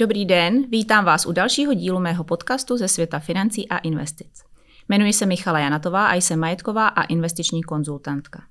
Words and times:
Dobrý 0.00 0.24
den, 0.24 0.64
vítám 0.70 1.04
vás 1.04 1.26
u 1.26 1.32
dalšího 1.32 1.74
dílu 1.74 2.00
mého 2.00 2.24
podcastu 2.24 2.76
ze 2.76 2.88
světa 2.88 3.18
financí 3.18 3.68
a 3.68 3.78
investic. 3.78 4.42
Jmenuji 4.88 5.12
se 5.12 5.26
Michala 5.26 5.58
Janatová 5.58 6.06
a 6.06 6.14
jsem 6.14 6.40
majetková 6.40 6.88
a 6.88 7.02
investiční 7.02 7.62
konzultantka. 7.62 8.42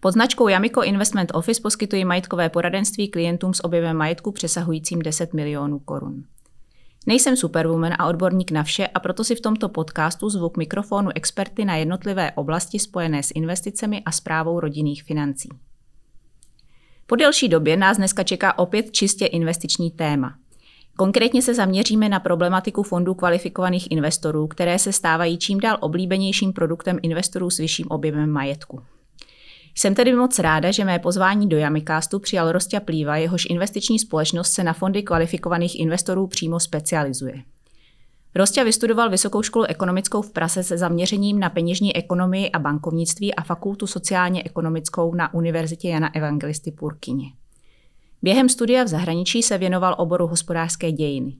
Pod 0.00 0.12
značkou 0.12 0.48
Yamiko 0.48 0.82
Investment 0.82 1.30
Office 1.34 1.60
poskytuji 1.60 2.04
majetkové 2.04 2.48
poradenství 2.48 3.08
klientům 3.08 3.54
s 3.54 3.64
objevem 3.64 3.96
majetku 3.96 4.32
přesahujícím 4.32 5.02
10 5.02 5.34
milionů 5.34 5.78
korun. 5.78 6.24
Nejsem 7.06 7.36
superwoman 7.36 7.92
a 7.98 8.06
odborník 8.06 8.50
na 8.50 8.62
vše 8.62 8.86
a 8.86 9.00
proto 9.00 9.24
si 9.24 9.34
v 9.34 9.40
tomto 9.40 9.68
podcastu 9.68 10.30
zvu 10.30 10.48
k 10.48 10.56
mikrofonu 10.56 11.10
experty 11.14 11.64
na 11.64 11.76
jednotlivé 11.76 12.32
oblasti 12.32 12.78
spojené 12.78 13.22
s 13.22 13.32
investicemi 13.34 14.02
a 14.04 14.12
zprávou 14.12 14.60
rodinných 14.60 15.02
financí. 15.02 15.48
Po 17.06 17.16
delší 17.16 17.48
době 17.48 17.76
nás 17.76 17.96
dneska 17.96 18.22
čeká 18.22 18.58
opět 18.58 18.90
čistě 18.92 19.26
investiční 19.26 19.90
téma. 19.90 20.34
Konkrétně 20.98 21.42
se 21.42 21.54
zaměříme 21.54 22.08
na 22.08 22.20
problematiku 22.20 22.82
fondů 22.82 23.14
kvalifikovaných 23.14 23.90
investorů, 23.90 24.46
které 24.46 24.78
se 24.78 24.92
stávají 24.92 25.38
čím 25.38 25.60
dál 25.60 25.78
oblíbenějším 25.80 26.52
produktem 26.52 26.98
investorů 27.02 27.50
s 27.50 27.58
vyšším 27.58 27.86
objemem 27.88 28.30
majetku. 28.30 28.82
Jsem 29.74 29.94
tedy 29.94 30.12
moc 30.12 30.38
ráda, 30.38 30.70
že 30.70 30.84
mé 30.84 30.98
pozvání 30.98 31.48
do 31.48 31.56
Yamicastu 31.56 32.18
přijal 32.18 32.52
Rostia 32.52 32.80
Plýva, 32.80 33.16
jehož 33.16 33.46
investiční 33.50 33.98
společnost 33.98 34.52
se 34.52 34.64
na 34.64 34.72
fondy 34.72 35.02
kvalifikovaných 35.02 35.80
investorů 35.80 36.26
přímo 36.26 36.60
specializuje. 36.60 37.42
Rostia 38.34 38.64
vystudoval 38.64 39.10
Vysokou 39.10 39.42
školu 39.42 39.64
ekonomickou 39.64 40.22
v 40.22 40.32
Praze 40.32 40.62
se 40.62 40.78
zaměřením 40.78 41.40
na 41.40 41.50
peněžní 41.50 41.96
ekonomii 41.96 42.50
a 42.50 42.58
bankovnictví 42.58 43.34
a 43.34 43.42
fakultu 43.42 43.86
sociálně-ekonomickou 43.86 45.14
na 45.14 45.34
Univerzitě 45.34 45.88
Jana 45.88 46.14
Evangelisty 46.14 46.72
Purkyně. 46.72 47.26
Během 48.22 48.48
studia 48.48 48.84
v 48.84 48.88
zahraničí 48.88 49.42
se 49.42 49.58
věnoval 49.58 49.94
oboru 49.98 50.26
hospodářské 50.26 50.92
dějiny. 50.92 51.36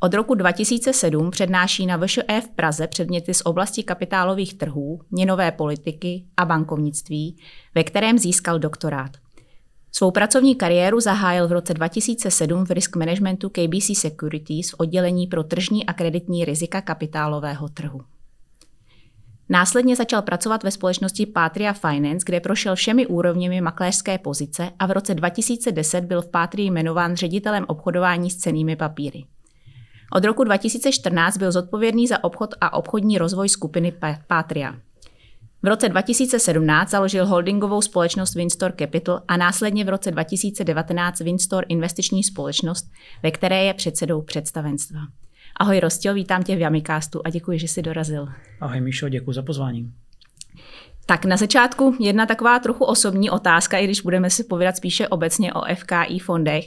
Od 0.00 0.14
roku 0.14 0.34
2007 0.34 1.30
přednáší 1.30 1.86
na 1.86 1.96
VŠE 1.96 2.40
v 2.40 2.48
Praze 2.56 2.86
předměty 2.86 3.34
z 3.34 3.42
oblasti 3.44 3.82
kapitálových 3.82 4.54
trhů, 4.54 5.00
měnové 5.10 5.52
politiky 5.52 6.24
a 6.36 6.44
bankovnictví, 6.44 7.36
ve 7.74 7.84
kterém 7.84 8.18
získal 8.18 8.58
doktorát. 8.58 9.10
Svou 9.92 10.10
pracovní 10.10 10.54
kariéru 10.54 11.00
zahájil 11.00 11.48
v 11.48 11.52
roce 11.52 11.74
2007 11.74 12.64
v 12.64 12.70
risk 12.70 12.96
managementu 12.96 13.48
KBC 13.48 13.98
Securities 13.98 14.70
v 14.70 14.74
oddělení 14.78 15.26
pro 15.26 15.44
tržní 15.44 15.86
a 15.86 15.92
kreditní 15.92 16.44
rizika 16.44 16.80
kapitálového 16.80 17.68
trhu. 17.68 18.00
Následně 19.48 19.96
začal 19.96 20.22
pracovat 20.22 20.62
ve 20.62 20.70
společnosti 20.70 21.26
Patria 21.26 21.72
Finance, 21.72 22.24
kde 22.26 22.40
prošel 22.40 22.76
všemi 22.76 23.06
úrovněmi 23.06 23.60
makléřské 23.60 24.18
pozice 24.18 24.70
a 24.78 24.86
v 24.86 24.90
roce 24.90 25.14
2010 25.14 26.04
byl 26.04 26.22
v 26.22 26.28
Patrii 26.28 26.70
jmenován 26.70 27.16
ředitelem 27.16 27.64
obchodování 27.68 28.30
s 28.30 28.36
cenými 28.36 28.76
papíry. 28.76 29.24
Od 30.12 30.24
roku 30.24 30.44
2014 30.44 31.36
byl 31.36 31.52
zodpovědný 31.52 32.06
za 32.06 32.24
obchod 32.24 32.54
a 32.60 32.72
obchodní 32.72 33.18
rozvoj 33.18 33.48
skupiny 33.48 33.92
Patria. 34.26 34.74
V 35.62 35.66
roce 35.66 35.88
2017 35.88 36.90
založil 36.90 37.26
holdingovou 37.26 37.82
společnost 37.82 38.34
Winstor 38.34 38.72
Capital 38.78 39.22
a 39.28 39.36
následně 39.36 39.84
v 39.84 39.88
roce 39.88 40.10
2019 40.10 41.20
Winstor 41.20 41.64
investiční 41.68 42.24
společnost, 42.24 42.90
ve 43.22 43.30
které 43.30 43.64
je 43.64 43.74
předsedou 43.74 44.22
představenstva. 44.22 45.00
Ahoj 45.62 45.80
Rostio, 45.80 46.14
vítám 46.14 46.42
tě 46.42 46.56
v 46.56 46.60
Yamicastu 46.60 47.20
a 47.24 47.30
děkuji, 47.30 47.58
že 47.58 47.68
jsi 47.68 47.82
dorazil. 47.82 48.28
Ahoj 48.60 48.80
Míšo, 48.80 49.08
děkuji 49.08 49.32
za 49.32 49.42
pozvání. 49.42 49.92
Tak 51.06 51.24
na 51.24 51.36
začátku 51.36 51.96
jedna 52.00 52.26
taková 52.26 52.58
trochu 52.58 52.84
osobní 52.84 53.30
otázka, 53.30 53.78
i 53.78 53.84
když 53.84 54.00
budeme 54.00 54.30
si 54.30 54.44
povídat 54.44 54.76
spíše 54.76 55.08
obecně 55.08 55.52
o 55.52 55.62
FKI 55.74 56.18
fondech. 56.18 56.64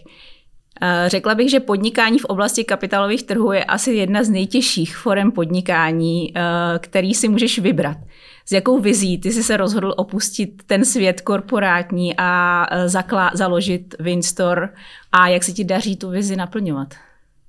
Eh, 0.82 1.10
řekla 1.10 1.36
bych, 1.36 1.52
že 1.52 1.60
podnikání 1.60 2.20
v 2.20 2.26
oblasti 2.26 2.64
kapitálových 2.64 3.24
trhů 3.24 3.52
je 3.52 3.64
asi 3.64 3.92
jedna 3.92 4.24
z 4.24 4.30
nejtěžších 4.30 4.98
forem 4.98 5.32
podnikání, 5.32 6.34
eh, 6.36 6.42
který 6.80 7.14
si 7.14 7.28
můžeš 7.28 7.60
vybrat. 7.60 7.98
S 8.46 8.52
jakou 8.52 8.80
vizí 8.80 9.18
ty 9.18 9.32
jsi 9.32 9.44
se 9.44 9.58
rozhodl 9.58 9.94
opustit 9.98 10.64
ten 10.66 10.86
svět 10.86 11.22
korporátní 11.22 12.14
a 12.18 12.66
eh, 12.72 12.86
zakla- 12.86 13.32
založit 13.34 13.96
Winstor 14.00 14.74
a 15.12 15.28
jak 15.28 15.44
se 15.44 15.52
ti 15.52 15.64
daří 15.64 15.98
tu 15.98 16.10
vizi 16.10 16.36
naplňovat? 16.36 16.88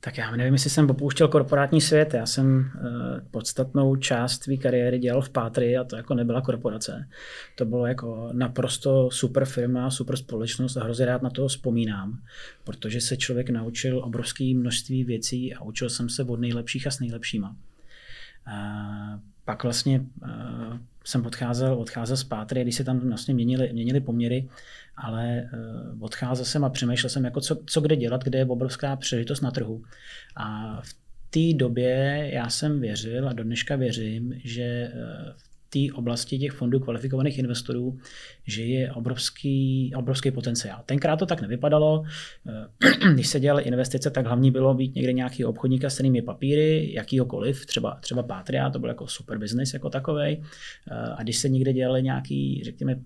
Tak 0.06 0.18
já 0.18 0.36
nevím, 0.36 0.54
jestli 0.54 0.70
jsem 0.70 0.90
opouštěl 0.90 1.28
korporátní 1.28 1.80
svět. 1.80 2.14
Já 2.14 2.26
jsem 2.26 2.58
uh, 2.58 2.90
podstatnou 3.30 3.96
část 3.96 4.42
své 4.42 4.56
kariéry 4.56 4.98
dělal 4.98 5.22
v 5.22 5.30
Pátry 5.30 5.76
a 5.76 5.84
to 5.84 5.96
jako 5.96 6.14
nebyla 6.14 6.40
korporace. 6.40 7.08
To 7.54 7.64
bylo 7.64 7.86
jako 7.86 8.30
naprosto 8.32 9.10
super 9.10 9.44
firma, 9.44 9.90
super 9.90 10.16
společnost 10.16 10.76
a 10.76 10.84
hrozně 10.84 11.06
rád 11.06 11.22
na 11.22 11.30
to 11.30 11.48
vzpomínám, 11.48 12.18
protože 12.64 13.00
se 13.00 13.16
člověk 13.16 13.50
naučil 13.50 13.98
obrovské 13.98 14.54
množství 14.54 15.04
věcí 15.04 15.54
a 15.54 15.62
učil 15.62 15.90
jsem 15.90 16.08
se 16.08 16.22
od 16.22 16.40
nejlepších 16.40 16.86
a 16.86 16.90
s 16.90 17.00
nejlepšíma. 17.00 17.56
Uh, 18.46 19.20
pak 19.44 19.62
vlastně 19.62 20.00
uh, 20.00 20.76
jsem 21.04 21.26
odcházel, 21.26 21.74
odcházel 21.74 22.16
z 22.16 22.24
Pátry, 22.24 22.62
když 22.62 22.74
se 22.74 22.84
tam 22.84 22.98
vlastně 23.08 23.34
měnili, 23.34 23.72
měnili 23.72 24.00
poměry, 24.00 24.48
ale 24.96 25.50
uh, 25.52 26.02
odcházel 26.02 26.44
jsem 26.44 26.64
a 26.64 26.70
přemýšlel 26.70 27.10
jsem, 27.10 27.24
jako 27.24 27.40
co, 27.40 27.56
co 27.66 27.80
kde 27.80 27.96
dělat, 27.96 28.24
kde 28.24 28.38
je 28.38 28.44
obrovská 28.44 28.96
příležitost 28.96 29.40
na 29.40 29.50
trhu. 29.50 29.82
A 30.36 30.80
v 30.80 30.94
té 31.30 31.58
době 31.58 32.28
já 32.32 32.48
jsem 32.48 32.80
věřil 32.80 33.28
a 33.28 33.32
do 33.32 33.44
dneška 33.44 33.76
věřím, 33.76 34.34
že 34.44 34.92
uh, 34.94 35.32
v 35.36 35.56
té 35.70 35.94
oblasti 35.94 36.38
těch 36.38 36.52
fondů 36.52 36.80
kvalifikovaných 36.80 37.38
investorů, 37.38 37.98
že 38.46 38.62
je 38.62 38.92
obrovský, 38.92 39.92
obrovský 39.96 40.30
potenciál. 40.30 40.82
Tenkrát 40.86 41.16
to 41.16 41.26
tak 41.26 41.40
nevypadalo. 41.40 42.04
Eh, 42.48 43.12
když 43.14 43.28
se 43.28 43.40
dělaly 43.40 43.62
investice, 43.62 44.10
tak 44.10 44.26
hlavní 44.26 44.50
bylo 44.50 44.74
být 44.74 44.94
někde 44.94 45.12
nějaký 45.12 45.44
obchodník 45.44 45.84
s 45.84 45.94
cenými 45.94 46.22
papíry, 46.22 46.92
jakýhokoliv, 46.94 47.66
třeba, 47.66 47.98
třeba 48.00 48.22
Patria, 48.22 48.70
to 48.70 48.78
byl 48.78 48.88
jako 48.88 49.06
super 49.06 49.38
business 49.38 49.74
jako 49.74 49.90
takový. 49.90 50.22
Eh, 50.22 50.42
a 51.16 51.22
když 51.22 51.38
se 51.38 51.48
někde 51.48 51.72
dělaly 51.72 52.02
nějaký, 52.02 52.62
řekněme, 52.64 52.96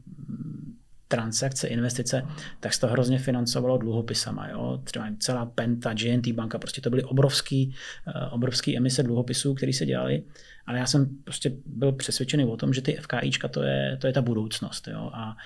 transakce, 1.11 1.69
investice, 1.69 2.23
tak 2.61 2.75
se 2.75 2.81
to 2.81 2.87
hrozně 2.87 3.19
financovalo 3.19 3.79
dluhopisama. 3.79 4.49
Jo? 4.49 4.81
Třeba 4.85 5.07
celá 5.19 5.47
Penta, 5.47 5.95
GNT 5.95 6.29
banka, 6.29 6.59
prostě 6.59 6.81
to 6.81 6.91
byly 6.91 7.03
obrovský, 7.03 7.75
eh, 8.09 8.27
obrovský 8.31 8.77
emise 8.77 9.03
dluhopisů, 9.03 9.55
které 9.55 9.73
se 9.73 9.87
dělaly. 9.87 10.23
Ale 10.67 10.79
já 10.79 10.87
jsem 10.87 11.07
prostě 11.25 11.53
byl 11.67 11.93
přesvědčený 11.93 12.45
o 12.45 12.57
tom, 12.57 12.73
že 12.73 12.83
ty 12.83 12.97
FKIčka 13.01 13.49
to 13.49 13.63
je, 13.63 13.97
to 14.01 14.07
je 14.07 14.13
ta 14.13 14.23
budoucnost. 14.23 14.89
Jo? 14.89 15.11
A 15.15 15.37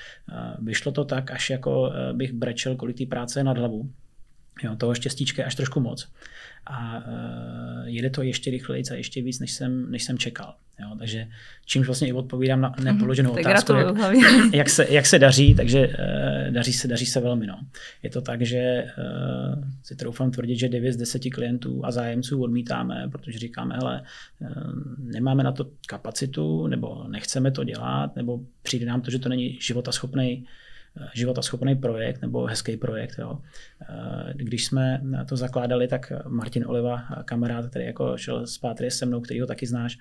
vyšlo 0.59 0.93
to 0.93 1.05
tak, 1.05 1.31
až 1.31 1.51
jako 1.51 1.93
eh, 1.93 2.13
bych 2.13 2.33
brečel, 2.33 2.77
kolik 2.77 2.99
té 2.99 3.07
práce 3.07 3.41
je 3.41 3.45
nad 3.45 3.59
hlavu. 3.59 3.91
Jo, 4.63 4.77
toho 4.77 4.95
štěstíčka 4.95 5.43
je 5.43 5.47
až 5.47 5.55
trošku 5.55 5.81
moc. 5.81 6.09
A 6.67 6.97
uh, 6.97 7.89
jede 7.89 8.11
to 8.11 8.23
ještě 8.23 8.51
rychleji 8.51 8.85
a 8.91 8.95
ještě 8.95 9.23
víc, 9.23 9.41
než 9.41 9.53
jsem, 9.53 9.91
než 9.91 10.05
jsem 10.05 10.19
čekal. 10.19 10.55
Jo, 10.81 10.97
takže 10.99 11.27
čímž 11.67 11.87
vlastně 11.87 12.09
i 12.09 12.13
odpovídám 12.13 12.61
na 12.61 12.75
nepoloženou 12.83 13.33
mm, 13.33 13.39
otázku, 13.39 13.73
jak, 13.73 13.97
jak, 14.55 14.71
se, 14.71 14.87
jak 14.91 15.07
se 15.07 15.19
daří, 15.19 15.55
takže 15.55 15.89
uh, 15.89 16.55
daří, 16.55 16.73
se, 16.73 16.89
daří 16.89 17.07
se 17.07 17.21
velmi. 17.21 17.47
No. 17.47 17.61
Je 18.03 18.11
to 18.11 18.21
tak, 18.21 18.43
že 18.43 18.85
uh, 18.99 19.65
si 19.83 19.97
troufám 19.97 20.31
tvrdit, 20.31 20.57
že 20.57 20.69
9 20.69 20.93
z 20.93 20.97
10 20.97 21.23
klientů 21.35 21.81
a 21.85 21.91
zájemců 21.91 22.43
odmítáme, 22.43 23.09
protože 23.13 23.39
říkáme, 23.39 23.75
hele, 23.75 24.03
uh, 24.41 24.49
nemáme 24.99 25.43
na 25.43 25.53
to 25.53 25.67
kapacitu, 25.87 26.67
nebo 26.67 27.05
nechceme 27.09 27.51
to 27.51 27.65
dělat, 27.65 28.17
nebo 28.17 28.41
přijde 28.63 28.87
nám 28.87 29.01
to, 29.01 29.11
že 29.11 29.19
to 29.19 29.29
není 29.29 29.59
životaschopný 29.61 30.47
životaschopný 31.15 31.77
projekt 31.77 32.23
nebo 32.23 32.47
hezký 32.47 32.77
projekt. 32.77 33.19
Jo. 33.19 33.39
Když 34.35 34.65
jsme 34.65 35.03
to 35.29 35.37
zakládali, 35.37 35.89
tak 35.89 36.13
Martin 36.29 36.67
Oliva, 36.67 37.03
kamarád, 37.25 37.67
který 37.71 37.85
jako 37.85 38.17
šel 38.17 38.47
z 38.47 38.59
Pátry 38.59 38.91
se 38.91 39.07
mnou, 39.07 39.21
který 39.21 39.41
ho 39.41 39.47
taky 39.47 39.67
znáš, 39.67 39.99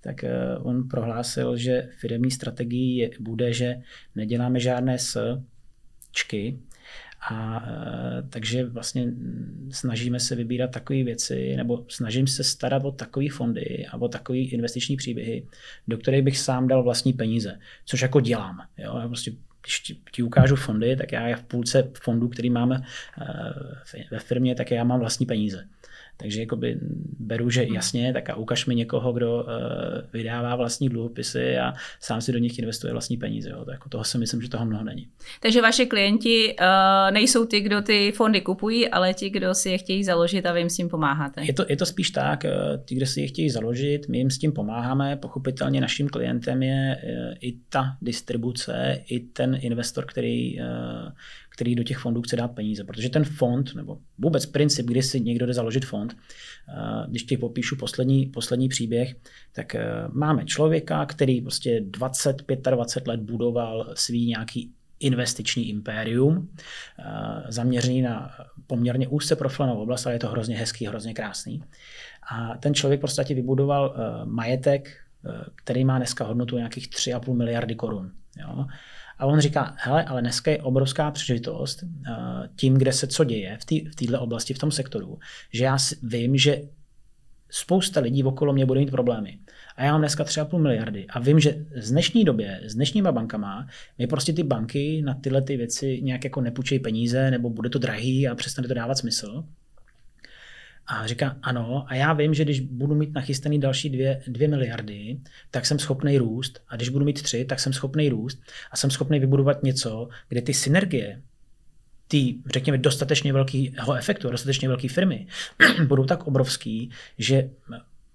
tak 0.00 0.24
eh, 0.24 0.56
on 0.58 0.88
prohlásil, 0.88 1.56
že 1.56 1.88
firmní 1.98 2.30
strategií 2.30 3.10
bude, 3.20 3.52
že 3.52 3.76
neděláme 4.14 4.60
žádné 4.60 4.98
s 4.98 5.40
čky, 6.12 6.58
a 7.30 7.66
e, 7.68 8.22
takže 8.22 8.64
vlastně 8.64 9.12
snažíme 9.70 10.20
se 10.20 10.34
vybírat 10.34 10.70
takové 10.70 11.02
věci, 11.02 11.56
nebo 11.56 11.84
snažím 11.88 12.26
se 12.26 12.44
starat 12.44 12.84
o 12.84 12.92
takové 12.92 13.26
fondy 13.32 13.86
a 13.86 13.96
o 13.96 14.08
takové 14.08 14.38
investiční 14.38 14.96
příběhy, 14.96 15.46
do 15.88 15.98
kterých 15.98 16.22
bych 16.22 16.38
sám 16.38 16.68
dal 16.68 16.82
vlastní 16.82 17.12
peníze, 17.12 17.58
což 17.84 18.02
jako 18.02 18.20
dělám. 18.20 18.58
Jo? 18.78 18.98
Já 18.98 19.06
prostě 19.06 19.32
když 19.66 19.80
ti, 19.80 19.96
ti 20.12 20.22
ukážu 20.22 20.56
fondy, 20.56 20.96
tak 20.96 21.12
já 21.12 21.36
v 21.36 21.42
půlce 21.42 21.90
fondů, 22.02 22.28
který 22.28 22.50
máme 22.50 22.82
eh, 23.20 24.04
ve 24.10 24.18
firmě, 24.18 24.54
tak 24.54 24.70
já 24.70 24.84
mám 24.84 25.00
vlastní 25.00 25.26
peníze. 25.26 25.68
Takže 26.16 26.40
jakoby 26.40 26.78
beru, 27.18 27.50
že 27.50 27.66
jasně, 27.74 28.12
tak 28.12 28.30
a 28.30 28.36
ukaž 28.36 28.66
mi 28.66 28.74
někoho, 28.74 29.12
kdo 29.12 29.34
uh, 29.34 29.50
vydává 30.12 30.56
vlastní 30.56 30.88
dluhopisy 30.88 31.58
a 31.58 31.72
sám 32.00 32.20
si 32.20 32.32
do 32.32 32.38
nich 32.38 32.58
investuje 32.58 32.92
vlastní 32.92 33.16
peníze. 33.16 33.50
Jo. 33.50 33.64
Tak 33.64 33.72
jako 33.72 33.88
toho 33.88 34.04
si 34.04 34.18
myslím, 34.18 34.42
že 34.42 34.48
toho 34.48 34.66
mnoho 34.66 34.84
není. 34.84 35.08
Takže 35.40 35.62
vaše 35.62 35.86
klienti 35.86 36.56
uh, 36.60 37.14
nejsou 37.14 37.46
ty, 37.46 37.60
kdo 37.60 37.82
ty 37.82 38.12
fondy 38.12 38.40
kupují, 38.40 38.88
ale 38.88 39.14
ti, 39.14 39.30
kdo 39.30 39.54
si 39.54 39.70
je 39.70 39.78
chtějí 39.78 40.04
založit 40.04 40.46
a 40.46 40.52
vy 40.52 40.60
jim 40.60 40.70
s 40.70 40.76
tím 40.76 40.88
pomáháte. 40.88 41.44
Je 41.44 41.52
to, 41.52 41.64
je 41.68 41.76
to 41.76 41.86
spíš 41.86 42.10
tak, 42.10 42.46
ti, 42.84 42.94
kdo 42.94 43.06
si 43.06 43.20
je 43.20 43.26
chtějí 43.26 43.50
založit, 43.50 44.08
my 44.08 44.18
jim 44.18 44.30
s 44.30 44.38
tím 44.38 44.52
pomáháme. 44.52 45.16
Pochopitelně 45.16 45.80
naším 45.80 46.08
klientem 46.08 46.62
je 46.62 46.96
uh, 47.02 47.34
i 47.40 47.56
ta 47.68 47.96
distribuce, 48.02 49.02
i 49.08 49.20
ten 49.20 49.58
investor, 49.60 50.04
který, 50.06 50.60
uh, 50.60 50.66
který 51.56 51.74
do 51.74 51.82
těch 51.82 51.98
fondů 51.98 52.22
chce 52.22 52.36
dát 52.36 52.48
peníze. 52.48 52.84
Protože 52.84 53.08
ten 53.08 53.24
fond, 53.24 53.74
nebo 53.74 53.98
vůbec 54.18 54.46
princip, 54.46 54.86
kdy 54.86 55.02
si 55.02 55.20
někdo 55.20 55.46
jde 55.46 55.54
založit 55.54 55.84
fond, 55.84 56.16
když 57.08 57.22
ti 57.22 57.36
popíšu 57.36 57.76
poslední, 57.76 58.26
poslední 58.26 58.68
příběh, 58.68 59.14
tak 59.52 59.74
eh, 59.74 59.84
máme 60.12 60.44
člověka, 60.44 61.06
který 61.06 61.40
prostě 61.40 61.80
20, 61.80 62.42
25 62.70 63.08
let 63.08 63.20
budoval 63.20 63.92
svý 63.94 64.26
nějaký 64.26 64.72
investiční 65.00 65.68
impérium, 65.68 66.48
eh, 66.98 67.04
zaměřený 67.48 68.02
na 68.02 68.30
poměrně 68.66 69.08
úzce 69.08 69.36
profilenou 69.36 69.82
oblast, 69.82 70.06
ale 70.06 70.14
je 70.14 70.18
to 70.18 70.28
hrozně 70.28 70.56
hezký, 70.56 70.86
hrozně 70.86 71.14
krásný. 71.14 71.62
A 72.30 72.56
ten 72.56 72.74
člověk 72.74 73.00
prostě 73.00 73.34
vibudoval 73.34 73.94
eh, 73.96 74.24
majetek, 74.24 74.96
který 75.54 75.84
má 75.84 75.98
dneska 75.98 76.24
hodnotu 76.24 76.56
nějakých 76.56 76.88
3,5 76.88 77.34
miliardy 77.34 77.74
korun. 77.74 78.12
Jo? 78.40 78.66
A 79.18 79.26
on 79.26 79.40
říká, 79.40 79.74
hele, 79.78 80.04
ale 80.04 80.20
dneska 80.20 80.50
je 80.50 80.62
obrovská 80.62 81.10
příležitost 81.10 81.84
tím, 82.56 82.74
kde 82.74 82.92
se 82.92 83.06
co 83.06 83.24
děje 83.24 83.58
v 83.60 83.94
této 83.94 84.20
oblasti, 84.20 84.54
v 84.54 84.58
tom 84.58 84.70
sektoru, 84.70 85.18
že 85.52 85.64
já 85.64 85.76
vím, 86.02 86.36
že 86.36 86.62
spousta 87.50 88.00
lidí 88.00 88.24
okolo 88.24 88.52
mě 88.52 88.66
bude 88.66 88.80
mít 88.80 88.90
problémy. 88.90 89.38
A 89.76 89.84
já 89.84 89.92
mám 89.92 90.00
dneska 90.00 90.24
3,5 90.24 90.62
miliardy 90.62 91.06
a 91.06 91.18
vím, 91.20 91.40
že 91.40 91.66
z 91.76 91.90
dnešní 91.90 92.24
době, 92.24 92.60
s 92.64 92.74
dnešníma 92.74 93.12
bankama, 93.12 93.66
mi 93.98 94.06
prostě 94.06 94.32
ty 94.32 94.42
banky 94.42 95.02
na 95.02 95.14
tyhle 95.14 95.42
ty 95.42 95.56
věci 95.56 96.00
nějak 96.02 96.24
jako 96.24 96.40
nepůjčejí 96.40 96.80
peníze 96.80 97.30
nebo 97.30 97.50
bude 97.50 97.70
to 97.70 97.78
drahý 97.78 98.28
a 98.28 98.34
přestane 98.34 98.68
to 98.68 98.74
dávat 98.74 98.98
smysl. 98.98 99.44
A 100.86 101.06
říká, 101.06 101.36
ano, 101.42 101.84
a 101.88 101.94
já 101.94 102.12
vím, 102.12 102.34
že 102.34 102.44
když 102.44 102.60
budu 102.60 102.94
mít 102.94 103.14
nachystaný 103.14 103.60
další 103.60 103.90
dvě, 103.90 104.22
dvě 104.26 104.48
miliardy, 104.48 105.18
tak 105.50 105.66
jsem 105.66 105.78
schopný 105.78 106.18
růst. 106.18 106.60
A 106.68 106.76
když 106.76 106.88
budu 106.88 107.04
mít 107.04 107.22
tři, 107.22 107.44
tak 107.44 107.60
jsem 107.60 107.72
schopný 107.72 108.08
růst. 108.08 108.38
A 108.70 108.76
jsem 108.76 108.90
schopný 108.90 109.18
vybudovat 109.18 109.62
něco, 109.62 110.08
kde 110.28 110.42
ty 110.42 110.54
synergie, 110.54 111.22
ty, 112.08 112.34
řekněme, 112.46 112.78
dostatečně 112.78 113.32
velkého 113.32 113.94
efektu, 113.94 114.30
dostatečně 114.30 114.68
velké 114.68 114.88
firmy 114.88 115.26
budou 115.86 116.04
tak 116.04 116.26
obrovský, 116.26 116.90
že 117.18 117.50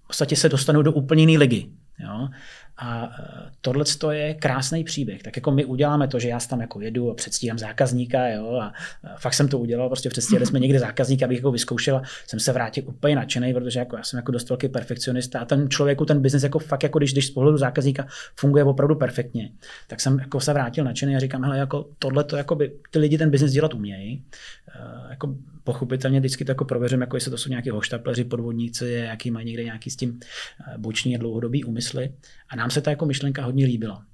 v 0.04 0.06
podstatě 0.06 0.36
se 0.36 0.48
dostanou 0.48 0.82
do 0.82 0.92
úplně 0.92 1.22
jiné 1.22 1.38
ligy. 1.38 1.66
Jo? 1.98 2.28
A 2.82 3.04
e, 3.04 3.50
tohle 3.60 3.84
je 4.10 4.34
krásný 4.34 4.84
příběh. 4.84 5.22
Tak 5.22 5.36
jako 5.36 5.50
my 5.50 5.64
uděláme 5.64 6.08
to, 6.08 6.18
že 6.18 6.28
já 6.28 6.38
tam 6.40 6.60
jako 6.60 6.80
jedu 6.80 7.10
a 7.10 7.14
předstíhám 7.14 7.58
zákazníka, 7.58 8.28
jo, 8.28 8.54
a 8.54 8.72
fakt 9.18 9.34
jsem 9.34 9.48
to 9.48 9.58
udělal, 9.58 9.88
prostě 9.88 10.08
předstíhali 10.08 10.46
jsme 10.46 10.58
někde 10.58 10.78
zákazníka, 10.78 11.26
abych 11.26 11.38
jako 11.38 11.52
vyzkoušel, 11.52 12.02
jsem 12.26 12.40
se 12.40 12.52
vrátil 12.52 12.84
úplně 12.86 13.16
nadšený, 13.16 13.54
protože 13.54 13.78
jako 13.78 13.96
já 13.96 14.02
jsem 14.02 14.16
jako 14.16 14.32
dost 14.32 14.48
velký 14.48 14.68
perfekcionista 14.68 15.40
a 15.40 15.44
ten 15.44 15.68
člověku 15.70 16.04
ten 16.04 16.20
biznis 16.20 16.42
jako 16.42 16.58
fakt 16.58 16.82
jako 16.82 16.98
když, 16.98 17.12
když 17.12 17.26
z 17.26 17.30
pohledu 17.30 17.58
zákazníka 17.58 18.06
funguje 18.36 18.64
opravdu 18.64 18.94
perfektně, 18.94 19.50
tak 19.86 20.00
jsem 20.00 20.18
jako 20.18 20.40
se 20.40 20.52
vrátil 20.52 20.84
nadšený 20.84 21.16
a 21.16 21.18
říkám, 21.18 21.44
hele, 21.44 21.58
jako 21.58 21.88
tohle 21.98 22.24
to 22.24 22.36
jako 22.36 22.54
by, 22.54 22.72
ty 22.90 22.98
lidi 22.98 23.18
ten 23.18 23.30
biznis 23.30 23.52
dělat 23.52 23.74
umějí. 23.74 24.24
Uh, 24.76 25.10
jako 25.10 25.34
pochopitelně 25.64 26.20
vždycky 26.20 26.44
to 26.44 26.50
jako 26.50 26.64
prověřím, 26.64 27.00
jako 27.00 27.16
jestli 27.16 27.30
to 27.30 27.38
jsou 27.38 27.50
nějaký 27.50 27.70
hoštapleři, 27.70 28.24
podvodníci, 28.24 28.90
jaký 28.90 29.30
mají 29.30 29.46
někde 29.46 29.64
nějaký 29.64 29.90
s 29.90 29.96
tím 29.96 30.20
boční 30.76 31.16
a 31.16 31.18
dlouhodobý 31.18 31.64
úmysly. 31.64 32.12
A 32.52 32.56
nám 32.56 32.70
se 32.70 32.80
ta 32.80 32.90
jako 32.90 33.06
myšlenka 33.06 33.44
hodně 33.44 33.66
líbila. 33.66 34.04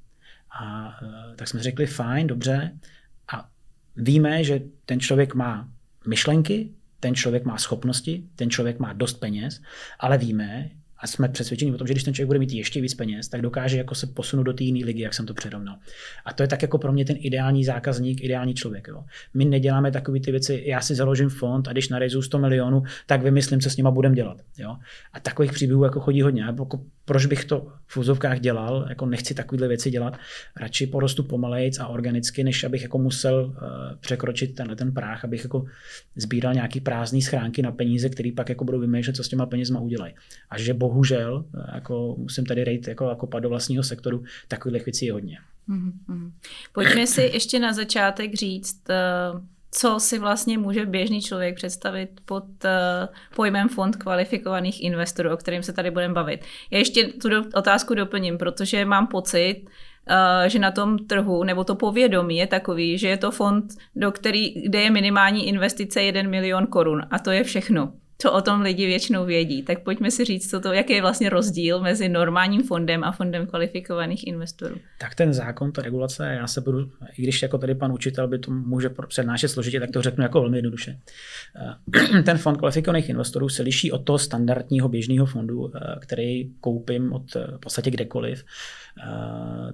A 0.61 0.95
eh, 1.03 1.37
tak 1.37 1.49
jsme 1.49 1.63
řekli, 1.63 1.87
fajn, 1.87 2.27
dobře. 2.27 2.79
A 3.33 3.49
víme, 3.97 4.45
že 4.45 4.61
ten 4.87 5.01
člověk 5.01 5.35
má 5.35 5.69
myšlenky, 6.07 6.71
ten 7.01 7.15
člověk 7.15 7.45
má 7.45 7.59
schopnosti, 7.59 8.25
ten 8.37 8.51
člověk 8.51 8.79
má 8.79 8.93
dost 8.93 9.15
peněz, 9.15 9.61
ale 9.99 10.19
víme, 10.19 10.71
a 10.99 11.07
jsme 11.07 11.29
přesvědčeni 11.29 11.73
o 11.73 11.79
tom, 11.79 11.87
že 11.87 11.95
když 11.95 12.05
ten 12.05 12.15
člověk 12.15 12.27
bude 12.27 12.39
mít 12.39 12.53
ještě 12.53 12.81
víc 12.81 12.95
peněz, 12.95 13.29
tak 13.29 13.43
dokáže 13.43 13.79
jako 13.79 13.95
se 13.95 14.07
posunout 14.07 14.43
do 14.43 14.53
té 14.53 14.65
jiné 14.65 14.87
ligy, 14.87 15.03
jak 15.03 15.15
jsem 15.15 15.27
to 15.27 15.35
předovnal. 15.35 15.77
A 16.25 16.33
to 16.33 16.43
je 16.43 16.49
tak 16.49 16.63
jako 16.63 16.79
pro 16.79 16.93
mě 16.93 17.05
ten 17.05 17.17
ideální 17.21 17.65
zákazník, 17.65 18.21
ideální 18.21 18.55
člověk. 18.55 18.89
Jo. 18.89 19.05
My 19.35 19.45
neděláme 19.45 19.91
takové 19.91 20.21
ty 20.21 20.31
věci, 20.31 20.63
já 20.67 20.81
si 20.81 20.95
založím 20.95 21.29
fond 21.29 21.69
a 21.69 21.73
když 21.73 21.89
narejzu 21.89 22.23
100 22.23 22.39
milionů, 22.39 22.83
tak 23.07 23.23
vymyslím, 23.23 23.61
co 23.61 23.71
s 23.71 23.77
nima 23.77 23.91
budeme 23.91 24.15
dělat. 24.15 24.39
Jo. 24.59 24.77
A 25.13 25.21
takových 25.21 25.53
příběhů 25.53 25.85
jako 25.85 26.01
chodí 26.01 26.23
hodně. 26.23 26.43
Jako, 26.43 26.81
proč 27.09 27.27
bych 27.27 27.45
to 27.45 27.67
v 27.87 27.97
úzovkách 27.97 28.41
dělal, 28.41 28.87
jako 28.89 29.07
nechci 29.07 29.35
takovéhle 29.35 29.69
věci 29.69 29.91
dělat, 29.91 30.19
radši 30.57 30.87
porostu 30.87 31.23
pomalejc 31.23 31.79
a 31.79 31.87
organicky, 31.87 32.45
než 32.45 32.65
abych 32.65 32.83
jako 32.83 32.99
musel 32.99 33.45
uh, 33.45 33.55
překročit 34.01 34.55
tenhle 34.55 34.77
ten 34.77 34.95
práh, 34.95 35.25
abych 35.25 35.43
jako 35.43 35.65
sbíral 36.17 36.55
nějaký 36.55 36.81
prázdný 36.81 37.23
schránky 37.23 37.63
na 37.63 37.73
peníze, 37.73 38.09
který 38.09 38.33
pak 38.33 38.49
jako 38.49 38.65
budou 38.65 38.81
vymýšlet, 38.81 39.17
co 39.17 39.25
s 39.25 39.29
těma 39.29 39.47
penězma 39.47 39.81
udělají. 39.81 40.15
A 40.51 40.59
že 40.59 40.75
bohužel, 40.75 41.45
jako 41.75 42.15
musím 42.19 42.47
tady 42.47 42.65
rejt 42.65 42.89
jako, 42.89 43.09
jako 43.09 43.41
do 43.41 43.49
vlastního 43.49 43.83
sektoru, 43.83 44.25
takových 44.49 44.85
věcí 44.87 45.07
je 45.07 45.13
hodně. 45.13 45.39
Mm-hmm. 45.69 46.33
Pojďme 46.73 47.07
si 47.07 47.23
ještě 47.23 47.59
na 47.59 47.73
začátek 47.73 48.35
říct, 48.35 48.91
eh, 48.91 49.58
co 49.71 50.01
si 50.01 50.19
vlastně 50.19 50.59
může 50.59 50.87
běžný 50.87 51.23
člověk 51.23 51.55
představit 51.55 52.11
pod 52.25 52.45
uh, 52.45 52.71
pojmem 53.37 53.69
fond 53.69 53.97
kvalifikovaných 53.97 54.83
investorů, 54.83 55.33
o 55.33 55.37
kterým 55.37 55.63
se 55.63 55.73
tady 55.73 55.91
budeme 55.91 56.15
bavit. 56.15 56.41
Já 56.71 56.79
ještě 56.79 57.07
tu 57.07 57.29
otázku 57.55 57.95
doplním, 57.95 58.39
protože 58.39 58.85
mám 58.85 59.07
pocit, 59.07 59.63
uh, 59.65 60.49
že 60.49 60.59
na 60.59 60.71
tom 60.71 60.99
trhu, 60.99 61.45
nebo 61.45 61.65
to 61.65 61.75
povědomí 61.75 62.37
je 62.37 62.47
takový, 62.47 62.99
že 62.99 63.09
je 63.09 63.17
to 63.17 63.31
fond, 63.31 63.65
do 63.97 64.13
který, 64.13 64.63
kde 64.63 64.81
je 64.81 64.91
minimální 64.91 65.49
investice 65.49 66.03
1 66.03 66.23
milion 66.23 66.67
korun 66.67 67.03
a 67.11 67.19
to 67.19 67.31
je 67.31 67.45
všechno 67.45 67.93
co 68.23 68.33
o 68.33 68.41
tom 68.41 68.61
lidi 68.61 68.87
většinou 68.87 69.25
vědí. 69.25 69.63
Tak 69.63 69.83
pojďme 69.83 70.11
si 70.11 70.25
říct, 70.25 70.51
co 70.51 70.61
to, 70.61 70.73
jaký 70.73 70.93
je 70.93 71.01
vlastně 71.01 71.29
rozdíl 71.29 71.81
mezi 71.81 72.09
normálním 72.09 72.63
fondem 72.63 73.05
a 73.05 73.13
fondem 73.13 73.47
kvalifikovaných 73.47 74.27
investorů. 74.27 74.77
Tak 74.99 75.15
ten 75.15 75.33
zákon, 75.33 75.73
ta 75.73 75.83
regulace, 75.83 76.27
já 76.27 76.47
se 76.47 76.61
budu, 76.61 76.91
i 77.19 77.23
když 77.23 77.43
jako 77.43 77.59
tady 77.59 77.75
pan 77.75 77.93
učitel 77.93 78.29
by 78.29 78.39
to 78.39 78.51
může 78.51 78.91
přednášet 79.09 79.49
složitě, 79.49 79.81
tak 79.81 79.91
to 79.91 80.03
řeknu 80.03 80.23
jako 80.23 80.41
velmi 80.41 80.59
jednoduše. 80.59 80.99
Eh, 81.57 82.23
ten 82.23 82.39
fond 82.39 82.57
kvalifikovaných 82.57 83.09
investorů 83.09 83.49
se 83.49 83.63
liší 83.63 83.93
od 83.93 83.99
toho 83.99 84.19
standardního 84.19 84.89
běžného 84.89 85.27
fondu, 85.27 85.73
eh, 85.77 85.97
který 86.01 86.51
koupím 86.61 87.13
od 87.13 87.37
eh, 87.37 87.47
v 87.57 87.59
podstatě 87.59 87.91
kdekoliv, 87.91 88.45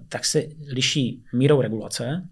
tak 0.09 0.25
se 0.25 0.43
liší 0.69 1.23
mírou 1.33 1.61
regulace 1.61 2.29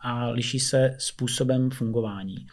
a 0.00 0.28
liší 0.28 0.60
se 0.60 0.96
způsobem 0.98 1.70
fungování. 1.70 2.46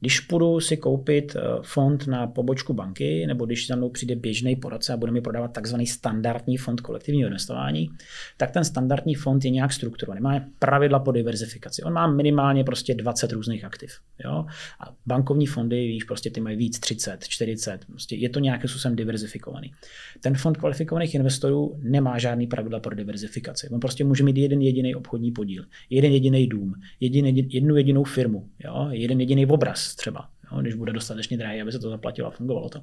Když 0.00 0.20
půjdu 0.20 0.60
si 0.60 0.76
koupit 0.76 1.36
eh, 1.36 1.40
fond 1.62 2.06
na 2.06 2.26
pobočku 2.26 2.72
banky, 2.72 3.26
nebo 3.26 3.46
když 3.46 3.66
za 3.66 3.76
mnou 3.76 3.90
přijde 3.90 4.16
běžný 4.16 4.56
poradce 4.56 4.92
a 4.92 4.96
bude 4.96 5.12
mi 5.12 5.20
prodávat 5.20 5.52
takzvaný 5.52 5.86
standardní 5.86 6.56
fond 6.56 6.80
kolektivního 6.80 7.26
investování, 7.26 7.90
tak 8.36 8.50
ten 8.50 8.64
standardní 8.64 9.14
fond 9.14 9.44
je 9.44 9.50
nějak 9.50 9.72
strukturovaný. 9.72 10.20
Má 10.20 10.40
pravidla 10.58 10.98
po 10.98 11.12
diverzifikaci. 11.12 11.82
On 11.82 11.92
má 11.92 12.06
minimálně 12.06 12.64
prostě 12.64 12.94
20 12.94 13.32
různých 13.32 13.64
aktiv. 13.64 13.90
Jo? 14.24 14.46
A 14.80 14.94
bankovní 15.06 15.46
fondy, 15.46 15.86
víš, 15.86 16.04
prostě 16.04 16.30
ty 16.30 16.40
mají 16.40 16.56
víc, 16.56 16.78
30, 16.78 17.24
40. 17.28 17.84
Prostě 17.84 18.16
je 18.16 18.28
to 18.28 18.40
nějakým 18.40 18.70
způsobem 18.70 18.96
diverzifikovaný. 18.96 19.72
Ten 20.20 20.34
fond 20.34 20.56
kvalifikovaných 20.56 21.14
investorů 21.14 21.78
nemá 21.82 22.18
žádný 22.18 22.46
pravidla 22.46 22.80
pro 22.80 22.94
diverzifikaci. 22.94 23.68
On 23.68 23.80
prostě 23.80 24.04
může 24.04 24.24
mít 24.24 24.36
jeden 24.36 24.62
jediný 24.62 24.94
obchodní 24.94 25.32
podíl, 25.32 25.64
jeden 25.90 26.12
jediný 26.12 26.46
dům, 26.46 26.74
jediný, 27.00 27.48
jednu 27.50 27.76
jedinou 27.76 28.04
firmu, 28.04 28.48
jo? 28.64 28.88
jeden 28.90 29.20
jediný 29.20 29.46
obraz 29.46 29.85
třeba, 29.94 30.28
jo, 30.52 30.60
když 30.60 30.74
bude 30.74 30.92
dostatečně 30.92 31.38
drahý, 31.38 31.62
aby 31.62 31.72
se 31.72 31.78
to 31.78 31.90
zaplatilo 31.90 32.28
a 32.28 32.30
fungovalo 32.30 32.68
to. 32.68 32.82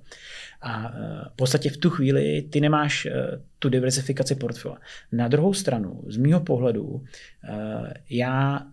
A 0.61 0.87
e, 0.87 1.29
v 1.29 1.35
podstatě 1.35 1.69
v 1.69 1.77
tu 1.77 1.89
chvíli 1.89 2.41
ty 2.41 2.61
nemáš 2.61 3.05
e, 3.05 3.11
tu 3.59 3.69
diversifikaci 3.69 4.35
portfolia. 4.35 4.77
Na 5.11 5.27
druhou 5.27 5.53
stranu, 5.53 6.03
z 6.07 6.17
mýho 6.17 6.39
pohledu, 6.39 7.03
e, 7.49 7.93
já 8.09 8.65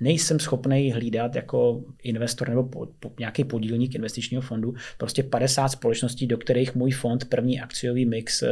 nejsem 0.00 0.40
schopný 0.40 0.92
hlídat 0.92 1.36
jako 1.36 1.84
investor 2.02 2.48
nebo 2.48 2.64
po, 2.64 2.86
po, 3.00 3.12
nějaký 3.18 3.44
podílník 3.44 3.94
investičního 3.94 4.42
fondu 4.42 4.74
prostě 4.98 5.22
50 5.22 5.68
společností, 5.68 6.26
do 6.26 6.38
kterých 6.38 6.74
můj 6.74 6.90
fond 6.90 7.24
první 7.24 7.60
akciový 7.60 8.06
mix 8.06 8.42
uh, 8.42 8.48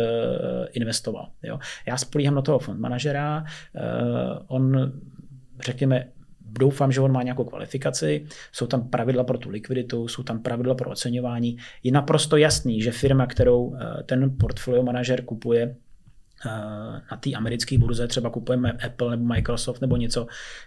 investoval. 0.73 1.31
Jo. 1.43 1.59
Já 1.87 1.97
spolíhám 1.97 2.35
na 2.35 2.43
toho 2.43 2.59
fond 2.59 2.81
manažera, 2.81 3.45
uh, 3.45 4.39
on 4.47 4.93
řekněme 5.65 6.09
doufám, 6.59 6.93
že 6.93 7.01
on 7.01 7.13
má 7.13 7.23
nějakou 7.23 7.45
kvalifikaci, 7.45 8.27
jsou 8.53 8.67
tam 8.67 8.89
pravidla 8.89 9.25
pro 9.25 9.39
tu 9.39 9.51
likviditu, 9.51 10.09
jsou 10.09 10.23
tam 10.23 10.43
pravidla 10.43 10.75
pro 10.75 10.91
oceňování. 10.91 11.57
Je 11.83 11.93
naprosto 11.93 12.37
jasný, 12.37 12.83
že 12.83 12.93
firma, 12.93 13.27
kterou 13.27 13.75
eh, 13.75 14.03
ten 14.03 14.37
portfolio 14.41 14.83
manažer 14.83 15.25
kupuje, 15.25 15.77
eh, 16.47 16.51
na 17.11 17.17
té 17.21 17.33
americké 17.33 17.79
burze, 17.79 18.09
třeba 18.09 18.31
kupujeme 18.31 18.73
Apple 18.73 19.11
nebo 19.11 19.25
Microsoft 19.25 19.81
nebo 19.81 19.97
něco, 19.97 20.27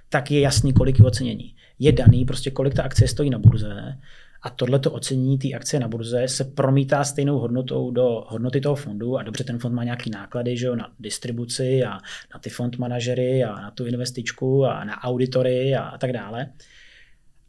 tak 0.10 0.32
je 0.32 0.40
jasný, 0.40 0.74
kolik 0.74 1.00
je 1.00 1.06
ocenění. 1.06 1.56
Je 1.80 1.92
daný 1.92 2.26
prostě, 2.26 2.52
kolik 2.52 2.74
ta 2.74 2.84
akcie 2.84 3.08
stojí 3.08 3.30
na 3.30 3.40
burze 3.40 3.98
a 4.46 4.50
tohleto 4.50 4.92
ocenění 4.92 5.38
té 5.38 5.54
akcie 5.54 5.80
na 5.80 5.88
burze 5.88 6.28
se 6.28 6.44
promítá 6.44 7.04
stejnou 7.04 7.40
hodnotou 7.40 7.92
do 7.92 8.24
hodnoty 8.28 8.62
toho 8.62 8.76
fondu 8.76 9.18
a 9.18 9.24
dobře 9.24 9.44
ten 9.44 9.60
fond 9.60 9.74
má 9.74 9.84
nějaký 9.84 10.10
náklady 10.10 10.58
že 10.58 10.66
jo, 10.66 10.76
na 10.76 10.92
distribuci 11.00 11.84
a 11.84 11.92
na 12.34 12.40
ty 12.40 12.50
fond 12.50 12.78
manažery 12.78 13.44
a 13.44 13.62
na 13.62 13.72
tu 13.72 13.86
investičku 13.86 14.66
a 14.66 14.84
na 14.84 15.04
auditory 15.04 15.76
a, 15.76 15.84
a 15.84 15.98
tak 15.98 16.14
dále. 16.14 16.48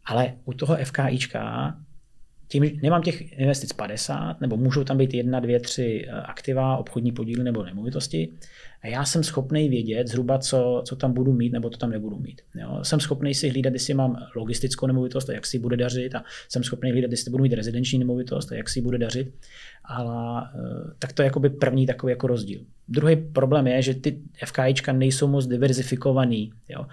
Ale 0.05 0.35
u 0.45 0.53
toho 0.53 0.77
FKIčka 0.77 1.75
tím, 2.49 2.81
nemám 2.83 3.03
těch 3.03 3.33
investic 3.33 3.73
50, 3.73 4.41
nebo 4.41 4.57
můžou 4.57 4.85
tam 4.85 4.99
být 4.99 5.15
jedna, 5.15 5.41
dvě, 5.41 5.61
tři 5.61 6.07
eh, 6.09 6.13
aktiva, 6.13 6.77
obchodní 6.77 7.13
podíly 7.13 7.45
nebo 7.45 7.65
nemovitosti. 7.65 8.33
A 8.83 8.87
já 8.87 9.05
jsem 9.05 9.25
schopný 9.25 9.69
vědět 9.69 10.09
zhruba, 10.09 10.39
co, 10.39 10.83
co 10.87 10.97
tam 10.97 11.13
budu 11.13 11.33
mít 11.33 11.53
nebo 11.53 11.71
to 11.71 11.79
tam 11.79 11.91
nebudu 11.91 12.19
mít. 12.19 12.43
Jo. 12.55 12.81
Jsem 12.83 13.01
schopný 13.01 13.35
si 13.35 13.49
hlídat, 13.49 13.73
jestli 13.73 13.95
mám 13.95 14.17
logistickou 14.37 14.87
nemovitost 14.87 15.29
a 15.29 15.33
jak 15.33 15.47
si 15.47 15.59
bude 15.59 15.77
dařit. 15.77 16.15
A 16.15 16.25
jsem 16.49 16.63
schopný 16.63 16.91
hlídat, 16.91 17.11
jestli 17.11 17.31
budu 17.31 17.43
mít 17.43 17.53
rezidenční 17.53 17.99
nemovitost 17.99 18.53
a 18.53 18.55
jak 18.55 18.69
si 18.69 18.81
bude 18.81 18.99
dařit. 18.99 19.35
Ale 19.85 20.43
eh, 20.55 20.93
tak 20.99 21.13
to 21.13 21.23
je 21.23 21.27
jakoby 21.27 21.51
první 21.51 21.87
takový 21.87 22.11
jako 22.11 22.27
rozdíl. 22.27 22.61
Druhý 22.89 23.17
problém 23.17 23.67
je, 23.67 23.83
že 23.83 23.95
ty 23.95 24.19
FKIčka 24.45 24.93
nejsou 24.93 25.29
moc 25.29 25.47
diverzifikovaný. 25.47 26.53
Jo 26.69 26.87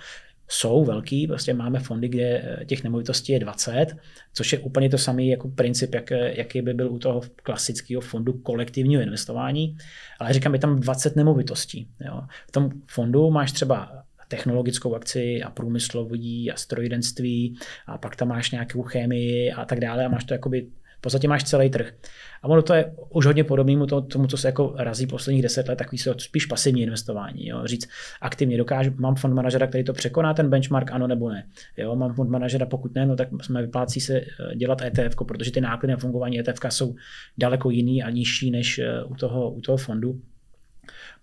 jsou 0.48 0.86
velký, 0.86 1.28
prostě 1.28 1.54
máme 1.54 1.80
fondy, 1.80 2.08
kde 2.08 2.24
eh, 2.24 2.66
těch 2.66 2.84
nemovitostí 2.84 3.32
je 3.32 3.40
20, 3.40 3.88
což 4.34 4.54
je 4.54 4.60
úplně 4.60 4.90
to 4.90 4.98
samý 4.98 5.28
jako 5.28 5.48
princip, 5.48 5.96
jak, 5.96 6.12
eh, 6.12 6.34
jaký 6.38 6.62
by 6.62 6.74
byl 6.74 6.92
u 6.92 7.00
toho 7.00 7.22
klasického 7.44 8.02
fondu 8.02 8.34
kolektivního 8.34 9.02
investování, 9.02 9.78
ale 10.20 10.34
říkám, 10.34 10.54
je 10.54 10.60
tam 10.60 10.80
20 10.80 11.16
nemovitostí. 11.16 11.88
Jo. 12.06 12.22
V 12.48 12.52
tom 12.52 12.70
fondu 12.88 13.30
máš 13.30 13.52
třeba 13.52 14.04
technologickou 14.28 14.96
akci 14.96 15.44
a 15.44 15.50
průmyslový 15.50 16.52
a 16.52 16.56
strojírenství 16.56 17.58
a 17.88 17.98
pak 17.98 18.16
tam 18.16 18.28
máš 18.28 18.52
nějakou 18.52 18.82
chemii 18.82 19.52
a 19.52 19.66
tak 19.66 19.80
dále 19.80 20.06
a 20.06 20.10
máš 20.10 20.24
to 20.24 20.34
jakoby 20.34 20.68
podstatě 21.04 21.28
máš 21.28 21.44
celý 21.44 21.70
trh. 21.70 21.94
A 22.42 22.48
ono 22.48 22.62
to 22.62 22.74
je 22.74 22.94
už 23.10 23.26
hodně 23.26 23.44
podobné 23.44 23.88
to, 23.88 24.02
tomu, 24.02 24.28
co 24.28 24.38
se 24.38 24.48
jako 24.48 24.74
razí 24.78 25.08
posledních 25.08 25.44
deset 25.44 25.68
let, 25.68 25.76
takový 25.76 25.98
spíš 26.18 26.46
pasivní 26.46 26.82
investování. 26.82 27.48
Jo? 27.48 27.62
Říct 27.66 27.90
aktivně 28.22 28.58
dokážu, 28.58 28.92
mám 28.96 29.16
fond 29.16 29.34
manažera, 29.34 29.68
který 29.68 29.84
to 29.84 29.94
překoná 29.94 30.34
ten 30.34 30.50
benchmark, 30.50 30.92
ano 30.92 31.08
nebo 31.08 31.30
ne. 31.30 31.48
Jo? 31.78 31.96
Mám 31.96 32.14
fond 32.14 32.30
manažera, 32.30 32.66
pokud 32.66 32.96
ne, 32.96 33.06
no, 33.06 33.16
tak 33.16 33.28
jsme 33.42 33.62
vyplácí 33.62 34.02
se 34.02 34.18
eh, 34.18 34.56
dělat 34.56 34.82
ETF, 34.82 35.16
protože 35.28 35.52
ty 35.52 35.62
náklady 35.62 35.94
na 35.94 36.00
fungování 36.00 36.40
ETF 36.40 36.60
jsou 36.70 36.96
daleko 37.38 37.70
jiný 37.70 38.04
a 38.04 38.10
nižší 38.10 38.52
než 38.52 38.80
eh, 38.80 39.04
u 39.04 39.16
toho, 39.16 39.52
u 39.52 39.62
toho 39.62 39.78
fondu. 39.78 40.22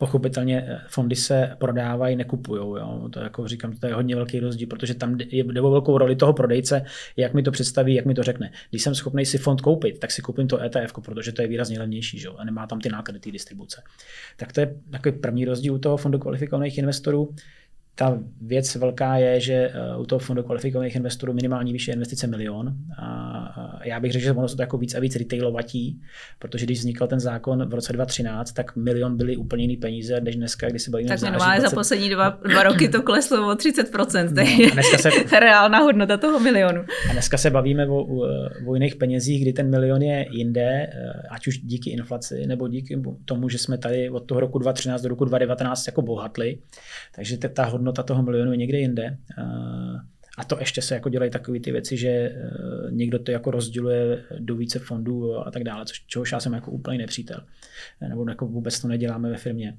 Pochopitelně 0.01 0.65
eh, 0.69 0.81
fondy 0.89 1.17
se 1.17 1.57
prodávají, 1.59 2.17
nekupují. 2.17 2.61
Jo? 2.61 3.09
To 3.13 3.21
jako 3.21 3.49
říkám, 3.49 3.73
to 3.73 3.87
je 3.87 3.95
hodně 3.95 4.17
velký 4.17 4.41
rozdíl, 4.41 4.69
protože 4.69 4.95
tam 4.95 5.17
jde 5.17 5.61
o 5.61 5.71
velkou 5.71 5.99
roli 5.99 6.17
toho 6.17 6.33
prodejce, 6.33 6.85
jak 7.17 7.35
mi 7.35 7.43
to 7.43 7.51
představí, 7.51 7.95
jak 7.95 8.05
mi 8.05 8.15
to 8.15 8.23
řekne. 8.23 8.53
Když 8.71 8.83
jsem 8.83 8.95
schopný 8.95 9.27
si 9.27 9.39
fond 9.39 9.61
koupit, 9.61 9.99
tak 9.99 10.11
si 10.11 10.23
koupím 10.23 10.49
to 10.49 10.63
ETF, 10.63 10.93
protože 11.05 11.33
to 11.33 11.43
je 11.43 11.49
výrazně 11.49 11.79
levnější 11.79 12.19
že? 12.19 12.29
a 12.37 12.45
nemá 12.45 12.67
tam 12.67 12.81
ty 12.81 12.89
náklady 12.89 13.21
té 13.21 13.31
distribuce. 13.31 13.83
Tak 14.37 14.53
to 14.53 14.61
je 14.61 14.75
takový 14.91 15.19
první 15.19 15.45
rozdíl 15.45 15.75
u 15.75 15.79
toho 15.79 15.97
fondu 15.97 16.19
kvalifikovaných 16.19 16.79
investorů. 16.79 17.35
Ta 18.01 18.19
věc 18.41 18.75
velká 18.75 19.17
je, 19.17 19.41
že 19.41 19.55
eh, 19.55 19.97
u 19.97 20.07
toho 20.07 20.19
fondu 20.19 20.43
kvalifikovaných 20.43 20.97
investorů 20.97 21.33
minimální 21.33 21.73
výše 21.73 21.93
investice 21.93 22.27
milion. 22.27 22.75
A 23.03 23.81
já 23.85 24.01
bych 24.01 24.13
řekl, 24.13 24.25
že 24.25 24.33
ono 24.33 24.49
se 24.49 24.57
to 24.57 24.63
jako 24.63 24.79
víc 24.79 24.95
a 24.95 25.01
víc 25.01 25.17
retailovatí, 25.17 26.01
protože 26.39 26.67
když 26.67 26.79
vznikl 26.79 27.07
ten 27.07 27.21
zákon 27.21 27.69
v 27.69 27.75
roce 27.75 27.93
2013, 27.93 28.53
tak 28.53 28.77
milion 28.77 29.17
byly 29.17 29.37
úplně 29.37 29.65
jiný 29.65 29.77
peníze, 29.77 30.21
než 30.21 30.37
dneska, 30.37 30.69
když 30.69 30.83
se 30.83 30.91
bavíme 30.91 31.09
Tak 31.09 31.21
minimálně 31.21 31.61
20... 31.61 31.71
za 31.71 31.77
poslední 31.77 32.11
dva, 32.11 32.39
dva 32.49 32.63
roky 32.63 32.89
to 32.89 33.03
kleslo 33.03 33.49
o 33.49 33.55
30%. 33.55 34.35
To 34.35 34.41
je 34.41 34.67
no, 34.67 34.73
dneska 34.73 34.99
se... 34.99 35.11
reálná 35.41 35.79
hodnota 35.79 36.17
toho 36.17 36.41
milionu. 36.41 36.85
A 37.11 37.13
dneska 37.13 37.39
se 37.39 37.51
bavíme 37.51 37.87
o, 37.87 38.07
o 38.67 38.75
jiných 38.75 38.97
penězích, 38.97 39.43
kdy 39.43 39.53
ten 39.53 39.71
milion 39.71 40.03
je 40.03 40.27
jinde, 40.31 40.71
eh, 40.71 41.23
ať 41.31 41.47
už 41.47 41.59
díky 41.59 41.91
inflaci, 41.91 42.47
nebo 42.47 42.69
díky 42.69 43.03
tomu, 43.25 43.49
že 43.49 43.59
jsme 43.59 43.79
tady 43.79 44.11
od 44.11 44.21
toho 44.21 44.41
roku 44.41 44.59
2013 44.59 45.03
do 45.03 45.09
roku 45.09 45.25
2019 45.25 45.87
jako 45.87 46.03
bohatli. 46.03 46.59
Takže 47.15 47.39
ta 47.39 47.65
hodnota 47.65 47.90
hodnota 47.91 48.03
toho 48.03 48.23
milionu 48.23 48.53
je 48.53 48.57
někde 48.57 48.79
jinde. 48.79 49.19
A 50.39 50.45
to 50.45 50.59
ještě 50.59 50.83
se 50.83 50.95
jako 50.95 51.09
dělají 51.09 51.31
takové 51.31 51.61
ty 51.61 51.73
věci, 51.73 51.97
že 51.97 52.09
e, 52.09 52.33
někdo 52.91 53.19
to 53.19 53.31
jako 53.31 53.51
rozděluje 53.51 54.25
do 54.39 54.57
více 54.57 54.79
fondů 54.79 55.39
a 55.47 55.51
tak 55.51 55.65
dále, 55.65 55.85
což, 55.85 56.07
čehož 56.07 56.33
já 56.33 56.41
jsem 56.41 56.53
jako 56.53 56.71
úplný 56.71 56.99
nepřítel. 56.99 57.41
Nebo 58.09 58.29
jako 58.29 58.47
vůbec 58.47 58.81
to 58.81 58.89
neděláme 58.89 59.31
ve 59.31 59.37
firmě. 59.37 59.77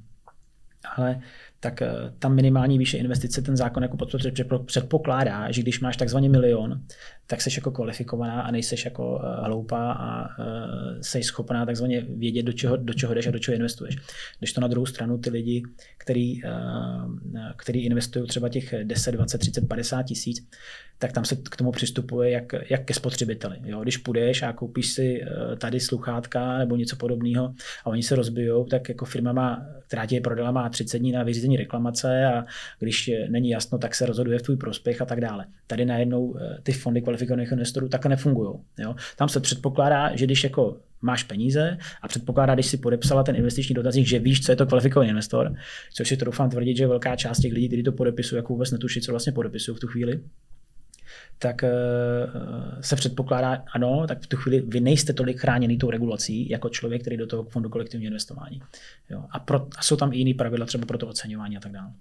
Ale 0.96 1.22
tak 1.63 1.82
eh, 1.82 1.91
tam 2.20 2.36
minimální 2.36 2.77
výše 2.77 2.98
investice 2.98 3.41
ten 3.41 3.58
zákon 3.58 3.84
jako 3.84 3.98
předpokládá, 4.65 5.51
že 5.51 5.62
když 5.62 5.80
máš 5.80 5.98
takzvaný 5.98 6.30
milion, 6.30 6.82
tak 7.27 7.41
jsi 7.41 7.50
jako 7.56 7.72
kvalifikovaná 7.72 8.41
a 8.41 8.51
nejseš 8.51 8.86
jako 8.86 9.22
eh, 9.24 9.46
hloupá 9.46 9.91
a 9.91 10.27
jsi 11.01 11.20
eh, 11.20 11.24
schopná 11.24 11.65
takzvaně 11.65 12.01
vědět, 12.01 12.44
do 12.44 12.53
čeho, 12.53 12.77
do 12.77 12.94
čeho 12.94 13.13
jdeš 13.13 13.27
a 13.27 13.32
do 13.32 13.39
čeho 13.39 13.56
investuješ. 13.56 13.96
Když 14.39 14.53
to 14.53 14.62
na 14.62 14.68
druhou 14.68 14.86
stranu 14.86 15.18
ty 15.18 15.30
lidi, 15.30 15.63
který, 15.98 16.41
který 17.58 17.86
investují 17.86 18.27
třeba 18.27 18.50
těch 18.50 18.74
10, 18.84 19.12
20, 19.12 19.38
30, 19.38 19.68
50 19.68 20.03
tisíc, 20.03 20.48
tak 21.01 21.12
tam 21.12 21.25
se 21.25 21.36
k 21.36 21.55
tomu 21.55 21.72
přistupuje 21.72 22.29
jak, 22.29 22.55
jak 22.70 22.86
ke 22.86 22.93
spotřebiteli. 22.93 23.58
Jo? 23.63 23.79
Když 23.79 23.98
půjdeš 23.98 24.43
a 24.43 24.53
koupíš 24.53 24.88
si 24.88 25.22
tady 25.58 25.79
sluchátka 25.79 26.58
nebo 26.58 26.75
něco 26.75 26.96
podobného 26.96 27.53
a 27.86 27.88
oni 27.88 28.03
se 28.03 28.15
rozbijou, 28.15 28.65
tak 28.65 28.89
jako 28.89 29.05
firma, 29.05 29.34
má, 29.34 29.65
která 29.88 30.05
ti 30.05 30.15
je 30.15 30.22
prodala, 30.22 30.51
má 30.51 30.70
30 30.70 31.00
dní 31.00 31.12
na 31.12 31.24
vyřízení 31.24 31.58
reklamace 31.58 32.25
a 32.25 32.46
když 32.79 33.12
není 33.29 33.50
jasno, 33.50 33.77
tak 33.77 33.96
se 33.96 34.05
rozhoduje 34.05 34.39
v 34.39 34.41
tvůj 34.41 34.58
prospěch 34.58 35.01
a 35.01 35.05
tak 35.05 35.22
dále. 35.22 35.46
Tady 35.67 35.86
najednou 35.86 36.38
eh, 36.38 36.58
ty 36.63 36.72
fondy 36.72 37.01
kvalifikovaných 37.01 37.51
investorů 37.51 37.89
takhle 37.89 38.10
nefungují. 38.10 38.53
Jo? 38.79 38.96
Tam 39.15 39.29
se 39.29 39.39
předpokládá, 39.39 40.15
že 40.15 40.25
když 40.25 40.43
jako 40.43 40.77
máš 41.01 41.24
peníze 41.24 41.77
a 42.01 42.08
předpokládá, 42.08 42.53
když 42.53 42.65
si 42.65 42.77
podepsala 42.77 43.24
ten 43.24 43.36
investiční 43.36 43.75
dotazník, 43.75 44.08
že 44.08 44.20
víš, 44.20 44.46
co 44.46 44.51
je 44.51 44.55
to 44.55 44.65
kvalifikovaný 44.65 45.10
investor, 45.10 45.55
což 45.93 46.08
si 46.08 46.17
to 46.17 46.25
doufám 46.25 46.50
tvrdit, 46.50 46.77
že 46.77 46.88
velká 46.88 47.15
část 47.15 47.39
těch 47.39 47.53
lidí, 47.53 47.67
kteří 47.67 47.84
to 47.84 47.91
podepisují, 47.91 48.38
jako 48.38 48.53
vůbec 48.53 48.72
netuší, 48.72 49.01
co 49.01 49.12
vlastně 49.12 49.31
podepisují 49.31 49.77
v 49.77 49.79
tu 49.79 49.88
chvíli, 49.88 50.20
tak 51.39 51.63
eh, 51.63 51.70
se 52.82 52.96
předpokládá, 52.96 53.63
ano, 53.74 54.06
tak 54.08 54.22
v 54.22 54.27
tu 54.27 54.38
chvíli 54.38 54.62
vy 54.68 54.80
nejste 54.80 55.13
tolik 55.13 55.39
chráněný 55.39 55.77
tou 55.77 55.89
regulací 55.89 56.50
jako 56.50 56.70
člověk, 56.70 57.01
který 57.01 57.18
do 57.18 57.27
toho 57.27 57.44
fondu 57.44 57.70
kolektivního 57.70 58.10
investování. 58.10 58.62
Jo. 59.10 59.24
A, 59.32 59.39
pro, 59.39 59.68
a 59.77 59.82
jsou 59.82 59.96
tam 59.96 60.13
i 60.13 60.18
jiný 60.18 60.34
pravidla 60.34 60.65
třeba 60.65 60.86
pro 60.86 60.98
to 60.98 61.08
oceňování 61.08 61.58
a 61.58 61.60
tak 61.60 61.72
dále. 61.72 61.91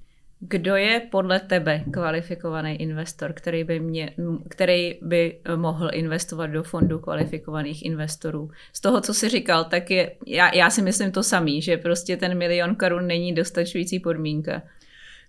Kdo 0.42 0.76
je 0.76 1.00
podle 1.10 1.40
tebe 1.40 1.84
kvalifikovaný 1.90 2.80
investor, 2.80 3.32
který 3.32 3.64
by, 3.64 3.80
mě, 3.80 4.10
který 4.48 4.98
by 5.02 5.38
mohl 5.56 5.90
investovat 5.92 6.46
do 6.46 6.62
fondu 6.62 6.98
kvalifikovaných 6.98 7.84
investorů? 7.84 8.50
Z 8.72 8.80
toho, 8.80 9.00
co 9.00 9.14
jsi 9.14 9.28
říkal, 9.28 9.64
tak 9.64 9.90
je, 9.90 10.12
já, 10.26 10.54
já 10.54 10.70
si 10.70 10.82
myslím 10.82 11.12
to 11.12 11.22
samý, 11.22 11.62
že 11.62 11.76
prostě 11.76 12.16
ten 12.16 12.38
milion 12.38 12.74
korun 12.74 13.06
není 13.06 13.34
dostačující 13.34 14.00
podmínka 14.00 14.62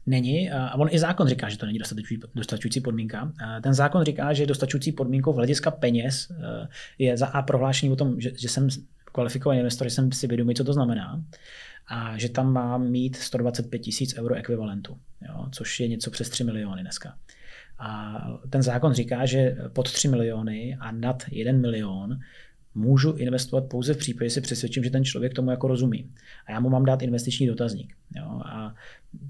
není. 0.05 0.51
A 0.51 0.75
on 0.75 0.87
i 0.91 0.99
zákon 0.99 1.27
říká, 1.27 1.49
že 1.49 1.57
to 1.57 1.65
není 1.65 1.79
dostačující, 1.79 2.27
dostačující 2.35 2.81
podmínka. 2.81 3.31
Ten 3.63 3.73
zákon 3.73 4.03
říká, 4.03 4.33
že 4.33 4.45
dostačující 4.45 4.91
podmínkou 4.91 5.33
v 5.33 5.35
hlediska 5.35 5.71
peněz 5.71 6.31
e, 6.31 6.67
je 6.97 7.17
za 7.17 7.27
A 7.27 7.41
prohlášení 7.41 7.91
o 7.91 7.95
tom, 7.95 8.21
že, 8.21 8.31
že 8.37 8.49
jsem 8.49 8.67
kvalifikovaný 9.05 9.59
investor, 9.59 9.87
že 9.87 9.95
jsem 9.95 10.11
si 10.11 10.27
vědomý, 10.27 10.55
co 10.55 10.63
to 10.63 10.73
znamená 10.73 11.23
a 11.87 12.17
že 12.17 12.29
tam 12.29 12.53
mám 12.53 12.87
mít 12.87 13.15
125 13.15 13.79
tisíc 13.79 14.17
euro 14.17 14.35
ekvivalentu, 14.35 14.97
jo, 15.27 15.47
což 15.51 15.79
je 15.79 15.87
něco 15.87 16.11
přes 16.11 16.29
3 16.29 16.43
miliony 16.43 16.81
dneska. 16.81 17.15
A 17.79 18.17
ten 18.49 18.61
zákon 18.61 18.93
říká, 18.93 19.25
že 19.25 19.57
pod 19.73 19.91
3 19.91 20.07
miliony 20.07 20.77
a 20.79 20.91
nad 20.91 21.23
1 21.31 21.53
milion 21.53 22.19
můžu 22.75 23.11
investovat 23.11 23.65
pouze 23.65 23.93
v 23.93 23.97
případě, 23.97 24.29
že 24.29 24.33
si 24.33 24.41
přesvědčím, 24.41 24.83
že 24.83 24.89
ten 24.89 25.05
člověk 25.05 25.33
tomu 25.33 25.51
jako 25.51 25.67
rozumí. 25.67 26.09
A 26.45 26.51
já 26.51 26.59
mu 26.59 26.69
mám 26.69 26.85
dát 26.85 27.01
investiční 27.01 27.47
dotazník. 27.47 27.93
Jo? 28.15 28.41
A 28.45 28.75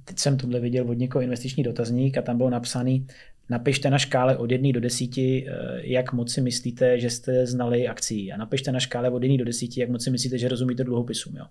teď 0.05 0.19
jsem 0.19 0.37
tohle 0.37 0.59
viděl 0.59 0.89
od 0.89 0.93
někoho 0.93 1.21
investiční 1.21 1.63
dotazník 1.63 2.17
a 2.17 2.21
tam 2.21 2.37
bylo 2.37 2.49
napsaný, 2.49 3.07
napište 3.49 3.89
na 3.89 3.97
škále 3.97 4.37
od 4.37 4.51
1 4.51 4.71
do 4.71 4.79
10, 4.79 5.17
eh, 5.17 5.43
jak 5.81 6.13
moc 6.13 6.33
si 6.33 6.41
myslíte, 6.41 6.99
že 6.99 7.09
jste 7.09 7.45
znali 7.45 7.87
akcí. 7.87 8.31
A 8.31 8.37
napište 8.37 8.71
na 8.71 8.79
škále 8.79 9.09
od 9.09 9.23
1 9.23 9.37
do 9.37 9.45
10, 9.45 9.77
jak 9.77 9.89
moc 9.89 10.03
si 10.03 10.11
myslíte, 10.11 10.37
že 10.37 10.47
rozumíte 10.47 10.83
dluhopisům. 10.83 11.35
Jo? 11.35 11.45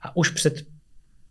A 0.00 0.16
už 0.16 0.30
před 0.30 0.66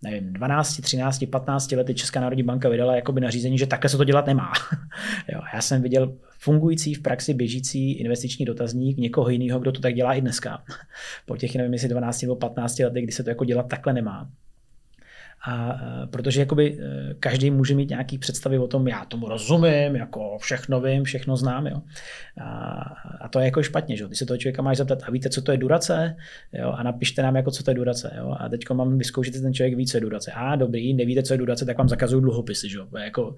nevím, 0.02 0.34
12, 0.34 0.82
13, 0.82 1.26
15 1.32 1.72
lety 1.72 1.94
Česká 1.94 2.22
národní 2.22 2.44
banka 2.44 2.70
vydala 2.70 2.96
jakoby 2.96 3.22
nařízení, 3.22 3.58
že 3.58 3.68
takhle 3.68 3.90
se 3.90 3.98
to 3.98 4.04
dělat 4.04 4.26
nemá. 4.26 4.52
jo, 5.34 5.42
já 5.54 5.62
jsem 5.62 5.82
viděl 5.82 6.14
fungující 6.40 6.94
v 6.94 7.02
praxi 7.02 7.34
běžící 7.34 7.94
investiční 7.94 8.46
dotazník 8.46 8.98
někoho 8.98 9.30
jiného, 9.30 9.60
kdo 9.60 9.72
to 9.72 9.82
tak 9.82 9.94
dělá 9.94 10.14
i 10.14 10.22
dneska. 10.22 10.64
Po 11.26 11.38
těch, 11.38 11.56
nevím, 11.56 11.74
jestli 11.74 11.90
12 11.90 12.22
nebo 12.22 12.36
15 12.36 12.80
letech, 12.80 13.04
kdy 13.04 13.12
se 13.12 13.24
to 13.24 13.30
jako 13.30 13.46
dělat 13.46 13.68
takhle 13.68 13.94
nemá. 13.94 14.30
A 15.48 15.80
protože 16.12 16.40
jakoby 16.40 16.80
každý 17.20 17.52
může 17.52 17.76
mít 17.76 17.90
nějaký 17.90 18.18
představy 18.18 18.60
o 18.60 18.68
tom, 18.68 18.88
já 18.88 19.06
tomu 19.06 19.30
rozumím, 19.30 19.96
jako 19.96 20.38
všechno 20.38 20.82
vím, 20.82 21.04
všechno 21.04 21.38
znám. 21.38 21.68
Jo. 21.68 21.82
A, 22.42 22.48
a 23.22 23.28
to 23.30 23.40
je 23.40 23.46
jako 23.46 23.64
špatně, 23.64 23.98
že? 23.98 24.08
Ty 24.08 24.16
se 24.16 24.26
toho 24.26 24.38
člověka 24.38 24.62
máš 24.62 24.78
zeptat, 24.78 25.00
a 25.08 25.12
víte, 25.12 25.30
co 25.30 25.42
to 25.42 25.52
je 25.52 25.58
durace? 25.58 26.16
Jo? 26.54 26.74
A 26.78 26.84
napište 26.84 27.22
nám, 27.22 27.36
jako 27.36 27.52
co 27.52 27.64
to 27.64 27.72
je 27.72 27.76
durace. 27.76 28.14
Jo? 28.18 28.36
A 28.40 28.50
teď 28.50 28.70
mám 28.74 28.98
vyzkoušet, 28.98 29.42
ten 29.42 29.54
člověk 29.54 29.76
ví, 29.76 29.88
co 29.88 29.98
je 29.98 30.02
durace. 30.02 30.32
A 30.32 30.56
dobrý, 30.56 30.94
nevíte, 30.94 31.24
co 31.24 31.34
je 31.34 31.38
durace, 31.38 31.66
tak 31.66 31.78
vám 31.78 31.90
zakazují 31.90 32.22
dluhopisy. 32.22 32.70
Že? 32.70 32.80
Jako, 33.04 33.36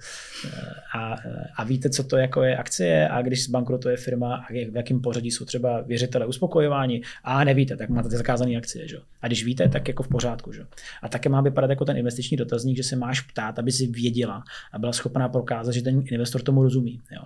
a, 0.95 1.15
a, 1.55 1.63
víte, 1.63 1.89
co 1.89 2.03
to 2.03 2.17
jako 2.17 2.43
je 2.43 2.57
akcie 2.57 3.10
a 3.10 3.22
když 3.22 3.43
zbankrotuje 3.43 3.98
firma 3.98 4.36
a 4.36 4.53
v 4.53 4.75
jakém 4.75 5.01
pořadí 5.01 5.31
jsou 5.31 5.45
třeba 5.45 5.81
věřitele 5.81 6.25
uspokojování 6.25 7.01
a 7.24 7.43
nevíte, 7.43 7.77
tak 7.77 7.89
máte 7.89 8.10
zakázané 8.10 8.57
akcie. 8.57 8.88
Že? 8.88 8.98
A 9.22 9.27
když 9.27 9.45
víte, 9.45 9.69
tak 9.69 9.88
jako 9.88 10.03
v 10.03 10.07
pořádku. 10.07 10.51
Že? 10.51 10.65
A 11.01 11.10
také 11.10 11.29
má 11.29 11.41
vypadat 11.41 11.69
jako 11.69 11.86
ten 11.86 11.92
investiční 11.97 12.38
dotazník, 12.38 12.77
že 12.77 12.83
se 12.83 12.95
máš 12.95 13.21
ptát, 13.21 13.59
aby 13.59 13.71
si 13.71 13.88
věděla 13.88 14.43
a 14.71 14.79
byla 14.79 14.93
schopná 14.93 15.29
prokázat, 15.29 15.73
že 15.73 15.81
ten 15.81 16.03
investor 16.12 16.41
tomu 16.41 16.63
rozumí. 16.63 17.01
Jo? 17.12 17.23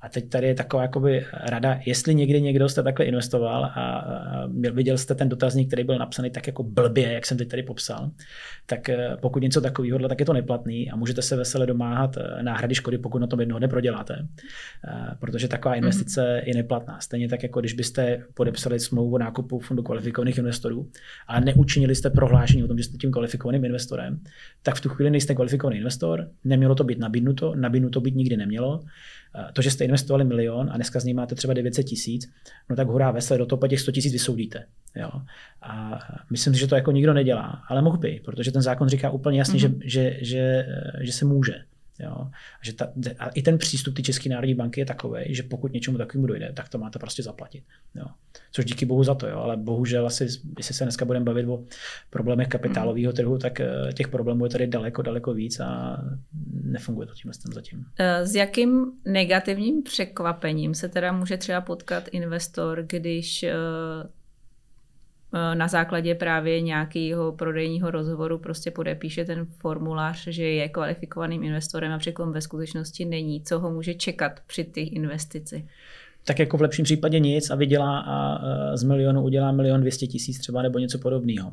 A 0.00 0.08
teď 0.08 0.28
tady 0.28 0.46
je 0.46 0.54
taková 0.54 0.82
jakoby 0.82 1.24
rada, 1.32 1.80
jestli 1.86 2.14
někdy 2.14 2.40
někdo 2.40 2.68
jste 2.68 2.82
takhle 2.82 3.06
investoval 3.06 3.64
a 3.64 4.04
viděl 4.72 4.98
jste 4.98 5.14
ten 5.14 5.28
dotazník, 5.28 5.66
který 5.68 5.84
byl 5.84 5.98
napsaný 5.98 6.30
tak 6.30 6.46
jako 6.46 6.62
blbě, 6.62 7.12
jak 7.12 7.26
jsem 7.26 7.38
teď 7.38 7.48
tady 7.48 7.62
popsal, 7.62 8.10
tak 8.66 8.88
eh, 8.88 9.16
pokud 9.20 9.42
něco 9.42 9.60
takového, 9.60 10.08
tak 10.08 10.20
je 10.20 10.26
to 10.26 10.32
neplatný 10.32 10.90
a 10.90 10.96
můžete 10.96 11.22
se 11.22 11.36
vesele 11.36 11.66
domáhat 11.66 12.16
eh, 12.16 12.42
náhrady 12.42 12.74
škody, 12.74 12.98
pokud 12.98 13.18
na 13.18 13.26
tom 13.26 13.40
jednoho 13.40 13.60
neproděláte, 13.60 14.28
eh, 14.88 15.14
protože 15.20 15.48
taková 15.48 15.74
mhm. 15.74 15.78
investice 15.84 16.20
mm-hmm. 16.22 16.48
je 16.48 16.54
neplatná. 16.54 17.00
Stejně 17.00 17.28
tak, 17.28 17.42
jako 17.42 17.60
když 17.60 17.72
byste 17.72 18.24
podepsali 18.34 18.80
smlouvu 18.80 19.14
o 19.14 19.18
nákupu 19.18 19.58
fondu 19.58 19.82
kvalifikovaných 19.82 20.38
investorů, 20.38 20.90
ale 21.26 21.40
neučinili 21.40 21.94
jste 21.94 22.10
prohlášení 22.10 22.64
o 22.64 22.68
tom, 22.68 22.78
že 22.78 22.84
jste 22.84 22.96
tím 22.96 23.12
kvalifikovaným 23.12 23.64
investorem, 23.64 24.20
tak 24.62 24.74
v 24.74 24.80
tu 24.80 24.88
chvíli 24.88 25.10
nejste 25.10 25.34
kvalifikovaný 25.34 25.76
investor, 25.76 26.28
nemělo 26.44 26.74
to 26.74 26.84
být 26.84 26.98
nabídnuto, 26.98 27.54
nabídnuto 27.54 28.00
být 28.00 28.14
nikdy 28.14 28.36
nemělo 28.36 28.82
to, 29.52 29.62
že 29.62 29.70
jste 29.70 29.84
investovali 29.84 30.24
milion 30.24 30.70
a 30.72 30.76
dneska 30.76 31.00
z 31.00 31.04
něj 31.04 31.14
máte 31.14 31.34
třeba 31.34 31.54
900 31.54 31.86
tisíc, 31.86 32.30
no 32.70 32.76
tak 32.76 32.88
hurá 32.88 33.10
vesle, 33.10 33.38
do 33.38 33.46
toho 33.46 33.68
těch 33.68 33.80
100 33.80 33.92
tisíc 33.92 34.12
vysoudíte. 34.12 34.64
Jo. 34.96 35.10
A 35.62 35.98
myslím 36.30 36.54
si, 36.54 36.60
že 36.60 36.66
to 36.66 36.74
jako 36.74 36.92
nikdo 36.92 37.14
nedělá, 37.14 37.62
ale 37.68 37.82
mohl 37.82 37.98
by, 37.98 38.20
protože 38.24 38.52
ten 38.52 38.62
zákon 38.62 38.88
říká 38.88 39.10
úplně 39.10 39.38
jasně, 39.38 39.60
mm-hmm. 39.60 39.80
že, 39.84 40.16
že, 40.20 40.24
že, 40.24 40.66
že 41.00 41.12
se 41.12 41.24
může. 41.24 41.54
Jo. 42.00 42.30
Že 42.62 42.72
ta, 42.72 42.92
a 43.18 43.28
i 43.28 43.42
ten 43.42 43.58
přístup 43.58 43.94
ty 43.94 44.02
České 44.02 44.28
národní 44.28 44.54
banky 44.54 44.80
je 44.80 44.86
takový, 44.86 45.34
že 45.34 45.42
pokud 45.42 45.72
něčemu 45.72 45.98
takovému 45.98 46.26
dojde, 46.26 46.52
tak 46.52 46.68
to 46.68 46.78
máte 46.78 46.98
prostě 46.98 47.22
zaplatit. 47.22 47.64
Jo. 47.94 48.06
Což 48.52 48.64
díky 48.64 48.86
bohu 48.86 49.04
za 49.04 49.14
to, 49.14 49.28
jo. 49.28 49.38
ale 49.38 49.56
bohužel 49.56 50.06
asi, 50.06 50.26
jestli 50.58 50.74
se 50.74 50.84
dneska 50.84 51.04
budeme 51.04 51.24
bavit 51.24 51.46
o 51.48 51.64
problémech 52.10 52.48
kapitálového 52.48 53.12
trhu, 53.12 53.38
tak 53.38 53.60
eh, 53.60 53.92
těch 53.94 54.08
problémů 54.08 54.44
je 54.44 54.50
tady 54.50 54.66
daleko, 54.66 55.02
daleko 55.02 55.34
víc 55.34 55.60
a 55.60 56.00
nefunguje 56.62 57.06
to 57.06 57.14
tím 57.14 57.32
zatím. 57.54 57.84
Eh, 57.98 58.26
s 58.26 58.34
jakým 58.34 58.92
negativním 59.04 59.82
překvapením 59.82 60.74
se 60.74 60.88
teda 60.88 61.12
může 61.12 61.36
třeba 61.36 61.60
potkat 61.60 62.08
investor, 62.12 62.82
když 62.82 63.44
Eh, 63.56 64.08
na 65.54 65.68
základě 65.68 66.14
právě 66.14 66.60
nějakého 66.60 67.32
prodejního 67.32 67.90
rozhovoru 67.90 68.38
prostě 68.38 68.70
podepíše 68.70 69.24
ten 69.24 69.46
formulář, 69.58 70.26
že 70.26 70.44
je 70.44 70.68
kvalifikovaným 70.68 71.44
investorem 71.44 71.92
a 71.92 71.98
přitom 71.98 72.32
ve 72.32 72.40
skutečnosti 72.40 73.04
není. 73.04 73.42
Co 73.42 73.58
ho 73.58 73.70
může 73.70 73.94
čekat 73.94 74.40
při 74.46 74.64
té 74.64 74.80
investici? 74.80 75.68
tak 76.26 76.38
jako 76.38 76.56
v 76.56 76.62
lepším 76.62 76.84
případě 76.84 77.18
nic 77.18 77.50
a 77.50 77.54
vydělá 77.54 77.98
a 77.98 78.76
z 78.76 78.82
milionu 78.82 79.22
udělá 79.22 79.52
milion 79.52 79.80
dvěstě 79.80 80.06
tisíc 80.06 80.38
třeba 80.38 80.62
nebo 80.62 80.78
něco 80.78 80.98
podobného. 80.98 81.52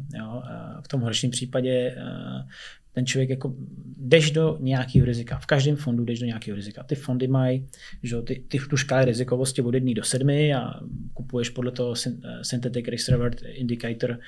V 0.82 0.88
tom 0.88 1.02
horším 1.02 1.30
případě 1.30 1.96
eh, 1.98 2.46
ten 2.94 3.06
člověk 3.06 3.30
jako 3.30 3.56
jdeš 3.98 4.32
do 4.32 4.58
nějakého 4.62 5.06
rizika. 5.06 5.40
V 5.40 5.46
každém 5.46 5.76
fondu 5.76 6.04
jdeš 6.04 6.20
do 6.20 6.26
nějakého 6.26 6.56
rizika. 6.56 6.84
Ty 6.84 6.96
fondy 6.96 7.28
mají, 7.28 7.68
že 8.04 8.22
ty, 8.22 8.44
ty 8.48 8.60
tu 8.60 8.78
škály 8.78 9.06
rizikovosti 9.06 9.62
od 9.62 9.74
1 9.74 9.92
do 9.96 10.04
7 10.04 10.30
a 10.30 10.84
kupuješ 11.14 11.50
podle 11.50 11.72
toho 11.72 11.96
Synthetic 12.42 12.88
Risk 12.88 13.10
Reward 13.10 13.42
Indicator, 13.42 14.20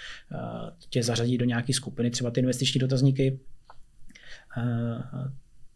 tě 0.89 1.03
zařadí 1.03 1.37
do 1.37 1.45
nějaké 1.45 1.73
skupiny, 1.73 2.11
třeba 2.11 2.31
ty 2.31 2.39
investiční 2.39 2.79
dotazníky. 2.79 3.39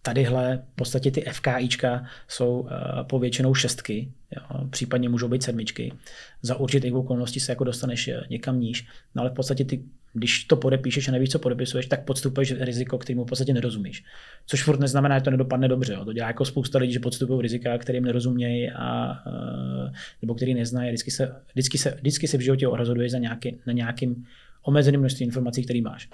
Tadyhle 0.01 0.63
v 0.73 0.75
podstatě 0.75 1.11
ty 1.11 1.21
FKIčka 1.21 2.05
jsou 2.27 2.67
povětšinou 3.09 3.53
šestky, 3.53 4.11
jo, 4.35 4.67
případně 4.67 5.09
můžou 5.09 5.27
být 5.27 5.43
sedmičky. 5.43 5.93
Za 6.41 6.55
určitých 6.55 6.93
okolností 6.93 7.39
se 7.39 7.51
jako 7.51 7.63
dostaneš 7.63 8.09
někam 8.29 8.59
níž, 8.59 8.87
no 9.15 9.21
ale 9.21 9.29
v 9.29 9.33
podstatě 9.33 9.65
ty 9.65 9.83
když 10.13 10.43
to 10.43 10.55
podepíšeš 10.55 11.07
a 11.07 11.11
nevíš, 11.11 11.29
co 11.29 11.39
podepisuješ, 11.39 11.85
tak 11.85 12.03
podstupuješ 12.03 12.53
riziko, 12.59 12.97
kterému 12.97 13.23
v 13.23 13.27
podstatě 13.27 13.53
nerozumíš. 13.53 14.03
Což 14.45 14.63
furt 14.63 14.79
neznamená, 14.79 15.17
že 15.17 15.23
to 15.23 15.31
nedopadne 15.31 15.67
dobře. 15.67 15.93
Jo. 15.93 16.05
To 16.05 16.13
dělá 16.13 16.27
jako 16.27 16.45
spousta 16.45 16.79
lidí, 16.79 16.93
že 16.93 16.99
podstupují 16.99 17.41
rizika, 17.41 17.77
kterým 17.77 18.05
nerozumějí 18.05 18.71
a, 18.71 19.11
uh, 19.27 19.91
nebo 20.21 20.35
který 20.35 20.53
neznají. 20.53 20.89
Vždycky 20.89 21.11
se, 21.11 21.35
vždycky, 21.53 21.77
se, 21.77 21.97
vždycky 22.01 22.27
se 22.27 22.37
v 22.37 22.41
životě 22.41 22.67
rozhoduješ 22.71 23.11
za 23.11 23.17
nějaký, 23.17 23.59
na 23.67 23.73
nějakým 23.73 24.25
omezeným 24.63 24.99
množství 24.99 25.25
informací, 25.25 25.63
který 25.63 25.81
máš. 25.81 26.09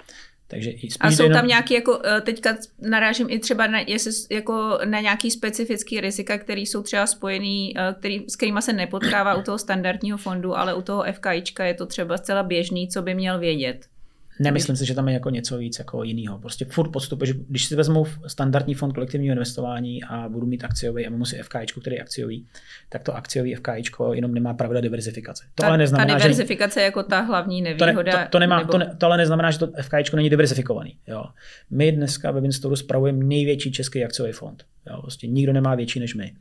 Takže 0.48 0.70
spíš 0.70 0.96
a 1.00 1.10
jsou 1.10 1.28
tam 1.28 1.46
nějaký, 1.46 1.74
jako 1.74 2.00
eh, 2.04 2.20
teďka 2.20 2.56
narážím 2.82 3.26
i 3.30 3.38
třeba 3.38 3.66
na, 3.66 3.80
jestli, 3.80 4.36
jako 4.36 4.78
na 4.84 5.00
nějaký 5.00 5.30
specifický 5.30 6.00
rizika, 6.00 6.38
které 6.38 6.60
jsou 6.60 6.82
třeba 6.82 7.06
spojený, 7.06 7.74
eh, 7.78 7.94
který, 7.98 8.24
s 8.28 8.36
kterými 8.36 8.62
se 8.62 8.72
nepotkává 8.72 9.34
u 9.34 9.42
toho 9.42 9.58
standardního 9.58 10.18
fondu, 10.18 10.58
ale 10.58 10.74
u 10.74 10.82
toho 10.82 11.04
FKIčka 11.12 11.64
je 11.64 11.74
to 11.74 11.86
třeba 11.86 12.16
zcela 12.16 12.42
běžný, 12.42 12.88
co 12.88 13.02
by 13.02 13.14
měl 13.14 13.38
vědět. 13.38 13.86
Nemyslím 14.40 14.76
si, 14.76 14.86
že 14.86 14.94
tam 14.94 15.08
je 15.08 15.14
jako 15.14 15.30
něco 15.30 15.58
víc 15.58 15.78
jako 15.78 16.02
jiného. 16.02 16.38
Prostě 16.38 16.64
furt 16.64 16.90
podstupuješ, 16.90 17.32
když 17.32 17.64
si 17.64 17.76
vezmu 17.76 18.06
standardní 18.26 18.74
fond 18.74 18.92
kolektivního 18.92 19.32
investování 19.32 20.04
a 20.04 20.28
budu 20.28 20.46
mít 20.46 20.64
akciový 20.64 21.06
a 21.06 21.10
mám 21.10 21.24
si 21.24 21.42
FK, 21.42 21.54
který 21.80 21.96
je 21.96 22.02
akciový, 22.02 22.46
tak 22.88 23.02
to 23.02 23.16
akciový 23.16 23.54
FK 23.54 23.68
jenom 24.12 24.34
nemá 24.34 24.54
pravidla 24.54 24.80
diverzifikace. 24.80 25.44
To 25.54 25.62
ta, 25.62 25.68
ale 25.68 25.78
neznamená, 25.78 26.14
ta 26.14 26.18
diverzifikace 26.18 26.74
že, 26.74 26.80
je 26.80 26.84
jako 26.84 27.02
ta 27.02 27.20
hlavní 27.20 27.62
nevýhoda. 27.62 28.12
To, 28.12 28.18
ne, 28.18 28.24
to, 28.24 28.30
to, 28.30 28.38
nemá, 28.38 28.58
nebo... 28.58 28.72
to, 28.72 28.78
ne, 28.78 28.96
to 28.98 29.06
ale 29.06 29.16
neznamená, 29.16 29.50
že 29.50 29.58
to 29.58 29.66
FK 29.82 29.92
není 30.14 30.30
diverzifikovaný. 30.30 30.96
Jo. 31.06 31.24
My 31.70 31.92
dneska 31.92 32.30
ve 32.30 32.40
Winstoru 32.40 32.76
spravujeme 32.76 33.24
největší 33.24 33.72
český 33.72 34.04
akciový 34.04 34.32
fond. 34.32 34.64
Jo, 34.90 35.02
prostě 35.02 35.26
nikdo 35.26 35.52
nemá 35.52 35.74
větší 35.74 36.00
než 36.00 36.14
my. 36.14 36.32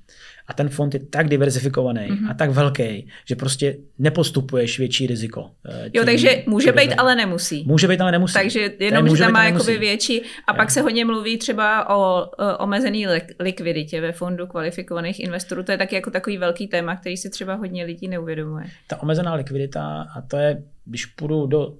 A 0.47 0.53
ten 0.53 0.69
fond 0.69 0.93
je 0.93 0.99
tak 0.99 1.29
diverzifikovaný 1.29 2.01
mm-hmm. 2.01 2.29
a 2.29 2.33
tak 2.33 2.49
velký, 2.49 3.07
že 3.25 3.35
prostě 3.35 3.77
nepostupuješ 3.99 4.79
větší 4.79 5.07
riziko. 5.07 5.41
Tím, 5.41 5.71
eh, 5.71 5.89
jo, 5.93 6.05
takže 6.05 6.43
může 6.47 6.71
být, 6.71 6.93
ale 6.97 7.15
nemusí. 7.15 7.63
Může 7.67 7.84
být, 7.87 8.01
ale 8.01 8.11
nemusí. 8.11 8.33
Takže 8.33 8.71
jenom, 8.79 9.15
že 9.15 9.23
tam 9.23 9.31
má 9.31 9.45
jakoby 9.45 9.77
větší. 9.77 10.21
A 10.21 10.53
jo. 10.53 10.57
pak 10.57 10.71
se 10.71 10.81
hodně 10.81 11.05
mluví 11.05 11.37
třeba 11.37 11.89
o, 11.89 11.95
o 11.95 12.57
omezený 12.57 13.07
likviditě 13.39 14.01
ve 14.01 14.11
fondu 14.11 14.47
kvalifikovaných 14.47 15.19
investorů. 15.19 15.63
To 15.63 15.71
je 15.71 15.77
taky 15.77 15.95
jako 15.95 16.11
takový 16.11 16.37
velký 16.37 16.67
téma, 16.67 16.95
který 16.95 17.17
si 17.17 17.29
třeba 17.29 17.53
hodně 17.53 17.85
lidí 17.85 18.07
neuvědomuje. 18.07 18.65
Ta 18.87 19.01
omezená 19.01 19.33
likvidita, 19.33 20.05
a 20.15 20.21
to 20.21 20.37
je, 20.37 20.63
když 20.85 21.05
půjdu 21.05 21.45
do 21.45 21.73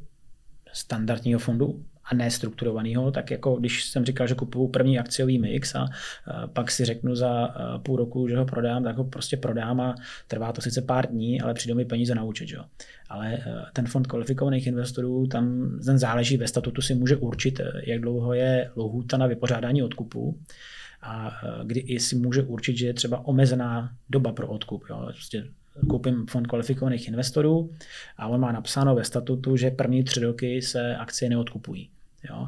standardního 0.73 1.39
fondu, 1.39 1.83
a 2.05 2.15
nestrukturovaného, 2.15 3.11
tak 3.11 3.31
jako 3.31 3.55
když 3.55 3.85
jsem 3.85 4.05
říkal, 4.05 4.27
že 4.27 4.35
kupuju 4.35 4.67
první 4.67 4.99
akciový 4.99 5.39
mix 5.39 5.75
a 5.75 5.89
pak 6.53 6.71
si 6.71 6.85
řeknu 6.85 7.15
za 7.15 7.55
půl 7.83 7.97
roku, 7.97 8.27
že 8.27 8.37
ho 8.37 8.45
prodám, 8.45 8.83
tak 8.83 8.97
ho 8.97 9.03
prostě 9.03 9.37
prodám 9.37 9.81
a 9.81 9.95
trvá 10.27 10.51
to 10.51 10.61
sice 10.61 10.81
pár 10.81 11.07
dní, 11.07 11.41
ale 11.41 11.53
přijdou 11.53 11.75
mi 11.75 11.85
peníze 11.85 12.15
na 12.15 12.23
účet. 12.23 12.47
Že? 12.47 12.57
Ale 13.09 13.33
e, 13.33 13.65
ten 13.73 13.87
fond 13.87 14.07
kvalifikovaných 14.07 14.67
investorů, 14.67 15.27
tam 15.27 15.71
ten 15.85 15.97
záleží 15.97 16.37
ve 16.37 16.47
statutu, 16.47 16.81
si 16.81 16.95
může 16.95 17.15
určit, 17.15 17.59
e, 17.59 17.81
jak 17.85 18.01
dlouho 18.01 18.33
je 18.33 18.71
lhůta 18.75 19.17
na 19.17 19.27
vypořádání 19.27 19.83
odkupu 19.83 20.39
a 21.01 21.31
e, 21.43 21.65
kdy 21.65 21.99
si 21.99 22.15
může 22.15 22.43
určit, 22.43 22.77
že 22.77 22.87
je 22.87 22.93
třeba 22.93 23.25
omezená 23.25 23.91
doba 24.09 24.31
pro 24.31 24.47
odkup. 24.47 24.83
Jo? 24.89 25.01
Prostě 25.05 25.45
koupím 25.89 26.25
fond 26.29 26.47
kvalifikovaných 26.47 27.07
investorů 27.07 27.71
a 28.17 28.27
on 28.27 28.39
má 28.39 28.51
napsáno 28.51 28.95
ve 28.95 29.03
statutu, 29.03 29.57
že 29.57 29.71
první 29.71 30.03
tři 30.03 30.19
roky 30.19 30.61
se 30.61 30.95
akcie 30.95 31.29
neodkupují. 31.29 31.89
Jo. 32.29 32.47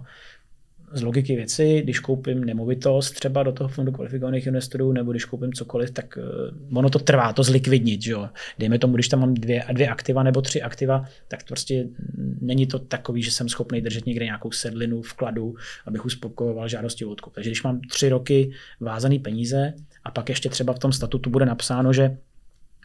Z 0.93 1.01
logiky 1.01 1.35
věci, 1.35 1.81
když 1.83 1.99
koupím 1.99 2.43
nemovitost 2.43 3.11
třeba 3.11 3.43
do 3.43 3.51
toho 3.51 3.67
fondu 3.67 3.91
kvalifikovaných 3.91 4.47
investorů, 4.47 4.91
nebo 4.93 5.11
když 5.11 5.25
koupím 5.25 5.53
cokoliv, 5.53 5.91
tak 5.91 6.17
uh, 6.17 6.77
ono 6.77 6.89
to 6.89 6.99
trvá, 6.99 7.33
to 7.33 7.43
zlikvidnit. 7.43 8.01
Že 8.01 8.11
jo. 8.11 8.29
Dejme 8.59 8.79
tomu, 8.79 8.93
když 8.93 9.07
tam 9.07 9.19
mám 9.19 9.33
dvě, 9.33 9.63
dvě 9.71 9.87
aktiva 9.87 10.23
nebo 10.23 10.41
tři 10.41 10.61
aktiva, 10.61 11.05
tak 11.27 11.43
to 11.43 11.47
prostě 11.47 11.87
není 12.41 12.67
to 12.67 12.79
takový, 12.79 13.23
že 13.23 13.31
jsem 13.31 13.49
schopný 13.49 13.81
držet 13.81 14.05
někde 14.05 14.25
nějakou 14.25 14.51
sedlinu 14.51 15.01
vkladu, 15.01 15.55
abych 15.85 16.05
uspokojoval 16.05 16.67
žádosti 16.67 17.05
o 17.05 17.09
odkup. 17.09 17.33
Takže 17.33 17.49
když 17.49 17.63
mám 17.63 17.81
tři 17.81 18.09
roky 18.09 18.51
vázané 18.79 19.19
peníze 19.19 19.73
a 20.03 20.11
pak 20.11 20.29
ještě 20.29 20.49
třeba 20.49 20.73
v 20.73 20.79
tom 20.79 20.91
statutu 20.91 21.29
bude 21.29 21.45
napsáno, 21.45 21.93
že 21.93 22.17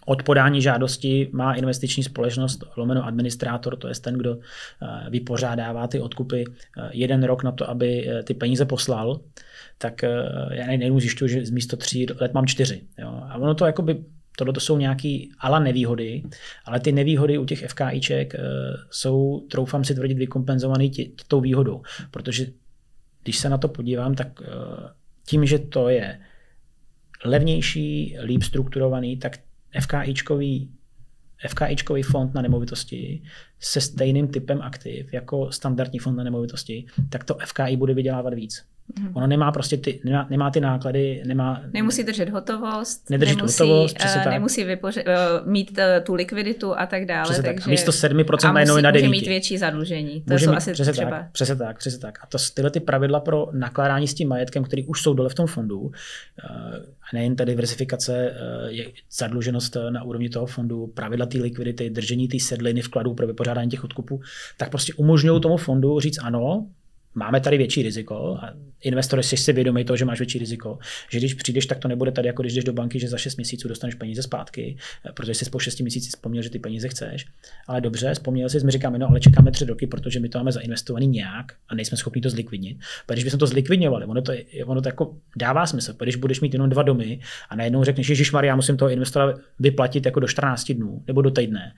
od 0.07 0.23
podání 0.23 0.63
žádosti 0.63 1.31
má 1.33 1.55
investiční 1.55 2.03
společnost 2.03 2.65
lomeno 2.77 3.07
administrátor, 3.07 3.77
to 3.77 3.89
je 3.89 3.95
ten, 3.95 4.15
kdo 4.15 4.39
eh, 4.39 5.11
vypořádává 5.11 5.87
ty 5.87 6.01
odkupy 6.01 6.45
eh, 6.45 6.91
jeden 6.93 7.25
rok 7.25 7.43
na 7.43 7.53
to, 7.53 7.71
aby 7.71 8.09
eh, 8.09 8.23
ty 8.23 8.35
peníze 8.35 8.65
poslal, 8.65 9.21
tak 9.79 10.03
já 10.51 10.67
nejdu 10.67 11.01
zjišťuju, 11.01 11.29
že 11.29 11.47
z 11.47 11.51
místo 11.51 11.77
tří 11.77 12.07
let 12.21 12.35
mám 12.35 12.47
čtyři. 12.47 12.83
Jo. 12.99 13.23
A 13.29 13.37
ono 13.37 13.55
to 13.55 13.67
jakoby 13.67 14.05
Tohle 14.37 14.53
to 14.53 14.61
jsou 14.61 14.79
nějaké 14.79 15.19
ala 15.39 15.59
nevýhody, 15.59 16.23
ale 16.65 16.81
ty 16.81 16.93
nevýhody 16.93 17.39
u 17.39 17.45
těch 17.45 17.67
FKIček 17.69 18.35
jsou, 18.91 19.47
troufám 19.51 19.85
si 19.85 19.95
tvrdit, 19.95 20.19
vykompenzované 20.19 20.89
tou 21.29 21.41
výhodou, 21.41 21.83
protože 22.11 22.47
když 23.23 23.39
se 23.39 23.49
na 23.49 23.59
to 23.59 23.69
podívám, 23.69 24.15
tak 24.15 24.29
tím, 25.27 25.47
že 25.47 25.59
to 25.59 25.89
je 25.89 26.19
levnější, 27.25 28.17
líp 28.23 28.43
strukturovaný, 28.43 29.17
tak 29.17 29.39
FKIčkový 29.81 30.71
FKIčkový 31.49 32.03
fond 32.03 32.35
na 32.35 32.43
nemovitosti 32.43 33.23
se 33.61 33.81
stejným 33.81 34.29
typem 34.29 34.63
aktiv 34.63 35.13
jako 35.13 35.53
standardní 35.53 35.99
fond 35.99 36.17
na 36.17 36.25
nemovitosti, 36.25 36.87
tak 37.09 37.25
to 37.25 37.37
FKI 37.47 37.77
bude 37.77 37.95
vydělávat 37.95 38.35
víc. 38.35 38.65
Mm. 39.01 39.17
Ono 39.17 39.27
nemá 39.27 39.53
prostě 39.53 39.77
ty, 39.77 40.01
nemá, 40.05 40.27
nemá 40.31 40.51
ty 40.51 40.61
náklady, 40.61 41.23
nemá... 41.27 41.63
Nemusí 41.73 42.05
držet 42.05 42.29
hotovost, 42.29 43.11
nedržet 43.11 43.37
nemusí, 43.37 43.63
hotovost, 43.63 43.97
uh, 44.05 44.33
nemusí 44.33 44.65
vypoře- 44.65 45.05
uh, 45.07 45.49
mít 45.49 45.79
uh, 45.79 46.05
tu 46.05 46.15
likviditu 46.15 46.79
a 46.79 46.87
tak 46.87 47.05
dále. 47.05 47.25
Přesně 47.25 47.43
takže, 47.43 47.55
tak. 47.55 47.67
A 47.67 47.71
místo 47.71 47.91
7% 47.91 48.53
najednou 48.53 48.77
je 48.77 48.83
na 48.83 48.91
9. 48.91 49.09
Může 49.09 49.21
mít 49.21 49.29
větší 49.29 49.59
zadlužení. 49.59 50.21
To 50.21 50.33
může 50.33 50.45
jsou 50.45 50.51
mít, 50.51 50.57
asi 50.57 50.73
přesně 50.73 50.93
třeba... 50.93 51.11
Tak, 51.11 51.33
přesně 51.33 51.57
tak, 51.57 51.79
přesně 51.79 51.99
tak. 51.99 52.19
A 52.23 52.27
to, 52.27 52.39
tyhle 52.55 52.71
ty 52.71 52.81
pravidla 52.81 53.21
pro 53.21 53.49
nakládání 53.53 54.09
s 54.09 54.15
tím 54.15 54.29
majetkem, 54.29 54.65
který 54.65 54.87
už 54.87 55.03
jsou 55.03 55.15
dole 55.15 55.29
v 55.29 55.35
tom 55.35 55.47
fondu, 55.47 55.81
uh, 55.81 55.91
a 57.13 57.15
nejen 57.15 57.37
ta 57.37 57.45
diversifikace, 57.45 58.31
uh, 58.31 58.69
je 58.69 58.87
zadluženost 59.13 59.77
na 59.91 60.03
úrovni 60.03 60.29
toho 60.29 60.47
fondu, 60.47 60.87
pravidla 60.87 61.27
té 61.27 61.39
likvidity, 61.39 61.91
držení 61.91 62.29
té 62.29 62.39
sedliny 62.41 62.81
vkladů 62.81 63.15
pro 63.15 63.27
vypořádání 63.27 63.71
těch 63.71 63.85
odkupů, 63.85 64.21
tak 64.57 64.71
prostě 64.71 64.95
umožňují 64.95 65.41
tomu 65.41 65.57
fondu 65.57 66.01
říct 66.01 66.19
ano, 66.23 66.67
máme 67.15 67.41
tady 67.41 67.59
větší 67.59 67.83
riziko 67.83 68.39
a 68.43 68.55
investor 68.83 69.23
jsi 69.23 69.37
si 69.37 69.53
vědomý 69.53 69.85
toho, 69.85 69.97
že 69.97 70.05
máš 70.05 70.19
větší 70.19 70.39
riziko, 70.39 70.79
že 71.11 71.19
když 71.19 71.35
přijdeš, 71.35 71.67
tak 71.67 71.79
to 71.79 71.89
nebude 71.89 72.13
tady, 72.13 72.27
jako 72.27 72.43
když 72.43 72.55
jdeš 72.55 72.65
do 72.65 72.73
banky, 72.73 73.01
že 73.01 73.09
za 73.09 73.19
6 73.19 73.37
měsíců 73.37 73.69
dostaneš 73.69 73.95
peníze 73.95 74.23
zpátky, 74.23 74.77
protože 75.15 75.35
jsi 75.35 75.51
po 75.51 75.59
6 75.59 75.81
měsících 75.81 76.11
vzpomněl, 76.11 76.43
že 76.43 76.51
ty 76.51 76.59
peníze 76.59 76.89
chceš. 76.89 77.27
Ale 77.67 77.81
dobře, 77.81 78.15
vzpomněl 78.15 78.49
jsi, 78.49 78.65
my 78.65 78.71
říkáme, 78.71 78.99
no 78.99 79.09
ale 79.09 79.21
čekáme 79.21 79.51
3 79.51 79.65
roky, 79.65 79.87
protože 79.87 80.21
my 80.21 80.29
to 80.29 80.39
máme 80.39 80.53
zainvestovaný 80.53 81.07
nějak 81.07 81.53
a 81.69 81.75
nejsme 81.75 81.97
schopni 81.97 82.23
to 82.23 82.31
zlikvidnit. 82.31 82.79
Protože 83.07 83.15
když 83.15 83.25
bychom 83.25 83.39
to 83.39 83.47
zlikvidňovali, 83.47 84.07
ono 84.07 84.23
to, 84.23 84.33
ono 84.65 84.83
to 84.83 84.89
jako 84.89 85.17
dává 85.37 85.67
smysl. 85.67 85.95
Když 86.03 86.17
budeš 86.17 86.41
mít 86.41 86.53
jenom 86.53 86.71
dva 86.71 86.83
domy 86.83 87.21
a 87.49 87.57
najednou 87.57 87.85
řekneš, 87.85 88.07
že 88.07 88.25
já 88.43 88.57
musím 88.57 88.77
toho 88.77 88.91
investora 88.91 89.35
vyplatit 89.59 90.07
jako 90.07 90.21
do 90.21 90.29
14 90.29 90.73
dnů 90.73 91.03
nebo 91.07 91.23
do 91.23 91.31
týdne, 91.31 91.73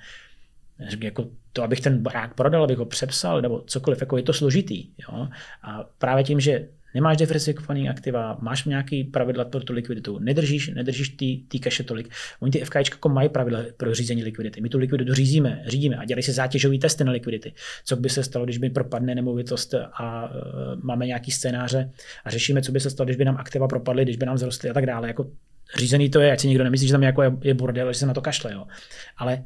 jako 1.02 1.28
to, 1.52 1.62
abych 1.62 1.80
ten 1.80 2.02
barák 2.02 2.34
prodal, 2.34 2.64
abych 2.64 2.78
ho 2.78 2.84
přepsal, 2.84 3.42
nebo 3.42 3.62
cokoliv, 3.66 4.00
jako 4.00 4.16
je 4.16 4.22
to 4.22 4.32
složitý. 4.32 4.88
Jo? 4.98 5.28
A 5.62 5.84
právě 5.98 6.24
tím, 6.24 6.40
že 6.40 6.68
nemáš 6.94 7.16
diversifikovaný 7.16 7.88
aktiva, 7.88 8.38
máš 8.40 8.64
nějaký 8.64 9.04
pravidla 9.04 9.44
pro 9.44 9.60
tu 9.60 9.72
likviditu, 9.72 10.18
nedržíš, 10.18 10.68
nedržíš 10.74 11.08
ty, 11.08 11.42
ty 11.48 11.58
kaše 11.58 11.82
tolik. 11.82 12.08
Oni 12.40 12.52
ty 12.52 12.64
FK 12.64 12.74
jako 12.74 13.08
mají 13.08 13.28
pravidla 13.28 13.60
pro 13.76 13.94
řízení 13.94 14.24
likvidity. 14.24 14.60
My 14.60 14.68
tu 14.68 14.78
likviditu 14.78 15.14
řízíme, 15.14 15.62
řídíme 15.66 15.96
a 15.96 16.04
dělají 16.04 16.22
se 16.22 16.32
zátěžové 16.32 16.78
testy 16.78 17.04
na 17.04 17.12
likvidity. 17.12 17.52
Co 17.84 17.96
by 17.96 18.08
se 18.08 18.22
stalo, 18.22 18.44
když 18.44 18.58
by 18.58 18.70
propadne 18.70 19.14
nemovitost 19.14 19.74
a 19.74 20.30
uh, 20.30 20.40
máme 20.82 21.06
nějaký 21.06 21.30
scénáře 21.30 21.90
a 22.24 22.30
řešíme, 22.30 22.62
co 22.62 22.72
by 22.72 22.80
se 22.80 22.90
stalo, 22.90 23.04
když 23.04 23.16
by 23.16 23.24
nám 23.24 23.36
aktiva 23.36 23.68
propadly, 23.68 24.02
když 24.02 24.16
by 24.16 24.26
nám 24.26 24.38
zrostly 24.38 24.70
a 24.70 24.74
tak 24.74 24.86
dále. 24.86 25.08
Jako 25.08 25.30
řízený 25.76 26.10
to 26.10 26.20
je, 26.20 26.32
ať 26.32 26.40
si 26.40 26.48
nikdo 26.48 26.64
nemyslí, 26.64 26.86
že 26.86 26.92
tam 26.92 27.02
jako 27.02 27.22
je, 27.22 27.32
je 27.42 27.54
bordel, 27.54 27.92
že 27.92 27.98
se 27.98 28.06
na 28.06 28.14
to 28.14 28.20
kašle. 28.20 28.52
Jo. 28.52 28.66
Ale 29.16 29.44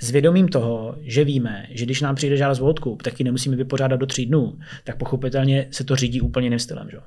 s 0.00 0.10
vědomím 0.10 0.48
toho, 0.48 0.96
že 1.00 1.24
víme, 1.24 1.66
že 1.70 1.84
když 1.84 2.00
nám 2.00 2.14
přijde 2.14 2.36
žádost 2.36 2.60
o 2.60 2.66
odkup, 2.66 3.02
tak 3.02 3.20
ji 3.20 3.24
nemusíme 3.24 3.56
vypořádat 3.56 3.96
do 3.96 4.06
tří 4.06 4.26
dnů, 4.26 4.58
tak 4.84 4.98
pochopitelně 4.98 5.68
se 5.70 5.84
to 5.84 5.96
řídí 5.96 6.20
úplně 6.20 6.46
jiným 6.46 6.58
stylem. 6.58 6.90
Že? 6.90 6.98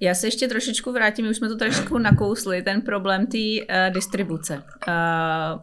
Já 0.00 0.14
se 0.14 0.26
ještě 0.26 0.48
trošičku 0.48 0.92
vrátím, 0.92 1.28
už 1.28 1.36
jsme 1.36 1.48
to 1.48 1.56
trošičku 1.56 1.98
nakousli, 1.98 2.62
ten 2.62 2.80
problém 2.80 3.26
té 3.26 3.38
uh, 3.38 3.94
distribuce. 3.94 4.62
Uh, 4.88 5.60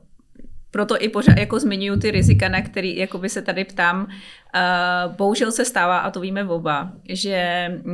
proto 0.77 1.03
i 1.03 1.09
pořád 1.09 1.37
jako 1.37 1.59
zmiňuji 1.59 1.99
ty 1.99 2.11
rizika, 2.11 2.49
na 2.49 2.61
který 2.61 2.97
jakoby 2.97 3.29
se 3.29 3.41
tady 3.41 3.63
ptám. 3.65 4.05
Uh, 4.05 5.15
bohužel 5.15 5.51
se 5.51 5.65
stává, 5.65 5.97
a 5.97 6.11
to 6.11 6.19
víme 6.19 6.43
oba, 6.43 6.91
že 7.09 7.67
um, 7.83 7.93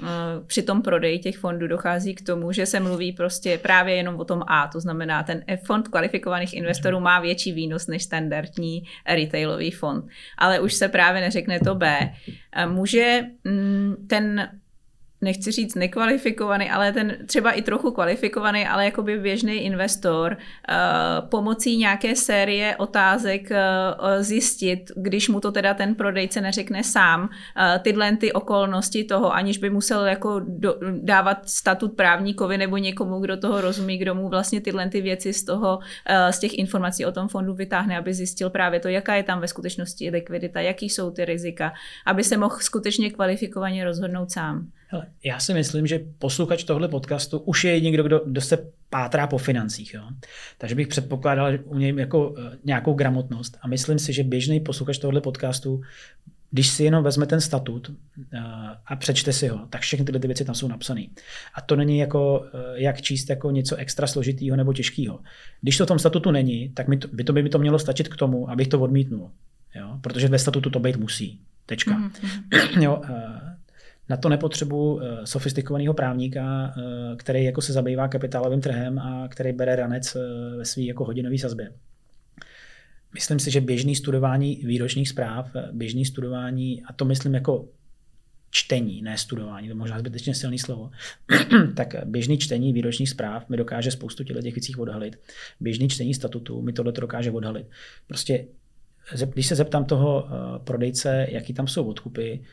uh, 0.00 0.08
při 0.46 0.62
tom 0.62 0.82
prodeji 0.82 1.18
těch 1.18 1.38
fondů 1.38 1.66
dochází 1.66 2.14
k 2.14 2.26
tomu, 2.26 2.52
že 2.52 2.66
se 2.66 2.80
mluví 2.80 3.12
prostě 3.12 3.58
právě 3.58 3.94
jenom 3.94 4.16
o 4.16 4.24
tom 4.24 4.42
A, 4.46 4.68
to 4.68 4.80
znamená, 4.80 5.22
ten 5.22 5.44
fond 5.64 5.88
kvalifikovaných 5.88 6.54
investorů 6.54 7.00
má 7.00 7.20
větší 7.20 7.52
výnos 7.52 7.86
než 7.86 8.02
standardní 8.02 8.82
retailový 9.08 9.70
fond. 9.70 10.04
Ale 10.38 10.60
už 10.60 10.74
se 10.74 10.88
právě 10.88 11.20
neřekne 11.20 11.60
to 11.60 11.74
B. 11.74 12.12
Uh, 12.64 12.72
může 12.72 13.20
um, 13.44 13.96
ten 14.08 14.48
nechci 15.22 15.50
říct 15.50 15.74
nekvalifikovaný, 15.74 16.70
ale 16.70 16.92
ten 16.92 17.16
třeba 17.26 17.50
i 17.50 17.62
trochu 17.62 17.90
kvalifikovaný, 17.90 18.66
ale 18.66 18.84
jakoby 18.84 19.18
běžný 19.18 19.54
investor 19.54 20.36
uh, 20.36 21.28
pomocí 21.28 21.76
nějaké 21.76 22.16
série 22.16 22.76
otázek 22.76 23.50
uh, 23.50 23.56
zjistit, 24.22 24.90
když 24.96 25.28
mu 25.28 25.40
to 25.40 25.52
teda 25.52 25.74
ten 25.74 25.94
prodejce 25.94 26.40
neřekne 26.40 26.84
sám, 26.84 27.22
uh, 27.22 27.28
tyhle 27.82 28.16
ty 28.16 28.32
okolnosti 28.32 29.04
toho, 29.04 29.34
aniž 29.34 29.58
by 29.58 29.70
musel 29.70 30.06
jako 30.06 30.40
do, 30.46 30.74
dávat 31.00 31.48
statut 31.48 31.92
právníkovi 31.96 32.58
nebo 32.58 32.76
někomu, 32.76 33.20
kdo 33.20 33.36
toho 33.36 33.60
rozumí, 33.60 33.98
kdo 33.98 34.14
mu 34.14 34.28
vlastně 34.28 34.60
tyhle 34.60 34.88
ty 34.88 35.00
věci 35.00 35.32
z 35.32 35.44
toho, 35.44 35.78
z 36.30 36.38
těch 36.38 36.58
informací 36.58 37.06
o 37.06 37.12
tom 37.12 37.28
fondu 37.28 37.54
vytáhne, 37.54 37.98
aby 37.98 38.14
zjistil 38.14 38.50
právě 38.50 38.80
to, 38.80 38.88
jaká 38.88 39.14
je 39.14 39.22
tam 39.22 39.40
ve 39.40 39.48
skutečnosti 39.48 40.10
likvidita, 40.10 40.60
jaký 40.60 40.88
jsou 40.90 41.10
ty 41.10 41.24
rizika, 41.24 41.72
aby 42.06 42.24
se 42.24 42.36
mohl 42.36 42.56
skutečně 42.60 43.10
kvalifikovaně 43.10 43.84
rozhodnout 43.84 44.30
sám. 44.30 44.66
Hele, 44.92 45.06
já 45.24 45.40
si 45.40 45.54
myslím, 45.54 45.86
že 45.86 46.00
posluchač 46.18 46.64
tohle 46.64 46.88
podcastu 46.88 47.38
už 47.38 47.64
je 47.64 47.80
někdo, 47.80 48.02
kdo, 48.02 48.20
kdo 48.26 48.40
se 48.40 48.70
pátrá 48.90 49.26
po 49.26 49.38
financích. 49.38 49.94
Jo? 49.94 50.02
Takže 50.58 50.74
bych 50.74 50.88
předpokládal 50.88 51.52
u 51.64 51.78
něj 51.78 51.94
jako 51.96 52.30
uh, 52.30 52.38
nějakou 52.64 52.94
gramotnost. 52.94 53.58
A 53.60 53.68
myslím 53.68 53.98
si, 53.98 54.12
že 54.12 54.24
běžný 54.24 54.60
posluchač 54.60 54.98
tohle 54.98 55.20
podcastu, 55.20 55.80
když 56.50 56.68
si 56.68 56.84
jenom 56.84 57.04
vezme 57.04 57.26
ten 57.26 57.40
statut 57.40 57.88
uh, 57.88 57.94
a 58.86 58.96
přečte 58.96 59.32
si 59.32 59.48
ho, 59.48 59.66
tak 59.70 59.80
všechny 59.80 60.06
tyhle 60.06 60.20
ty 60.20 60.26
věci 60.26 60.44
tam 60.44 60.54
jsou 60.54 60.68
napsané. 60.68 61.06
A 61.54 61.60
to 61.60 61.76
není 61.76 61.98
jako, 61.98 62.38
uh, 62.40 62.60
jak 62.74 63.02
číst 63.02 63.30
jako 63.30 63.50
něco 63.50 63.76
extra 63.76 64.06
složitýho 64.06 64.56
nebo 64.56 64.72
těžkého. 64.72 65.20
Když 65.60 65.78
to 65.78 65.84
v 65.84 65.88
tom 65.88 65.98
statutu 65.98 66.30
není, 66.30 66.68
tak 66.68 66.88
mi 66.88 66.96
to, 66.96 67.08
by, 67.08 67.24
to, 67.24 67.32
by 67.32 67.42
mi 67.42 67.48
to 67.48 67.58
mělo 67.58 67.78
stačit 67.78 68.08
k 68.08 68.16
tomu, 68.16 68.50
abych 68.50 68.68
to 68.68 68.80
odmítnul. 68.80 69.30
Jo? 69.74 69.98
Protože 70.00 70.28
ve 70.28 70.38
statutu 70.38 70.70
to 70.70 70.80
být 70.80 70.96
musí. 70.96 71.40
Tečka. 71.66 71.90
Mm-hmm. 71.90 72.82
jo, 72.82 73.02
na 74.08 74.16
to 74.16 74.28
nepotřebuji 74.28 75.00
eh, 75.00 75.26
sofistikovaného 75.26 75.94
právníka, 75.94 76.74
eh, 76.76 77.16
který 77.16 77.44
jako 77.44 77.60
se 77.62 77.72
zabývá 77.72 78.08
kapitálovým 78.08 78.60
trhem 78.60 78.98
a 78.98 79.28
který 79.28 79.52
bere 79.52 79.76
ranec 79.76 80.16
eh, 80.16 80.56
ve 80.56 80.64
své 80.64 80.82
jako 80.82 81.04
hodinové 81.04 81.38
sazbě. 81.38 81.72
Myslím 83.14 83.38
si, 83.38 83.50
že 83.50 83.60
běžný 83.60 83.96
studování 83.96 84.56
výročních 84.64 85.08
zpráv, 85.08 85.50
běžný 85.72 86.04
studování, 86.04 86.82
a 86.82 86.92
to 86.92 87.04
myslím 87.04 87.34
jako 87.34 87.68
čtení, 88.50 89.02
ne 89.02 89.18
studování, 89.18 89.68
to 89.68 89.74
možná 89.74 89.98
zbytečně 89.98 90.34
silný 90.34 90.58
slovo, 90.58 90.90
tak 91.76 91.94
běžný 92.04 92.38
čtení 92.38 92.72
výročních 92.72 93.08
zpráv 93.08 93.48
mi 93.48 93.56
dokáže 93.56 93.90
spoustu 93.90 94.24
těch 94.24 94.36
věcí 94.36 94.74
odhalit. 94.74 95.20
Běžný 95.60 95.88
čtení 95.88 96.14
statutu 96.14 96.62
mi 96.62 96.72
tohle 96.72 96.92
dokáže 96.92 97.30
odhalit. 97.30 97.66
Prostě 98.06 98.46
když 99.34 99.46
se 99.46 99.54
zeptám 99.54 99.84
toho 99.84 100.28
prodejce, 100.64 101.26
jaký 101.30 101.54
tam 101.54 101.68
jsou 101.68 101.84
odkupy, 101.84 102.44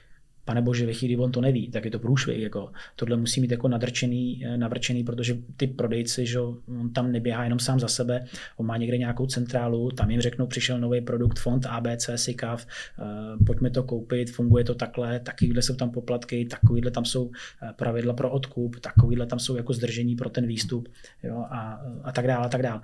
pane 0.49 0.62
bože, 0.62 0.85
ve 0.85 0.93
chvíli 0.93 1.17
on 1.17 1.31
to 1.31 1.41
neví, 1.41 1.69
tak 1.69 1.85
je 1.85 1.91
to 1.91 1.99
průšvih. 1.99 2.41
Jako, 2.41 2.71
tohle 2.95 3.17
musí 3.17 3.41
mít 3.41 3.51
jako 3.51 3.67
nadrčený, 3.67 4.45
eh, 4.45 4.57
navrčený, 4.57 5.03
protože 5.03 5.38
ty 5.57 5.67
prodejci, 5.67 6.25
že 6.25 6.39
on 6.41 6.89
tam 6.93 7.12
neběhá 7.12 7.43
jenom 7.43 7.59
sám 7.59 7.79
za 7.79 7.88
sebe, 7.88 8.25
on 8.57 8.65
má 8.65 8.77
někde 8.77 8.97
nějakou 8.97 9.25
centrálu, 9.25 9.91
tam 9.91 10.12
jim 10.12 10.21
řeknou, 10.21 10.47
přišel 10.47 10.79
nový 10.79 11.01
produkt, 11.01 11.39
fond 11.39 11.65
ABC, 11.65 12.09
SICAV, 12.15 12.65
uh, 12.65 13.45
pojďme 13.45 13.69
to 13.69 13.83
koupit, 13.83 14.31
funguje 14.31 14.63
to 14.63 14.75
takhle, 14.75 15.19
takovýhle 15.19 15.62
jsou 15.62 15.75
tam 15.75 15.91
poplatky, 15.91 16.45
takovýhle 16.45 16.91
tam 16.91 17.05
jsou 17.05 17.29
eh, 17.29 17.73
pravidla 17.75 18.13
pro 18.13 18.31
odkup, 18.31 18.79
takovýhle 18.79 19.25
tam 19.25 19.39
jsou 19.39 19.55
jako 19.55 19.73
zdržení 19.73 20.15
pro 20.15 20.29
ten 20.29 20.47
výstup 20.47 20.89
jo, 21.23 21.45
a, 21.49 21.81
a 22.03 22.12
tak 22.12 22.27
dále, 22.27 22.45
a 22.45 22.49
tak 22.49 22.62
dále. 22.62 22.81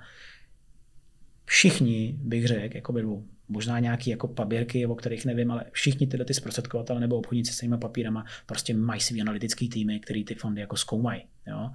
Všichni, 1.46 2.18
bych 2.22 2.46
řekl, 2.46 2.76
jako 2.76 2.92
by 2.92 3.02
možná 3.48 3.78
nějaké 3.78 4.10
jako 4.10 4.28
paběrky, 4.28 4.86
o 4.86 4.94
kterých 4.94 5.24
nevím, 5.24 5.50
ale 5.50 5.64
všichni 5.72 6.06
tyhle 6.06 6.24
ty 6.24 6.34
zprostředkovatele 6.34 7.00
nebo 7.00 7.16
obchodníci 7.16 7.52
s 7.52 7.58
těmi 7.58 7.78
papírama 7.78 8.24
prostě 8.46 8.74
mají 8.74 9.00
svý 9.00 9.20
analytický 9.20 9.68
týmy, 9.68 10.00
který 10.00 10.24
ty 10.24 10.34
fondy 10.34 10.60
jako 10.60 10.76
zkoumají. 10.76 11.22
Jo? 11.46 11.70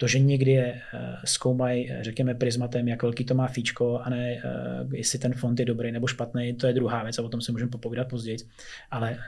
To, 0.00 0.06
že 0.06 0.18
někdy 0.18 0.50
je 0.50 0.72
uh, 0.72 1.00
zkoumají, 1.24 1.92
řekněme, 2.00 2.34
prismatem, 2.34 2.88
jak 2.88 3.02
velký 3.02 3.24
to 3.24 3.34
má 3.34 3.48
fíčko, 3.48 3.98
a 3.98 4.10
ne 4.10 4.42
uh, 4.84 4.94
jestli 4.94 5.18
ten 5.18 5.34
fond 5.34 5.60
je 5.60 5.66
dobrý 5.66 5.92
nebo 5.92 6.06
špatný, 6.06 6.54
to 6.54 6.66
je 6.66 6.72
druhá 6.72 7.02
věc 7.02 7.18
a 7.18 7.22
o 7.22 7.28
tom 7.28 7.40
si 7.40 7.52
můžeme 7.52 7.70
popovídat 7.70 8.08
později. 8.08 8.36
Ale 8.90 9.18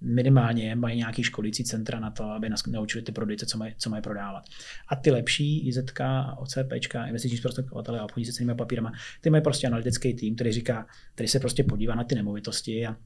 minimálně 0.00 0.74
mají 0.74 0.98
nějaký 0.98 1.22
školící 1.22 1.64
centra 1.64 2.00
na 2.00 2.10
to, 2.10 2.24
aby 2.24 2.50
naučili 2.70 3.04
ty 3.04 3.12
prodejce, 3.12 3.46
co 3.46 3.58
mají, 3.58 3.74
co 3.78 3.90
mají 3.90 4.02
prodávat. 4.02 4.44
A 4.88 4.96
ty 4.96 5.10
lepší 5.10 5.68
IZK, 5.68 6.00
OCP, 6.36 6.72
investiční 7.06 7.38
zprostředkovatele 7.38 8.00
a 8.00 8.04
obchodníci 8.04 8.32
s 8.32 8.36
těmi 8.36 8.54
papírama, 8.54 8.92
ty 9.20 9.30
mají 9.30 9.42
prostě 9.42 9.66
analytický 9.66 10.14
tým, 10.14 10.34
který 10.34 10.52
říká, 10.52 10.86
který 11.14 11.28
se 11.28 11.40
prostě 11.40 11.64
podívá 11.64 11.94
na 11.94 12.04
ty 12.04 12.14
nemovitosti 12.14 12.86
a 12.86 12.96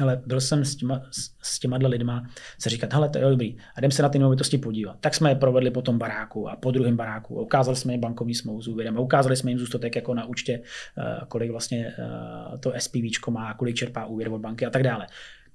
ale 0.00 0.22
byl 0.26 0.40
jsem 0.40 0.64
s 0.64 0.76
těma, 0.76 1.02
s 1.42 1.58
těma 1.58 1.76
lidma 1.76 2.28
se 2.58 2.70
říkat, 2.70 2.92
hele, 2.92 3.08
to 3.08 3.18
je 3.18 3.24
dobrý, 3.24 3.56
a 3.74 3.80
jdem 3.80 3.90
se 3.90 4.02
na 4.02 4.08
ty 4.08 4.18
nemovitosti 4.18 4.58
podívat. 4.58 4.96
Tak 5.00 5.14
jsme 5.14 5.30
je 5.30 5.34
provedli 5.34 5.70
po 5.70 5.82
tom 5.82 5.98
baráku 5.98 6.48
a 6.48 6.56
po 6.56 6.70
druhém 6.70 6.96
baráku. 6.96 7.40
Ukázali 7.40 7.76
jsme 7.76 7.92
jim 7.92 8.00
bankovní 8.00 8.34
smlouvu 8.34 8.62
s 8.62 8.68
úvěrem 8.68 8.98
ukázali 9.04 9.36
jsme 9.36 9.50
jim 9.50 9.58
zůstatek 9.58 9.96
jako 9.96 10.14
na 10.14 10.24
účtě, 10.24 10.62
eh, 10.98 11.20
kolik 11.28 11.50
vlastně 11.50 11.86
eh, 11.86 12.58
to 12.58 12.72
SPV 12.78 13.30
má, 13.30 13.54
kolik 13.54 13.76
čerpá 13.76 14.06
úvěr 14.06 14.32
od 14.32 14.38
banky 14.38 14.66
a 14.66 14.70
tak 14.70 14.82
dále. 14.82 15.06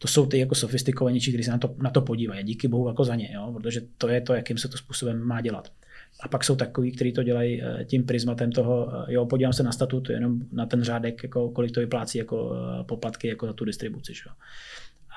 to 0.02 0.08
jsou 0.08 0.26
ty 0.26 0.40
jako 0.40 0.56
sofistikovanější, 0.56 1.32
kteří 1.32 1.44
se 1.44 1.52
na 1.52 1.58
to, 1.58 1.76
na 1.78 1.90
to 1.90 2.02
podívají. 2.02 2.44
Díky 2.44 2.68
bohu 2.68 2.88
jako 2.88 3.04
za 3.04 3.16
ně, 3.16 3.30
jo? 3.34 3.54
protože 3.54 3.82
to 3.98 4.08
je 4.08 4.22
to, 4.22 4.34
jakým 4.34 4.58
se 4.58 4.68
to 4.68 4.78
způsobem 4.78 5.20
má 5.20 5.42
dělat. 5.42 5.72
A 6.20 6.28
pak 6.28 6.44
jsou 6.44 6.56
takový, 6.56 6.92
kteří 6.92 7.14
to 7.14 7.24
dělají 7.24 7.64
eh, 7.64 7.86
tím 7.86 8.06
prismatem 8.06 8.52
toho, 8.52 8.94
eh, 8.94 9.14
jo, 9.14 9.26
podívám 9.26 9.54
se 9.54 9.64
na 9.64 9.72
statut, 9.72 10.10
jenom 10.10 10.40
na 10.52 10.66
ten 10.66 10.84
řádek, 10.84 11.24
jako, 11.24 11.50
kolik 11.50 11.72
to 11.72 11.80
vyplácí 11.80 12.18
jako 12.18 12.56
eh, 12.56 12.84
poplatky 12.84 13.28
jako 13.28 13.48
za 13.48 13.54
tu 13.54 13.66
distribuci. 13.66 14.14
Že? 14.14 14.24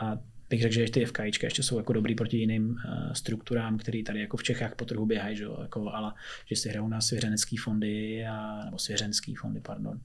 A 0.02 0.18
bych 0.52 0.62
řekl, 0.62 0.74
že 0.74 0.90
ty 0.90 1.04
FKIčka 1.04 1.46
ještě 1.46 1.62
jsou 1.62 1.76
jako 1.76 1.92
dobrý 1.92 2.14
proti 2.14 2.36
jiným 2.36 2.70
uh, 2.70 3.12
strukturám, 3.12 3.78
které 3.78 4.02
tady 4.02 4.20
jako 4.20 4.36
v 4.36 4.42
Čechách 4.42 4.74
po 4.74 4.84
trhu 4.84 5.06
běhají, 5.06 5.36
že, 5.36 5.44
jako, 5.62 5.90
ale, 5.92 6.12
že 6.46 6.56
si 6.56 6.68
hrajou 6.68 6.88
na 6.88 7.00
svěřenecké 7.00 7.56
fondy, 7.62 8.26
a, 8.26 8.64
nebo 8.64 8.78
svěřenský 8.78 9.34
fondy, 9.34 9.60
pardon, 9.60 10.00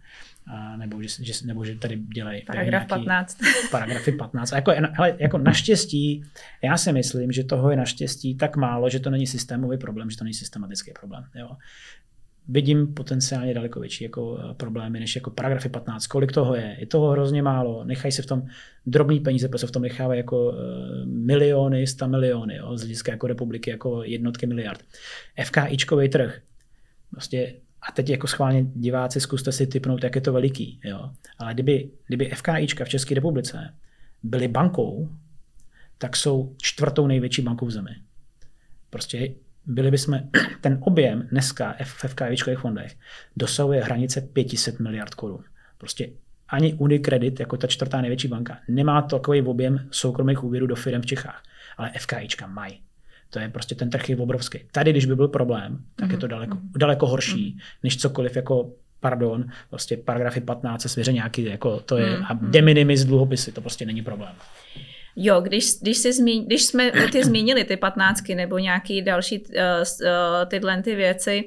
a, 0.48 0.78
nebo, 0.78 1.02
že, 1.02 1.10
že, 1.24 1.34
nebo 1.46 1.66
že 1.66 1.76
tady 1.76 1.98
dělají 1.98 2.42
Paragraf 2.42 2.88
nějaký, 2.90 3.06
15. 3.06 3.38
Paragrafy 3.72 4.12
15. 4.12 4.54
A 4.54 4.56
jako, 4.56 4.72
hele, 4.92 5.16
jako 5.20 5.38
naštěstí, 5.38 6.24
já 6.64 6.78
si 6.78 6.94
myslím, 6.94 7.32
že 7.32 7.44
toho 7.44 7.72
je 7.72 7.78
naštěstí 7.78 8.36
tak 8.36 8.56
málo, 8.56 8.90
že 8.90 9.00
to 9.00 9.10
není 9.10 9.28
systémový 9.28 9.78
problém, 9.78 10.10
že 10.10 10.18
to 10.18 10.24
není 10.24 10.34
systematický 10.34 10.92
problém. 11.00 11.26
Jo 11.36 11.50
vidím 12.48 12.94
potenciálně 12.94 13.54
daleko 13.54 13.80
větší 13.80 14.04
jako 14.04 14.40
eh, 14.40 14.54
problémy 14.54 15.00
než 15.00 15.16
jako 15.16 15.30
paragrafy 15.30 15.70
15. 15.70 16.08
Kolik 16.08 16.32
toho 16.32 16.56
je? 16.56 16.76
Je 16.80 16.86
toho 16.86 17.12
hrozně 17.12 17.42
málo. 17.42 17.84
Nechají 17.84 18.12
se 18.12 18.22
v 18.22 18.26
tom 18.26 18.44
drobný 18.86 19.20
peníze, 19.20 19.48
protože 19.48 19.68
v 19.68 19.72
tom 19.72 19.82
nechávají 19.82 20.18
jako 20.18 20.50
uh, 20.50 20.56
miliony, 21.06 21.88
sta 21.88 22.08
miliony, 22.08 22.56
jo, 22.56 22.78
z 22.78 22.82
hlediska 22.82 23.12
jako 23.12 23.28
republiky 23.28 23.70
jako 23.70 24.04
jednotky 24.04 24.48
miliard. 24.48 24.84
FKIčkový 25.44 26.10
trh. 26.10 26.42
Prostě 27.12 27.54
a 27.82 27.92
teď 27.92 28.10
jako 28.10 28.28
schválně 28.28 28.66
diváci, 28.76 29.22
zkuste 29.22 29.52
si 29.52 29.68
typnout, 29.68 30.04
jak 30.04 30.16
je 30.16 30.22
to 30.22 30.34
veliký. 30.34 30.80
Jo. 30.84 31.12
Ale 31.38 31.54
kdyby, 31.54 31.90
kdyby 32.08 32.30
FKIčka 32.36 32.86
v 32.86 32.90
České 32.90 33.16
republice 33.16 33.74
byly 34.24 34.48
bankou, 34.48 35.10
tak 35.98 36.16
jsou 36.16 36.56
čtvrtou 36.58 37.08
největší 37.08 37.42
bankou 37.42 37.66
v 37.66 37.72
zemi. 37.72 37.96
Prostě 38.90 39.30
byli 39.68 39.92
bychom, 39.92 40.20
ten 40.62 40.78
objem 40.82 41.28
dneska 41.32 41.76
v 41.84 42.06
FKVčkových 42.08 42.60
fondech 42.60 42.96
dosahuje 43.36 43.84
hranice 43.84 44.22
500 44.22 44.80
miliard 44.80 45.16
korun. 45.16 45.44
Prostě 45.78 46.10
ani 46.50 46.74
Unicredit, 46.74 47.40
jako 47.40 47.58
ta 47.58 47.68
čtvrtá 47.68 48.02
největší 48.02 48.28
banka, 48.28 48.58
nemá 48.68 49.02
takový 49.02 49.42
objem 49.42 49.88
soukromých 49.92 50.44
úvěrů 50.44 50.68
do 50.68 50.76
firm 50.76 51.02
v 51.02 51.06
Čechách, 51.06 51.44
ale 51.78 51.92
FKIčka 52.00 52.48
mají. 52.48 52.80
To 53.30 53.40
je 53.40 53.50
prostě 53.50 53.76
ten 53.76 53.90
trh 53.90 54.10
je 54.10 54.18
obrovský. 54.18 54.60
Tady, 54.72 54.92
když 54.92 55.06
by 55.06 55.16
byl 55.16 55.28
problém, 55.28 55.80
tak 55.96 56.12
je 56.12 56.18
to 56.18 56.26
mhm. 56.26 56.32
daleko, 56.32 56.56
mhm. 56.56 56.72
daleko 56.78 57.08
horší, 57.08 57.50
mhm. 57.50 57.60
než 57.84 57.98
cokoliv 57.98 58.36
jako 58.36 58.72
pardon, 59.00 59.46
prostě 59.70 59.98
paragrafy 59.98 60.42
15 60.42 60.82
se 60.82 60.90
svěře 60.90 61.14
nějaký, 61.14 61.44
jako 61.44 61.80
to 61.80 61.98
je, 61.98 62.18
a 62.18 62.34
de 62.34 62.62
minimis 62.62 63.06
dluhopisy, 63.06 63.52
to 63.52 63.62
prostě 63.62 63.86
není 63.86 64.02
problém. 64.02 64.36
Jo, 65.20 65.42
když, 65.42 65.80
když, 65.82 65.98
si 65.98 66.14
zmín, 66.14 66.46
když 66.46 66.66
jsme 66.66 66.92
ty 67.12 67.24
zmínili 67.24 67.64
ty 67.64 67.78
patnáctky 67.78 68.36
nebo 68.36 68.58
nějaký 68.58 69.02
další 69.02 69.40
uh, 69.40 69.46
uh, 70.02 70.08
tyhle 70.48 70.82
ty 70.82 70.96
věci, 70.96 71.44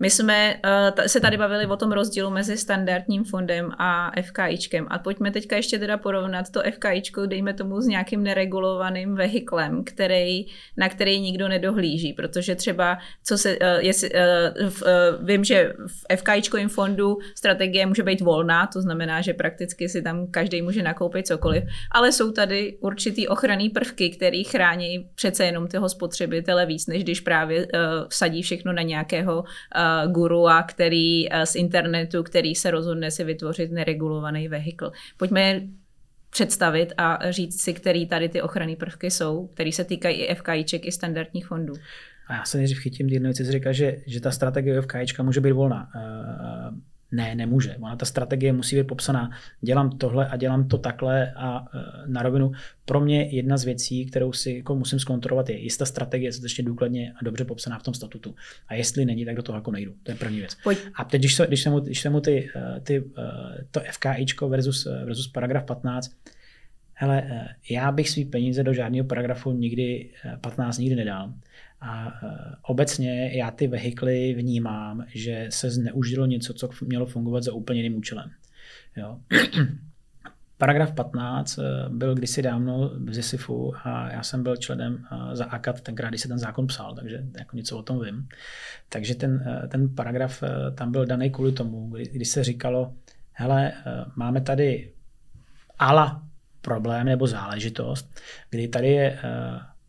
my 0.00 0.10
jsme 0.10 0.54
uh, 0.96 1.04
se 1.06 1.20
tady 1.20 1.36
bavili 1.36 1.66
o 1.66 1.76
tom 1.76 1.92
rozdílu 1.92 2.30
mezi 2.30 2.56
standardním 2.56 3.24
fondem 3.24 3.70
a 3.78 4.10
FKIčkem 4.22 4.86
a 4.90 4.98
pojďme 4.98 5.30
teďka 5.30 5.56
ještě 5.56 5.78
teda 5.78 5.96
porovnat 5.96 6.50
to 6.50 6.62
FKIčko, 6.72 7.26
dejme 7.26 7.54
tomu 7.54 7.80
s 7.80 7.86
nějakým 7.86 8.22
neregulovaným 8.22 9.14
vehiklem, 9.14 9.84
který, 9.84 10.46
na 10.76 10.88
který 10.88 11.20
nikdo 11.20 11.48
nedohlíží, 11.48 12.12
protože 12.12 12.54
třeba, 12.54 12.98
co 13.24 13.38
se, 13.38 13.58
uh, 13.58 13.66
jestli, 13.78 14.10
uh, 14.10 14.68
v, 14.68 14.82
uh, 14.82 15.26
vím, 15.26 15.44
že 15.44 15.72
v 15.86 16.16
FKIčkovém 16.16 16.68
fondu 16.68 17.18
strategie 17.34 17.86
může 17.86 18.02
být 18.02 18.20
volná, 18.20 18.66
to 18.66 18.80
znamená, 18.80 19.20
že 19.20 19.34
prakticky 19.34 19.88
si 19.88 20.02
tam 20.02 20.26
každý 20.26 20.62
může 20.62 20.82
nakoupit 20.82 21.26
cokoliv, 21.26 21.64
ale 21.90 22.12
jsou 22.12 22.32
tady 22.32 22.76
určitý 22.80 23.28
ochranný 23.28 23.70
prvky, 23.70 24.10
které 24.10 24.42
chrání 24.42 25.08
přece 25.14 25.44
jenom 25.44 25.68
toho 25.68 25.88
spotřebitele 25.88 26.66
víc, 26.66 26.86
než 26.86 27.04
když 27.04 27.20
právě 27.20 27.66
uh, 27.66 27.70
vsadí 28.08 28.42
všechno 28.42 28.72
na 28.72 28.82
nějakého 28.82 29.38
uh, 29.40 29.93
uh, 30.02 30.12
gurua, 30.12 30.62
který 30.62 31.28
uh, 31.28 31.42
z 31.44 31.54
internetu, 31.54 32.22
který 32.22 32.54
se 32.54 32.70
rozhodne 32.70 33.10
si 33.10 33.24
vytvořit 33.24 33.72
neregulovaný 33.72 34.48
vehikl. 34.48 34.92
Pojďme 35.16 35.60
představit 36.30 36.92
a 36.96 37.30
říct 37.30 37.62
si, 37.62 37.74
který 37.74 38.06
tady 38.06 38.28
ty 38.28 38.42
ochranné 38.42 38.76
prvky 38.76 39.10
jsou, 39.10 39.46
které 39.46 39.72
se 39.72 39.84
týkají 39.84 40.16
i 40.16 40.34
FKIček, 40.34 40.86
i 40.86 40.92
standardních 40.92 41.46
fondů. 41.46 41.74
A 42.26 42.34
já 42.34 42.44
se 42.44 42.58
nejdřív 42.58 42.78
chytím 42.78 43.08
jednu 43.08 43.32
věc, 43.32 43.50
říká, 43.50 43.72
že, 43.72 43.96
že 44.06 44.20
ta 44.20 44.30
strategie 44.30 44.82
FKIčka 44.82 45.22
může 45.22 45.40
být 45.40 45.52
volná. 45.52 45.88
Uh, 45.96 46.78
ne, 47.14 47.34
nemůže. 47.34 47.76
Ona 47.76 47.96
ta 47.96 48.06
strategie 48.06 48.52
musí 48.52 48.76
být 48.76 48.86
popsaná. 48.86 49.30
Dělám 49.60 49.98
tohle 49.98 50.28
a 50.28 50.36
dělám 50.36 50.68
to 50.68 50.78
takhle 50.78 51.32
a 51.32 51.64
e, 51.74 51.78
na 52.06 52.22
rovinu. 52.22 52.52
Pro 52.84 53.00
mě 53.00 53.22
jedna 53.22 53.56
z 53.56 53.64
věcí, 53.64 54.06
kterou 54.06 54.32
si 54.32 54.52
jako 54.52 54.74
musím 54.74 54.98
zkontrolovat, 54.98 55.48
je, 55.48 55.58
jestli 55.58 55.78
ta 55.78 55.86
strategie 55.86 56.28
je 56.28 56.32
skutečně 56.32 56.64
důkladně 56.64 57.12
a 57.20 57.24
dobře 57.24 57.44
popsaná 57.44 57.78
v 57.78 57.82
tom 57.82 57.94
statutu. 57.94 58.34
A 58.68 58.74
jestli 58.74 59.04
není, 59.04 59.24
tak 59.24 59.36
do 59.36 59.42
toho 59.42 59.58
jako 59.58 59.70
nejdu. 59.70 59.92
To 60.02 60.10
je 60.10 60.14
první 60.14 60.38
věc. 60.38 60.56
Pojď. 60.62 60.78
A 60.94 61.04
teď, 61.04 61.20
když 61.20 61.34
se, 61.34 61.46
když 61.46 61.62
se 61.62 61.70
mu, 61.70 61.80
když 61.80 62.00
se 62.00 62.10
mu 62.10 62.20
ty, 62.20 62.50
e, 62.56 62.80
ty, 62.80 62.96
e, 62.96 63.64
to 63.70 63.80
FKIčko 63.90 64.48
versus, 64.48 64.84
versus 65.04 65.28
paragraf 65.28 65.64
15, 65.64 66.16
hele, 66.94 67.48
já 67.70 67.92
bych 67.92 68.10
svý 68.10 68.24
peníze 68.24 68.62
do 68.62 68.72
žádného 68.72 69.06
paragrafu 69.06 69.52
nikdy 69.52 70.10
15 70.40 70.78
nikdy 70.78 70.96
nedal. 70.96 71.32
A 71.84 72.08
e, 72.08 72.12
obecně 72.62 73.30
já 73.34 73.50
ty 73.50 73.66
vehikly 73.66 74.34
vnímám, 74.34 75.04
že 75.08 75.46
se 75.50 75.70
zneužilo 75.70 76.26
něco, 76.26 76.54
co 76.54 76.68
mělo 76.82 77.06
fungovat 77.06 77.42
za 77.42 77.52
úplně 77.52 77.82
jiným 77.82 77.98
účelem. 77.98 78.30
Jo. 78.96 79.20
Paragraf 80.58 80.92
15 80.92 81.58
e, 81.58 81.62
byl 81.88 82.14
kdysi 82.14 82.42
dávno 82.42 82.90
v 83.04 83.14
ZISIFu 83.14 83.74
a 83.84 84.12
já 84.12 84.22
jsem 84.22 84.42
byl 84.42 84.56
členem 84.56 85.04
e, 85.12 85.36
za 85.36 85.44
AKAT 85.44 85.80
tenkrát, 85.80 86.08
když 86.08 86.20
se 86.20 86.28
ten 86.28 86.38
zákon 86.38 86.66
psal, 86.66 86.94
takže 86.94 87.24
jako 87.38 87.56
něco 87.56 87.78
o 87.78 87.82
tom 87.82 88.04
vím. 88.04 88.28
Takže 88.88 89.14
ten, 89.14 89.60
ten 89.68 89.94
paragraf 89.94 90.42
tam 90.74 90.92
byl 90.92 91.06
daný 91.06 91.30
kvůli 91.30 91.52
tomu, 91.52 91.90
kdy, 91.90 92.04
kdy 92.12 92.24
se 92.24 92.44
říkalo, 92.44 92.94
hele, 93.32 93.72
máme 94.16 94.40
tady 94.40 94.92
ala 95.78 96.22
problém 96.60 97.06
nebo 97.06 97.26
záležitost, 97.26 98.20
kdy 98.50 98.68
tady 98.68 98.88
je 98.88 99.18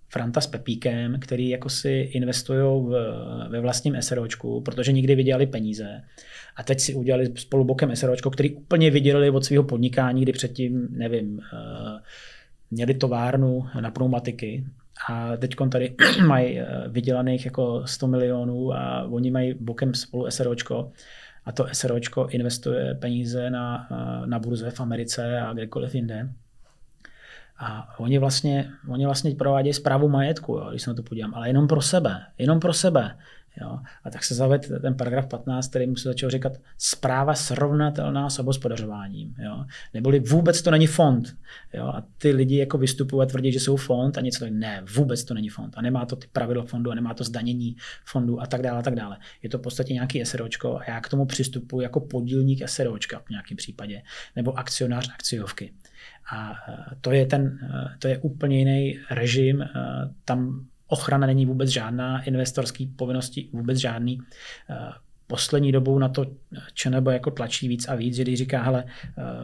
Franta 0.09 0.41
s 0.41 0.47
Pepíkem, 0.47 1.19
který 1.19 1.49
jako 1.49 1.69
si 1.69 1.89
investují 1.89 2.93
ve 3.49 3.59
vlastním 3.59 4.01
SROčku, 4.01 4.61
protože 4.61 4.91
nikdy 4.91 5.15
vydělali 5.15 5.47
peníze. 5.47 6.01
A 6.55 6.63
teď 6.63 6.79
si 6.79 6.93
udělali 6.95 7.31
spolu 7.35 7.63
bokem 7.63 7.95
SROčko, 7.95 8.29
který 8.29 8.55
úplně 8.55 8.91
vydělali 8.91 9.29
od 9.29 9.45
svého 9.45 9.63
podnikání, 9.63 10.21
kdy 10.21 10.31
předtím, 10.31 10.87
nevím, 10.91 11.39
eh, 11.53 12.01
měli 12.71 12.93
továrnu 12.93 13.65
na 13.79 13.91
pneumatiky 13.91 14.65
a 15.09 15.37
teď 15.37 15.55
tady 15.71 15.95
mají 16.27 16.59
eh, 16.59 16.67
vydělaných 16.87 17.45
jako 17.45 17.87
100 17.87 18.07
milionů 18.07 18.73
a 18.73 19.03
oni 19.03 19.31
mají 19.31 19.53
bokem 19.53 19.93
spolu 19.93 20.31
SROčko 20.31 20.91
a 21.45 21.51
to 21.51 21.67
SROčko 21.73 22.27
investuje 22.31 22.95
peníze 22.95 23.49
na, 23.49 23.87
eh, 23.91 24.27
na 24.27 24.39
burze 24.39 24.71
v 24.71 24.79
Americe 24.79 25.39
a 25.39 25.53
kdekoliv 25.53 25.95
jinde. 25.95 26.29
A 27.57 27.99
oni 27.99 28.19
vlastně, 28.19 28.71
oni 28.89 29.05
vlastně 29.05 29.35
provádějí 29.35 29.73
zprávu 29.73 30.09
majetku, 30.09 30.53
jo, 30.53 30.69
když 30.69 30.81
se 30.81 30.89
na 30.89 30.93
to 30.93 31.03
podívám, 31.03 31.35
ale 31.35 31.49
jenom 31.49 31.67
pro 31.67 31.81
sebe, 31.81 32.25
jenom 32.37 32.59
pro 32.59 32.73
sebe. 32.73 33.17
Jo. 33.61 33.79
A 34.03 34.09
tak 34.09 34.23
se 34.23 34.35
zavedl 34.35 34.79
ten 34.79 34.95
paragraf 34.95 35.25
15, 35.25 35.67
který 35.69 35.87
mu 35.87 35.95
se 35.95 36.09
začal 36.09 36.29
říkat 36.29 36.53
zpráva 36.77 37.33
srovnatelná 37.33 38.29
s 38.29 38.39
obospodařováním. 38.39 39.35
Jo. 39.39 39.65
Neboli 39.93 40.19
vůbec 40.19 40.61
to 40.61 40.71
není 40.71 40.87
fond. 40.87 41.37
Jo. 41.73 41.85
A 41.85 42.03
ty 42.17 42.31
lidi 42.31 42.57
jako 42.57 42.77
vystupují 42.77 43.23
a 43.23 43.25
tvrdí, 43.25 43.51
že 43.51 43.59
jsou 43.59 43.75
fond 43.75 44.17
a 44.17 44.21
něco 44.21 44.45
ne, 44.49 44.83
vůbec 44.95 45.23
to 45.23 45.33
není 45.33 45.49
fond. 45.49 45.73
A 45.77 45.81
nemá 45.81 46.05
to 46.05 46.15
ty 46.15 46.27
pravidla 46.27 46.63
fondu 46.63 46.91
a 46.91 46.95
nemá 46.95 47.13
to 47.13 47.23
zdanění 47.23 47.75
fondu 48.05 48.41
a 48.41 48.45
tak 48.45 48.61
dále 48.61 48.79
a 48.79 48.81
tak 48.81 48.95
dále. 48.95 49.17
Je 49.43 49.49
to 49.49 49.57
v 49.57 49.61
podstatě 49.61 49.93
nějaký 49.93 50.25
SROčko 50.25 50.77
a 50.77 50.81
já 50.87 51.01
k 51.01 51.09
tomu 51.09 51.25
přistupuji 51.25 51.81
jako 51.81 51.99
podílník 51.99 52.69
SROčka 52.69 53.19
v 53.19 53.29
nějakém 53.29 53.57
případě, 53.57 54.01
nebo 54.35 54.59
akcionář 54.59 55.09
akciovky. 55.13 55.73
A 56.31 56.51
e, 56.51 56.95
to 57.01 57.11
je, 57.11 57.25
ten, 57.25 57.59
e, 57.63 57.97
to 57.99 58.07
je 58.07 58.17
úplně 58.17 58.59
jiný 58.59 58.99
režim. 59.11 59.61
E, 59.61 59.69
tam 60.25 60.65
ochrana 60.87 61.27
není 61.27 61.45
vůbec 61.45 61.69
žádná, 61.69 62.23
investorský 62.23 62.87
povinnosti 62.87 63.49
vůbec 63.53 63.77
žádný. 63.77 64.19
Poslední 65.27 65.71
dobou 65.71 65.99
na 65.99 66.09
to 66.09 66.25
ČNB 66.73 67.07
jako 67.07 67.31
tlačí 67.31 67.67
víc 67.67 67.87
a 67.87 67.95
víc, 67.95 68.15
že 68.15 68.21
když 68.21 68.37
říká, 68.37 68.63
hele, 68.63 68.85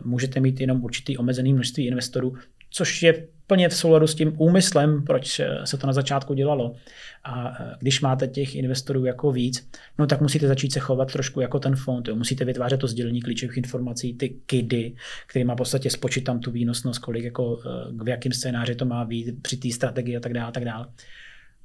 můžete 0.03 0.39
mít 0.39 0.61
jenom 0.61 0.83
určitý 0.83 1.17
omezený 1.17 1.53
množství 1.53 1.87
investorů, 1.87 2.37
což 2.71 3.03
je 3.03 3.27
plně 3.47 3.69
v 3.69 3.75
souladu 3.75 4.07
s 4.07 4.15
tím 4.15 4.33
úmyslem, 4.37 5.03
proč 5.03 5.41
se 5.63 5.77
to 5.77 5.87
na 5.87 5.93
začátku 5.93 6.33
dělalo. 6.33 6.75
A 7.23 7.53
když 7.79 8.01
máte 8.01 8.27
těch 8.27 8.55
investorů 8.55 9.05
jako 9.05 9.31
víc, 9.31 9.69
no 9.99 10.07
tak 10.07 10.21
musíte 10.21 10.47
začít 10.47 10.73
se 10.73 10.79
chovat 10.79 11.11
trošku 11.11 11.41
jako 11.41 11.59
ten 11.59 11.75
fond. 11.75 12.07
Jo. 12.07 12.15
Musíte 12.15 12.45
vytvářet 12.45 12.79
to 12.79 12.87
sdělení 12.87 13.21
klíčových 13.21 13.57
informací, 13.57 14.13
ty 14.13 14.29
KIDy, 14.45 14.95
který 15.27 15.45
má 15.45 15.53
v 15.53 15.57
podstatě 15.57 15.89
spočítám 15.89 16.39
tu 16.39 16.51
výnosnost, 16.51 16.99
kolik 16.99 17.23
jako, 17.23 17.59
v 18.03 18.07
jakém 18.07 18.31
scénáři 18.31 18.75
to 18.75 18.85
má 18.85 19.05
být 19.05 19.41
při 19.41 19.57
té 19.57 19.69
strategii 19.71 20.17
a 20.17 20.19
tak 20.19 20.33
dále. 20.33 20.47
A 20.47 20.51
tak 20.51 20.65
dále. 20.65 20.87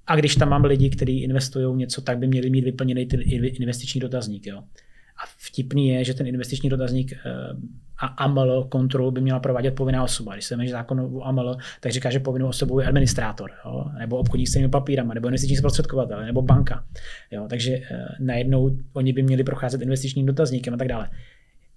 A 0.06 0.16
když 0.16 0.36
tam 0.36 0.48
mám 0.48 0.64
lidi, 0.64 0.90
kteří 0.90 1.22
investují 1.22 1.76
něco, 1.76 2.00
tak 2.02 2.18
by 2.18 2.26
měli 2.26 2.50
mít 2.50 2.64
vyplněný 2.64 3.06
ty 3.06 3.16
investiční 3.42 4.00
dotazník. 4.00 4.46
Jo. 4.46 4.62
A 5.18 5.22
vtipný 5.38 5.88
je, 5.88 6.05
že 6.05 6.14
ten 6.14 6.26
investiční 6.26 6.70
dotazník 6.70 7.12
eh, 7.12 7.16
a 7.98 8.07
AML 8.07 8.64
kontrolu 8.64 9.11
by 9.11 9.20
měla 9.20 9.40
provádět 9.40 9.70
povinná 9.70 10.02
osoba. 10.02 10.33
Když 10.33 10.44
se 10.44 10.57
jmenuje 10.57 10.72
zákon 10.72 11.00
o 11.00 11.22
AML, 11.22 11.57
tak 11.81 11.92
říká, 11.92 12.11
že 12.11 12.20
povinnou 12.20 12.48
osobou 12.48 12.81
je 12.81 12.87
administrátor, 12.87 13.50
jo? 13.64 13.85
nebo 13.98 14.16
obchodník 14.16 14.48
s 14.48 14.52
těmi 14.52 14.68
papírama, 14.68 15.14
nebo 15.14 15.29
investiční 15.29 15.57
zprostředkovatel, 15.57 16.24
nebo 16.24 16.42
banka. 16.42 16.85
Jo? 17.31 17.46
Takže 17.50 17.72
eh, 17.72 18.07
najednou 18.20 18.76
oni 18.92 19.12
by 19.12 19.22
měli 19.22 19.44
procházet 19.44 19.83
investičním 19.83 20.26
dotazníkem 20.26 20.74
a 20.74 20.76
tak 20.76 20.88
dále. 20.88 21.09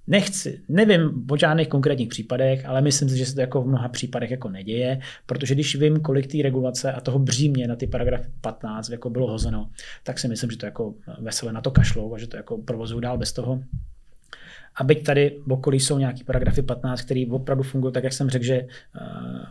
Nechci, 0.08 0.62
nevím 0.70 1.26
o 1.32 1.38
žádných 1.38 1.68
konkrétních 1.68 2.10
případech, 2.10 2.66
ale 2.66 2.82
myslím 2.82 3.10
si, 3.10 3.18
že 3.18 3.26
se 3.26 3.36
to 3.36 3.42
jako 3.42 3.62
v 3.62 3.68
mnoha 3.68 3.90
případech 3.90 4.32
jako 4.32 4.50
neděje, 4.50 5.00
protože 5.26 5.54
když 5.54 5.76
vím, 5.76 6.00
kolik 6.00 6.28
té 6.28 6.38
regulace 6.44 6.92
a 6.92 7.02
toho 7.02 7.20
břímě 7.20 7.68
na 7.68 7.76
ty 7.76 7.88
paragrafy 7.88 8.30
15 8.42 8.90
jako 8.90 9.10
bylo 9.10 9.32
hozeno, 9.32 9.70
tak 10.04 10.20
si 10.20 10.28
myslím, 10.28 10.52
že 10.52 10.58
to 10.58 10.66
jako 10.66 10.94
veselé 11.20 11.54
na 11.54 11.62
to 11.62 11.72
kašlou 11.72 12.14
a 12.14 12.18
že 12.18 12.28
to 12.28 12.38
jako 12.38 12.58
provozují 12.58 13.02
dál 13.02 13.18
bez 13.18 13.34
toho. 13.34 13.64
A 14.80 14.84
byť 14.84 15.04
tady 15.04 15.40
v 15.46 15.52
okolí 15.52 15.80
jsou 15.80 15.98
nějaký 15.98 16.24
paragrafy 16.24 16.62
15, 16.62 17.02
který 17.02 17.28
opravdu 17.28 17.64
fungují 17.64 17.94
tak, 17.94 18.04
jak 18.04 18.14
jsem 18.14 18.30
řekl, 18.30 18.46
že 18.46 18.62
uh, 18.62 18.68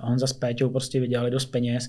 Honza 0.00 0.26
s 0.26 0.32
Péťou 0.32 0.68
prostě 0.68 1.00
vydělali 1.00 1.30
dost 1.30 1.46
peněz. 1.46 1.88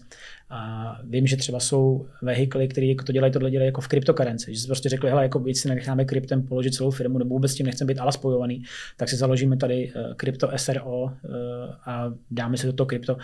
A 0.49 0.99
vím, 1.03 1.27
že 1.27 1.37
třeba 1.37 1.59
jsou 1.59 2.07
vehikly, 2.21 2.67
které 2.67 2.87
jako 2.87 3.03
to 3.03 3.11
dělají, 3.11 3.33
tohle 3.33 3.51
dělají 3.51 3.65
jako 3.65 3.81
v 3.81 3.87
kryptokarenci. 3.87 4.53
Že 4.53 4.61
si 4.61 4.67
prostě 4.67 4.89
řekli, 4.89 5.09
hele, 5.09 5.23
jako 5.23 5.39
víc 5.39 5.61
si 5.61 5.67
nenecháme 5.67 6.05
kryptem 6.05 6.43
položit 6.43 6.73
celou 6.73 6.91
firmu, 6.91 7.17
nebo 7.17 7.29
vůbec 7.35 7.51
s 7.51 7.55
tím 7.55 7.65
nechceme 7.65 7.87
být 7.87 7.99
ale 7.99 8.11
spojovaný, 8.11 8.63
tak 8.97 9.09
si 9.09 9.15
založíme 9.15 9.57
tady 9.57 9.93
uh, 9.95 10.13
krypto 10.13 10.51
SRO 10.55 11.01
uh, 11.03 11.11
a 11.85 12.13
dáme 12.31 12.57
si 12.57 12.67
do 12.67 12.73
toho 12.73 12.87
krypto 12.87 13.17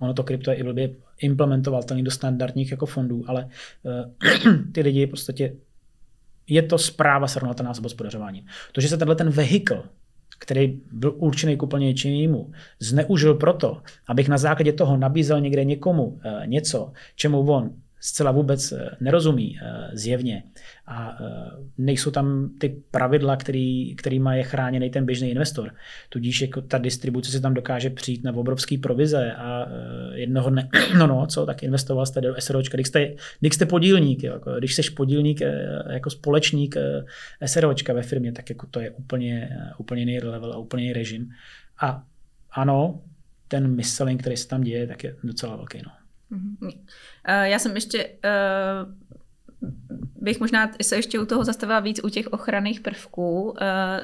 ono 0.00 0.14
to 0.14 0.22
krypto 0.22 0.50
je 0.50 0.56
i 0.56 0.62
blbě 0.62 0.90
implementovatelný 1.20 2.02
do 2.02 2.10
standardních 2.10 2.70
jako 2.70 2.86
fondů, 2.86 3.24
ale 3.26 3.48
uh, 3.82 4.54
ty 4.72 4.80
lidi 4.80 5.06
v 5.06 5.10
podstatě 5.10 5.52
je 6.48 6.62
to 6.62 6.78
zpráva 6.78 7.28
srovnatelná 7.28 7.74
s 7.74 7.82
hospodařováním. 7.82 8.44
To, 8.72 8.80
že 8.80 8.88
se 8.88 8.96
tenhle 8.96 9.16
ten 9.16 9.30
vehikl, 9.30 9.84
který 10.38 10.80
byl 10.92 11.14
určený 11.16 11.56
k 11.56 11.62
úplně 11.62 11.86
něčemu 11.86 12.52
zneužil 12.80 13.34
proto, 13.34 13.82
abych 14.08 14.28
na 14.28 14.38
základě 14.38 14.72
toho 14.72 14.96
nabízel 14.96 15.40
někde 15.40 15.64
někomu 15.64 16.20
eh, 16.24 16.46
něco, 16.46 16.92
čemu 17.16 17.40
on 17.40 17.70
zcela 18.00 18.30
vůbec 18.30 18.72
eh, 18.72 18.90
nerozumí 19.00 19.58
eh, 19.62 19.90
zjevně 19.92 20.42
a 20.86 21.18
eh, 21.20 21.50
nejsou 21.78 22.10
tam 22.10 22.50
ty 22.58 22.82
pravidla, 22.90 23.36
který, 23.36 23.96
kterýma 23.96 24.34
je 24.34 24.42
chráněný 24.42 24.90
ten 24.90 25.06
běžný 25.06 25.30
investor. 25.30 25.74
Tudíž 26.08 26.40
jako 26.40 26.60
ta 26.60 26.78
distribuce 26.78 27.30
se 27.30 27.40
tam 27.40 27.54
dokáže 27.54 27.90
přijít 27.90 28.24
na 28.24 28.32
obrovský 28.32 28.78
provize 28.78 29.32
a 29.32 29.68
jednoho 30.14 30.50
dne, 30.50 30.68
no 30.98 31.06
no, 31.06 31.26
co, 31.26 31.46
tak 31.46 31.62
investoval 31.62 32.06
jste 32.06 32.20
do 32.20 32.34
SROčka, 32.38 32.76
když 32.76 32.88
jste, 32.88 33.14
když 33.40 33.54
jste 33.54 33.66
podílník, 33.66 34.22
jo, 34.22 34.32
jako, 34.32 34.54
když 34.58 34.74
jsi 34.74 34.90
podílník 34.90 35.40
jako 35.90 36.10
společník 36.10 36.76
SROčka 37.46 37.92
ve 37.92 38.02
firmě, 38.02 38.32
tak 38.32 38.50
jako 38.50 38.66
to 38.66 38.80
je 38.80 38.90
úplně, 38.90 39.58
úplně 39.78 40.02
jiný 40.02 40.20
level 40.20 40.52
a 40.52 40.58
úplně 40.58 40.82
jiný 40.82 40.92
režim. 40.92 41.30
A 41.80 42.02
ano, 42.50 43.00
ten 43.48 43.76
mis-selling, 43.76 44.20
který 44.20 44.36
se 44.36 44.48
tam 44.48 44.60
děje, 44.60 44.86
tak 44.86 45.04
je 45.04 45.16
docela 45.22 45.56
velký. 45.56 45.78
No. 45.86 45.97
Uh, 46.30 46.70
já 47.42 47.58
jsem 47.58 47.74
ještě 47.74 48.06
uh, 48.06 48.92
bych 50.22 50.40
možná 50.40 50.70
se 50.82 50.96
ještě 50.96 51.18
u 51.18 51.26
toho 51.26 51.44
zastavila 51.44 51.80
víc 51.80 52.00
u 52.04 52.08
těch 52.08 52.26
ochranných 52.26 52.80
prvků, 52.80 53.42
uh, 53.42 53.56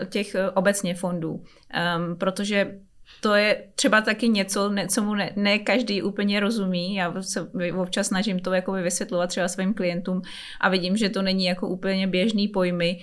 těch 0.08 0.36
obecně 0.54 0.94
fondů, 0.94 1.32
um, 1.32 2.16
protože 2.16 2.80
to 3.20 3.34
je 3.34 3.64
třeba 3.74 4.00
taky 4.00 4.28
něco, 4.28 4.68
ne, 4.68 4.88
co 4.88 5.02
mu 5.02 5.14
ne, 5.14 5.30
ne 5.36 5.58
každý 5.58 6.02
úplně 6.02 6.40
rozumí. 6.40 6.94
Já 6.94 7.22
se 7.22 7.48
občas 7.76 8.06
snažím 8.06 8.38
to 8.38 8.52
jako 8.52 8.72
vysvětlovat 8.72 9.26
třeba 9.26 9.48
svým 9.48 9.74
klientům 9.74 10.22
a 10.60 10.68
vidím, 10.68 10.96
že 10.96 11.08
to 11.08 11.22
není 11.22 11.44
jako 11.44 11.68
úplně 11.68 12.06
běžný 12.06 12.48
pojmy. 12.48 13.00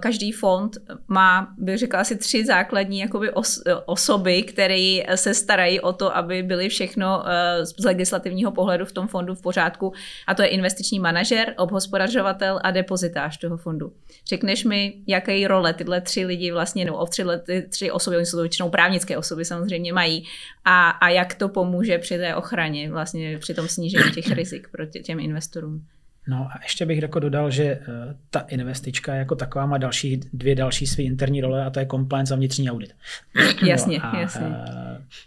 Každý 0.00 0.32
fond 0.32 0.78
má, 1.08 1.48
bych 1.58 1.78
řekla, 1.78 2.00
asi 2.00 2.16
tři 2.16 2.44
základní 2.44 2.98
jakoby 2.98 3.30
os, 3.30 3.62
osoby, 3.86 4.42
které 4.42 5.00
se 5.14 5.34
starají 5.34 5.80
o 5.80 5.92
to, 5.92 6.16
aby 6.16 6.42
byly 6.42 6.68
všechno 6.68 7.24
eh, 7.26 7.66
z 7.66 7.84
legislativního 7.84 8.50
pohledu 8.50 8.84
v 8.84 8.92
tom 8.92 9.08
fondu 9.08 9.34
v 9.34 9.42
pořádku. 9.42 9.92
A 10.26 10.34
to 10.34 10.42
je 10.42 10.48
investiční 10.48 10.98
manažer, 10.98 11.54
obhospodařovatel 11.56 12.60
a 12.64 12.70
depozitář 12.70 13.38
toho 13.38 13.56
fondu. 13.56 13.92
Řekneš 14.28 14.64
mi, 14.64 14.94
jaké 15.06 15.48
role 15.48 15.74
tyhle 15.74 16.00
tři 16.00 16.26
lidi 16.26 16.52
vlastně, 16.52 16.84
nebo 16.84 17.06
tři, 17.06 17.24
tři 17.68 17.90
osoby, 17.90 18.16
oni 18.16 18.26
jsou 18.26 18.36
to 18.36 18.42
většinou 18.42 18.70
právnické 18.70 19.18
osoby, 19.18 19.27
samozřejmě 19.44 19.92
mají 19.92 20.24
a, 20.64 20.90
a 20.90 21.08
jak 21.08 21.34
to 21.34 21.48
pomůže 21.48 21.98
při 21.98 22.16
té 22.18 22.34
ochraně, 22.34 22.90
vlastně 22.90 23.38
při 23.38 23.54
tom 23.54 23.68
snížení 23.68 24.10
těch 24.14 24.30
rizik 24.30 24.68
pro 24.72 24.86
tě, 24.86 25.00
těm 25.00 25.20
investorům. 25.20 25.86
No 26.28 26.36
a 26.36 26.60
ještě 26.62 26.86
bych 26.86 27.02
jako 27.02 27.18
dodal, 27.18 27.50
že 27.50 27.78
uh, 27.78 27.94
ta 28.30 28.40
investička 28.40 29.14
jako 29.14 29.34
taková 29.34 29.66
má 29.66 29.78
další, 29.78 30.20
dvě 30.32 30.54
další 30.54 30.86
své 30.86 31.02
interní 31.02 31.40
role 31.40 31.64
a 31.64 31.70
to 31.70 31.80
je 31.80 31.86
compliance 31.86 32.34
a 32.34 32.36
vnitřní 32.36 32.70
audit. 32.70 32.94
Jasně, 33.66 33.98
no 33.98 34.14
a, 34.14 34.20
jasně. 34.20 34.46
Uh, 34.46 34.54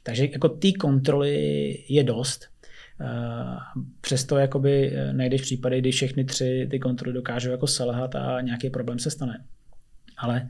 takže 0.04 0.28
jako 0.32 0.50
té 0.50 0.72
kontroly 0.72 1.78
je 1.90 2.04
dost. 2.04 2.48
Uh, 3.00 3.84
přesto 4.02 4.38
jakoby 4.38 4.94
najdeš 5.12 5.42
případy, 5.42 5.82
kdy 5.82 5.92
všechny 5.92 6.24
tři 6.24 6.68
ty 6.72 6.80
kontroly 6.80 7.14
dokážou 7.14 7.52
jako 7.52 7.68
selhat 7.68 8.16
a 8.16 8.42
nějaký 8.42 8.70
problém 8.70 9.00
se 9.00 9.12
stane. 9.12 9.44
Ale 10.18 10.50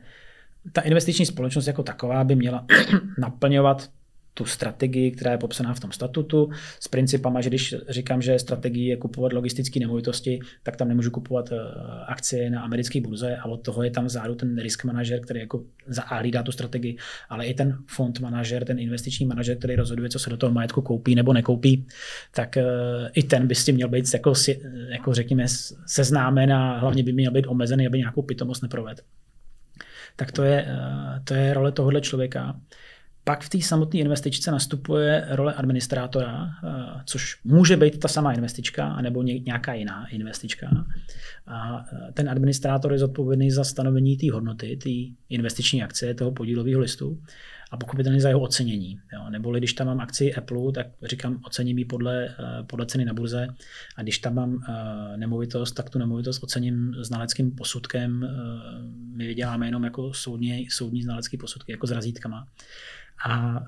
ta 0.72 0.80
investiční 0.80 1.26
společnost 1.26 1.66
jako 1.66 1.82
taková 1.82 2.24
by 2.24 2.36
měla 2.36 2.66
naplňovat 3.18 3.90
tu 4.34 4.44
strategii, 4.44 5.10
která 5.10 5.32
je 5.32 5.38
popsaná 5.38 5.74
v 5.74 5.80
tom 5.80 5.92
statutu, 5.92 6.50
s 6.80 6.88
principama, 6.88 7.40
že 7.40 7.48
když 7.48 7.74
říkám, 7.88 8.22
že 8.22 8.38
strategii 8.38 8.88
je 8.88 8.96
kupovat 8.96 9.32
logistické 9.32 9.80
nemovitosti, 9.80 10.40
tak 10.62 10.76
tam 10.76 10.88
nemůžu 10.88 11.10
kupovat 11.10 11.52
eh, 11.52 11.56
akcie 12.06 12.50
na 12.50 12.62
americké 12.62 13.00
burze 13.00 13.36
a 13.36 13.44
od 13.44 13.56
toho 13.56 13.82
je 13.82 13.90
tam 13.90 14.04
vzadu 14.04 14.34
ten 14.34 14.58
risk 14.58 14.84
manažer, 14.84 15.20
který 15.20 15.40
jako 15.40 15.64
zahlídá 15.86 16.42
tu 16.42 16.52
strategii, 16.52 16.96
ale 17.28 17.46
i 17.46 17.54
ten 17.54 17.78
fond 17.86 18.20
manažer, 18.20 18.64
ten 18.64 18.78
investiční 18.78 19.26
manažer, 19.26 19.58
který 19.58 19.76
rozhoduje, 19.76 20.08
co 20.08 20.18
se 20.18 20.30
do 20.30 20.36
toho 20.36 20.52
majetku 20.52 20.82
koupí 20.82 21.14
nebo 21.14 21.32
nekoupí, 21.32 21.86
tak 22.34 22.56
eh, 22.56 22.64
i 23.14 23.22
ten 23.22 23.46
by 23.46 23.54
s 23.54 23.64
tím 23.64 23.74
měl 23.74 23.88
být 23.88 24.14
jako, 24.14 24.32
jako 24.88 25.14
řekněme 25.14 25.44
seznámen 25.86 26.52
a 26.52 26.78
hlavně 26.78 27.02
by 27.02 27.12
měl 27.12 27.32
být 27.32 27.46
omezený, 27.46 27.86
aby 27.86 27.98
nějakou 27.98 28.22
pitomost 28.22 28.62
neprovedl 28.62 29.02
tak 30.16 30.32
to 30.32 30.42
je, 30.42 30.66
eh, 30.68 31.20
to 31.24 31.34
je 31.34 31.54
role 31.54 31.72
tohohle 31.72 32.00
člověka. 32.00 32.60
Pak 33.24 33.42
v 33.42 33.48
té 33.48 33.60
samotné 33.60 34.00
investičce 34.00 34.50
nastupuje 34.50 35.26
role 35.30 35.54
administrátora, 35.54 36.46
eh, 36.64 37.02
což 37.06 37.40
může 37.44 37.76
být 37.76 37.98
ta 37.98 38.08
samá 38.08 38.32
investička, 38.32 38.86
anebo 38.86 39.22
nějaká 39.22 39.74
jiná 39.74 40.06
investička. 40.08 40.68
A 41.46 41.84
eh, 41.92 42.12
ten 42.12 42.30
administrátor 42.30 42.92
je 42.92 42.98
zodpovědný 42.98 43.50
za 43.50 43.64
stanovení 43.64 44.16
té 44.16 44.32
hodnoty, 44.32 44.76
té 44.76 44.90
investiční 45.28 45.82
akcie, 45.82 46.14
toho 46.14 46.32
podílového 46.32 46.80
listu 46.80 47.18
a 47.72 47.76
pochopitelně 47.76 48.20
za 48.20 48.28
jeho 48.28 48.40
ocenění. 48.40 49.00
Jo. 49.12 49.30
Neboli 49.30 49.60
když 49.60 49.72
tam 49.72 49.86
mám 49.86 50.00
akci 50.00 50.34
Apple, 50.34 50.72
tak 50.72 50.86
říkám, 51.02 51.40
ocením 51.44 51.78
ji 51.78 51.84
podle, 51.84 52.24
eh, 52.24 52.62
podle 52.66 52.86
ceny 52.86 53.04
na 53.04 53.14
burze 53.14 53.46
a 53.96 54.02
když 54.02 54.18
tam 54.18 54.34
mám 54.34 54.54
uh, 54.54 54.62
nemovitost, 55.16 55.72
tak 55.72 55.90
tu 55.90 55.98
nemovitost 55.98 56.42
ocením 56.42 56.94
znaleckým 56.98 57.50
posudkem. 57.50 58.22
Uh, 58.22 59.16
my 59.16 59.26
vyděláme 59.26 59.66
jenom 59.66 59.84
jako 59.84 60.14
soudně, 60.14 60.64
soudní 60.70 61.02
znalecký 61.02 61.36
posudky, 61.36 61.72
jako 61.72 61.86
s 61.86 61.90
razítkama. 61.90 62.48
A 63.26 63.62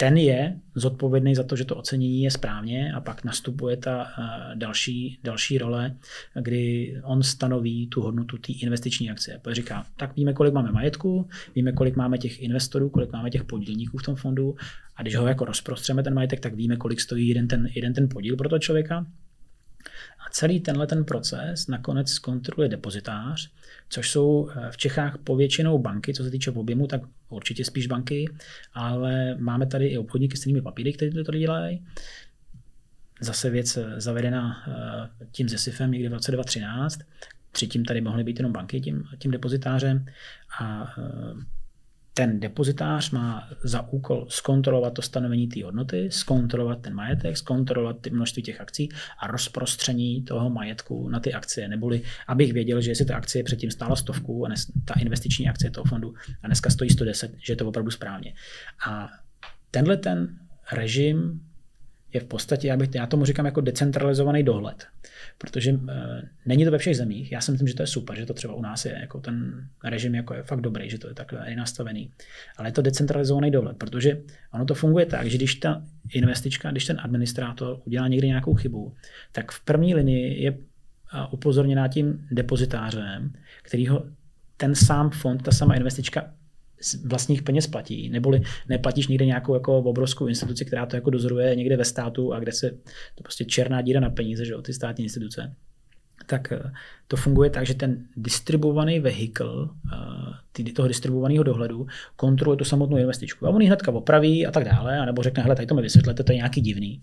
ten 0.00 0.16
je 0.16 0.56
zodpovědný 0.74 1.34
za 1.34 1.42
to, 1.42 1.56
že 1.56 1.64
to 1.64 1.76
ocenění 1.76 2.22
je 2.22 2.30
správně 2.30 2.92
a 2.92 3.00
pak 3.00 3.24
nastupuje 3.24 3.76
ta 3.76 4.06
eh, 4.18 4.56
další, 4.56 5.18
další 5.24 5.58
role, 5.58 5.96
kdy 6.34 6.94
on 7.04 7.22
stanoví 7.22 7.86
tu 7.86 8.00
hodnotu 8.00 8.38
té 8.38 8.52
investiční 8.52 9.10
akcie. 9.10 9.38
Protože 9.42 9.54
říká, 9.54 9.86
tak 9.96 10.16
víme, 10.16 10.32
kolik 10.32 10.54
máme 10.54 10.72
majetku, 10.72 11.28
víme, 11.54 11.72
kolik 11.72 11.96
máme 11.96 12.18
těch 12.18 12.42
investorů, 12.42 12.88
kolik 12.88 13.12
máme 13.12 13.30
těch 13.30 13.44
podílníků 13.44 13.98
v 13.98 14.02
tom 14.02 14.16
fondu 14.16 14.56
a 14.96 15.02
když 15.02 15.16
ho 15.16 15.26
jako 15.26 15.44
rozprostřeme 15.44 16.02
ten 16.02 16.14
majetek, 16.14 16.40
tak 16.40 16.54
víme, 16.54 16.76
kolik 16.76 17.00
stojí 17.00 17.28
jeden 17.28 17.48
ten, 17.48 17.68
jeden 17.74 17.94
ten 17.94 18.08
podíl 18.08 18.36
pro 18.36 18.48
toho 18.48 18.58
člověka 18.58 19.06
celý 20.30 20.60
tenhle 20.60 20.86
ten 20.86 21.04
proces 21.04 21.66
nakonec 21.66 22.10
zkontroluje 22.10 22.68
depozitář, 22.68 23.50
což 23.90 24.10
jsou 24.10 24.48
eh, 24.50 24.70
v 24.70 24.76
Čechách 24.76 25.18
povětšinou 25.18 25.78
banky, 25.78 26.14
co 26.14 26.24
se 26.24 26.30
týče 26.30 26.50
objemu, 26.50 26.86
tak 26.86 27.00
určitě 27.28 27.64
spíš 27.64 27.86
banky, 27.86 28.24
ale 28.72 29.34
máme 29.38 29.66
tady 29.66 29.86
i 29.86 29.98
obchodníky 29.98 30.36
s 30.36 30.40
těmi 30.40 30.62
papíry, 30.62 30.92
kteří 30.92 31.16
to 31.16 31.24
tady 31.24 31.38
dělají. 31.38 31.86
Zase 33.20 33.50
věc 33.50 33.76
eh, 33.76 34.00
zavedená 34.00 34.64
eh, 34.68 35.26
tím 35.32 35.48
ZESIFem 35.48 35.90
někdy 35.90 36.08
v 36.08 36.12
roce 36.12 36.32
2013. 36.32 37.00
Třetím 37.52 37.84
tady 37.84 38.00
mohly 38.00 38.24
být 38.24 38.38
jenom 38.38 38.52
banky 38.52 38.80
tím, 38.80 39.04
tím 39.18 39.30
depozitářem 39.30 40.06
a 40.60 40.94
ten 42.14 42.40
depozitář 42.40 43.10
má 43.10 43.48
za 43.64 43.88
úkol 43.88 44.26
zkontrolovat 44.28 44.94
to 44.94 45.02
stanovení 45.02 45.48
té 45.48 45.64
hodnoty, 45.64 46.10
zkontrolovat 46.10 46.80
ten 46.80 46.94
majetek, 46.94 47.36
zkontrolovat 47.36 48.00
ty 48.00 48.10
množství 48.10 48.42
těch 48.42 48.60
akcí 48.60 48.88
a 49.18 49.26
rozprostření 49.26 50.22
toho 50.22 50.50
majetku 50.50 51.08
na 51.08 51.20
ty 51.20 51.34
akcie. 51.34 51.68
Neboli, 51.68 52.02
abych 52.28 52.52
věděl, 52.52 52.80
že 52.80 52.90
jestli 52.90 53.04
ta 53.04 53.16
akcie 53.16 53.44
předtím 53.44 53.70
stála 53.70 53.96
stovku 53.96 54.46
a 54.46 54.48
nes, 54.48 54.66
ta 54.84 54.94
investiční 55.00 55.48
akcie 55.48 55.70
toho 55.70 55.84
fondu 55.84 56.14
a 56.42 56.46
dneska 56.46 56.70
stojí 56.70 56.90
110, 56.90 57.34
že 57.38 57.52
je 57.52 57.56
to 57.56 57.68
opravdu 57.68 57.90
správně. 57.90 58.34
A 58.86 59.08
tenhle 59.70 59.96
ten 59.96 60.38
režim 60.72 61.40
je 62.12 62.20
v 62.20 62.24
podstatě, 62.24 62.68
já, 62.68 62.76
bych, 62.76 62.88
já 62.94 63.06
tomu 63.06 63.24
říkám 63.24 63.46
jako 63.46 63.60
decentralizovaný 63.60 64.42
dohled. 64.42 64.86
Protože 65.38 65.72
uh, 65.72 65.80
není 66.46 66.64
to 66.64 66.70
ve 66.70 66.78
všech 66.78 66.96
zemích. 66.96 67.32
Já 67.32 67.40
si 67.40 67.50
myslím, 67.52 67.68
že 67.68 67.74
to 67.74 67.82
je 67.82 67.86
super, 67.86 68.16
že 68.16 68.26
to 68.26 68.34
třeba 68.34 68.54
u 68.54 68.62
nás 68.62 68.84
je, 68.84 68.98
jako 69.00 69.20
ten 69.20 69.66
režim 69.84 70.14
jako 70.14 70.34
je 70.34 70.42
fakt 70.42 70.60
dobrý, 70.60 70.90
že 70.90 70.98
to 70.98 71.08
je 71.08 71.14
takhle 71.14 71.54
nastavený. 71.56 72.10
Ale 72.56 72.68
je 72.68 72.72
to 72.72 72.82
decentralizovaný 72.82 73.50
dohled, 73.50 73.76
protože 73.76 74.20
ono 74.52 74.64
to 74.64 74.74
funguje 74.74 75.06
tak, 75.06 75.26
že 75.26 75.36
když 75.36 75.54
ta 75.54 75.82
investička, 76.12 76.70
když 76.70 76.86
ten 76.86 77.00
administrátor 77.00 77.80
udělá 77.84 78.08
někdy 78.08 78.26
nějakou 78.26 78.54
chybu, 78.54 78.94
tak 79.32 79.52
v 79.52 79.64
první 79.64 79.94
linii 79.94 80.42
je 80.42 80.58
upozorněná 81.30 81.88
tím 81.88 82.26
depozitářem, 82.30 83.32
který 83.62 83.86
ho 83.86 84.04
ten 84.56 84.74
sám 84.74 85.10
fond, 85.10 85.42
ta 85.42 85.50
sama 85.50 85.74
investička 85.74 86.34
vlastních 87.04 87.42
peněz 87.42 87.66
platí, 87.66 88.08
neboli 88.08 88.42
neplatíš 88.68 89.08
někde 89.08 89.26
nějakou 89.26 89.54
jako 89.54 89.78
obrovskou 89.78 90.26
instituci, 90.26 90.64
která 90.64 90.86
to 90.86 90.96
jako 90.96 91.10
dozoruje 91.10 91.56
někde 91.56 91.76
ve 91.76 91.84
státu 91.84 92.32
a 92.34 92.38
kde 92.38 92.52
se 92.52 92.70
to 93.14 93.22
prostě 93.22 93.44
černá 93.44 93.82
díra 93.82 94.00
na 94.00 94.10
peníze, 94.10 94.44
že 94.44 94.52
jo, 94.52 94.62
ty 94.62 94.72
státní 94.72 95.04
instituce 95.04 95.56
tak 96.26 96.52
eh, 96.52 96.72
to 97.08 97.16
funguje 97.16 97.50
tak, 97.50 97.66
že 97.66 97.74
ten 97.74 98.06
distribuovaný 98.16 99.00
vehikl 99.00 99.70
eh, 100.62 100.72
toho 100.72 100.88
distribuovaného 100.88 101.44
dohledu 101.44 101.86
kontroluje 102.16 102.56
tu 102.56 102.64
samotnou 102.64 102.96
investičku. 102.96 103.46
A 103.46 103.50
on 103.50 103.60
ji 103.60 103.66
hnedka 103.66 103.92
opraví 103.92 104.46
a 104.46 104.50
tak 104.50 104.64
dále, 104.64 105.06
nebo 105.06 105.22
řekne, 105.22 105.42
hele, 105.42 105.56
tady 105.56 105.66
to 105.66 105.74
mi 105.74 105.82
vysvětlete, 105.82 106.24
to 106.24 106.32
je 106.32 106.36
nějaký 106.36 106.60
divný. 106.60 107.02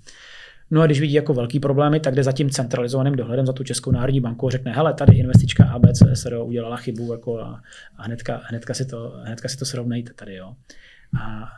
No 0.72 0.82
a 0.82 0.86
když 0.86 1.00
vidí 1.00 1.14
jako 1.14 1.34
velký 1.34 1.60
problémy, 1.60 2.00
tak 2.00 2.16
jde 2.16 2.24
za 2.24 2.32
tím 2.32 2.50
centralizovaným 2.50 3.16
dohledem 3.16 3.46
za 3.46 3.54
tu 3.54 3.64
Českou 3.64 3.92
národní 3.92 4.22
banku 4.22 4.48
a 4.48 4.52
řekne, 4.52 4.74
hele, 4.74 4.94
tady 4.94 5.18
investička 5.18 5.66
ABC 5.66 6.04
SRO 6.14 6.46
udělala 6.46 6.78
chybu 6.78 7.12
jako 7.12 7.40
a, 7.40 7.62
a 7.98 8.04
hnedka, 8.04 8.42
hnedka, 8.44 8.74
si 8.74 8.86
to, 8.86 9.14
hnedka 9.26 9.50
si 9.50 9.58
to 9.58 9.66
srovnejte 9.66 10.14
tady. 10.14 10.36
Jo. 10.36 10.56
A, 11.22 11.50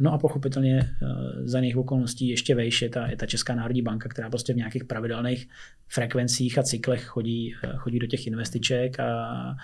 no 0.00 0.12
a 0.12 0.18
pochopitelně 0.18 0.78
eh, 0.78 1.06
za 1.44 1.60
něch 1.60 1.76
okolností 1.76 2.28
ještě 2.28 2.54
vejš 2.54 2.82
je 2.82 2.88
ta, 2.88 3.06
je 3.06 3.16
ta 3.16 3.26
Česká 3.26 3.54
národní 3.54 3.82
banka, 3.82 4.08
která 4.08 4.30
prostě 4.30 4.52
v 4.52 4.56
nějakých 4.56 4.84
pravidelných 4.84 5.48
frekvencích 5.88 6.58
a 6.58 6.62
cyklech 6.62 7.04
chodí, 7.04 7.54
eh, 7.64 7.72
chodí 7.76 7.98
do 7.98 8.06
těch 8.06 8.26
investiček 8.26 9.00
a 9.00 9.56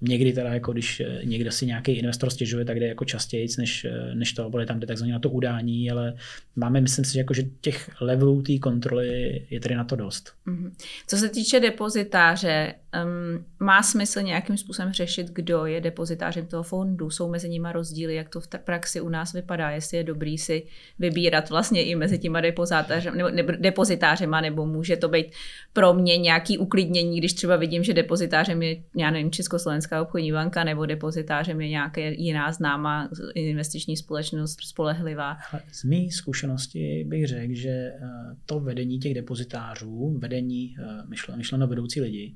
Někdy 0.00 0.32
teda, 0.32 0.54
jako 0.54 0.72
když 0.72 1.00
eh, 1.00 1.20
někdo 1.24 1.52
si 1.52 1.66
nějaký 1.66 1.92
investor 1.92 2.30
stěžuje, 2.30 2.64
tak 2.64 2.80
jde 2.80 2.86
jako 2.86 3.04
častěji, 3.04 3.48
než, 3.58 3.84
eh, 3.84 4.14
než 4.14 4.32
to, 4.32 4.50
bude 4.50 4.66
tam 4.66 4.80
jde 4.80 4.86
takzvaně 4.86 5.12
na 5.12 5.18
to 5.18 5.30
udání, 5.30 5.90
ale 5.90 6.14
máme, 6.56 6.80
myslím 6.80 7.04
si, 7.04 7.18
jako, 7.18 7.34
že 7.34 7.42
těch 7.60 7.90
levelů 8.00 8.42
té 8.42 8.58
kontroly 8.58 9.40
je 9.50 9.60
tady 9.60 9.74
na 9.74 9.84
to 9.84 9.96
dost. 9.96 10.32
Mm-hmm. 10.46 10.70
Co 11.06 11.16
se 11.16 11.28
týče 11.28 11.60
depozitáře, 11.60 12.74
um, 13.04 13.44
má 13.60 13.82
smysl 13.82 14.22
nějakým 14.22 14.56
způsobem 14.56 14.92
řešit, 14.92 15.26
kdo 15.30 15.66
je 15.66 15.80
depozitářem 15.80 16.46
toho 16.46 16.62
fondu? 16.62 17.10
Jsou 17.10 17.30
mezi 17.30 17.48
nimi 17.48 17.68
rozdíly, 17.72 18.14
jak 18.14 18.28
to 18.28 18.40
v 18.40 18.48
praxi 18.64 19.00
u 19.00 19.08
nás 19.08 19.32
vypadá, 19.32 19.70
jestli 19.70 19.96
je 19.96 20.04
dobrý 20.04 20.38
si 20.38 20.66
vybírat 20.98 21.50
vlastně 21.50 21.84
i 21.84 21.94
mezi 21.94 22.18
těma 22.18 22.40
depozitářem, 22.40 23.16
nebo, 23.16 23.30
nebo 23.30 23.52
depozitářema, 23.52 24.40
nebo 24.40 24.66
může 24.66 24.96
to 24.96 25.08
být 25.08 25.26
pro 25.72 25.94
mě 25.94 26.16
nějaký 26.16 26.58
uklidnění, 26.58 27.18
když 27.18 27.32
třeba 27.32 27.56
vidím, 27.56 27.84
že 27.84 27.94
depozitářem 27.94 28.62
je, 28.62 28.76
já 28.96 29.10
nevím, 29.10 29.30
Československé 29.30 29.88
Česká 29.88 30.02
obchodní 30.02 30.32
banka 30.32 30.64
nebo 30.64 30.86
depozitářem 30.86 31.60
je 31.60 31.68
nějaká 31.68 32.00
jiná 32.00 32.52
známá 32.52 33.08
investiční 33.34 33.96
společnost 33.96 34.60
spolehlivá? 34.60 35.36
Z 35.72 35.84
mé 35.84 36.10
zkušenosti 36.10 37.04
bych 37.08 37.26
řekl, 37.26 37.54
že 37.54 37.68
eh, 37.68 38.00
to 38.46 38.60
vedení 38.60 38.98
těch 38.98 39.14
depozitářů, 39.14 40.18
vedení 40.18 40.74
eh, 40.78 41.36
myšleno 41.36 41.66
vedoucí 41.66 42.00
lidi, 42.00 42.34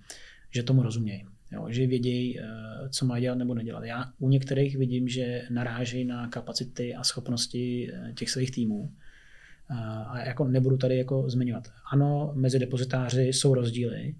že 0.55 0.63
tomu 0.63 0.83
rozumějí. 0.83 1.25
Jo, 1.53 1.67
že 1.69 1.87
vědějí, 1.87 2.41
eh, 2.41 2.45
co 2.91 3.07
mají 3.07 3.23
dělat 3.23 3.39
nebo 3.39 3.55
nedělat. 3.55 3.85
Já 3.85 4.13
u 4.19 4.29
některých 4.29 4.77
vidím, 4.77 5.09
že 5.09 5.43
narážejí 5.51 6.05
na 6.05 6.29
kapacity 6.29 6.95
a 6.95 7.05
schopnosti 7.05 7.93
těch 8.15 8.31
svých 8.31 8.51
týmů. 8.51 8.93
A 10.07 10.25
jako 10.25 10.49
nebudu 10.49 10.77
tady 10.77 10.99
jako 10.99 11.31
zmiňovat. 11.31 11.69
Ano, 11.93 12.33
mezi 12.35 12.59
depozitáři 12.59 13.23
jsou 13.23 13.55
rozdíly, 13.55 14.15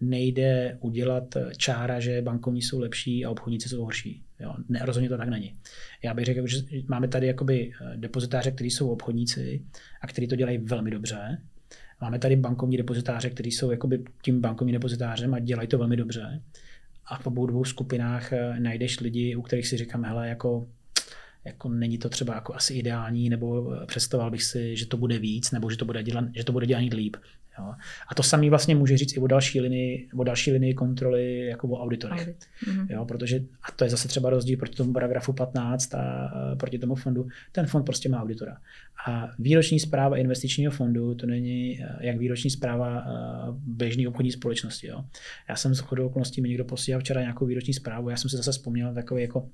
nejde 0.00 0.78
udělat 0.80 1.36
čára, 1.56 2.00
že 2.00 2.22
bankovní 2.22 2.62
jsou 2.62 2.80
lepší 2.80 3.24
a 3.24 3.30
obchodníci 3.30 3.68
jsou 3.68 3.82
horší. 3.82 4.22
Jo, 4.40 4.54
ne, 4.68 4.80
rozhodně 4.84 5.08
to 5.08 5.16
tak 5.16 5.28
není. 5.28 5.54
Já 6.02 6.14
bych 6.14 6.24
řekl, 6.24 6.46
že 6.46 6.58
máme 6.88 7.08
tady 7.08 7.26
jakoby 7.26 7.72
eh, 7.72 7.96
depozitáře, 7.96 8.50
kteří 8.50 8.70
jsou 8.70 8.88
obchodníci 8.88 9.64
a 10.00 10.06
kteří 10.06 10.26
to 10.28 10.36
dělají 10.36 10.58
velmi 10.58 10.90
dobře. 10.90 11.38
Máme 12.00 12.18
tady 12.18 12.36
bankovní 12.36 12.76
depozitáře, 12.76 13.30
kteří 13.30 13.52
jsou 13.52 13.70
jakoby 13.70 14.04
tím 14.22 14.40
bankovním 14.40 14.72
depozitářem 14.72 15.34
a 15.34 15.38
dělají 15.38 15.68
to 15.68 15.78
velmi 15.78 15.96
dobře. 15.96 16.42
A 17.06 17.18
v 17.18 17.26
obou 17.26 17.46
dvou 17.46 17.64
skupinách 17.64 18.32
eh, 18.32 18.60
najdeš 18.60 19.00
lidi, 19.00 19.36
u 19.36 19.42
kterých 19.42 19.66
si 19.66 19.76
říkám, 19.76 20.04
hele, 20.04 20.28
jako 20.28 20.66
jako 21.44 21.68
není 21.68 21.98
to 21.98 22.08
třeba 22.08 22.34
jako 22.34 22.54
asi 22.54 22.74
ideální, 22.74 23.28
nebo 23.28 23.74
eh, 23.74 23.86
představoval 23.86 24.30
bych 24.30 24.42
si, 24.42 24.76
že 24.76 24.86
to 24.86 24.96
bude 24.96 25.18
víc, 25.18 25.50
nebo 25.50 25.70
že 25.70 25.76
to 25.76 25.84
bude 25.84 26.02
dělat, 26.02 26.24
že 26.36 26.44
to 26.44 26.52
bude 26.52 26.66
dělat 26.66 26.92
líp. 26.92 27.16
Jo. 27.58 27.74
A 28.08 28.14
to 28.14 28.22
samý 28.22 28.50
vlastně 28.50 28.74
může 28.74 28.96
říct 28.96 29.16
i 29.16 29.20
o 29.20 29.26
další 29.26 29.60
linii, 29.60 30.08
o 30.16 30.24
další 30.24 30.52
linii 30.52 30.74
kontroly 30.74 31.46
jako 31.46 31.68
o 31.68 31.82
auditorech. 31.82 32.20
Audit. 32.20 32.44
Mm-hmm. 32.66 32.86
Jo, 32.90 33.04
protože, 33.04 33.40
a 33.62 33.72
to 33.76 33.84
je 33.84 33.90
zase 33.90 34.08
třeba 34.08 34.30
rozdíl 34.30 34.58
proti 34.58 34.76
tomu 34.76 34.92
paragrafu 34.92 35.32
15 35.32 35.94
a, 35.94 36.30
proti 36.58 36.78
tomu 36.78 36.94
fondu, 36.94 37.26
ten 37.52 37.66
fond 37.66 37.82
prostě 37.82 38.08
má 38.08 38.22
auditora. 38.22 38.56
A 39.06 39.28
výroční 39.38 39.80
zpráva 39.80 40.16
investičního 40.16 40.72
fondu, 40.72 41.14
to 41.14 41.26
není 41.26 41.82
eh, 41.82 41.96
jak 42.00 42.18
výroční 42.18 42.50
zpráva 42.50 42.98
eh, 42.98 43.10
běžné 43.66 44.08
obchodní 44.08 44.32
společnosti. 44.32 44.86
Jo. 44.86 45.04
Já 45.48 45.56
jsem 45.56 45.74
s 45.74 45.78
chodou 45.78 46.06
okolností 46.06 46.40
mi 46.40 46.48
někdo 46.48 46.64
posílal 46.64 47.00
včera 47.00 47.20
nějakou 47.20 47.46
výroční 47.46 47.74
zprávu, 47.74 48.08
já 48.08 48.16
jsem 48.16 48.30
si 48.30 48.36
zase 48.36 48.52
vzpomněl 48.52 48.94
takový 48.94 49.22
jako 49.22 49.48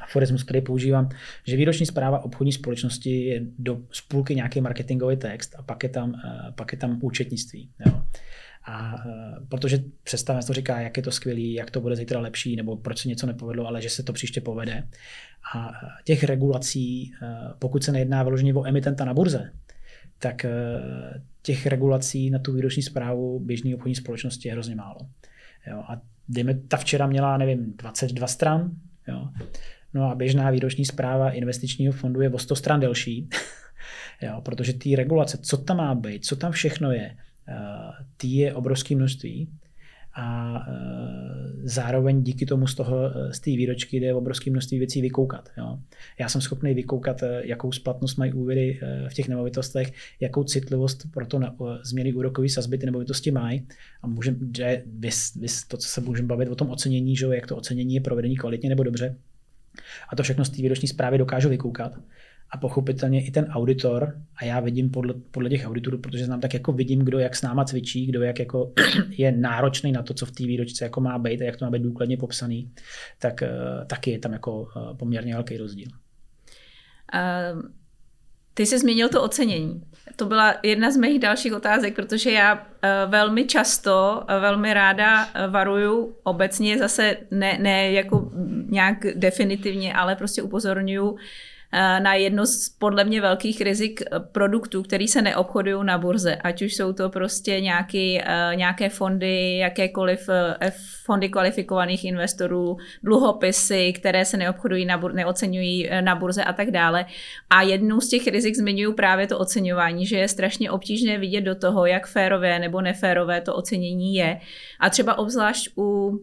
aforismus, 0.00 0.42
který 0.42 0.60
používám, 0.60 1.08
že 1.46 1.56
výroční 1.56 1.86
zpráva 1.86 2.24
obchodní 2.24 2.52
společnosti 2.52 3.24
je 3.24 3.42
do 3.58 3.80
spůlky 3.90 4.34
nějaký 4.34 4.60
marketingový 4.60 5.16
text 5.16 5.54
a 5.58 5.62
pak 5.62 5.82
je 5.82 5.88
tam, 5.88 6.14
eh, 6.14 6.52
pak 6.52 6.72
je 6.72 6.78
tam 6.78 6.98
účetnictví. 7.02 7.70
Jo. 7.86 8.02
A 8.70 8.94
uh, 8.94 9.46
protože 9.48 9.84
představně 10.02 10.42
to 10.46 10.52
říká, 10.52 10.80
jak 10.80 10.96
je 10.96 11.02
to 11.02 11.10
skvělý, 11.10 11.54
jak 11.54 11.70
to 11.70 11.80
bude 11.80 11.96
zítra 11.96 12.20
lepší, 12.20 12.56
nebo 12.56 12.76
proč 12.76 12.98
se 12.98 13.08
něco 13.08 13.26
nepovedlo, 13.26 13.66
ale 13.66 13.82
že 13.82 13.90
se 13.90 14.02
to 14.02 14.12
příště 14.12 14.40
povede. 14.40 14.88
A 15.54 15.70
těch 16.04 16.24
regulací, 16.24 17.12
pokud 17.58 17.84
se 17.84 17.92
nejedná 17.92 18.22
vyloženě 18.22 18.54
o 18.54 18.66
emitenta 18.66 19.04
na 19.04 19.14
burze, 19.14 19.52
tak 20.18 20.46
těch 21.42 21.66
regulací 21.66 22.30
na 22.30 22.38
tu 22.38 22.52
výroční 22.52 22.82
zprávu 22.82 23.40
běžné 23.40 23.74
obchodní 23.74 23.94
společnosti 23.94 24.48
je 24.48 24.52
hrozně 24.52 24.74
málo. 24.74 25.00
Jo. 25.66 25.82
A 25.88 26.00
dejme, 26.28 26.54
ta 26.54 26.76
včera 26.76 27.06
měla, 27.06 27.36
nevím, 27.36 27.76
22 27.76 28.26
stran, 28.26 28.70
jo. 29.08 29.28
No 29.94 30.10
a 30.10 30.14
běžná 30.14 30.50
výroční 30.50 30.84
zpráva 30.84 31.30
investičního 31.30 31.92
fondu 31.92 32.20
je 32.20 32.30
o 32.30 32.38
100 32.38 32.56
stran 32.56 32.80
delší, 32.80 33.28
jo, 34.22 34.40
protože 34.44 34.72
ty 34.72 34.96
regulace, 34.96 35.38
co 35.38 35.56
tam 35.56 35.76
má 35.76 35.94
být, 35.94 36.24
co 36.24 36.36
tam 36.36 36.52
všechno 36.52 36.92
je, 36.92 37.16
uh, 37.48 37.54
ty 38.16 38.28
je 38.28 38.54
obrovské 38.54 38.96
množství 38.96 39.48
a 40.14 40.58
uh, 40.68 41.48
zároveň 41.62 42.22
díky 42.22 42.46
tomu 42.46 42.66
z 42.66 42.74
toho, 42.74 43.10
eh, 43.16 43.34
z 43.34 43.40
té 43.40 43.50
výročky 43.50 43.96
jde 43.96 44.14
obrovské 44.14 44.50
množství 44.50 44.78
věcí 44.78 45.02
vykoukat. 45.02 45.48
Jo. 45.58 45.78
Já 46.18 46.28
jsem 46.28 46.40
schopný 46.40 46.74
vykoukat, 46.74 47.22
jakou 47.42 47.72
splatnost 47.72 48.18
mají 48.18 48.32
úvěry 48.32 48.80
v 49.08 49.14
těch 49.14 49.28
nemovitostech, 49.28 49.92
jakou 50.20 50.44
citlivost 50.44 51.06
pro 51.12 51.26
to 51.26 51.38
na, 51.38 51.56
změny 51.82 52.12
úrokové 52.12 52.48
sazby 52.48 52.78
ty 52.78 52.86
nemovitosti 52.86 53.30
mají 53.30 53.66
a 54.02 54.06
můžem, 54.06 54.38
že 54.56 54.82
vys, 54.86 55.34
vys, 55.34 55.64
to, 55.64 55.76
co 55.76 55.88
se 55.88 56.00
můžeme 56.00 56.28
bavit 56.28 56.48
o 56.48 56.54
tom 56.54 56.70
ocenění, 56.70 57.16
že 57.16 57.26
jak 57.26 57.46
to 57.46 57.56
ocenění 57.56 57.94
je 57.94 58.00
provedení 58.00 58.36
kvalitně 58.36 58.68
nebo 58.68 58.82
dobře, 58.82 59.16
a 60.08 60.16
to 60.16 60.22
všechno 60.22 60.44
z 60.44 60.50
té 60.50 60.56
výroční 60.56 60.88
zprávy 60.88 61.18
dokážu 61.18 61.48
vykoukat. 61.48 61.92
A 62.50 62.56
pochopitelně 62.56 63.26
i 63.26 63.30
ten 63.30 63.44
auditor, 63.44 64.14
a 64.36 64.44
já 64.44 64.60
vidím 64.60 64.90
podle, 64.90 65.14
podle 65.30 65.50
těch 65.50 65.66
auditorů, 65.66 65.98
protože 65.98 66.24
znám 66.24 66.40
tak 66.40 66.54
jako 66.54 66.72
vidím, 66.72 67.00
kdo 67.00 67.18
jak 67.18 67.36
s 67.36 67.42
náma 67.42 67.64
cvičí, 67.64 68.06
kdo 68.06 68.22
jak 68.22 68.38
jako 68.38 68.72
je 69.10 69.32
náročný 69.32 69.92
na 69.92 70.02
to, 70.02 70.14
co 70.14 70.26
v 70.26 70.30
té 70.30 70.46
výročce 70.46 70.84
jako 70.84 71.00
má 71.00 71.18
být 71.18 71.40
a 71.40 71.44
jak 71.44 71.56
to 71.56 71.64
má 71.64 71.70
být 71.70 71.82
důkladně 71.82 72.16
popsaný, 72.16 72.70
tak 73.18 73.42
uh, 73.42 73.84
taky 73.86 74.10
je 74.10 74.18
tam 74.18 74.32
jako 74.32 74.60
uh, 74.60 74.96
poměrně 74.96 75.34
velký 75.34 75.56
rozdíl. 75.56 75.88
Uh, 77.14 77.62
ty 78.54 78.66
jsi 78.66 78.78
zmínil 78.78 79.08
to 79.08 79.22
ocenění. 79.22 79.82
To 80.16 80.26
byla 80.26 80.54
jedna 80.62 80.90
z 80.90 80.96
mých 80.96 81.18
dalších 81.18 81.54
otázek, 81.54 81.96
protože 81.96 82.30
já 82.30 82.54
uh, 82.54 82.60
velmi 83.10 83.44
často, 83.44 84.24
velmi 84.40 84.74
ráda 84.74 85.28
varuju 85.50 86.16
obecně, 86.22 86.78
zase 86.78 87.16
ne, 87.30 87.58
ne 87.60 87.92
jako 87.92 88.32
nějak 88.68 89.06
definitivně, 89.14 89.94
ale 89.94 90.16
prostě 90.16 90.42
upozorňuju 90.42 91.18
Eh, 91.72 92.00
na 92.00 92.14
jedno 92.14 92.46
z 92.46 92.68
podle 92.68 93.04
mě 93.04 93.20
velkých 93.20 93.60
rizik 93.60 94.00
eh, 94.02 94.20
produktů, 94.20 94.82
který 94.82 95.08
se 95.08 95.22
neobchodují 95.22 95.84
na 95.84 95.98
burze, 95.98 96.36
ať 96.36 96.62
už 96.62 96.74
jsou 96.74 96.92
to 96.92 97.10
prostě 97.10 97.60
nějaký, 97.60 98.20
eh, 98.20 98.52
nějaké 98.54 98.88
fondy, 98.88 99.56
jakékoliv 99.56 100.28
fondy 101.04 101.28
kvalifikovaných 101.28 102.04
investorů, 102.04 102.76
dluhopisy, 103.02 103.92
které 103.92 104.24
se 104.24 104.36
neobchodují, 104.36 104.84
na 104.84 105.00
bur- 105.00 105.12
neocenují 105.12 105.90
na 106.00 106.14
burze 106.14 106.44
a 106.44 106.52
tak 106.52 106.70
dále. 106.70 107.06
A 107.50 107.62
jednou 107.62 108.00
z 108.00 108.08
těch 108.08 108.26
rizik 108.26 108.56
zmiňuji 108.56 108.94
právě 108.94 109.26
to 109.26 109.38
oceňování, 109.38 110.06
že 110.06 110.18
je 110.18 110.28
strašně 110.28 110.70
obtížné 110.70 111.18
vidět 111.18 111.40
do 111.40 111.54
toho, 111.54 111.86
jak 111.86 112.06
férové 112.06 112.58
nebo 112.58 112.80
neférové 112.80 113.40
to 113.40 113.54
ocenění 113.54 114.14
je. 114.14 114.40
A 114.80 114.90
třeba 114.90 115.18
obzvlášť 115.18 115.70
u, 115.76 116.18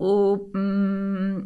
u 0.00 0.36
mm, 0.54 1.44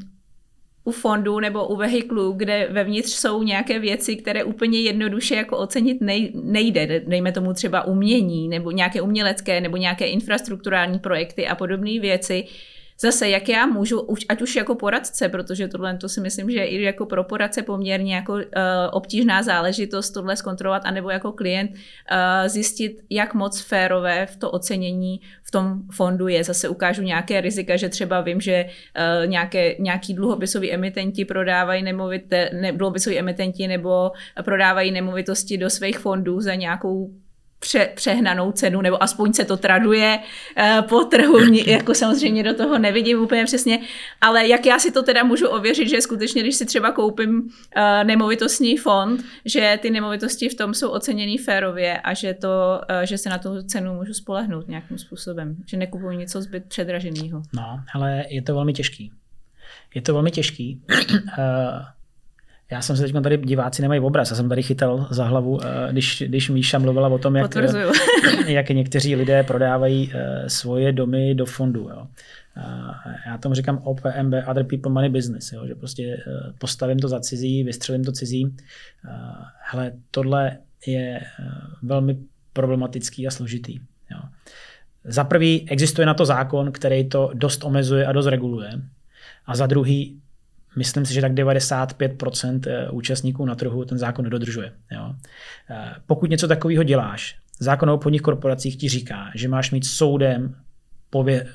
u 0.85 0.91
fondů 0.91 1.41
nebo 1.41 1.69
u 1.69 1.77
vehiklů, 1.77 2.33
kde 2.33 2.69
vevnitř 2.71 3.11
jsou 3.11 3.43
nějaké 3.43 3.79
věci, 3.79 4.17
které 4.17 4.45
úplně 4.45 4.81
jednoduše 4.81 5.35
jako 5.35 5.59
ocenit 5.59 6.01
nej, 6.01 6.33
nejde. 6.35 7.01
Dejme 7.07 7.33
tomu 7.33 7.53
třeba 7.55 7.85
umění 7.85 8.49
nebo 8.49 8.71
nějaké 8.71 9.03
umělecké 9.03 9.61
nebo 9.61 9.77
nějaké 9.77 10.07
infrastrukturální 10.07 10.99
projekty 10.99 11.47
a 11.47 11.55
podobné 11.55 12.01
věci, 12.01 12.45
zase, 13.01 13.29
jak 13.29 13.49
já 13.49 13.67
můžu, 13.67 14.07
ať 14.29 14.43
už 14.43 14.57
jako 14.57 14.75
poradce, 14.75 15.29
protože 15.29 15.69
tohle 15.69 15.97
to 15.97 16.09
si 16.09 16.21
myslím, 16.21 16.51
že 16.51 16.65
i 16.65 16.83
jako 16.83 17.07
pro 17.07 17.25
poradce 17.25 17.63
poměrně 17.63 18.15
jako 18.15 18.33
uh, 18.33 18.41
obtížná 18.93 19.43
záležitost 19.43 20.11
tohle 20.11 20.37
zkontrolovat, 20.37 20.83
anebo 20.85 21.11
jako 21.11 21.33
klient 21.33 21.71
uh, 21.71 21.77
zjistit, 22.49 23.01
jak 23.11 23.35
moc 23.35 23.61
férové 23.61 24.27
v 24.27 24.37
to 24.37 24.51
ocenění 24.51 25.21
v 25.43 25.51
tom 25.51 25.83
fondu 25.93 26.29
je. 26.29 26.45
Zase 26.45 26.69
ukážu 26.69 27.03
nějaké 27.03 27.41
rizika, 27.41 27.77
že 27.77 27.89
třeba 27.89 28.21
vím, 28.21 28.41
že 28.41 28.65
uh, 28.65 29.27
nějaké, 29.27 29.75
nějaký 29.79 30.15
dluhopisový 30.15 30.73
emitenti 30.73 31.25
prodávají 31.25 31.83
nemovité, 31.83 32.51
ne, 32.53 32.73
dluhopisový 32.73 33.19
emitenti 33.19 33.69
nebo 33.69 34.13
prodávají 34.45 34.91
nemovitosti 34.91 35.59
do 35.59 35.71
svých 35.71 35.99
fondů 35.99 36.41
za 36.41 36.55
nějakou 36.55 37.11
pře, 37.61 37.91
přehnanou 37.95 38.53
cenu, 38.53 38.81
nebo 38.81 39.03
aspoň 39.03 39.33
se 39.33 39.45
to 39.45 39.57
traduje 39.57 40.19
uh, 40.19 40.89
po 40.89 41.05
trhu, 41.05 41.39
jako 41.67 41.95
samozřejmě 41.95 42.43
do 42.43 42.55
toho 42.55 42.79
nevidím 42.79 43.23
úplně 43.23 43.45
přesně, 43.45 43.79
ale 44.21 44.49
jak 44.49 44.67
já 44.67 44.79
si 44.79 44.93
to 44.93 45.03
teda 45.03 45.25
můžu 45.25 45.49
ověřit, 45.49 45.89
že 45.89 46.01
skutečně, 46.01 46.43
když 46.43 46.57
si 46.57 46.67
třeba 46.67 46.93
koupím 46.93 47.41
uh, 47.41 47.83
nemovitostní 48.05 48.77
fond, 48.77 49.25
že 49.45 49.79
ty 49.83 49.91
nemovitosti 49.91 50.49
v 50.49 50.55
tom 50.55 50.75
jsou 50.75 50.91
oceněný 50.91 51.39
férově 51.39 52.01
a 52.01 52.15
že, 52.15 52.35
to, 52.35 52.81
uh, 52.91 53.01
že 53.03 53.19
se 53.19 53.29
na 53.29 53.39
tu 53.39 53.63
cenu 53.63 53.95
můžu 53.95 54.15
spolehnout 54.15 54.69
nějakým 54.69 54.99
způsobem, 54.99 55.57
že 55.67 55.77
nekupuji 55.77 56.17
něco 56.17 56.43
zbyt 56.43 56.65
předraženého. 56.65 57.43
No, 57.55 57.81
ale 57.95 58.25
je 58.29 58.43
to 58.43 58.55
velmi 58.55 58.73
těžký. 58.73 59.13
Je 59.95 60.03
to 60.03 60.13
velmi 60.13 60.31
těžký. 60.31 60.83
já 62.71 62.83
jsem 62.83 62.97
se 62.97 63.03
teď 63.03 63.23
tady, 63.23 63.39
diváci 63.39 63.83
nemají 63.83 64.01
obraz, 64.01 64.31
já 64.31 64.37
jsem 64.37 64.49
tady 64.49 64.63
chytal 64.63 65.07
za 65.11 65.25
hlavu, 65.25 65.65
eh, 65.65 65.93
když, 65.93 66.23
když 66.27 66.51
Míša 66.51 66.79
mluvila 66.79 67.09
o 67.09 67.19
tom, 67.19 67.37
jak, 67.37 67.51
jak 68.47 68.69
někteří 68.69 69.17
lidé 69.17 69.43
prodávají 69.43 70.13
eh, 70.15 70.51
svoje 70.51 70.93
domy 70.93 71.35
do 71.35 71.47
fondu. 71.47 71.81
Jo. 71.81 72.07
Já 73.27 73.39
tomu 73.39 73.55
říkám 73.55 73.79
OPMB, 73.79 74.35
Other 74.51 74.65
People 74.65 74.93
Money 74.93 75.11
Business, 75.11 75.53
jo, 75.53 75.67
že 75.67 75.75
prostě 75.75 76.03
eh, 76.03 76.53
postavím 76.59 76.99
to 76.99 77.09
za 77.09 77.21
cizí, 77.21 77.65
vystřelím 77.65 78.05
to 78.05 78.13
cizí. 78.13 78.57
Hele, 79.71 79.93
tohle 80.11 80.59
je 80.87 81.21
velmi 81.83 82.17
problematický 82.53 83.27
a 83.27 83.31
složitý. 83.31 83.79
Jo. 84.11 84.21
Za 85.05 85.25
prvý 85.25 85.71
existuje 85.71 86.07
na 86.07 86.15
to 86.15 86.25
zákon, 86.25 86.73
který 86.73 87.09
to 87.09 87.31
dost 87.35 87.65
omezuje 87.65 88.07
a 88.07 88.13
dost 88.13 88.27
reguluje. 88.27 88.71
A 89.47 89.57
za 89.57 89.67
druhý 89.67 90.21
myslím 90.77 91.07
si, 91.07 91.15
že 91.15 91.21
tak 91.21 91.33
95% 91.33 92.61
eh, 92.67 92.91
účastníků 92.91 93.45
na 93.45 93.55
trhu 93.55 93.85
ten 93.85 93.99
zákon 93.99 94.25
nedodržuje. 94.25 94.73
Jo. 94.93 95.15
Eh, 95.71 95.95
pokud 96.07 96.31
něco 96.31 96.49
takového 96.49 96.83
děláš, 96.83 97.37
zákon 97.59 97.91
o 97.91 97.95
obchodních 97.95 98.23
korporacích 98.23 98.77
ti 98.77 98.89
říká, 98.89 99.31
že 99.35 99.49
máš 99.49 99.71
mít 99.71 99.87
soudem 99.87 100.55
pově, 101.11 101.47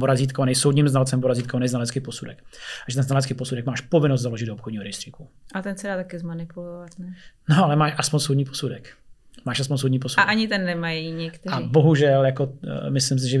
porazítkovaný 0.00 0.54
soudním 0.54 0.88
znalcem 0.88 1.20
porazítkovaný 1.20 1.68
znalecký 1.68 2.00
posudek. 2.00 2.42
A 2.86 2.90
že 2.90 2.94
ten 2.94 3.04
znalecký 3.04 3.34
posudek 3.34 3.66
máš 3.66 3.80
povinnost 3.80 4.20
založit 4.20 4.46
do 4.46 4.54
obchodního 4.54 4.84
rejstříku. 4.84 5.28
A 5.54 5.62
ten 5.62 5.76
se 5.76 5.86
dá 5.86 5.96
taky 5.96 6.18
zmanipulovat, 6.18 6.90
ne? 6.98 7.14
No, 7.48 7.64
ale 7.64 7.76
máš 7.76 7.94
aspoň 7.96 8.20
soudní 8.20 8.44
posudek. 8.44 8.96
Máš 9.44 9.60
aspoň 9.60 9.76
soudní 9.76 9.98
posudek. 9.98 10.26
A 10.26 10.30
ani 10.30 10.48
ten 10.48 10.64
nemají 10.64 11.12
někteří. 11.12 11.54
A 11.54 11.60
bohužel, 11.60 12.24
jako, 12.24 12.52
eh, 12.86 12.90
myslím 12.90 13.18
si, 13.18 13.28
že 13.28 13.38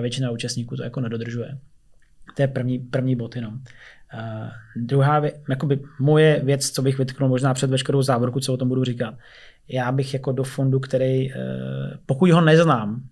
většina 0.00 0.30
účastníků 0.30 0.76
to 0.76 0.82
jako 0.82 1.00
nedodržuje. 1.00 1.58
To 2.36 2.42
je 2.42 2.48
první, 2.48 2.78
první 2.78 3.16
bod 3.16 3.36
jenom. 3.36 3.60
Uh, 4.14 4.48
druhá 4.76 5.20
věc, 5.20 5.34
jakoby 5.48 5.80
moje 5.98 6.40
věc, 6.44 6.70
co 6.70 6.82
bych 6.82 6.98
vytknul 6.98 7.28
možná 7.28 7.54
před 7.54 7.70
veškerou 7.70 8.02
závorku, 8.02 8.40
co 8.40 8.54
o 8.54 8.56
tom 8.56 8.68
budu 8.68 8.84
říkat. 8.84 9.14
Já 9.68 9.92
bych 9.92 10.14
jako 10.14 10.32
do 10.32 10.44
fondu, 10.44 10.80
který, 10.80 11.32
uh, 11.32 11.40
pokud 12.06 12.30
ho 12.30 12.40
neznám, 12.40 13.02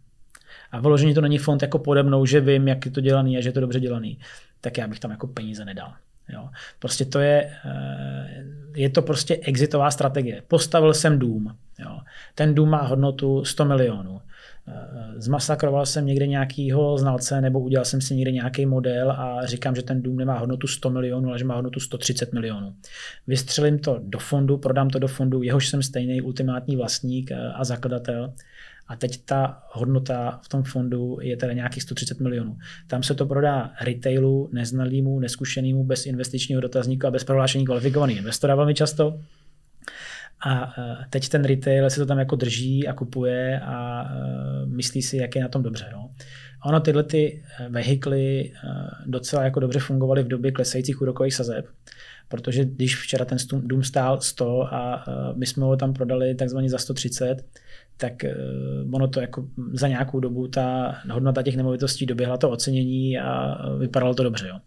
a 0.72 0.80
vyloženě 0.80 1.14
to 1.14 1.20
není 1.20 1.38
fond 1.38 1.62
jako 1.62 1.78
pode 1.78 2.02
mnou, 2.02 2.26
že 2.26 2.40
vím, 2.40 2.68
jak 2.68 2.86
je 2.86 2.92
to 2.92 3.00
dělaný 3.00 3.38
a 3.38 3.40
že 3.40 3.48
je 3.48 3.52
to 3.52 3.60
dobře 3.60 3.80
dělaný, 3.80 4.18
tak 4.60 4.78
já 4.78 4.88
bych 4.88 5.00
tam 5.00 5.10
jako 5.10 5.26
peníze 5.26 5.64
nedal. 5.64 5.92
Jo. 6.28 6.48
Prostě 6.78 7.04
to 7.04 7.18
je, 7.18 7.52
uh, 7.64 8.46
je 8.74 8.90
to 8.90 9.02
prostě 9.02 9.36
exitová 9.36 9.90
strategie. 9.90 10.42
Postavil 10.48 10.94
jsem 10.94 11.18
dům. 11.18 11.56
Jo. 11.78 12.00
Ten 12.34 12.54
dům 12.54 12.68
má 12.68 12.82
hodnotu 12.82 13.44
100 13.44 13.64
milionů 13.64 14.20
zmasakroval 15.16 15.86
jsem 15.86 16.06
někde 16.06 16.26
nějakýho 16.26 16.98
znalce 16.98 17.40
nebo 17.40 17.60
udělal 17.60 17.84
jsem 17.84 18.00
si 18.00 18.14
někde 18.14 18.32
nějaký 18.32 18.66
model 18.66 19.10
a 19.10 19.46
říkám, 19.46 19.74
že 19.74 19.82
ten 19.82 20.02
dům 20.02 20.16
nemá 20.16 20.38
hodnotu 20.38 20.66
100 20.66 20.90
milionů, 20.90 21.28
ale 21.28 21.38
že 21.38 21.44
má 21.44 21.54
hodnotu 21.54 21.80
130 21.80 22.32
milionů. 22.32 22.74
Vystřelím 23.26 23.78
to 23.78 24.00
do 24.02 24.18
fondu, 24.18 24.58
prodám 24.58 24.90
to 24.90 24.98
do 24.98 25.08
fondu, 25.08 25.42
jehož 25.42 25.68
jsem 25.68 25.82
stejný 25.82 26.20
ultimátní 26.20 26.76
vlastník 26.76 27.30
eh, 27.30 27.52
a 27.54 27.64
zakladatel. 27.64 28.32
A 28.88 28.96
teď 28.96 29.24
ta 29.24 29.62
hodnota 29.70 30.40
v 30.44 30.48
tom 30.48 30.62
fondu 30.62 31.18
je 31.20 31.36
teda 31.36 31.52
nějakých 31.52 31.82
130 31.82 32.20
milionů. 32.20 32.58
Tam 32.86 33.02
se 33.02 33.14
to 33.14 33.26
prodá 33.26 33.72
retailu, 33.80 34.50
neznalýmu, 34.52 35.20
neskušenému, 35.20 35.84
bez 35.84 36.06
investičního 36.06 36.60
dotazníku 36.60 37.06
a 37.06 37.10
bez 37.10 37.24
prohlášení 37.24 37.64
kvalifikovaný 37.64 38.16
investora 38.16 38.54
velmi 38.54 38.74
často. 38.74 39.20
A 40.46 40.80
e, 40.80 40.96
teď 41.10 41.28
ten 41.28 41.44
retail 41.44 41.90
se 41.90 42.00
to 42.00 42.06
tam 42.06 42.18
jako 42.18 42.36
drží 42.36 42.88
a 42.88 42.92
kupuje 42.92 43.60
a 43.60 44.04
e, 44.04 44.66
myslí 44.66 45.02
si, 45.02 45.16
jak 45.16 45.36
je 45.36 45.42
na 45.42 45.48
tom 45.48 45.62
dobře. 45.62 45.88
Jo. 45.92 46.08
Ono 46.66 46.80
tyhle 46.80 47.02
ty 47.02 47.42
e, 47.60 47.68
vehikly 47.68 48.52
docela 49.06 49.44
jako 49.44 49.60
dobře 49.60 49.78
fungovaly 49.78 50.22
v 50.22 50.28
době 50.28 50.52
klesajících 50.52 51.02
úrokových 51.02 51.34
sazeb, 51.34 51.66
protože 52.28 52.64
když 52.64 52.96
včera 52.96 53.24
ten 53.24 53.38
dům 53.50 53.82
stál 53.82 54.20
100 54.20 54.74
a 54.74 55.04
my 55.36 55.46
jsme 55.46 55.64
ho 55.64 55.76
tam 55.76 55.92
prodali 55.92 56.34
takzvaně 56.34 56.70
za 56.70 56.78
130, 56.78 57.44
tak 57.96 58.12
ono 58.92 59.08
to 59.08 59.20
jako 59.20 59.46
za 59.72 59.88
nějakou 59.88 60.20
dobu 60.20 60.48
ta 60.48 60.96
hodnota 61.10 61.42
těch 61.42 61.56
nemovitostí 61.56 62.06
doběhla 62.06 62.36
to 62.36 62.50
ocenění 62.50 63.18
a 63.18 63.58
vypadalo 63.78 64.14
to 64.14 64.22
dobře. 64.22 64.48
Jo. 64.48 64.58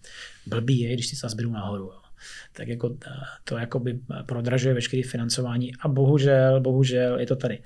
Blbý 0.46 0.80
je, 0.80 0.94
když 0.94 1.10
ty 1.10 1.16
sazby 1.16 1.44
jdou 1.44 1.52
nahoru. 1.52 1.84
Jo 1.84 2.05
tak 2.54 2.68
jako 2.68 2.96
to 3.44 3.58
jakoby 3.58 4.00
prodražuje 4.26 4.74
veškeré 4.74 5.04
financování 5.04 5.72
a 5.80 5.88
bohužel, 5.88 6.62
bohužel 6.62 7.20
je 7.20 7.26
to 7.26 7.36
tady. 7.36 7.60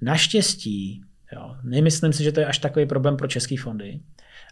Naštěstí, 0.00 1.02
jo, 1.32 1.56
nemyslím 1.62 2.12
si, 2.12 2.24
že 2.24 2.32
to 2.32 2.40
je 2.40 2.46
až 2.46 2.58
takový 2.58 2.86
problém 2.86 3.16
pro 3.16 3.28
české 3.28 3.56
fondy, 3.58 4.00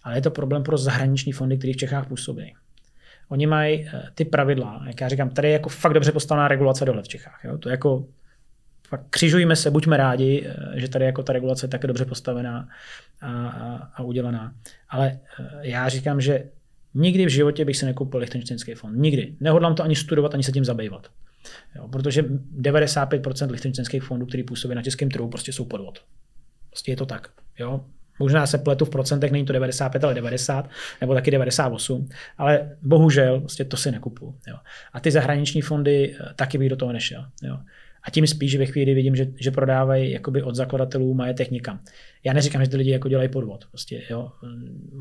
ale 0.03 0.17
je 0.17 0.23
to 0.23 0.31
problém 0.31 0.63
pro 0.63 0.79
zahraniční 0.79 1.33
fondy, 1.33 1.59
které 1.59 1.73
v 1.73 1.77
Čechách 1.77 2.09
působí. 2.09 2.55
Oni 3.29 3.47
mají 3.47 3.89
eh, 3.89 4.03
ty 4.15 4.25
pravidla, 4.25 4.85
jak 4.87 5.01
já 5.01 5.09
říkám, 5.09 5.31
tady 5.31 5.49
je 5.49 5.53
jako 5.53 5.69
fakt 5.69 5.93
dobře 5.93 6.13
postavená 6.13 6.49
regulace 6.49 6.85
dohled 6.85 7.05
v 7.05 7.09
Čechách. 7.09 7.41
Jo? 7.45 7.59
To 7.59 7.69
je 7.69 7.71
jako 7.71 8.07
fakt 8.89 9.07
křižujeme 9.11 9.57
se, 9.57 9.71
buďme 9.71 9.97
rádi, 9.97 10.47
eh, 10.47 10.81
že 10.81 10.89
tady 10.89 11.05
jako 11.05 11.23
ta 11.23 11.33
regulace 11.33 11.65
je 11.65 11.71
také 11.71 11.87
dobře 11.87 12.05
postavená 12.05 12.69
a, 13.21 13.49
a, 13.49 13.91
a 13.95 14.03
udělaná. 14.03 14.55
Ale 14.89 15.19
eh, 15.41 15.45
já 15.61 15.89
říkám, 15.89 16.21
že 16.21 16.45
Nikdy 16.95 17.27
v 17.27 17.29
životě 17.29 17.65
bych 17.65 17.77
si 17.77 17.87
nekoupil 17.87 18.21
lichtenštejnský 18.21 18.75
fond. 18.75 18.97
Nikdy. 18.97 19.37
Nehodlám 19.41 19.75
to 19.75 19.83
ani 19.83 19.97
studovat, 19.97 20.35
ani 20.35 20.43
se 20.43 20.53
tím 20.53 20.65
zabývat. 20.65 21.11
Jo, 21.77 21.89
protože 21.89 22.23
95% 22.23 23.51
lichtenštejnských 23.51 24.03
fondů, 24.03 24.27
který 24.27 24.43
působí 24.43 24.75
na 24.75 24.83
českém 24.83 25.11
trhu, 25.11 25.29
prostě 25.29 25.53
jsou 25.53 25.65
podvod. 25.65 26.05
Prostě 26.71 26.93
je 26.93 26.97
to 26.97 27.07
tak. 27.07 27.29
Jo? 27.59 27.85
Možná 28.19 28.47
se 28.47 28.59
pletu 28.59 28.85
v 28.85 28.91
procentech, 28.91 29.33
není 29.33 29.45
to 29.45 29.53
95, 29.53 30.05
ale 30.05 30.15
90, 30.15 30.71
nebo 31.01 31.15
taky 31.15 31.31
98, 31.31 32.09
ale 32.39 32.77
bohužel 32.83 33.41
prostě 33.41 33.65
to 33.65 33.77
si 33.77 33.91
nekupu. 33.91 34.35
Jo. 34.49 34.57
A 34.93 35.01
ty 35.01 35.11
zahraniční 35.11 35.61
fondy 35.61 36.17
eh, 36.21 36.35
taky 36.35 36.59
bych 36.59 36.69
do 36.69 36.77
toho 36.77 36.93
nešel. 36.93 37.27
Jo. 37.43 37.59
A 38.09 38.11
tím 38.11 38.27
spíš, 38.27 38.51
že 38.51 38.59
ve 38.59 38.67
chvíli 38.67 38.95
vidím, 38.95 39.17
že, 39.17 39.27
že 39.41 39.51
prodávají 39.51 40.11
jakoby 40.11 40.43
od 40.43 40.55
zakladatelů 40.55 41.15
majetek 41.15 41.51
někam. 41.51 41.81
Já 42.25 42.33
neříkám, 42.33 42.65
že 42.65 42.71
ty 42.71 42.77
lidi 42.77 42.91
jako 42.91 43.09
dělají 43.09 43.29
podvod, 43.29 43.65
prostě, 43.71 44.03
jo, 44.11 44.33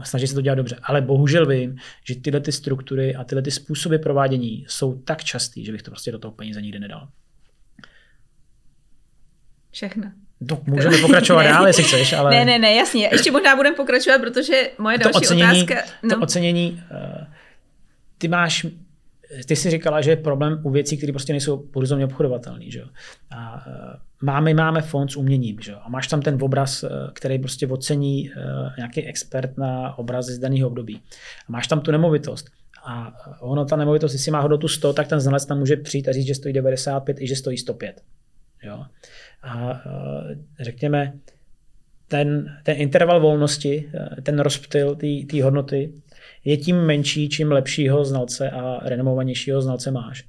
snaží 0.04 0.28
se 0.28 0.36
to 0.36 0.42
dělat 0.42 0.56
dobře, 0.56 0.76
ale 0.84 1.02
bohužel 1.02 1.46
vím, 1.46 1.76
že 2.04 2.16
tyhle 2.16 2.40
ty 2.40 2.52
struktury 2.52 3.16
a 3.16 3.24
tyhle 3.24 3.42
ty 3.42 3.52
způsoby 3.52 3.96
provádění 3.96 4.66
jsou 4.68 4.98
tak 4.98 5.24
častý, 5.24 5.66
že 5.66 5.72
bych 5.72 5.82
to 5.82 5.92
prostě 5.92 6.12
do 6.12 6.20
toho 6.20 6.32
peníze 6.32 6.62
nikdy 6.62 6.80
nedal. 6.80 7.08
Všechno. 9.72 10.12
To 10.48 10.62
můžeme 10.66 10.98
pokračovat 10.98 11.44
dál, 11.54 11.68
jestli 11.68 11.84
chceš, 11.84 12.14
ale... 12.14 12.32
Ne, 12.32 12.46
ne, 12.46 12.60
ne, 12.60 12.76
jasně. 12.76 13.10
Ještě 13.12 13.32
možná 13.32 13.56
budeme 13.56 13.76
pokračovat, 13.76 14.22
protože 14.22 14.70
moje 14.78 14.98
další 14.98 15.14
to 15.14 15.18
ocenění, 15.18 15.64
otázka... 15.64 15.92
No. 16.04 16.16
To 16.16 16.22
ocenění, 16.22 16.84
uh, 16.92 17.24
ty 18.18 18.28
máš 18.28 18.66
ty 19.46 19.56
si 19.56 19.70
říkala, 19.70 20.02
že 20.02 20.12
je 20.12 20.16
problém 20.16 20.60
u 20.64 20.70
věcí, 20.70 20.98
které 20.98 21.14
prostě 21.14 21.34
nejsou 21.34 21.66
burzovně 21.74 22.06
obchodovatelné. 22.06 22.72
Že? 22.72 22.84
A 23.32 23.64
e, 23.68 23.72
máme, 24.22 24.54
máme 24.54 24.82
fond 24.82 25.12
s 25.12 25.16
uměním. 25.16 25.60
Že? 25.62 25.76
A 25.76 25.90
máš 25.90 26.08
tam 26.08 26.22
ten 26.22 26.38
obraz, 26.42 26.84
e, 26.84 26.90
který 27.14 27.40
prostě 27.40 27.68
ocení 27.68 28.30
e, 28.30 28.34
nějaký 28.78 29.04
expert 29.04 29.58
na 29.58 29.98
obrazy 29.98 30.34
z 30.34 30.40
daného 30.40 30.68
období. 30.68 31.02
A 31.48 31.52
máš 31.52 31.68
tam 31.68 31.82
tu 31.82 31.92
nemovitost. 31.92 32.50
A 32.86 33.14
ono, 33.40 33.66
ta 33.66 33.76
nemovitost, 33.76 34.14
jestli 34.14 34.32
má 34.32 34.40
hodnotu 34.40 34.68
100, 34.68 34.94
tak 34.94 35.08
ten 35.08 35.20
znalec 35.20 35.46
tam 35.46 35.60
může 35.60 35.78
přijít 35.78 36.08
a 36.08 36.14
říct, 36.14 36.28
že 36.28 36.36
stojí 36.36 36.54
95 36.54 37.22
i 37.22 37.28
že 37.28 37.36
stojí 37.36 37.58
105. 37.58 38.02
Jo? 38.64 38.86
A 39.44 39.82
řekněme, 40.60 41.14
ten, 42.08 42.58
ten 42.64 42.78
interval 42.78 43.22
volnosti, 43.22 43.92
ten 44.24 44.40
rozptyl 44.40 44.98
té 45.30 45.44
hodnoty 45.44 45.94
je 46.48 46.58
tím 46.58 46.76
menší, 46.76 47.30
čím 47.30 47.52
lepšího 47.52 48.06
znalce 48.06 48.50
a 48.50 48.80
renomovanějšího 48.90 49.62
znalce 49.62 49.92
máš. 49.92 50.26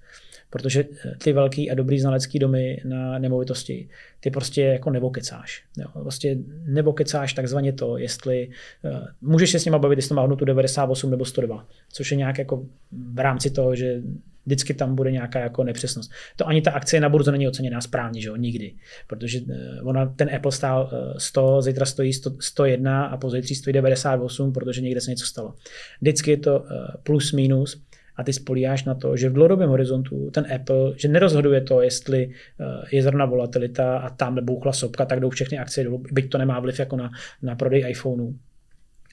Protože 0.51 0.85
eh, 1.05 1.15
ty 1.23 1.33
velký 1.33 1.71
a 1.71 1.75
dobrý 1.75 2.01
znalecký 2.01 2.39
domy 2.39 2.81
na 2.85 3.19
nemovitosti, 3.19 3.89
ty 4.21 4.31
prostě 4.31 4.63
jako 4.63 4.91
nebo 4.91 5.11
kecáš. 5.11 5.65
Jo. 5.77 6.03
Prostě 6.03 6.37
nebo 6.65 6.93
kecáš 6.93 7.33
takzvaně 7.33 7.73
to, 7.73 7.99
jestli 7.99 8.49
uh, 8.85 9.07
můžeš 9.21 9.51
se 9.51 9.59
s 9.59 9.65
nima 9.65 9.79
bavit, 9.79 9.99
jestli 9.99 10.15
má 10.15 10.23
hodnotu 10.23 10.45
98 10.45 11.11
nebo 11.11 11.25
102, 11.25 11.67
což 11.93 12.11
je 12.11 12.17
nějak 12.17 12.39
jako 12.39 12.67
v 12.93 13.19
rámci 13.19 13.51
toho, 13.51 13.75
že 13.75 14.03
vždycky 14.49 14.75
tam 14.75 14.95
bude 14.95 15.13
nějaká 15.13 15.39
jako 15.41 15.65
nepřesnost. 15.65 16.11
To 16.37 16.49
ani 16.49 16.63
ta 16.63 16.71
akcie 16.71 17.01
na 17.01 17.09
burzu 17.09 17.31
není 17.31 17.49
oceněná 17.49 17.81
správně, 17.81 18.21
že 18.21 18.29
jo, 18.29 18.37
nikdy. 18.37 18.75
Protože 19.07 19.41
eh, 19.51 19.83
ona, 19.83 20.07
ten 20.07 20.35
Apple 20.35 20.53
stál 20.53 20.91
100, 21.19 21.63
zítra 21.63 21.87
stojí 21.87 22.13
100, 22.13 22.31
101 22.41 23.07
a 23.07 23.17
pozítří 23.17 23.55
stojí 23.55 23.75
98, 23.75 24.53
protože 24.53 24.81
někde 24.81 25.01
se 25.01 25.11
něco 25.11 25.27
stalo. 25.27 25.55
Vždycky 26.01 26.31
je 26.31 26.37
to 26.37 26.65
plus 27.03 27.33
minus 27.33 27.89
a 28.19 28.25
ty 28.25 28.33
spolíháš 28.33 28.85
na 28.85 28.95
to, 28.95 29.17
že 29.17 29.29
v 29.29 29.33
dlouhodobém 29.33 29.69
horizontu 29.69 30.31
ten 30.31 30.47
Apple, 30.55 30.93
že 30.97 31.09
nerozhoduje 31.09 31.61
to, 31.61 31.83
jestli 31.83 32.31
eh, 32.61 32.97
je 32.97 33.03
zrovna 33.03 33.25
volatilita 33.25 33.99
a 33.99 34.11
tam 34.11 34.45
bouchla 34.45 34.73
sopka, 34.73 35.05
tak 35.05 35.21
jdou 35.21 35.31
všechny 35.31 35.59
akcie 35.59 35.85
dolů, 35.85 36.03
byť 36.13 36.31
to 36.31 36.39
nemá 36.39 36.61
vliv 36.61 36.79
jako 36.79 36.97
na, 36.97 37.11
na 37.43 37.55
prodej 37.55 37.85
iPhoneů. 37.91 38.35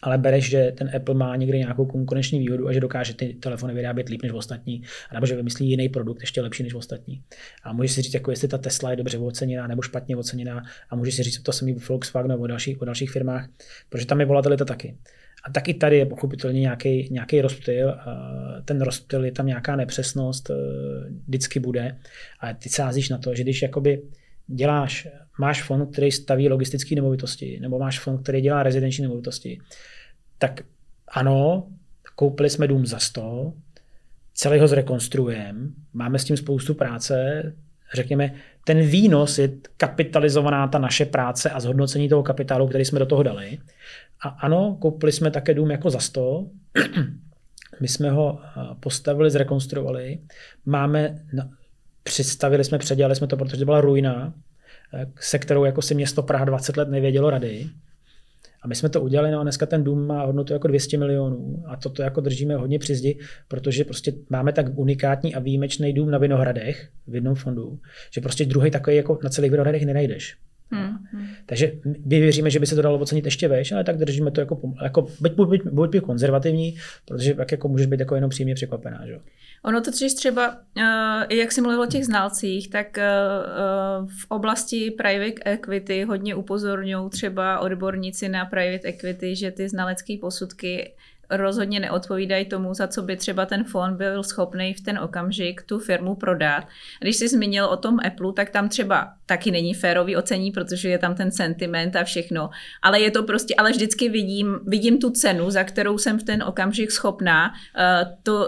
Ale 0.02 0.18
bereš, 0.18 0.50
že 0.50 0.74
ten 0.78 0.92
Apple 0.96 1.16
má 1.16 1.36
někde 1.36 1.58
nějakou 1.58 1.86
konkurenční 1.86 2.40
výhodu 2.40 2.68
a 2.68 2.74
že 2.74 2.80
dokáže 2.80 3.14
ty 3.14 3.34
telefony 3.34 3.74
vyrábět 3.74 4.10
líp 4.10 4.24
než 4.24 4.32
ostatní, 4.32 4.84
nebo 5.14 5.26
že 5.26 5.36
vymyslí 5.36 5.70
jiný 5.70 5.90
produkt 5.90 6.22
ještě 6.22 6.42
lepší 6.42 6.64
než 6.64 6.74
ostatní. 6.74 7.22
A 7.64 7.74
můžeš 7.74 7.92
si 7.92 8.02
říct, 8.02 8.14
jako 8.14 8.32
jestli 8.32 8.48
ta 8.48 8.58
Tesla 8.58 8.92
je 8.92 8.96
dobře 8.96 9.18
oceněná 9.18 9.68
nebo 9.68 9.82
špatně 9.82 10.16
oceněná, 10.16 10.64
a 10.90 10.96
můžeš 10.96 11.16
si 11.16 11.24
říct 11.24 11.40
to 11.40 11.52
samý 11.52 11.74
Volkswagen 11.74 12.32
nebo 12.32 12.44
o 12.44 12.48
dalších, 12.48 12.82
o 12.82 12.86
dalších 12.86 13.12
firmách, 13.12 13.50
protože 13.90 14.06
tam 14.06 14.20
je 14.20 14.26
volatilita 14.26 14.66
taky. 14.66 14.98
A 15.46 15.52
taky 15.52 15.74
tady 15.74 15.98
je 15.98 16.06
pochopitelně 16.06 16.60
nějaký, 16.60 17.08
nějaký 17.12 17.42
rozptyl. 17.42 17.96
Ten 18.66 18.82
rozptyl 18.82 19.26
je 19.26 19.32
tam 19.32 19.48
nějaká 19.48 19.76
nepřesnost, 19.76 20.50
e, 20.50 20.54
vždycky 21.28 21.60
bude. 21.60 21.98
A 22.40 22.54
ty 22.54 22.70
sázíš 22.70 23.10
na 23.10 23.18
to, 23.18 23.36
že 23.36 23.44
když 23.44 23.62
jakoby 23.62 24.02
děláš, 24.48 25.08
máš 25.40 25.64
fond, 25.64 25.92
který 25.92 26.12
staví 26.12 26.50
logistické 26.50 26.96
nemovitosti, 26.96 27.60
nebo 27.62 27.80
máš 27.80 28.00
fond, 28.00 28.24
který 28.24 28.42
dělá 28.42 28.64
rezidenční 28.64 29.02
nemovitosti, 29.02 29.60
tak 30.38 30.62
ano, 31.08 31.68
koupili 32.16 32.50
jsme 32.50 32.68
dům 32.68 32.86
za 32.86 33.00
100, 33.00 33.54
celý 34.34 34.60
ho 34.60 34.68
zrekonstruujeme, 34.68 35.60
máme 35.94 36.20
s 36.20 36.24
tím 36.24 36.38
spoustu 36.38 36.74
práce, 36.74 37.44
řekněme, 37.94 38.34
ten 38.64 38.82
výnos 38.82 39.38
je 39.38 39.50
kapitalizovaná 39.78 40.68
ta 40.68 40.80
naše 40.80 41.06
práce 41.06 41.50
a 41.50 41.60
zhodnocení 41.60 42.10
toho 42.10 42.24
kapitálu, 42.24 42.68
který 42.68 42.86
jsme 42.86 43.00
do 43.00 43.06
toho 43.06 43.24
dali. 43.24 43.60
A 44.22 44.28
ano, 44.28 44.78
koupili 44.82 45.12
jsme 45.12 45.32
také 45.32 45.54
dům 45.54 45.72
jako 45.72 45.90
za 45.90 46.00
100, 46.00 46.48
my 47.80 47.88
jsme 47.88 48.12
ho 48.12 48.40
eh, 48.42 48.62
postavili, 48.80 49.32
zrekonstruovali, 49.32 50.20
máme, 50.66 51.26
představili 52.06 52.64
jsme, 52.64 52.78
předělali 52.78 53.16
jsme 53.16 53.28
to, 53.28 53.38
protože 53.38 53.58
to 53.58 53.66
byla 53.66 53.82
ruina, 53.82 54.34
eh, 54.94 55.12
se 55.20 55.40
kterou 55.40 55.66
jako 55.66 55.82
si 55.82 55.96
město 55.96 56.24
Praha 56.24 56.46
20 56.46 56.78
let 56.78 56.90
nevědělo 56.90 57.30
rady. 57.30 57.70
A 58.62 58.68
my 58.68 58.76
jsme 58.76 58.90
to 58.90 59.02
udělali, 59.02 59.32
no 59.32 59.40
a 59.40 59.44
dneska 59.44 59.66
ten 59.66 59.84
dům 59.84 60.08
má 60.08 60.26
hodnotu 60.26 60.54
jako 60.54 60.68
200 60.68 60.98
milionů 60.98 61.64
a 61.68 61.76
toto 61.76 62.02
jako 62.02 62.22
držíme 62.22 62.56
hodně 62.56 62.80
při 62.80 62.96
zdi, 62.96 63.20
protože 63.48 63.84
prostě 63.84 64.14
máme 64.30 64.54
tak 64.54 64.66
unikátní 64.78 65.36
a 65.36 65.40
výjimečný 65.40 65.94
dům 65.94 66.12
na 66.12 66.18
Vinohradech 66.18 66.90
v 67.08 67.16
jednom 67.16 67.36
fondu, 67.36 67.80
že 68.12 68.22
prostě 68.22 68.46
druhý 68.46 68.72
takový 68.72 68.96
jako 68.96 69.20
na 69.24 69.30
celých 69.30 69.52
Vinohradech 69.52 69.86
nenajdeš. 69.86 70.38
Hmm, 70.72 70.98
hmm. 71.12 71.28
Takže 71.46 71.72
my 72.06 72.20
věříme, 72.20 72.50
že 72.50 72.60
by 72.60 72.66
se 72.66 72.76
to 72.76 72.82
dalo 72.82 73.00
ocenit 73.00 73.26
ještě 73.26 73.48
veš, 73.48 73.72
ale 73.72 73.84
tak 73.84 73.98
držíme 73.98 74.32
to 74.32 74.42
jako, 74.42 74.62
jako 74.84 75.02
buď, 75.20 75.32
buď, 75.32 75.48
buď, 75.50 75.62
buď 75.72 76.00
konzervativní, 76.00 76.78
protože 77.06 77.34
tak 77.34 77.52
jako 77.52 77.68
můžeš 77.68 77.88
být 77.88 78.00
jako 78.00 78.16
jenom 78.16 78.30
příjemně 78.30 78.56
překvapená. 78.56 79.08
Že? 79.08 79.20
Ono 79.64 79.82
to 79.82 79.92
totiž 79.92 80.14
třeba, 80.14 80.50
uh, 80.50 80.84
jak 81.30 81.52
jsi 81.52 81.62
mluvil 81.62 81.82
o 81.82 81.86
těch 81.86 82.06
znalcích, 82.06 82.70
tak 82.70 82.98
uh, 82.98 84.08
v 84.08 84.26
oblasti 84.30 84.92
private 84.92 85.42
equity 85.46 86.04
hodně 86.04 86.36
upozorňují 86.36 87.10
třeba 87.10 87.60
odborníci 87.60 88.30
na 88.30 88.46
private 88.46 88.88
equity, 88.88 89.36
že 89.36 89.52
ty 89.52 89.70
znalecké 89.70 90.18
posudky 90.22 90.94
rozhodně 91.30 91.80
neodpovídají 91.80 92.46
tomu, 92.46 92.74
za 92.74 92.88
co 92.88 93.02
by 93.02 93.18
třeba 93.18 93.46
ten 93.46 93.64
fond 93.64 93.98
byl 93.98 94.24
schopný 94.24 94.74
v 94.74 94.82
ten 94.82 95.00
okamžik 95.00 95.62
tu 95.62 95.80
firmu 95.80 96.16
prodat. 96.16 96.68
Když 97.02 97.16
jsi 97.16 97.28
zmínil 97.28 97.66
o 97.66 97.78
tom 97.78 98.00
Apple, 98.06 98.34
tak 98.34 98.50
tam 98.50 98.70
třeba 98.70 99.14
taky 99.26 99.52
není 99.52 99.74
férový 99.74 100.16
ocení, 100.16 100.52
protože 100.52 100.90
je 100.90 100.98
tam 100.98 101.16
ten 101.16 101.32
sentiment 101.32 101.96
a 101.96 102.04
všechno. 102.04 102.50
Ale 102.82 103.00
je 103.00 103.12
to 103.12 103.24
prostě, 103.24 103.56
ale 103.56 103.72
vždycky 103.72 104.10
vidím, 104.10 104.60
vidím 104.68 105.00
tu 105.00 105.10
cenu, 105.10 105.50
za 105.50 105.64
kterou 105.64 105.98
jsem 105.98 106.20
v 106.20 106.24
ten 106.24 106.44
okamžik 106.44 106.92
schopná 106.92 107.50
uh, 107.50 108.14
tu, 108.24 108.36
uh, 108.36 108.44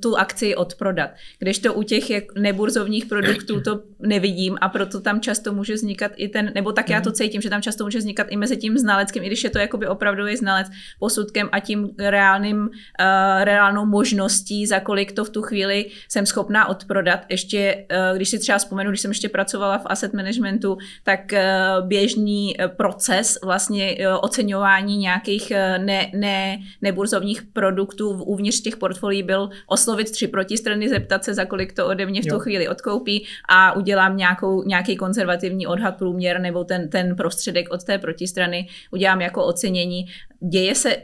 tu 0.00 0.16
akci 0.18 0.56
odprodat. 0.56 1.10
Když 1.38 1.58
to 1.58 1.74
u 1.74 1.82
těch 1.82 2.04
neburzovních 2.38 3.06
produktů 3.06 3.60
to 3.60 3.82
nevidím 3.98 4.58
a 4.60 4.68
proto 4.68 5.00
tam 5.00 5.20
často 5.20 5.52
může 5.52 5.74
vznikat 5.74 6.12
i 6.16 6.28
ten, 6.28 6.52
nebo 6.54 6.72
tak 6.72 6.90
já 6.90 7.00
to 7.00 7.10
mhm. 7.10 7.14
cítím, 7.14 7.40
že 7.40 7.50
tam 7.50 7.62
často 7.62 7.84
může 7.84 7.98
vznikat 7.98 8.26
i 8.30 8.36
mezi 8.36 8.56
tím 8.56 8.78
znaleckým, 8.78 9.22
i 9.22 9.26
když 9.26 9.44
je 9.44 9.50
to 9.50 9.58
jakoby 9.58 9.86
opravdový 9.86 10.36
znalec 10.36 10.66
posudkem 10.98 11.48
a 11.52 11.60
tím 11.60 11.90
reálným, 11.98 12.58
uh, 12.58 12.68
reálnou 13.44 13.86
možností, 13.86 14.66
za 14.66 14.80
kolik 14.80 15.12
to 15.12 15.24
v 15.24 15.30
tu 15.30 15.42
chvíli 15.42 15.86
jsem 16.08 16.26
schopná 16.26 16.68
odprodat. 16.68 17.20
Ještě, 17.28 17.86
uh, 18.10 18.16
když 18.16 18.28
si 18.28 18.38
třeba 18.38 18.58
vzpomenu, 18.58 18.90
když 18.90 19.00
jsem 19.00 19.10
ještě 19.10 19.28
pracovala 19.28 19.78
v 19.78 19.86
asset 19.86 20.12
managementu, 20.12 20.78
tak 21.02 21.20
uh, 21.32 21.88
běžný 21.88 22.56
proces 22.76 23.38
vlastně 23.44 23.96
uh, 23.96 24.18
oceňování 24.20 24.96
nějakých 24.96 25.52
uh, 25.52 25.84
ne, 25.84 26.10
ne, 26.14 26.58
neburzovních 26.82 27.42
produktů 27.42 28.10
uvnitř 28.10 28.60
těch 28.60 28.76
portfolií 28.76 29.22
byl 29.22 29.50
oslovit 29.66 30.10
tři 30.10 30.28
protistrany, 30.28 30.88
zeptat 30.88 31.24
se, 31.24 31.34
za 31.34 31.44
kolik 31.44 31.72
to 31.72 31.86
ode 31.86 32.06
mě 32.06 32.22
v 32.22 32.26
tu 32.26 32.34
jo. 32.34 32.38
chvíli 32.40 32.68
odkoupí 32.68 33.26
a 33.48 33.72
udělám 33.72 34.16
nějakou, 34.16 34.62
nějaký 34.62 34.96
konzervativní 34.96 35.66
odhad 35.66 35.96
průměr 35.96 36.40
nebo 36.40 36.64
ten, 36.64 36.88
ten 36.88 37.16
prostředek 37.16 37.70
od 37.70 37.84
té 37.84 37.98
protistrany 37.98 38.68
udělám 38.90 39.20
jako 39.20 39.44
ocenění. 39.44 40.06
Děje 40.50 40.74
se, 40.74 40.96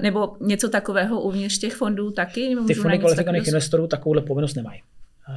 nebo 0.00 0.35
něco 0.40 0.68
takového 0.68 1.20
uvnitř 1.20 1.58
těch 1.58 1.74
fondů 1.74 2.10
taky? 2.10 2.56
Ty 2.66 2.74
fondy 2.74 2.98
kvalifikovaných 2.98 3.46
investorů 3.46 3.86
takovouhle 3.86 4.22
povinnost 4.22 4.54
nemají. 4.54 4.80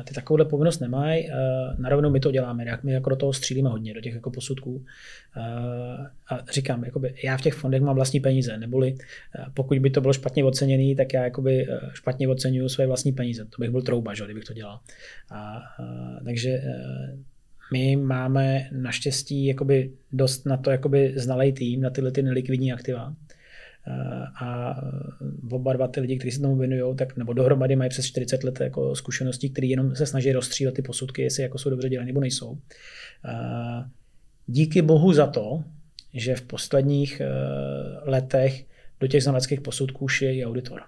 Ty 0.03 0.13
takovouhle 0.13 0.45
povinnost 0.45 0.79
nemají, 0.79 1.29
narovnou 1.77 2.09
my 2.09 2.19
to 2.19 2.31
děláme, 2.31 2.65
jak 2.65 2.83
my 2.83 2.91
jako 2.91 3.09
do 3.09 3.15
toho 3.15 3.33
střílíme 3.33 3.69
hodně, 3.69 3.93
do 3.93 4.01
těch 4.01 4.13
jako 4.13 4.31
posudků. 4.31 4.85
A 6.29 6.51
říkám, 6.51 6.83
jakoby, 6.83 7.13
já 7.23 7.37
v 7.37 7.41
těch 7.41 7.53
fondech 7.53 7.81
mám 7.81 7.95
vlastní 7.95 8.19
peníze, 8.19 8.57
neboli 8.57 8.95
pokud 9.53 9.79
by 9.79 9.89
to 9.89 10.01
bylo 10.01 10.13
špatně 10.13 10.43
oceněné, 10.43 10.95
tak 10.95 11.13
já 11.13 11.23
jakoby 11.23 11.67
špatně 11.93 12.27
oceňuju 12.27 12.69
své 12.69 12.87
vlastní 12.87 13.11
peníze. 13.11 13.45
To 13.45 13.55
bych 13.59 13.69
byl 13.69 13.81
trouba, 13.81 14.13
že, 14.13 14.25
kdybych 14.25 14.43
to 14.43 14.53
dělal. 14.53 14.79
A, 15.31 15.57
a, 15.57 15.63
takže 16.23 16.61
my 17.73 17.95
máme 17.95 18.69
naštěstí 18.71 19.45
jakoby 19.45 19.91
dost 20.11 20.45
na 20.45 20.57
to 20.57 20.71
jakoby 20.71 21.13
znalej 21.15 21.53
tým, 21.53 21.81
na 21.81 21.89
tyhle 21.89 22.11
ty 22.11 22.23
nelikvidní 22.23 22.73
aktiva 22.73 23.13
a 24.41 24.75
oba 25.51 25.73
dva 25.73 25.87
ty 25.87 25.99
lidi, 25.99 26.17
kteří 26.17 26.31
se 26.31 26.41
tomu 26.41 26.55
věnují, 26.55 26.95
tak 26.95 27.17
nebo 27.17 27.33
dohromady 27.33 27.75
mají 27.75 27.89
přes 27.89 28.05
40 28.05 28.43
let 28.43 28.59
jako 28.59 28.95
zkušeností, 28.95 29.49
které 29.49 29.67
jenom 29.67 29.95
se 29.95 30.05
snaží 30.05 30.31
rozstřílet 30.31 30.75
ty 30.75 30.81
posudky, 30.81 31.21
jestli 31.21 31.43
jako 31.43 31.57
jsou 31.57 31.69
dobře 31.69 31.89
dělané 31.89 32.07
nebo 32.07 32.19
nejsou. 32.19 32.57
Díky 34.47 34.81
bohu 34.81 35.13
za 35.13 35.27
to, 35.27 35.63
že 36.13 36.35
v 36.35 36.41
posledních 36.41 37.21
eh, 37.21 37.29
letech 38.09 38.65
do 38.99 39.07
těch 39.07 39.23
znaleckých 39.23 39.61
posudků 39.61 40.07
šije 40.07 40.35
i 40.35 40.45
auditor 40.45 40.81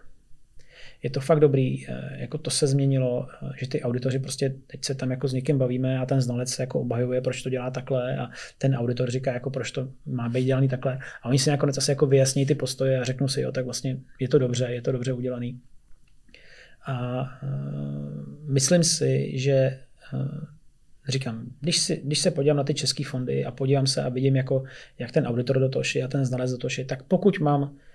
je 1.04 1.10
to 1.10 1.20
fakt 1.20 1.40
dobrý, 1.40 1.88
eh, 1.88 2.18
jako 2.22 2.38
to 2.38 2.50
se 2.50 2.68
změnilo, 2.68 3.28
eh, 3.44 3.52
že 3.58 3.68
ty 3.68 3.82
auditoři 3.82 4.20
prostě 4.20 4.56
teď 4.68 4.86
se 4.86 4.96
tam 4.96 5.12
jako 5.12 5.28
s 5.28 5.34
někým 5.34 5.58
bavíme 5.58 6.00
a 6.00 6.06
ten 6.06 6.22
znalec 6.22 6.50
se 6.50 6.64
jako 6.64 6.82
obhajuje, 6.82 7.22
proč 7.22 7.42
to 7.42 7.50
dělá 7.50 7.72
takhle 7.72 8.18
a 8.18 8.30
ten 8.58 8.76
auditor 8.76 9.12
říká, 9.12 9.34
jako 9.34 9.50
proč 9.50 9.72
to 9.72 9.88
má 10.06 10.30
být 10.30 10.46
dělaný 10.46 10.68
takhle 10.68 11.00
a 11.22 11.30
oni 11.30 11.40
si 11.40 11.50
nakonec 11.50 11.78
asi 11.78 11.92
jako 11.92 12.06
vyjasní 12.06 12.46
ty 12.46 12.56
postoje 12.56 13.00
a 13.00 13.04
řeknou 13.04 13.28
si, 13.28 13.42
jo, 13.42 13.52
tak 13.52 13.66
vlastně 13.66 13.98
je 14.20 14.28
to 14.28 14.40
dobře, 14.40 14.66
je 14.70 14.82
to 14.82 14.92
dobře 14.92 15.14
udělaný. 15.14 15.60
A 16.86 17.22
uh, 17.44 18.50
myslím 18.54 18.84
si, 18.84 19.32
že 19.34 19.80
říkám, 21.08 21.46
když, 21.60 21.78
si, 21.78 22.02
když 22.04 22.20
se 22.20 22.32
podívám 22.32 22.58
na 22.58 22.64
ty 22.64 22.74
české 22.74 23.04
fondy 23.04 23.46
a 23.46 23.52
podívám 23.52 23.88
se 23.88 24.04
a 24.04 24.10
vidím, 24.10 24.36
jako, 24.36 24.64
jak 25.00 25.12
ten 25.12 25.28
auditor 25.28 25.60
do 25.60 25.70
toho 25.70 25.84
a 26.06 26.08
ten 26.08 26.26
znalec 26.26 26.52
do 26.52 26.58
toho 26.58 26.86
tak 26.86 27.04
pokud 27.04 27.40
mám 27.40 27.64
Eh, 27.64 27.91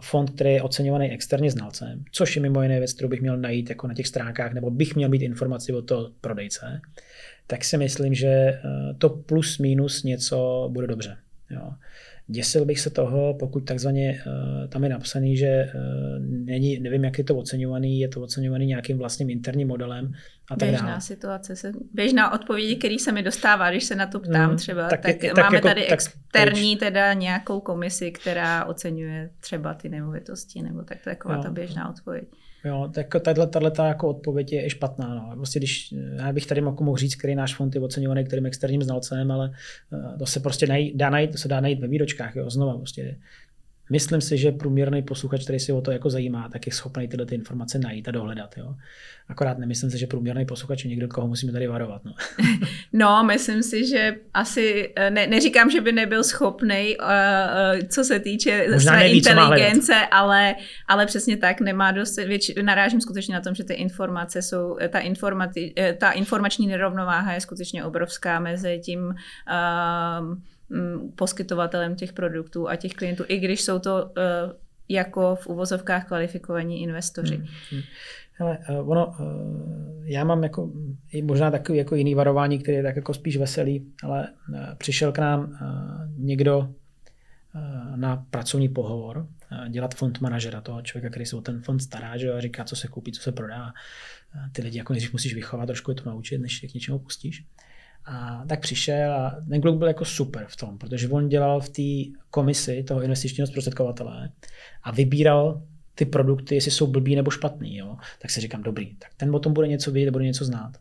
fond, 0.00 0.30
který 0.30 0.52
je 0.52 0.62
oceňovaný 0.62 1.10
externě 1.10 1.50
znalcem, 1.50 2.04
což 2.12 2.36
je 2.36 2.42
mimo 2.42 2.62
jiné 2.62 2.78
věc, 2.78 2.92
kterou 2.92 3.08
bych 3.08 3.20
měl 3.20 3.36
najít 3.36 3.70
jako 3.70 3.86
na 3.86 3.94
těch 3.94 4.06
stránkách, 4.06 4.52
nebo 4.52 4.70
bych 4.70 4.96
měl 4.96 5.08
mít 5.08 5.22
informaci 5.22 5.72
o 5.72 5.82
to 5.82 6.10
prodejce, 6.20 6.80
tak 7.46 7.64
si 7.64 7.76
myslím, 7.76 8.14
že 8.14 8.28
eh, 8.28 8.60
to 8.98 9.08
plus 9.08 9.58
minus 9.58 10.02
něco 10.02 10.68
bude 10.72 10.86
dobře. 10.86 11.16
Jo. 11.50 11.72
Děsil 12.26 12.64
bych 12.64 12.80
se 12.80 12.90
toho, 12.90 13.34
pokud 13.34 13.60
takzvaně 13.60 14.22
uh, 14.26 14.68
tam 14.68 14.84
je 14.84 14.90
napsaný, 14.90 15.36
že 15.36 15.72
uh, 15.74 15.80
není, 16.26 16.80
nevím, 16.80 17.04
jak 17.04 17.18
je 17.18 17.24
to 17.24 17.36
oceňovaný, 17.36 18.00
je 18.00 18.08
to 18.08 18.20
oceňovaný 18.20 18.66
nějakým 18.66 18.98
vlastním 18.98 19.30
interním 19.30 19.68
modelem 19.68 20.12
a 20.50 20.56
tak 20.56 20.68
Běžná 20.68 20.86
dále. 20.86 21.00
situace, 21.00 21.56
se, 21.56 21.72
běžná 21.92 22.32
odpovědi, 22.32 22.76
který 22.76 22.98
se 22.98 23.12
mi 23.12 23.22
dostává, 23.22 23.70
když 23.70 23.84
se 23.84 23.94
na 23.94 24.06
to 24.06 24.20
ptám 24.20 24.50
mm, 24.50 24.56
třeba, 24.56 24.88
tak, 24.88 25.00
tak, 25.00 25.16
tak 25.20 25.36
máme 25.36 25.56
jako, 25.56 25.68
tady 25.68 25.80
tak, 25.80 25.92
externí 25.92 26.76
teda 26.76 27.12
nějakou 27.12 27.60
komisi, 27.60 28.12
která 28.12 28.64
oceňuje 28.64 29.30
třeba 29.40 29.74
ty 29.74 29.88
nemovitosti, 29.88 30.62
nebo 30.62 30.82
tak 30.82 30.98
taková 31.04 31.34
jo. 31.34 31.42
ta 31.42 31.50
běžná 31.50 31.90
odpověď. 31.90 32.24
Jo, 32.64 32.90
tak 32.94 33.14
tahle, 33.22 33.46
tahle 33.46 33.72
jako 33.78 34.08
odpověď 34.08 34.52
je 34.52 34.70
špatná. 34.70 35.14
No. 35.14 35.36
Prostě 35.36 35.58
když, 35.58 35.94
já 36.16 36.32
bych 36.32 36.46
tady 36.46 36.60
mohl 36.60 36.96
říct, 36.96 37.14
který 37.14 37.34
náš 37.34 37.54
fond 37.54 37.74
je 37.74 37.80
oceňovaný 37.80 38.24
kterým 38.24 38.46
externím 38.46 38.82
znalcem, 38.82 39.30
ale 39.30 39.52
eh, 39.92 40.18
to 40.18 40.26
se 40.26 40.40
prostě 40.40 40.66
najít, 40.66 40.96
dá 40.96 41.10
najít, 41.10 41.32
to 41.32 41.38
se 41.38 41.48
dá 41.48 41.60
najít 41.60 41.80
ve 41.80 41.88
výročkách. 41.88 42.36
Jo. 42.36 42.50
Znova 42.50 42.76
prostě 42.76 43.18
Myslím 43.92 44.20
si, 44.20 44.38
že 44.38 44.52
průměrný 44.52 45.02
posluchač, 45.02 45.44
který 45.44 45.60
si 45.60 45.72
o 45.72 45.80
to 45.80 45.90
jako 45.90 46.10
zajímá, 46.10 46.48
tak 46.52 46.66
je 46.66 46.72
schopný 46.72 47.08
tyhle 47.08 47.26
ty 47.26 47.34
informace 47.34 47.78
najít 47.78 48.08
a 48.08 48.10
dohledat. 48.10 48.54
Jo? 48.56 48.74
Akorát 49.28 49.58
nemyslím 49.58 49.90
si, 49.90 49.98
že 49.98 50.06
průměrný 50.06 50.46
posluchač 50.46 50.84
je 50.84 50.90
někdo, 50.90 51.08
koho 51.08 51.28
musíme 51.28 51.52
tady 51.52 51.66
varovat. 51.66 52.04
No, 52.04 52.12
no 52.92 53.24
myslím 53.24 53.62
si, 53.62 53.86
že 53.86 54.14
asi, 54.34 54.92
eh, 54.96 55.10
ne, 55.10 55.26
neříkám, 55.26 55.70
že 55.70 55.80
by 55.80 55.92
nebyl 55.92 56.24
schopný, 56.24 56.96
uh, 56.96 57.06
uh, 57.06 57.88
co 57.88 58.04
se 58.04 58.20
týče 58.20 58.66
Možná 58.72 58.92
své 58.92 59.02
neví, 59.02 59.18
inteligence, 59.18 59.94
ale, 60.10 60.54
ale 60.88 61.06
přesně 61.06 61.36
tak 61.36 61.60
nemá 61.60 61.92
dost, 61.92 62.16
věč, 62.16 62.50
narážím 62.62 63.00
skutečně 63.00 63.34
na 63.34 63.40
tom, 63.40 63.54
že 63.54 63.64
ty 63.64 63.74
informace 63.74 64.42
jsou, 64.42 64.76
ta, 64.88 64.98
informati, 64.98 65.74
ta 65.98 66.10
informační 66.10 66.66
nerovnováha 66.66 67.32
je 67.32 67.40
skutečně 67.40 67.84
obrovská 67.84 68.40
mezi 68.40 68.80
tím 68.84 69.00
uh, 69.00 70.36
poskytovatelem 71.16 71.96
těch 71.96 72.12
produktů 72.12 72.68
a 72.68 72.76
těch 72.76 72.92
klientů, 72.92 73.24
i 73.28 73.38
když 73.38 73.62
jsou 73.62 73.78
to 73.78 74.12
eh, 74.18 74.22
jako 74.88 75.36
v 75.36 75.46
uvozovkách 75.46 76.06
kvalifikovaní 76.06 76.82
investoři. 76.82 77.36
Hmm. 77.36 77.46
hmm. 77.70 77.82
Hele, 78.32 78.58
eh, 78.68 78.78
ono, 78.78 79.14
eh, 79.20 79.24
já 80.04 80.24
mám 80.24 80.42
jako, 80.42 80.72
možná 81.22 81.50
takový 81.50 81.78
jako 81.78 81.94
jiný 81.94 82.14
varování, 82.14 82.58
který 82.58 82.76
je 82.76 82.82
tak 82.82 82.96
jako 82.96 83.14
spíš 83.14 83.36
veselý, 83.36 83.92
ale 84.02 84.28
přišel 84.78 85.12
k 85.12 85.18
nám 85.18 85.58
někdo 86.16 86.74
na 87.96 88.26
pracovní 88.30 88.68
pohovor 88.68 89.26
dělat 89.68 89.94
fond 89.94 90.20
manažera, 90.20 90.60
toho 90.60 90.82
člověka, 90.82 91.10
který 91.10 91.26
se 91.26 91.36
o 91.36 91.40
ten 91.40 91.62
fond 91.62 91.80
stará, 91.80 92.16
že 92.16 92.32
a 92.32 92.40
říká, 92.40 92.64
co 92.64 92.76
se 92.76 92.88
koupí, 92.88 93.12
co 93.12 93.22
se 93.22 93.32
prodá. 93.32 93.72
Ty 94.52 94.62
lidi 94.62 94.78
jako 94.78 94.92
než 94.92 95.12
musíš 95.12 95.34
vychovat, 95.34 95.66
trošku 95.66 95.90
je 95.90 95.94
to 95.94 96.10
naučit, 96.10 96.38
než 96.38 96.62
je 96.62 96.68
k 96.68 96.74
něčemu 96.74 96.98
pustíš. 96.98 97.44
A 98.04 98.44
tak 98.48 98.60
přišel 98.60 99.14
a 99.14 99.36
ten 99.48 99.60
kluk 99.60 99.78
byl 99.78 99.88
jako 99.88 100.04
super 100.04 100.46
v 100.48 100.56
tom, 100.56 100.78
protože 100.78 101.08
on 101.08 101.28
dělal 101.28 101.60
v 101.60 101.68
té 101.68 102.18
komisi 102.30 102.82
toho 102.82 103.02
investičního 103.02 103.46
zprostředkovatele 103.46 104.30
a 104.82 104.90
vybíral 104.90 105.62
ty 105.94 106.04
produkty, 106.04 106.54
jestli 106.54 106.70
jsou 106.70 106.86
blbý 106.86 107.16
nebo 107.16 107.30
špatný. 107.30 107.76
Jo? 107.76 107.96
Tak 108.18 108.30
si 108.30 108.40
říkám, 108.40 108.62
dobrý, 108.62 108.94
tak 108.94 109.10
ten 109.16 109.34
o 109.34 109.38
tom 109.38 109.52
bude 109.52 109.68
něco 109.68 109.92
vědět, 109.92 110.10
bude 110.10 110.24
něco 110.24 110.44
znát. 110.44 110.72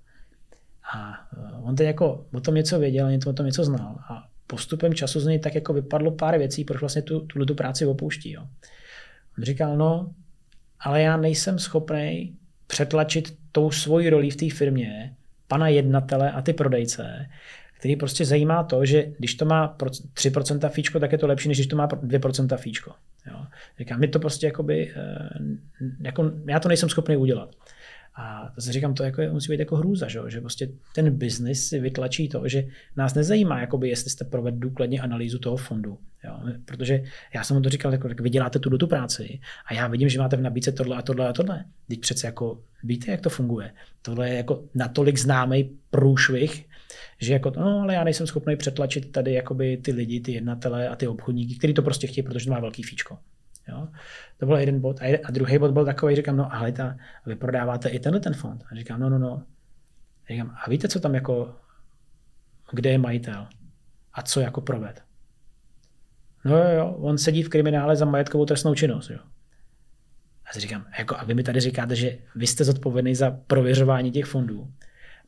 A 0.93 1.13
eh, 1.37 1.57
on 1.61 1.75
teď 1.75 1.87
jako 1.87 2.25
o 2.33 2.39
tom 2.39 2.55
něco 2.55 2.79
věděl, 2.79 3.09
o 3.27 3.33
tom 3.33 3.45
něco 3.45 3.63
znal. 3.63 3.95
A 4.09 4.27
postupem 4.47 4.93
času 4.93 5.19
z 5.19 5.25
něj 5.25 5.39
tak 5.39 5.55
jako 5.55 5.73
vypadlo 5.73 6.11
pár 6.11 6.37
věcí, 6.37 6.65
proč 6.65 6.79
vlastně 6.79 7.01
tu, 7.01 7.19
tuhle 7.19 7.45
tu 7.45 7.55
práci 7.55 7.85
opouští. 7.85 8.31
Jo? 8.31 8.47
On 9.37 9.43
říkal, 9.43 9.77
no, 9.77 10.13
ale 10.79 11.01
já 11.01 11.17
nejsem 11.17 11.59
schopný 11.59 12.35
přetlačit 12.67 13.37
tou 13.51 13.71
svojí 13.71 14.09
roli 14.09 14.29
v 14.29 14.35
té 14.35 14.49
firmě 14.49 15.15
pana 15.51 15.67
jednatele 15.67 16.31
a 16.31 16.41
ty 16.41 16.53
prodejce, 16.53 17.25
který 17.79 17.95
prostě 17.95 18.25
zajímá 18.25 18.63
to, 18.63 18.85
že 18.85 19.05
když 19.17 19.35
to 19.35 19.45
má 19.45 19.75
3% 19.77 20.69
fíčko, 20.69 20.99
tak 20.99 21.11
je 21.11 21.17
to 21.17 21.27
lepší, 21.27 21.47
než 21.47 21.57
když 21.57 21.67
to 21.67 21.75
má 21.75 21.87
2% 21.87 22.57
fíčko. 22.57 22.91
Jo. 23.27 23.45
Říkám, 23.79 23.99
my 23.99 24.07
to 24.07 24.19
prostě 24.19 24.45
jakoby, 24.45 24.93
eh, 24.95 25.29
jako, 26.01 26.31
já 26.47 26.59
to 26.59 26.67
nejsem 26.67 26.89
schopný 26.89 27.17
udělat. 27.17 27.55
A 28.15 28.53
zase 28.55 28.73
říkám, 28.73 28.93
to 28.93 29.03
jako, 29.03 29.21
musí 29.31 29.51
být 29.51 29.59
jako 29.59 29.75
hrůza, 29.75 30.07
že, 30.07 30.19
že 30.27 30.39
prostě 30.39 30.69
ten 30.95 31.17
biznis 31.17 31.67
si 31.67 31.79
vytlačí 31.79 32.29
to, 32.29 32.47
že 32.47 32.67
nás 32.95 33.13
nezajímá, 33.13 33.61
jakoby, 33.61 33.89
jestli 33.89 34.09
jste 34.09 34.25
provedli 34.25 34.59
důkladně 34.59 35.01
analýzu 35.01 35.39
toho 35.39 35.57
fondu. 35.57 35.97
Jo? 36.23 36.39
Protože 36.65 37.03
já 37.33 37.43
jsem 37.43 37.57
mu 37.57 37.63
to 37.63 37.69
říkal, 37.69 37.91
jako, 37.91 38.07
vy 38.07 38.29
děláte 38.29 38.59
tu 38.59 38.69
do 38.69 38.77
tu 38.77 38.87
práci 38.87 39.39
a 39.65 39.73
já 39.73 39.87
vidím, 39.87 40.09
že 40.09 40.19
máte 40.19 40.37
v 40.37 40.41
nabídce 40.41 40.71
tohle 40.71 40.97
a 40.97 41.01
tohle 41.01 41.27
a 41.27 41.33
tohle. 41.33 41.65
Teď 41.87 41.99
přece 41.99 42.27
jako 42.27 42.61
víte, 42.83 43.11
jak 43.11 43.21
to 43.21 43.29
funguje. 43.29 43.73
Tohle 44.01 44.29
je 44.29 44.35
jako 44.35 44.63
natolik 44.75 45.17
známý 45.17 45.77
průšvih, 45.89 46.65
že 47.19 47.33
jako, 47.33 47.51
no, 47.57 47.81
ale 47.81 47.93
já 47.93 48.03
nejsem 48.03 48.27
schopný 48.27 48.55
přetlačit 48.55 49.11
tady 49.11 49.33
jakoby 49.33 49.77
ty 49.77 49.91
lidi, 49.91 50.19
ty 50.19 50.31
jednatele 50.31 50.87
a 50.87 50.95
ty 50.95 51.07
obchodníky, 51.07 51.55
kteří 51.55 51.73
to 51.73 51.81
prostě 51.81 52.07
chtějí, 52.07 52.23
protože 52.23 52.45
to 52.45 52.51
má 52.51 52.59
velký 52.59 52.83
fíčko. 52.83 53.17
Jo? 53.67 53.87
To 54.37 54.45
byl 54.45 54.57
jeden 54.57 54.79
bod. 54.79 54.99
A, 55.01 55.31
druhý 55.31 55.57
bod 55.57 55.71
byl 55.71 55.85
takový, 55.85 56.15
říkám, 56.15 56.37
no 56.37 56.55
ale 56.55 56.71
ta, 56.71 56.97
vy 57.25 57.35
prodáváte 57.35 57.89
i 57.89 57.99
tenhle 57.99 58.19
ten 58.19 58.33
fond. 58.33 58.63
A 58.71 58.75
říkám, 58.75 58.99
no, 58.99 59.09
no, 59.09 59.19
no. 59.19 59.43
A 60.25 60.33
říkám, 60.33 60.55
a 60.65 60.69
víte, 60.69 60.87
co 60.87 60.99
tam 60.99 61.15
jako, 61.15 61.55
kde 62.71 62.89
je 62.89 62.97
majitel? 62.97 63.47
A 64.13 64.21
co 64.21 64.39
jako 64.39 64.61
proved? 64.61 65.03
No 66.45 66.57
jo, 66.57 66.69
jo, 66.77 66.87
on 66.89 67.17
sedí 67.17 67.43
v 67.43 67.49
kriminále 67.49 67.95
za 67.95 68.05
majetkovou 68.05 68.45
trestnou 68.45 68.75
činnost. 68.75 69.09
Jo. 69.09 69.19
A 70.45 70.59
říkám, 70.59 70.85
jako, 70.99 71.15
a 71.17 71.23
vy 71.23 71.33
mi 71.33 71.43
tady 71.43 71.59
říkáte, 71.59 71.95
že 71.95 72.17
vy 72.35 72.47
jste 72.47 72.63
zodpovědný 72.63 73.15
za 73.15 73.31
prověřování 73.47 74.11
těch 74.11 74.25
fondů. 74.25 74.71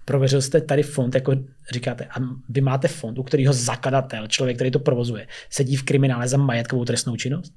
Prověřil 0.06 0.42
jste 0.42 0.62
tady 0.62 0.84
fond, 0.84 1.16
jako 1.16 1.34
říkáte, 1.72 2.06
a 2.06 2.20
vy 2.50 2.62
máte 2.62 2.88
fond, 2.88 3.20
u 3.20 3.24
kterého 3.24 3.54
zakladatel, 3.54 4.28
člověk, 4.28 4.58
který 4.58 4.72
to 4.72 4.80
provozuje, 4.80 5.28
sedí 5.50 5.76
v 5.76 5.84
kriminále 5.84 6.28
za 6.28 6.38
majetkovou 6.38 6.86
trestnou 6.86 7.16
činnost? 7.16 7.54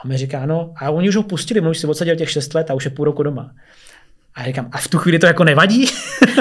A 0.00 0.04
on 0.04 0.10
mi 0.10 0.16
říká, 0.16 0.46
no, 0.46 0.72
a 0.76 0.90
oni 0.90 1.08
už 1.08 1.16
ho 1.16 1.22
pustili, 1.22 1.60
on 1.60 1.68
už 1.68 1.78
si 1.78 1.86
odsadil 1.86 2.16
těch 2.16 2.30
6 2.30 2.54
let 2.54 2.70
a 2.70 2.74
už 2.74 2.84
je 2.84 2.90
půl 2.90 3.04
roku 3.04 3.22
doma. 3.22 3.54
A 4.34 4.40
já 4.40 4.46
říkám, 4.46 4.68
a 4.72 4.78
v 4.78 4.88
tu 4.88 4.98
chvíli 4.98 5.18
to 5.18 5.26
jako 5.26 5.44
nevadí? 5.44 5.86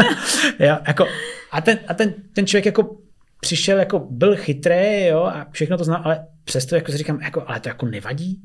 ja, 0.59 0.81
jako, 0.87 1.05
a 1.51 1.61
ten, 1.61 1.79
a 1.87 1.93
ten, 1.93 2.13
ten 2.33 2.47
člověk 2.47 2.65
jako 2.65 2.97
přišel, 3.39 3.79
jako 3.79 4.07
byl 4.09 4.35
chytrý, 4.35 5.05
jo, 5.05 5.23
a 5.23 5.47
všechno 5.51 5.77
to 5.77 5.83
znal, 5.83 6.01
ale 6.03 6.27
přesto 6.43 6.75
jako 6.75 6.91
si 6.91 6.97
říkám, 6.97 7.21
jako, 7.21 7.43
ale 7.47 7.59
to 7.59 7.69
jako 7.69 7.85
nevadí. 7.85 8.41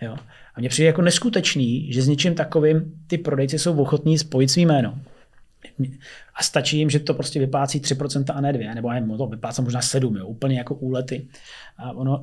Jo. 0.00 0.16
A 0.54 0.60
mně 0.60 0.68
přijde 0.68 0.86
jako 0.86 1.02
neskutečný, 1.02 1.92
že 1.92 2.02
s 2.02 2.08
něčím 2.08 2.34
takovým 2.34 2.92
ty 3.06 3.18
prodejci 3.18 3.58
jsou 3.58 3.76
ochotní 3.82 4.18
spojit 4.18 4.50
svý 4.50 4.66
jméno. 4.66 4.98
A 6.34 6.42
stačí 6.42 6.78
jim, 6.78 6.90
že 6.90 6.98
to 6.98 7.14
prostě 7.14 7.40
vyplácí 7.40 7.80
3% 7.80 8.36
a 8.36 8.40
ne 8.40 8.52
2, 8.52 8.74
nebo 8.74 8.92
já 8.92 9.00
to 9.16 9.26
vyplácí 9.26 9.62
možná 9.62 9.82
7, 9.82 10.16
jo, 10.16 10.26
úplně 10.26 10.58
jako 10.58 10.74
úlety. 10.74 11.28
A 11.78 11.92
ono, 11.92 12.22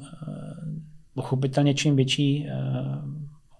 pochopitelně 1.15 1.73
čím 1.73 1.95
větší, 1.95 2.47
eh, 2.47 2.53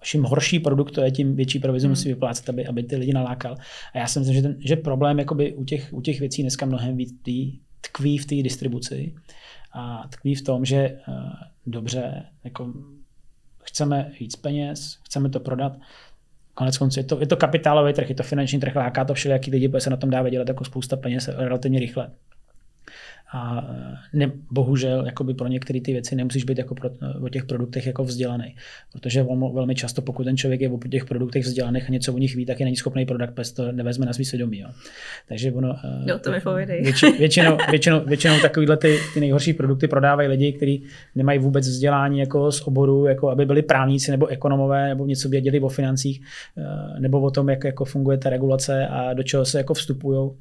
čím 0.03 0.23
horší 0.23 0.59
produkt 0.59 0.91
to 0.91 1.01
je, 1.01 1.11
tím 1.11 1.35
větší 1.35 1.59
provizi 1.59 1.85
hmm. 1.85 1.91
musí 1.91 2.09
vyplácet, 2.09 2.49
aby, 2.49 2.67
aby 2.67 2.83
ty 2.83 2.95
lidi 2.95 3.13
nalákal. 3.13 3.55
A 3.93 3.97
já 3.97 4.07
si 4.07 4.19
myslím, 4.19 4.35
že, 4.35 4.41
ten, 4.41 4.55
že 4.59 4.75
problém 4.75 5.19
jakoby 5.19 5.53
u, 5.53 5.65
těch, 5.65 5.93
u 5.93 6.01
těch 6.01 6.19
věcí 6.19 6.41
dneska 6.41 6.65
mnohem 6.65 6.97
víc 6.97 7.15
tý, 7.21 7.59
tkví 7.81 8.17
v 8.17 8.25
té 8.25 8.35
distribuci 8.35 9.15
a 9.73 10.07
tkví 10.09 10.35
v 10.35 10.41
tom, 10.41 10.65
že 10.65 10.99
uh, 11.07 11.15
dobře, 11.65 12.25
jako 12.43 12.73
chceme 13.63 14.11
víc 14.19 14.35
peněz, 14.35 14.99
chceme 15.03 15.29
to 15.29 15.39
prodat, 15.39 15.77
konec 16.53 16.77
konců 16.77 16.99
je 16.99 17.03
to, 17.03 17.19
je 17.19 17.27
to 17.27 17.37
kapitálový 17.37 17.93
trh, 17.93 18.09
je 18.09 18.15
to 18.15 18.23
finanční 18.23 18.59
trh, 18.59 18.75
láká 18.75 19.05
to 19.05 19.13
všelijaký 19.13 19.51
lidi, 19.51 19.69
protože 19.69 19.81
se 19.81 19.89
na 19.89 19.97
tom 19.97 20.09
dá 20.09 20.21
vydělat 20.21 20.47
jako 20.47 20.65
spousta 20.65 20.95
peněz 20.95 21.27
relativně 21.27 21.79
rychle. 21.79 22.11
A 23.33 23.67
ne, 24.13 24.31
bohužel 24.51 25.05
jakoby 25.05 25.33
pro 25.33 25.47
některé 25.47 25.81
ty 25.81 25.91
věci 25.91 26.15
nemusíš 26.15 26.43
být 26.43 26.57
jako 26.57 26.75
pro, 26.75 26.89
o 27.21 27.29
těch 27.29 27.45
produktech 27.45 27.87
jako 27.87 28.03
vzdělaný. 28.03 28.55
Protože 28.91 29.25
velmi 29.53 29.75
často, 29.75 30.01
pokud 30.01 30.23
ten 30.23 30.37
člověk 30.37 30.61
je 30.61 30.69
o 30.69 30.77
těch 30.77 31.05
produktech 31.05 31.43
vzdělaný 31.43 31.81
a 31.81 31.91
něco 31.91 32.13
o 32.13 32.17
nich 32.17 32.35
ví, 32.35 32.45
tak 32.45 32.59
je 32.59 32.63
není 32.63 32.75
schopný 32.75 33.05
prodat, 33.05 33.31
pes 33.31 33.51
to 33.51 33.71
nevezme 33.71 34.05
na 34.05 34.13
svý 34.13 34.25
svědomí. 34.25 34.59
Jo. 34.59 34.69
Takže 35.29 35.51
ono, 35.51 35.75
jo, 36.05 36.19
to 36.19 36.31
mi 36.31 36.65
větši, 36.65 37.11
většinou, 37.11 37.57
většinou, 37.69 38.05
většinou 38.05 38.39
takovýhle 38.39 38.77
ty, 38.77 38.97
ty 39.13 39.19
nejhorší 39.19 39.53
produkty 39.53 39.87
prodávají 39.87 40.27
lidi, 40.29 40.53
kteří 40.53 40.83
nemají 41.15 41.39
vůbec 41.39 41.67
vzdělání 41.67 42.19
jako 42.19 42.51
z 42.51 42.61
oboru, 42.67 43.05
jako 43.05 43.29
aby 43.29 43.45
byli 43.45 43.61
právníci 43.61 44.11
nebo 44.11 44.27
ekonomové, 44.27 44.87
nebo 44.87 45.05
něco 45.05 45.29
věděli 45.29 45.59
o 45.59 45.69
financích, 45.69 46.21
nebo 46.99 47.21
o 47.21 47.31
tom, 47.31 47.49
jak 47.49 47.63
jako 47.63 47.85
funguje 47.85 48.17
ta 48.17 48.29
regulace 48.29 48.87
a 48.87 49.13
do 49.13 49.23
čeho 49.23 49.45
se 49.45 49.57
jako 49.57 49.73
vstupují. 49.73 50.31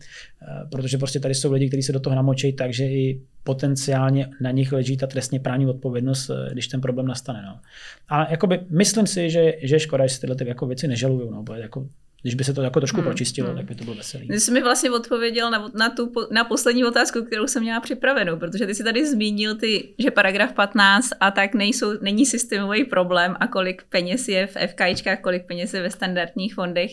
Protože 0.71 0.99
prostě 0.99 1.21
tady 1.21 1.35
jsou 1.35 1.53
lidi, 1.53 1.69
kteří 1.69 1.83
se 1.83 1.93
do 1.93 2.01
toho 2.01 2.17
namočí, 2.17 2.53
takže 2.75 2.85
i 2.85 3.21
potenciálně 3.45 4.31
na 4.41 4.51
nich 4.51 4.73
leží 4.73 4.97
ta 4.97 5.07
trestně 5.07 5.41
právní 5.41 5.67
odpovědnost, 5.67 6.31
eh, 6.31 6.53
když 6.53 6.69
ten 6.69 6.81
problém 6.81 7.07
nastane. 7.07 7.43
No. 7.43 7.61
Ale 8.09 8.27
jakoby, 8.31 8.61
myslím 8.71 9.07
si, 9.07 9.31
že, 9.31 9.53
že 9.63 9.81
škoda, 9.81 10.07
že 10.07 10.15
si 10.15 10.21
tyhle 10.21 10.37
ty 10.37 10.49
jako 10.49 10.67
věci 10.67 10.89
nežalují. 10.89 11.31
No, 11.31 11.45
jako, 11.55 11.87
když 12.23 12.35
by 12.35 12.45
se 12.45 12.55
to 12.55 12.63
jako 12.63 12.81
trošku 12.81 12.97
hmm. 12.97 13.05
pročistilo, 13.05 13.49
hmm. 13.49 13.57
tak 13.57 13.67
by 13.67 13.75
to 13.75 13.85
bylo 13.85 13.97
veselý. 13.97 14.29
Ty 14.29 14.41
jsi 14.41 14.51
mi 14.51 14.63
vlastně 14.63 14.91
odpověděl 14.91 15.51
na, 15.51 15.71
na, 15.75 15.91
tu, 15.91 16.13
na 16.31 16.45
poslední 16.45 16.85
otázku, 16.85 17.23
kterou 17.23 17.47
jsem 17.47 17.63
měla 17.63 17.81
připravenou, 17.81 18.37
protože 18.37 18.67
ty 18.67 18.75
jsi 18.75 18.85
tady 18.85 19.07
zmínil, 19.07 19.55
ty, 19.55 19.89
že 19.99 20.11
paragraf 20.11 20.53
15 20.53 21.11
a 21.21 21.31
tak 21.31 21.55
nejsou, 21.55 22.01
není 22.01 22.27
systémový 22.27 22.85
problém 22.85 23.37
a 23.41 23.47
kolik 23.47 23.83
peněz 23.89 24.29
je 24.29 24.47
v 24.47 24.57
FKIčkách, 24.67 25.21
kolik 25.21 25.47
peněz 25.47 25.75
je 25.75 25.83
ve 25.83 25.91
standardních 25.91 26.55
fondech. 26.55 26.91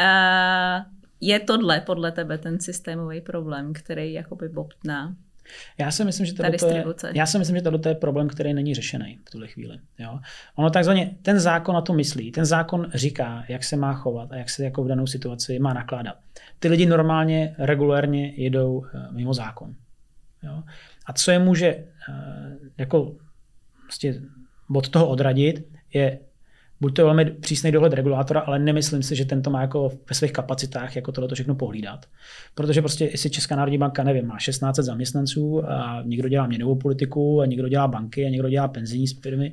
Uh, 0.00 0.97
je 1.20 1.40
tohle 1.40 1.80
podle 1.80 2.12
tebe 2.12 2.38
ten 2.38 2.60
systémový 2.60 3.20
problém, 3.20 3.72
který 3.72 4.12
jakoby 4.12 4.48
bobtná? 4.48 5.16
Já 5.78 5.90
si 5.90 6.04
myslím, 6.04 6.26
že 6.26 6.32
tohle 6.34 6.56
je, 6.68 6.84
já 7.14 7.26
si 7.26 7.38
myslím, 7.38 7.56
že 7.56 7.62
tohle 7.62 7.80
je 7.86 7.94
problém, 7.94 8.28
který 8.28 8.54
není 8.54 8.74
řešený 8.74 9.18
v 9.24 9.30
tuhle 9.30 9.48
chvíli. 9.48 9.78
Jo? 9.98 10.20
Ono 10.54 10.70
takzvaně, 10.70 11.16
ten 11.22 11.40
zákon 11.40 11.74
na 11.74 11.80
to 11.80 11.92
myslí, 11.92 12.32
ten 12.32 12.44
zákon 12.44 12.90
říká, 12.94 13.44
jak 13.48 13.64
se 13.64 13.76
má 13.76 13.94
chovat 13.94 14.32
a 14.32 14.36
jak 14.36 14.50
se 14.50 14.64
jako 14.64 14.84
v 14.84 14.88
danou 14.88 15.06
situaci 15.06 15.58
má 15.58 15.72
nakládat. 15.72 16.16
Ty 16.58 16.68
lidi 16.68 16.86
normálně, 16.86 17.54
regulérně 17.58 18.32
jedou 18.36 18.84
eh, 18.84 19.08
mimo 19.10 19.34
zákon. 19.34 19.74
Jo? 20.42 20.62
A 21.06 21.12
co 21.12 21.30
je 21.30 21.38
může 21.38 21.68
eh, 21.68 21.84
jako 22.78 23.16
prostě 23.82 24.20
od 24.74 24.88
toho 24.88 25.08
odradit, 25.08 25.68
je 25.94 26.18
buď 26.80 26.96
to 26.96 27.04
velmi 27.04 27.24
přísný 27.24 27.72
dohled 27.72 27.92
regulátora, 27.92 28.40
ale 28.40 28.58
nemyslím 28.58 29.02
si, 29.02 29.16
že 29.16 29.24
tento 29.24 29.50
má 29.50 29.60
jako 29.60 29.88
ve 30.08 30.14
svých 30.14 30.32
kapacitách 30.32 30.96
jako 30.96 31.12
tohle 31.12 31.34
všechno 31.34 31.54
pohlídat. 31.54 32.06
Protože 32.54 32.82
prostě, 32.82 33.04
jestli 33.04 33.30
Česká 33.30 33.56
národní 33.56 33.78
banka, 33.78 34.04
nevím, 34.04 34.26
má 34.26 34.38
16 34.38 34.76
zaměstnanců 34.76 35.70
a 35.70 36.02
někdo 36.06 36.28
dělá 36.28 36.46
měnovou 36.46 36.76
politiku 36.76 37.40
a 37.40 37.46
někdo 37.46 37.68
dělá 37.68 37.88
banky 37.88 38.24
a 38.24 38.28
někdo 38.28 38.48
dělá 38.48 38.68
penzijní 38.68 39.06
firmy 39.06 39.52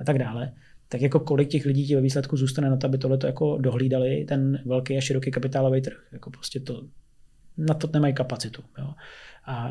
a 0.00 0.04
tak 0.04 0.18
dále, 0.18 0.52
tak 0.88 1.00
jako 1.00 1.20
kolik 1.20 1.48
těch 1.48 1.64
lidí 1.66 1.86
ti 1.86 1.94
ve 1.94 2.00
výsledku 2.00 2.36
zůstane 2.36 2.70
na 2.70 2.76
to, 2.76 2.86
aby 2.86 2.98
tohle 2.98 3.18
jako 3.26 3.58
dohlídali 3.58 4.24
ten 4.28 4.62
velký 4.64 4.96
a 4.96 5.00
široký 5.00 5.30
kapitálový 5.30 5.80
trh. 5.80 5.96
Jako 6.12 6.30
prostě 6.30 6.60
to, 6.60 6.82
na 7.56 7.74
to 7.74 7.88
nemají 7.92 8.14
kapacitu. 8.14 8.62
Jo. 8.78 8.94
A 9.46 9.70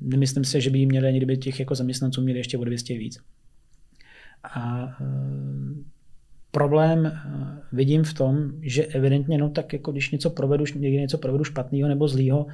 nemyslím 0.00 0.44
si, 0.44 0.60
že 0.60 0.70
by 0.70 0.86
měli, 0.86 1.16
kdyby 1.16 1.36
těch 1.36 1.60
jako 1.60 1.74
zaměstnanců 1.74 2.22
měli 2.22 2.38
ještě 2.38 2.58
o 2.58 2.64
200 2.64 2.98
víc. 2.98 3.18
A 4.54 4.88
problém 6.50 7.06
eh, 7.06 7.12
vidím 7.72 8.04
v 8.04 8.14
tom, 8.14 8.50
že 8.62 8.86
evidentně, 8.86 9.38
no 9.38 9.50
tak 9.50 9.72
jako 9.72 9.92
když 9.92 10.10
něco 10.10 10.30
provedu, 10.30 10.64
někdy 10.74 11.00
něco 11.00 11.18
provedu 11.18 11.44
špatného 11.44 11.88
nebo 11.88 12.08
zlýho, 12.08 12.46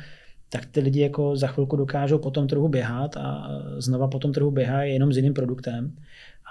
tak 0.48 0.66
ty 0.66 0.80
lidi 0.80 1.00
jako 1.00 1.36
za 1.36 1.46
chvilku 1.46 1.76
dokážou 1.76 2.18
po 2.18 2.30
tom 2.30 2.46
trhu 2.46 2.68
běhat 2.68 3.16
a 3.16 3.48
znova 3.78 4.08
po 4.08 4.18
tom 4.18 4.32
trhu 4.32 4.50
běhají 4.50 4.92
jenom 4.92 5.12
s 5.12 5.16
jiným 5.16 5.34
produktem. 5.34 5.96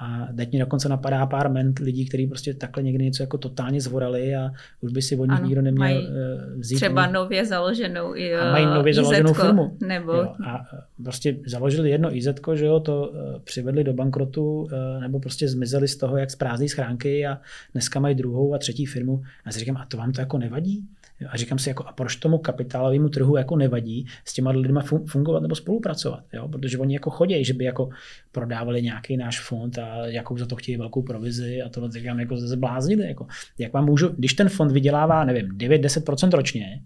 A 0.01 0.27
teď 0.37 0.53
mi 0.53 0.59
dokonce 0.59 0.89
napadá 0.89 1.25
pár 1.25 1.51
ment 1.51 1.79
lidí, 1.79 2.05
kteří 2.05 2.27
prostě 2.27 2.53
takhle 2.53 2.83
někdy 2.83 3.03
něco 3.03 3.23
jako 3.23 3.37
totálně 3.37 3.81
zvorali 3.81 4.35
a 4.35 4.51
už 4.81 4.91
by 4.91 5.01
si 5.01 5.17
od 5.17 5.25
nich 5.25 5.41
nikdo 5.41 5.61
neměl 5.61 5.87
eh, 5.87 6.59
vzít. 6.59 6.75
Třeba 6.75 7.07
nově 7.07 7.45
založenou 7.45 8.15
i 8.15 8.35
a 8.35 8.51
mají 8.51 8.65
nově 8.65 8.93
založenou 8.93 9.33
firmu. 9.33 9.77
Nebo... 9.87 10.13
Jo, 10.13 10.35
a 10.47 10.65
eh, 10.73 11.03
prostě 11.03 11.37
založili 11.47 11.89
jedno 11.89 12.15
IZ, 12.15 12.27
že 12.53 12.65
jo, 12.65 12.79
to 12.79 13.13
eh, 13.13 13.39
přivedli 13.43 13.83
do 13.83 13.93
bankrotu 13.93 14.67
nebo 14.99 15.19
prostě 15.19 15.47
zmizeli 15.47 15.87
z 15.87 15.97
toho, 15.97 16.17
jak 16.17 16.31
z 16.31 16.35
prázdné 16.35 16.69
schránky 16.69 17.27
a 17.27 17.37
dneska 17.73 17.99
mají 17.99 18.15
druhou 18.15 18.53
a 18.53 18.57
třetí 18.57 18.85
firmu. 18.85 19.23
A 19.45 19.51
si 19.51 19.59
říkám, 19.59 19.77
a 19.77 19.85
to 19.85 19.97
vám 19.97 20.11
to 20.11 20.21
jako 20.21 20.37
nevadí? 20.37 20.87
A 21.29 21.37
říkám 21.37 21.59
si, 21.59 21.69
jako, 21.69 21.83
a 21.83 21.91
proč 21.91 22.15
tomu 22.15 22.37
kapitálovému 22.37 23.09
trhu 23.09 23.37
jako 23.37 23.55
nevadí 23.55 24.07
s 24.25 24.33
těma 24.33 24.51
lidmi 24.51 24.79
fungovat 25.05 25.39
nebo 25.39 25.55
spolupracovat? 25.55 26.23
Jo? 26.33 26.47
Protože 26.47 26.77
oni 26.77 26.93
jako 26.93 27.09
chodí, 27.09 27.45
že 27.45 27.53
by 27.53 27.65
jako 27.65 27.89
prodávali 28.31 28.81
nějaký 28.81 29.17
náš 29.17 29.41
fond 29.41 29.77
a 29.77 30.05
jakou 30.05 30.37
za 30.37 30.45
to 30.45 30.55
chtějí 30.55 30.77
velkou 30.77 31.01
provizi 31.01 31.61
a 31.61 31.69
tohle 31.69 31.91
říkám, 31.91 32.19
jako 32.19 32.37
zbláznili. 32.37 33.07
Jako. 33.07 33.27
Jak 33.57 33.73
vám 33.73 33.85
můžu, 33.85 34.07
když 34.07 34.33
ten 34.33 34.49
fond 34.49 34.71
vydělává, 34.71 35.23
nevím, 35.23 35.57
9-10% 35.57 36.31
ročně, 36.31 36.81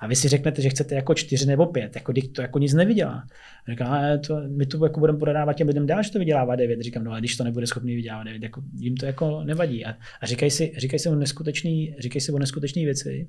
a 0.00 0.06
vy 0.06 0.16
si 0.16 0.28
řeknete, 0.28 0.62
že 0.62 0.68
chcete 0.68 0.94
jako 0.94 1.14
4 1.14 1.46
nebo 1.46 1.66
5, 1.66 1.96
jako 1.96 2.12
to 2.32 2.42
jako 2.42 2.58
nic 2.58 2.74
nevydělá. 2.74 3.26
Říká, 3.68 4.18
to, 4.26 4.40
my 4.48 4.66
to 4.66 4.84
jako 4.84 5.00
budeme 5.00 5.18
prodávat 5.18 5.52
těm 5.52 5.68
lidem 5.68 5.86
dál, 5.86 6.02
že 6.02 6.10
to 6.10 6.18
vydělává 6.18 6.56
9. 6.56 6.82
Říkám, 6.82 7.04
no 7.04 7.12
a 7.12 7.18
když 7.18 7.36
to 7.36 7.44
nebude 7.44 7.66
schopný 7.66 7.94
vydělávat 7.94 8.24
9, 8.24 8.42
jako, 8.42 8.62
jim 8.76 8.96
to 8.96 9.06
jako 9.06 9.44
nevadí. 9.44 9.84
A, 9.84 9.96
a 10.20 10.26
říkají 10.26 10.50
si, 10.50 10.72
říkají 10.76 10.98
si 10.98 11.08
o 11.08 11.14
neskutečný, 11.14 11.96
si 12.18 12.32
o 12.32 12.38
neskutečné 12.38 12.84
věci, 12.84 13.28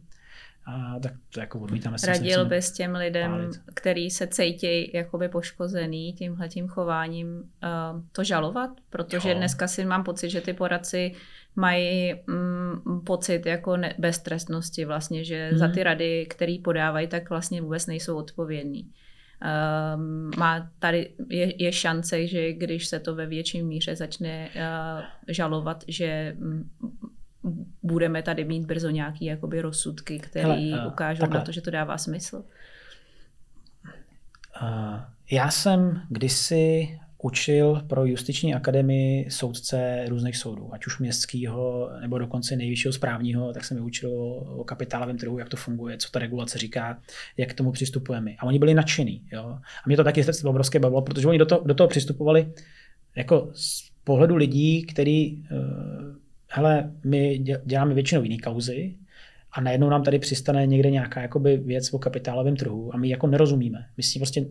a 0.70 1.00
tak 1.00 1.14
to 1.34 1.40
jako 1.40 1.60
odmítáme. 1.60 1.98
Radil 2.08 2.46
bys 2.46 2.72
těm 2.72 2.96
lidem, 2.96 3.32
pálit. 3.32 3.62
který 3.74 4.10
se 4.10 4.28
cítí 4.28 4.92
jakoby 4.94 5.30
poškozený 5.30 6.14
tímhletím 6.14 6.68
chováním, 6.68 7.28
uh, 7.38 8.02
to 8.12 8.24
žalovat? 8.24 8.70
Protože 8.90 9.30
jo. 9.30 9.36
dneska 9.36 9.68
si 9.68 9.86
mám 9.86 10.04
pocit, 10.04 10.30
že 10.30 10.42
ty 10.42 10.54
poradci 10.54 11.16
mají 11.56 12.14
mm, 12.28 13.02
pocit 13.06 13.46
jako 13.46 13.78
ne- 13.78 13.96
beztrestnosti 13.98 14.86
vlastně, 14.86 15.24
že 15.24 15.50
hmm. 15.50 15.58
za 15.58 15.68
ty 15.68 15.84
rady, 15.84 16.26
které 16.30 16.58
podávají, 16.64 17.08
tak 17.08 17.30
vlastně 17.30 17.62
vůbec 17.62 17.88
nejsou 17.88 18.18
odpovědní. 18.18 18.92
Um, 19.96 20.32
má 20.38 20.70
tady 20.80 21.12
je, 21.30 21.64
je 21.64 21.72
šance, 21.72 22.28
že 22.28 22.54
když 22.54 22.88
se 22.88 23.00
to 23.00 23.16
ve 23.16 23.26
větším 23.26 23.68
míře 23.68 23.96
začne 23.96 24.50
uh, 24.56 25.04
žalovat, 25.28 25.84
že 25.88 26.36
um, 26.42 26.70
budeme 27.84 28.24
tady 28.24 28.46
mít 28.46 28.66
brzo 28.66 28.90
nějaký 28.90 29.26
jakoby 29.26 29.62
rozsudky, 29.62 30.20
které 30.20 30.58
uh, 30.58 30.88
ukážou 30.88 31.20
takhle. 31.20 31.40
na 31.40 31.46
to, 31.46 31.52
že 31.52 31.62
to 31.62 31.72
dává 31.72 31.98
smysl? 31.98 32.44
Uh, 34.62 35.00
já 35.32 35.52
jsem 35.52 36.02
kdysi 36.10 37.00
učil 37.24 37.82
pro 37.88 38.06
justiční 38.06 38.56
akademii 38.56 39.32
soudce 39.32 40.06
různých 40.10 40.38
soudů, 40.38 40.74
ať 40.74 40.86
už 40.86 41.00
městského 41.00 41.90
nebo 42.02 42.18
dokonce 42.18 42.56
nejvyššího 42.56 42.94
správního, 42.94 43.54
tak 43.54 43.66
jsem 43.66 43.78
je 43.78 43.84
učil 43.84 44.12
o 44.58 44.64
kapitálovém 44.64 45.18
trhu, 45.18 45.38
jak 45.38 45.50
to 45.50 45.58
funguje, 45.58 45.98
co 45.98 46.12
ta 46.12 46.20
regulace 46.20 46.58
říká, 46.58 47.00
jak 47.38 47.50
k 47.50 47.54
tomu 47.54 47.72
přistupujeme. 47.72 48.36
A 48.40 48.44
oni 48.44 48.60
byli 48.60 48.74
nadšení. 48.74 49.24
Jo? 49.32 49.44
A 49.84 49.84
mě 49.86 49.98
to 49.98 50.04
taky 50.04 50.26
obrovské 50.44 50.80
bavilo, 50.80 51.02
protože 51.02 51.28
oni 51.28 51.38
do 51.38 51.46
toho, 51.46 51.62
do 51.66 51.74
toho 51.74 51.88
přistupovali 51.88 52.54
jako 53.16 53.50
z 53.54 53.90
pohledu 54.04 54.36
lidí, 54.36 54.84
který 54.84 55.36
uh, 55.36 56.09
hele, 56.50 56.91
my 57.06 57.38
děláme 57.66 57.93
většinou 57.93 58.24
jiné 58.24 58.38
kauzy 58.38 58.95
a 59.52 59.62
najednou 59.62 59.89
nám 59.89 60.04
tady 60.04 60.20
přistane 60.20 60.68
někde 60.68 60.91
nějaká 60.91 61.22
jakoby 61.22 61.58
věc 61.58 61.93
o 61.93 62.00
kapitálovém 62.00 62.56
trhu 62.56 62.95
a 62.95 62.97
my 62.97 63.10
jako 63.10 63.28
nerozumíme. 63.28 63.86
My 63.97 64.04
si 64.04 64.20
prostě 64.20 64.45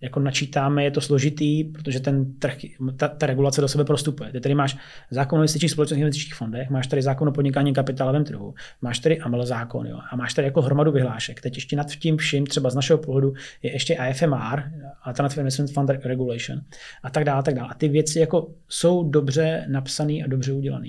jako 0.00 0.20
načítáme, 0.20 0.84
je 0.84 0.90
to 0.90 1.00
složitý, 1.00 1.64
protože 1.64 2.00
ten 2.00 2.34
trh, 2.34 2.56
ta, 2.96 3.08
ta 3.08 3.26
regulace 3.26 3.60
do 3.60 3.68
sebe 3.68 3.84
prostupuje. 3.84 4.32
Ty 4.32 4.40
tady 4.40 4.54
máš 4.54 4.76
zákon 5.10 5.38
o 5.38 5.42
investičních 5.42 5.70
společnostních 5.70 6.00
investičních 6.00 6.34
fondech, 6.34 6.70
máš 6.70 6.86
tady 6.86 7.02
zákon 7.02 7.28
o 7.28 7.32
podnikání 7.32 7.74
kapitálovém 7.74 8.24
trhu, 8.24 8.54
máš 8.82 8.98
tady 8.98 9.20
AML 9.20 9.46
zákon 9.46 9.86
jo, 9.86 9.98
a 10.10 10.16
máš 10.16 10.34
tady 10.34 10.46
jako 10.46 10.62
hromadu 10.62 10.92
vyhlášek. 10.92 11.40
Teď 11.40 11.54
ještě 11.54 11.76
nad 11.76 11.90
tím 11.90 12.16
vším, 12.16 12.46
třeba 12.46 12.70
z 12.70 12.74
našeho 12.74 12.98
pohledu, 12.98 13.32
je 13.62 13.72
ještě 13.72 13.96
AFMR, 13.96 14.62
Alternative 15.02 15.40
Investment 15.40 15.72
Fund 15.72 15.90
Regulation 15.90 16.60
a 17.02 17.10
tak 17.10 17.24
dále, 17.24 17.38
a 17.38 17.42
tak 17.42 17.54
dále. 17.54 17.68
A 17.70 17.74
ty 17.74 17.88
věci 17.88 18.18
jako 18.18 18.50
jsou 18.68 19.10
dobře 19.10 19.64
napsané 19.68 20.14
a 20.24 20.26
dobře 20.26 20.52
udělané. 20.52 20.88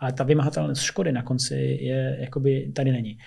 Ale 0.00 0.12
ta 0.12 0.24
vymahatelnost 0.24 0.82
škody 0.82 1.12
na 1.12 1.22
konci 1.22 1.54
je, 1.80 2.16
jakoby 2.20 2.72
tady 2.74 2.92
není. 2.92 3.18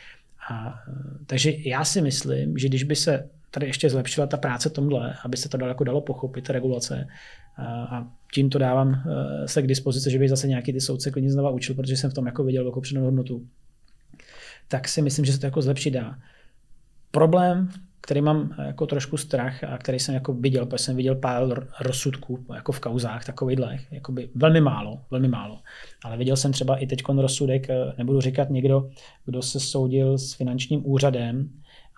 A, 0.49 0.80
takže 1.26 1.53
já 1.65 1.86
si 1.86 2.01
myslím, 2.01 2.57
že 2.57 2.67
když 2.67 2.84
by 2.84 2.95
se 2.95 3.30
tady 3.51 3.65
ještě 3.65 3.89
zlepšila 3.89 4.28
ta 4.28 4.38
práce 4.38 4.69
tomhle, 4.69 5.15
aby 5.26 5.38
se 5.38 5.49
to 5.49 5.57
dalo, 5.57 5.69
jako 5.69 5.84
dalo 5.84 6.01
pochopit, 6.01 6.49
regulace. 6.49 7.07
A 7.57 8.07
tím 8.34 8.49
to 8.49 8.59
dávám 8.59 8.93
eh, 8.93 9.47
se 9.47 9.61
k 9.61 9.67
dispozici, 9.67 10.11
že 10.11 10.19
bych 10.19 10.30
zase 10.30 10.47
nějaký 10.47 10.74
ty 10.74 10.82
soudce 10.82 11.11
klidně 11.11 11.32
znova 11.32 11.49
učil, 11.49 11.76
protože 11.76 11.97
jsem 11.97 12.11
v 12.11 12.13
tom 12.13 12.26
jako 12.26 12.43
viděl 12.43 12.63
velkou 12.63 12.82
přidanou 12.82 13.05
hodnotu. 13.05 13.47
Tak 14.67 14.88
si 14.88 15.01
myslím, 15.01 15.26
že 15.26 15.34
se 15.34 15.39
to 15.39 15.45
jako 15.45 15.61
zlepšit 15.61 15.91
dá. 15.91 16.19
Problém, 17.11 17.69
který 18.04 18.22
mám 18.22 18.56
eh, 18.60 18.68
jako 18.68 18.86
trošku 18.86 19.18
strach 19.18 19.64
a 19.64 19.78
který 19.78 19.99
jsem 19.99 20.16
jako 20.16 20.34
viděl, 20.34 20.66
protože 20.66 20.84
jsem 20.84 20.95
viděl 20.95 21.16
pár 21.16 21.68
rozsudků 21.80 22.45
jako 22.54 22.72
v 22.72 22.80
kauzách 22.80 23.26
takovýhle, 23.26 23.78
by 24.10 24.30
velmi 24.36 24.62
málo, 24.62 24.99
velmi 25.12 25.28
málo. 25.28 25.60
Ale 26.04 26.18
viděl 26.18 26.36
jsem 26.36 26.51
třeba 26.51 26.78
i 26.78 26.88
teď 26.88 27.04
rozsudek, 27.18 27.70
eh, 27.70 27.93
nebudu 27.97 28.22
říkat 28.22 28.49
někdo, 28.49 28.89
kdo 29.26 29.41
se 29.41 29.60
soudil 29.60 30.18
s 30.18 30.34
finančním 30.34 30.82
úřadem, 30.86 31.49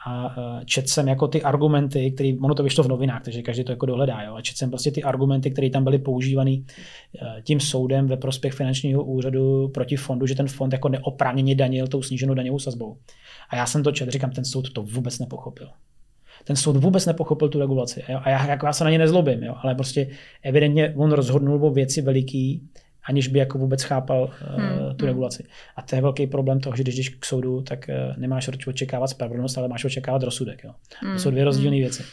a 0.08 0.36
e, 0.62 0.66
četl 0.66 0.88
jsem 0.88 1.08
jako 1.08 1.28
ty 1.28 1.43
argumenty, 1.43 2.12
které, 2.12 2.34
ono 2.41 2.56
to 2.56 2.64
vyšlo 2.64 2.84
v 2.84 2.88
novinách, 2.88 3.24
takže 3.24 3.41
každý 3.41 3.64
to 3.64 3.72
jako 3.72 3.86
dohledá, 3.86 4.22
jo, 4.22 4.36
a 4.36 4.41
četl 4.41 4.58
jsem 4.58 4.70
prostě 4.70 4.91
ty 4.91 5.03
argumenty, 5.03 5.51
které 5.51 5.70
tam 5.70 5.84
byly 5.84 5.99
používané 5.99 6.51
tím 7.43 7.60
soudem 7.60 8.08
ve 8.08 8.18
prospěch 8.18 8.53
finančního 8.53 9.03
úřadu 9.03 9.68
proti 9.68 9.95
fondu, 9.95 10.28
že 10.28 10.36
ten 10.36 10.47
fond 10.47 10.74
jako 10.74 10.89
neoprávněně 10.89 11.56
danil 11.56 11.88
tou 11.88 12.01
sníženou 12.01 12.34
daňovou 12.34 12.60
sazbou. 12.60 12.97
A 13.49 13.56
já 13.56 13.66
jsem 13.66 13.84
to 13.84 13.91
četl, 13.91 14.12
říkám, 14.12 14.32
ten 14.32 14.45
soud 14.45 14.74
to 14.74 14.84
vůbec 14.84 15.20
nepochopil. 15.20 15.70
Ten 16.46 16.56
soud 16.56 16.76
vůbec 16.76 17.06
nepochopil 17.06 17.50
tu 17.50 17.60
regulaci. 17.60 18.04
Jo? 18.10 18.20
A 18.24 18.30
já, 18.30 18.48
jako 18.48 18.66
já 18.66 18.74
se 18.74 18.84
na 18.84 18.89
ně 18.89 18.98
nezlobím, 18.98 19.43
jo? 19.43 19.56
ale 19.64 19.76
prostě 19.76 20.08
evidentně 20.43 20.93
on 20.96 21.12
rozhodnul 21.12 21.66
o 21.66 21.70
věci 21.70 22.02
veliký, 22.02 22.70
aniž 23.08 23.28
by 23.28 23.39
jako 23.39 23.58
vůbec 23.58 23.84
chápal 23.84 24.22
uh, 24.24 24.64
hmm. 24.64 24.96
tu 24.96 25.06
hmm. 25.06 25.08
regulaci. 25.08 25.43
A 25.76 25.82
to 25.82 25.96
je 25.96 26.02
velký 26.02 26.28
problém 26.28 26.60
toho, 26.60 26.76
že 26.76 26.84
když 26.84 26.96
jdeš 26.96 27.10
k 27.10 27.26
soudu, 27.26 27.62
tak 27.62 27.89
uh, 27.89 28.18
nemáš 28.18 28.50
očekávat 28.68 29.08
spravedlnost, 29.08 29.58
ale 29.58 29.68
máš 29.68 29.86
očekávat 29.86 30.24
rozsudek. 30.24 30.64
Jo. 30.64 30.72
Hmm. 31.00 31.14
To 31.14 31.20
jsou 31.20 31.32
dvě 31.32 31.43
rozdílné 31.43 31.76
hmm. 31.76 31.82
věci. 31.82 32.04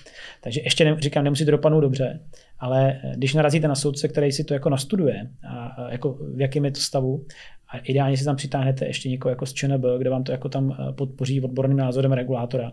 Takže 0.40 0.60
ještě 0.60 0.84
ne, 0.84 0.96
říkám, 1.00 1.24
nemusí 1.24 1.44
to 1.44 1.50
dopadnout 1.50 1.80
dobře, 1.80 2.20
ale 2.58 3.00
eh, 3.04 3.12
když 3.16 3.34
narazíte 3.34 3.68
na 3.68 3.74
soudce, 3.74 4.08
který 4.08 4.32
si 4.32 4.44
to 4.44 4.54
jako 4.54 4.70
nastuduje, 4.70 5.30
a, 5.48 5.66
a 5.66 5.90
jako 5.92 6.18
v 6.34 6.40
jakém 6.40 6.64
je 6.64 6.70
to 6.70 6.80
stavu, 6.80 7.24
a 7.68 7.78
ideálně 7.78 8.16
si 8.16 8.24
tam 8.24 8.36
přitáhnete 8.36 8.86
ještě 8.86 9.08
někoho 9.08 9.30
jako 9.30 9.46
z 9.46 9.52
ČNB, 9.52 9.84
kde 9.98 10.10
vám 10.10 10.24
to 10.24 10.32
jako 10.32 10.48
tam 10.48 10.76
podpoří 10.96 11.40
odborným 11.40 11.76
názorem 11.76 12.12
regulátora, 12.12 12.72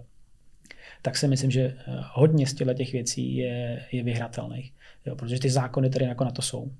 tak 1.02 1.18
si 1.18 1.28
myslím, 1.28 1.52
že 1.52 1.78
hodně 2.14 2.48
z 2.48 2.54
těch 2.54 2.94
věcí 2.94 3.36
je, 3.36 3.86
je 3.92 4.04
vyhratelných. 4.04 4.74
Jo, 5.06 5.16
protože 5.16 5.40
ty 5.40 5.50
zákony 5.50 5.90
tady 5.90 6.06
jako 6.06 6.24
na 6.24 6.32
to 6.32 6.42
jsou. 6.42 6.72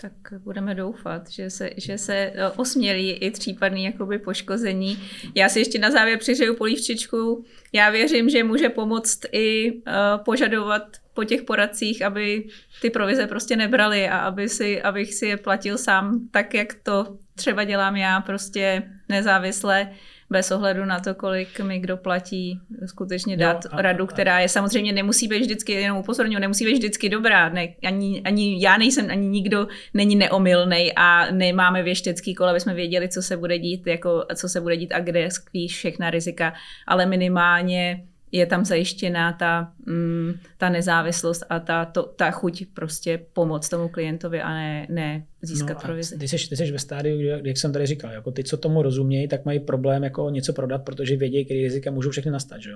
Tak 0.00 0.12
budeme 0.38 0.74
doufat, 0.74 1.30
že 1.30 1.50
se, 1.50 1.70
že 1.76 1.98
se 1.98 2.14
eh, 2.14 2.48
osmělí 2.48 3.10
i 3.10 3.30
případný 3.30 3.84
jakoby 3.84 4.18
poškození. 4.18 4.98
Já 5.34 5.48
si 5.48 5.58
ještě 5.58 5.78
na 5.78 5.90
závěr 5.90 6.18
přiřeju 6.18 6.56
polívčičku. 6.56 7.44
Já 7.72 7.90
věřím, 7.90 8.30
že 8.30 8.44
může 8.44 8.68
pomoct 8.68 9.20
i 9.32 9.72
uh, 9.72 9.82
požadovat 10.24 10.82
po 11.14 11.24
těch 11.24 11.42
poradcích, 11.42 12.02
aby 12.02 12.48
ty 12.82 12.90
provize 12.90 13.26
prostě 13.26 13.56
nebrali 13.56 14.08
a 14.08 14.18
aby 14.18 14.48
si, 14.48 14.82
abych 14.82 15.14
si 15.14 15.26
je 15.26 15.36
platil 15.36 15.78
sám 15.78 16.28
tak, 16.30 16.54
jak 16.54 16.74
to 16.74 17.18
třeba 17.34 17.64
dělám 17.64 17.96
já, 17.96 18.20
prostě 18.20 18.82
nezávisle 19.08 19.92
bez 20.30 20.50
ohledu 20.50 20.84
na 20.84 21.00
to, 21.00 21.14
kolik 21.14 21.60
mi 21.60 21.78
kdo 21.78 21.96
platí, 21.96 22.60
skutečně 22.86 23.36
dát 23.36 23.64
jo, 23.64 23.70
a, 23.72 23.82
radu, 23.82 24.06
která 24.06 24.40
je 24.40 24.48
samozřejmě 24.48 24.92
nemusí 24.92 25.28
být 25.28 25.40
vždycky, 25.40 25.72
jenom 25.72 25.98
upozorňuji, 25.98 26.40
nemusí 26.40 26.64
být 26.64 26.72
vždycky 26.72 27.08
dobrá. 27.08 27.48
Ne, 27.48 27.68
ani, 27.84 28.22
ani 28.24 28.64
já 28.64 28.78
nejsem, 28.78 29.10
ani 29.10 29.28
nikdo 29.28 29.68
není 29.94 30.16
neomylný 30.16 30.92
a 30.96 31.30
nemáme 31.30 31.82
věštecký 31.82 32.34
kolo, 32.34 32.50
aby 32.50 32.60
jsme 32.60 32.74
věděli, 32.74 33.08
co 33.08 33.22
se 33.22 33.36
bude 33.36 33.58
dít, 33.58 33.86
jako, 33.86 34.24
co 34.34 34.48
se 34.48 34.60
bude 34.60 34.76
dít 34.76 34.92
a 34.92 35.00
kde 35.00 35.30
skvíš 35.30 35.76
všechna 35.76 36.10
rizika, 36.10 36.52
ale 36.86 37.06
minimálně 37.06 38.04
je 38.32 38.46
tam 38.46 38.64
zajištěná 38.64 39.32
ta, 39.32 39.72
mm, 39.86 40.32
ta 40.58 40.68
nezávislost 40.68 41.44
a 41.50 41.60
ta, 41.60 41.84
to, 41.84 42.02
ta 42.02 42.30
chuť 42.30 42.64
prostě 42.74 43.20
pomoct 43.32 43.68
tomu 43.68 43.88
klientovi 43.88 44.42
a 44.42 44.50
ne, 44.50 44.86
ne 44.90 45.26
získat 45.42 45.74
no 45.74 45.80
provizi. 45.80 46.18
Ty 46.18 46.28
jsi, 46.28 46.48
ty 46.48 46.56
jsi 46.56 46.72
ve 46.72 46.78
stádiu, 46.78 47.20
jak 47.20 47.56
jsem 47.56 47.72
tady 47.72 47.86
říkal, 47.86 48.12
jako 48.12 48.30
ty, 48.30 48.44
co 48.44 48.56
tomu 48.56 48.82
rozumějí, 48.82 49.28
tak 49.28 49.44
mají 49.44 49.60
problém 49.60 50.04
jako 50.04 50.30
něco 50.30 50.52
prodat, 50.52 50.84
protože 50.84 51.16
vědí, 51.16 51.44
které 51.44 51.60
rizika 51.60 51.90
můžou 51.90 52.10
všechny 52.10 52.30
nastat. 52.30 52.60
Že? 52.62 52.70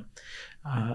A, 0.65 0.95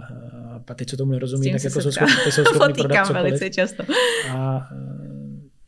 a 0.67 0.73
ty, 0.73 0.85
co 0.85 0.97
tomu 0.97 1.11
nerozumí, 1.11 1.51
tak 1.51 1.63
jako 1.63 1.81
jsou 1.81 1.91
schopni, 1.91 2.15
ty 2.23 2.31
jsou 2.31 2.43
schopni 2.43 2.73
prodat 2.73 3.07
cokoliv. 3.07 3.23
velice 3.23 3.49
často. 3.49 3.83
A, 4.31 4.67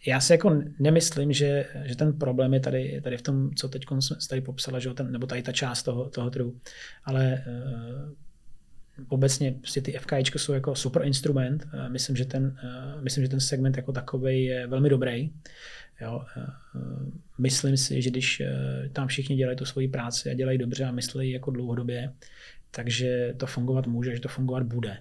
já 0.05 0.19
si 0.19 0.33
jako 0.33 0.61
nemyslím, 0.79 1.33
že, 1.33 1.65
že 1.83 1.95
ten 1.95 2.13
problém 2.13 2.53
je 2.53 2.59
tady, 2.59 3.01
tady 3.03 3.17
v 3.17 3.21
tom, 3.21 3.49
co 3.55 3.69
teď 3.69 3.85
tady 4.29 4.41
popsala, 4.41 4.79
že 4.79 4.93
ten, 4.93 5.11
nebo 5.11 5.27
tady 5.27 5.43
ta 5.43 5.51
část 5.51 5.83
toho, 5.83 6.09
toho 6.09 6.29
trhu. 6.29 6.53
Ale 7.03 7.43
obecně 9.07 9.51
prostě 9.51 9.81
ty 9.81 9.91
FKIčko 9.91 10.39
jsou 10.39 10.53
jako 10.53 10.75
super 10.75 11.05
instrument. 11.05 11.67
Myslím, 11.87 12.15
že 12.15 12.25
ten, 12.25 12.57
myslím, 13.01 13.23
že 13.23 13.29
ten 13.29 13.39
segment 13.39 13.77
jako 13.77 13.91
takový 13.91 14.45
je 14.45 14.67
velmi 14.67 14.89
dobrý. 14.89 15.29
Jo, 16.01 16.21
myslím 17.37 17.77
si, 17.77 18.01
že 18.01 18.09
když 18.09 18.41
tam 18.93 19.07
všichni 19.07 19.35
dělají 19.35 19.57
tu 19.57 19.65
svoji 19.65 19.87
práci 19.87 20.29
a 20.29 20.33
dělají 20.33 20.57
dobře 20.57 20.83
a 20.83 20.91
myslí 20.91 21.31
jako 21.31 21.51
dlouhodobě, 21.51 22.13
takže 22.71 23.33
to 23.37 23.45
fungovat 23.45 23.87
může, 23.87 24.15
že 24.15 24.21
to 24.21 24.29
fungovat 24.29 24.63
bude. 24.63 24.97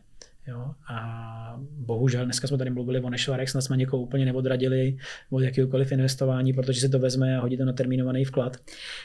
Jo? 0.47 0.75
A 0.89 1.61
bohužel 1.61 2.25
dneska 2.25 2.49
jsme 2.49 2.59
tady 2.59 2.71
mluvili 2.71 3.01
o 3.01 3.11
nešvarech, 3.11 3.51
snad 3.51 3.61
jsme 3.61 3.77
někoho 3.77 4.03
úplně 4.03 4.25
neodradili 4.25 4.97
od 5.31 5.41
jakéhokoliv 5.41 5.93
investování, 5.93 6.53
protože 6.53 6.81
se 6.81 6.89
to 6.89 6.99
vezme 6.99 7.37
a 7.37 7.41
hodí 7.41 7.57
to 7.57 7.65
na 7.65 7.73
termínovaný 7.73 8.25
vklad. 8.25 8.57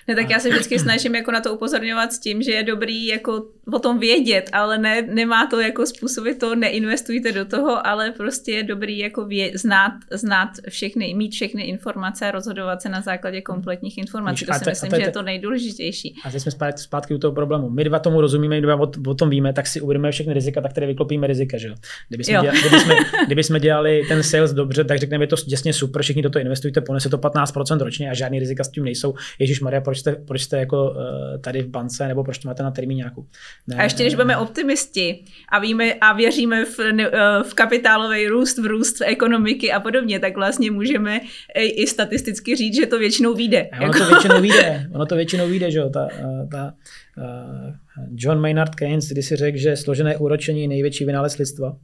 Ne, 0.08 0.16
tak 0.16 0.26
a... 0.26 0.32
já 0.32 0.40
se 0.40 0.50
vždycky 0.50 0.80
snažím 0.80 1.16
jako 1.16 1.32
na 1.32 1.42
to 1.42 1.56
upozorňovat 1.56 2.14
s 2.14 2.20
tím, 2.20 2.42
že 2.42 2.52
je 2.52 2.64
dobrý 2.64 3.06
jako 3.06 3.52
o 3.74 3.80
tom 3.80 3.99
vědět, 3.99 4.49
ale 4.53 4.78
ne, 4.78 5.01
nemá 5.01 5.47
to 5.47 5.59
jako 5.59 5.86
způsobit 5.86 6.39
to, 6.39 6.55
neinvestujte 6.55 7.32
do 7.32 7.45
toho, 7.45 7.88
ale 7.88 8.11
prostě 8.11 8.51
je 8.51 8.63
dobrý 8.63 8.97
jako 8.97 9.26
vě, 9.26 9.51
znát, 9.57 9.93
znát 10.11 10.49
všechny, 10.70 11.13
mít 11.13 11.32
všechny 11.32 11.63
informace 11.63 12.28
a 12.28 12.32
rozhodovat 12.32 12.82
se 12.82 12.89
na 12.89 13.01
základě 13.01 13.41
kompletních 13.41 13.97
informací. 13.97 14.45
Víš, 14.45 14.47
to 14.47 14.53
si 14.53 14.63
te, 14.63 14.70
myslím, 14.70 14.91
te, 14.91 14.95
že 14.95 15.01
je 15.01 15.11
to 15.11 15.22
nejdůležitější. 15.22 16.16
A 16.26 16.32
teď 16.32 16.41
jsme 16.41 16.51
zpátky, 16.51 16.82
zpátky 16.82 17.13
u 17.16 17.18
toho 17.18 17.32
problému. 17.34 17.70
My 17.70 17.84
dva 17.84 17.99
tomu 17.99 18.22
rozumíme, 18.22 18.55
my 18.55 18.61
dva 18.61 18.76
o, 18.76 18.91
o 19.07 19.16
tom 19.16 19.30
víme, 19.30 19.53
tak 19.53 19.68
si 19.68 19.82
uvědomíme 19.82 20.11
všechny 20.11 20.34
rizika, 20.34 20.61
tak 20.61 20.72
které 20.72 20.88
vyklopíme 20.88 21.28
rizika, 21.28 21.57
že. 21.57 21.74
Kdyby 22.09 22.24
jsme, 22.24 22.34
jo. 22.34 22.41
Dělali, 22.41 22.59
kdyby, 22.59 22.80
jsme, 22.80 22.95
kdyby 23.26 23.43
jsme 23.43 23.59
dělali 23.59 24.01
ten 24.07 24.24
sales 24.24 24.53
dobře, 24.53 24.84
tak 24.84 24.99
řekneme, 24.99 25.24
je 25.24 25.28
to 25.28 25.36
jasně 25.47 25.74
super, 25.74 26.01
všichni 26.01 26.22
do 26.22 26.30
toho 26.30 26.41
investujte, 26.41 26.82
ponese 26.82 27.09
to 27.09 27.18
15% 27.18 27.84
ročně 27.84 28.09
a 28.09 28.13
žádný 28.13 28.39
rizika 28.39 28.63
s 28.63 28.70
tím 28.70 28.84
nejsou. 28.84 29.13
Ježíš 29.39 29.61
Maria, 29.61 29.82
proč 29.82 29.99
jste, 29.99 30.16
proč 30.16 30.41
jste 30.41 30.57
jako 30.57 30.91
uh, 30.91 30.97
tady 31.41 31.61
v 31.61 31.68
bance 31.68 32.07
nebo 32.07 32.24
proč 32.24 32.38
to 32.38 32.47
máte 32.47 32.63
na 32.63 32.74
nějakou. 32.86 33.26
Ne, 33.68 33.76
a 33.76 33.84
ještě 33.84 34.03
když 34.03 34.16
budeme 34.16 34.38
optimisti 34.38 35.24
a 35.49 35.60
víme 35.60 35.93
a 35.93 36.14
věříme 36.14 36.66
v, 36.66 36.80
uh, 36.80 37.43
v 37.43 37.53
kapitálový 37.53 38.28
růst, 38.28 38.58
v 38.58 38.66
růst 38.66 39.01
ekonomiky 39.06 39.72
a 39.72 39.80
podobně, 39.80 40.20
tak 40.20 40.36
vlastně 40.36 40.72
můžeme 40.72 41.20
i, 41.56 41.88
statisticky 41.88 42.56
říct, 42.56 42.76
že 42.76 42.86
to 42.86 42.99
většinou 42.99 43.34
vyjde. 43.34 43.70
Ono 43.82 43.93
to 43.93 44.06
většinou 44.06 44.41
vyjde, 44.41 44.88
ono 44.93 45.06
to 45.06 45.16
většinou 45.16 45.47
vyjde, 45.47 45.72
že 45.72 45.80
jo, 45.80 45.89
ta, 45.89 46.08
eh, 46.12 46.47
ta, 46.51 46.74
uh, 47.18 47.74
John 48.16 48.41
Maynard 48.41 48.76
Keynes, 48.76 49.10
když 49.10 49.26
si 49.26 49.36
řekl, 49.36 49.58
že 49.58 49.78
složené 49.78 50.18
úročení 50.18 50.62
je 50.62 50.68
největší 50.68 51.06
vynález 51.06 51.38
lidstva, 51.38 51.78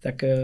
tak 0.00 0.22
eh, 0.22 0.36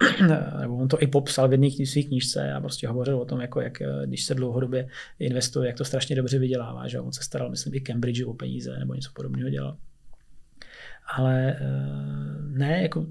nebo 0.60 0.76
on 0.76 0.88
to 0.88 1.02
i 1.02 1.06
popsal 1.06 1.48
v 1.48 1.52
jedné 1.52 1.70
své 1.86 2.02
knížce 2.02 2.52
a 2.52 2.60
prostě 2.60 2.88
hovořil 2.88 3.20
o 3.20 3.24
tom, 3.24 3.40
jako 3.40 3.60
jak, 3.60 3.80
eh, 3.80 3.86
když 4.06 4.24
se 4.24 4.34
dlouhodobě 4.34 4.88
investuje, 5.18 5.66
jak 5.66 5.76
to 5.76 5.84
strašně 5.84 6.16
dobře 6.16 6.38
vydělává. 6.38 6.88
Že? 6.88 7.00
On 7.00 7.12
se 7.12 7.22
staral, 7.22 7.50
myslím, 7.50 7.74
i 7.74 7.80
Cambridge 7.80 8.22
o 8.26 8.34
peníze 8.34 8.78
nebo 8.78 8.94
něco 8.94 9.10
podobného 9.14 9.50
dělal. 9.50 9.76
Ale 11.16 11.56
eh, 11.60 11.66
ne, 12.58 12.82
jako 12.82 13.06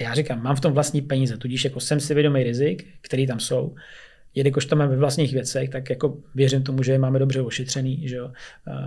já 0.00 0.14
říkám, 0.14 0.42
mám 0.42 0.56
v 0.56 0.60
tom 0.60 0.72
vlastní 0.72 1.02
peníze, 1.02 1.36
tudíž 1.36 1.64
jako 1.64 1.80
jsem 1.80 2.00
si 2.00 2.14
vědomý 2.14 2.42
rizik, 2.42 2.86
který 3.00 3.26
tam 3.26 3.40
jsou 3.40 3.74
jelikož 4.34 4.66
to 4.66 4.76
máme 4.76 4.90
ve 4.90 4.96
vlastních 4.96 5.32
věcech, 5.32 5.70
tak 5.70 5.90
jako 5.90 6.18
věřím 6.34 6.62
tomu, 6.62 6.82
že 6.82 6.92
je 6.92 6.98
máme 6.98 7.18
dobře 7.18 7.40
ošetřený. 7.40 8.08
Že 8.08 8.16
jo. 8.16 8.32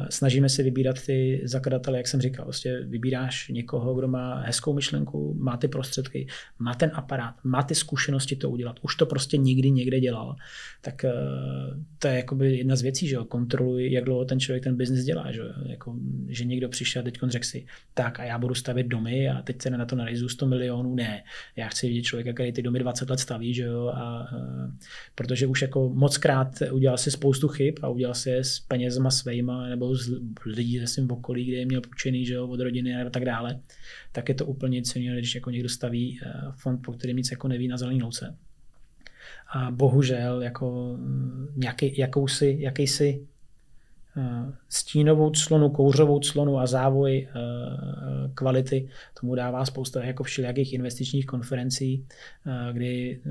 Snažíme 0.09 0.49
se 0.49 0.63
vybírat 0.63 1.05
ty 1.05 1.41
zakladatele, 1.43 1.97
jak 1.97 2.07
jsem 2.07 2.21
říkal, 2.21 2.45
vlastně 2.45 2.79
vybíráš 2.79 3.47
někoho, 3.47 3.95
kdo 3.95 4.07
má 4.07 4.41
hezkou 4.41 4.73
myšlenku, 4.73 5.35
má 5.39 5.57
ty 5.57 5.67
prostředky, 5.67 6.27
má 6.59 6.73
ten 6.73 6.91
aparát, 6.93 7.35
má 7.43 7.63
ty 7.63 7.75
zkušenosti 7.75 8.35
to 8.35 8.49
udělat, 8.49 8.79
už 8.81 8.95
to 8.95 9.05
prostě 9.05 9.37
nikdy 9.37 9.71
někde 9.71 9.99
dělal, 9.99 10.35
tak 10.81 11.05
eh, 11.05 11.11
to 11.99 12.07
je 12.07 12.15
jakoby 12.15 12.57
jedna 12.57 12.75
z 12.75 12.81
věcí, 12.81 13.07
že 13.07 13.15
jo. 13.15 13.25
kontroluj, 13.25 13.91
jak 13.91 14.03
dlouho 14.03 14.25
ten 14.25 14.39
člověk 14.39 14.63
ten 14.63 14.75
biznis 14.75 15.03
dělá, 15.03 15.31
že, 15.31 15.39
jo. 15.39 15.47
Jako, 15.65 15.95
že 16.27 16.45
někdo 16.45 16.69
přišel 16.69 16.99
a 16.99 17.03
teď 17.03 17.19
řekl 17.27 17.45
si, 17.45 17.65
tak 17.93 18.19
a 18.19 18.23
já 18.23 18.37
budu 18.37 18.55
stavět 18.55 18.87
domy 18.87 19.29
a 19.29 19.41
teď 19.41 19.61
se 19.61 19.69
na 19.69 19.85
to 19.85 19.95
naryzu 19.95 20.29
100 20.29 20.47
milionů, 20.47 20.95
ne, 20.95 21.23
já 21.55 21.67
chci 21.67 21.87
vidět 21.87 22.01
člověka, 22.01 22.33
který 22.33 22.51
ty 22.51 22.61
domy 22.61 22.79
20 22.79 23.09
let 23.09 23.19
staví, 23.19 23.53
že 23.53 23.63
jo, 23.63 23.87
a, 23.87 23.99
a 24.01 24.27
protože 25.15 25.34
protože 25.35 25.47
už 25.47 25.61
jako 25.61 25.89
moc 25.89 26.17
krát 26.17 26.63
udělal 26.71 26.97
si 26.97 27.11
spoustu 27.11 27.47
chyb 27.47 27.75
a 27.81 27.89
udělal 27.89 28.15
si 28.15 28.29
je 28.29 28.43
s 28.43 28.59
penězma 28.59 29.11
svýma 29.11 29.67
nebo 29.67 29.95
z 29.95 30.09
lidí 30.45 30.79
ze 30.79 30.87
svým 30.87 31.11
okolí, 31.11 31.45
kde 31.45 31.57
je 31.57 31.65
měl 31.65 31.81
půjčený 31.81 32.25
že 32.25 32.33
jo, 32.33 32.47
od 32.47 32.59
rodiny 32.59 32.95
a 32.95 33.09
tak 33.09 33.25
dále, 33.25 33.59
tak 34.11 34.29
je 34.29 34.35
to 34.35 34.45
úplně 34.45 34.81
jiného, 34.95 35.17
když 35.17 35.35
jako 35.35 35.49
někdo 35.49 35.69
staví 35.69 36.19
eh, 36.23 36.31
fond, 36.55 36.77
po 36.77 36.93
kterém 36.93 37.17
nic 37.17 37.31
jako 37.31 37.47
neví 37.47 37.67
na 37.67 37.77
zelený 37.77 38.01
louce. 38.01 38.35
A 39.53 39.71
bohužel 39.71 40.41
jako 40.41 40.95
mm, 40.97 41.47
nějaký, 41.55 41.97
jakousi, 41.97 42.57
jakýsi 42.59 43.27
stínovou 44.69 45.31
clonu, 45.31 45.69
kouřovou 45.69 46.19
clonu 46.19 46.59
a 46.59 46.67
závoj 46.67 47.27
eh, 47.27 47.39
kvality. 48.33 48.89
Tomu 49.19 49.35
dává 49.35 49.65
spousta 49.65 50.03
jako 50.03 50.23
všelijakých 50.23 50.73
investičních 50.73 51.25
konferencí, 51.25 52.05
eh, 52.47 52.73
kdy 52.73 53.21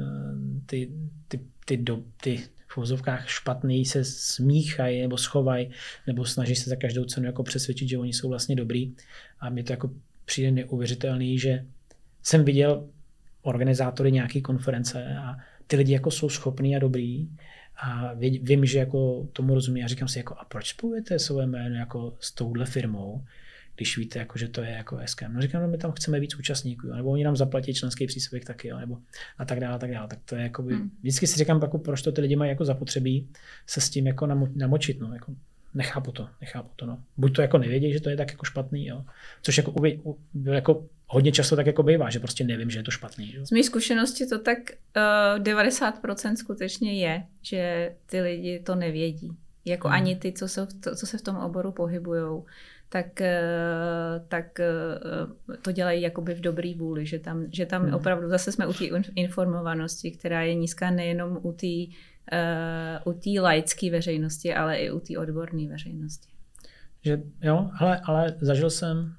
ty, 0.67 0.91
ty, 1.29 1.41
ty, 1.65 1.77
do, 1.77 2.03
ty 2.23 2.43
v 2.69 2.77
uvozovkách 2.77 3.29
špatný 3.29 3.85
se 3.85 4.05
smíchají 4.05 5.01
nebo 5.01 5.17
schovají, 5.17 5.71
nebo 6.07 6.25
snaží 6.25 6.57
se 6.57 6.71
za 6.71 6.77
každou 6.77 7.05
cenu 7.05 7.27
jako 7.27 7.43
přesvědčit, 7.43 7.89
že 7.89 7.99
oni 7.99 8.13
jsou 8.13 8.29
vlastně 8.29 8.57
dobrý. 8.57 8.95
A 9.41 9.51
mě 9.51 9.65
to 9.65 9.73
jako 9.73 9.91
přijde 10.25 10.51
neuvěřitelný, 10.51 11.39
že 11.39 11.65
jsem 12.23 12.45
viděl 12.45 12.89
organizátory 13.43 14.13
nějaké 14.13 14.41
konference 14.41 15.17
a 15.17 15.37
ty 15.67 15.77
lidi 15.77 15.93
jako 15.93 16.11
jsou 16.11 16.29
schopní 16.29 16.77
a 16.77 16.79
dobrý, 16.79 17.29
a 17.77 18.15
vím, 18.43 18.67
že 18.67 18.79
jako 18.79 19.29
tomu 19.33 19.55
rozumí 19.55 19.85
a 19.85 19.89
říkám 19.89 20.09
si, 20.09 20.19
jako, 20.19 20.35
a 20.35 20.45
proč 20.45 20.69
spojujete 20.69 21.19
své 21.19 21.47
jméno 21.47 21.77
jako 21.77 22.17
s 22.21 22.33
touhle 22.33 22.67
firmou, 22.67 23.25
když 23.77 23.99
víte, 23.99 24.19
jako, 24.19 24.39
že 24.39 24.49
to 24.49 24.63
je 24.63 24.71
jako 24.71 25.01
SKM. 25.05 25.33
No 25.33 25.43
říkám, 25.43 25.63
no 25.63 25.69
my 25.69 25.79
tam 25.79 25.93
chceme 25.93 26.21
víc 26.21 26.35
účastníků, 26.35 26.87
nebo 26.87 27.11
oni 27.11 27.25
nám 27.25 27.37
zaplatí 27.37 27.75
členský 27.75 28.07
příspěvek 28.07 28.45
taky, 28.45 28.69
jo, 28.69 28.79
nebo 28.79 28.99
a 29.39 29.45
tak 29.45 29.61
dále, 29.61 29.75
a 29.75 29.79
tak 29.79 29.91
dále. 29.91 30.09
Tak 30.09 30.19
to 30.25 30.37
je 30.37 30.43
jako, 30.43 30.63
hmm. 30.63 30.91
vždycky 31.01 31.27
si 31.27 31.39
říkám, 31.39 31.63
jako, 31.63 31.79
proč 31.79 32.03
to 32.03 32.13
ty 32.13 32.21
lidi 32.21 32.37
mají 32.37 32.49
jako 32.49 32.65
zapotřebí 32.65 33.29
se 33.67 33.81
s 33.81 33.91
tím 33.91 34.07
jako 34.07 34.27
namočit, 34.55 35.01
no, 35.01 35.15
jako, 35.15 35.35
nechápu 35.75 36.13
to, 36.13 36.29
nechápu 36.41 36.71
to, 36.77 36.87
no. 36.87 36.99
Buď 37.17 37.37
to 37.37 37.43
jako 37.43 37.59
nevědí, 37.59 37.93
že 37.93 38.01
to 38.01 38.11
je 38.11 38.17
tak 38.17 38.31
jako 38.31 38.45
špatný, 38.45 38.87
jo. 38.87 39.05
Což 39.43 39.57
jako, 39.57 39.75
jako 40.45 40.85
hodně 41.07 41.33
často 41.33 41.57
tak 41.57 41.67
jako 41.67 41.83
bývá, 41.83 42.11
že 42.11 42.21
prostě 42.21 42.45
nevím, 42.45 42.71
že 42.71 42.79
je 42.79 42.83
to 42.83 42.91
špatný. 42.91 43.27
Že? 43.27 43.47
Z 43.47 43.51
mé 43.51 43.63
zkušenosti 43.63 44.27
to 44.27 44.39
tak 44.39 44.59
uh, 44.97 45.37
eh, 45.37 45.55
90% 45.55 46.35
skutečně 46.35 47.01
je, 47.01 47.23
že 47.43 47.95
ty 48.07 48.21
lidi 48.21 48.61
to 48.61 48.75
nevědí. 48.75 49.31
Jako 49.65 49.89
hmm. 49.89 49.95
ani 49.95 50.17
ty, 50.17 50.33
co 50.33 50.49
se, 50.49 50.67
to, 50.67 50.97
co 50.97 51.07
se 51.07 51.19
v 51.19 51.23
tom 51.23 51.37
oboru 51.37 51.73
pohybují, 51.73 52.43
tak, 52.89 53.07
uh, 53.21 54.27
tak 54.29 54.47
uh, 55.49 55.55
to 55.63 55.73
dělají 55.73 56.03
jakoby 56.03 56.35
v 56.35 56.41
dobrý 56.41 56.75
vůli, 56.75 57.07
že 57.07 57.19
tam, 57.19 57.47
že 57.53 57.67
tam 57.67 57.83
hmm. 57.83 57.95
opravdu 57.95 58.29
zase 58.29 58.53
jsme 58.53 58.67
u 58.67 58.73
té 58.73 58.85
informovanosti, 59.15 60.11
která 60.11 60.43
je 60.43 60.55
nízká 60.55 60.91
nejenom 60.91 61.39
u 61.43 61.53
té 61.53 61.93
u 63.05 63.13
té 63.13 63.41
laické 63.41 63.91
veřejnosti, 63.91 64.55
ale 64.55 64.77
i 64.77 64.91
u 64.91 65.01
té 65.01 65.19
odborné 65.19 65.69
veřejnosti. 65.69 66.29
Že 67.05 67.23
jo, 67.43 67.71
ale, 67.79 68.01
ale 68.05 68.35
zažil 68.41 68.71
jsem 68.71 69.15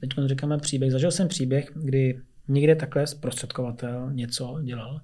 teď 0.00 0.10
říkáme 0.26 0.58
příběh, 0.58 0.92
zažil 0.92 1.10
jsem 1.10 1.28
příběh, 1.28 1.70
kdy 1.74 2.20
někde 2.48 2.76
takhle 2.76 3.06
zprostředkovatel 3.06 4.12
něco 4.12 4.60
dělal 4.62 5.00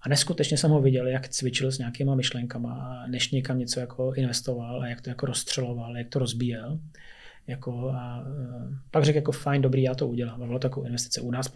A 0.00 0.08
neskutečně 0.08 0.56
jsem 0.56 0.70
ho 0.70 0.80
viděl, 0.80 1.06
jak 1.06 1.28
cvičil 1.28 1.72
s 1.72 1.78
nějakýma 1.78 2.14
myšlenkama, 2.14 3.04
než 3.06 3.30
někam 3.30 3.58
něco 3.58 3.80
jako 3.80 4.12
investoval 4.14 4.82
a 4.82 4.88
jak 4.88 5.00
to 5.00 5.10
jako 5.10 5.26
rozstřeloval, 5.26 5.96
jak 5.96 6.08
to 6.08 6.18
rozbíjel. 6.18 6.80
Jako 7.46 7.90
a, 7.90 8.20
uh, 8.20 8.74
pak 8.90 9.04
řekl 9.04 9.16
jako 9.16 9.32
fajn, 9.32 9.62
dobrý, 9.62 9.82
já 9.82 9.94
to 9.94 10.08
udělám. 10.08 10.42
A 10.42 10.46
bylo 10.46 10.58
takovou 10.58 10.86
investice 10.86 11.20
u 11.20 11.30
nás, 11.30 11.48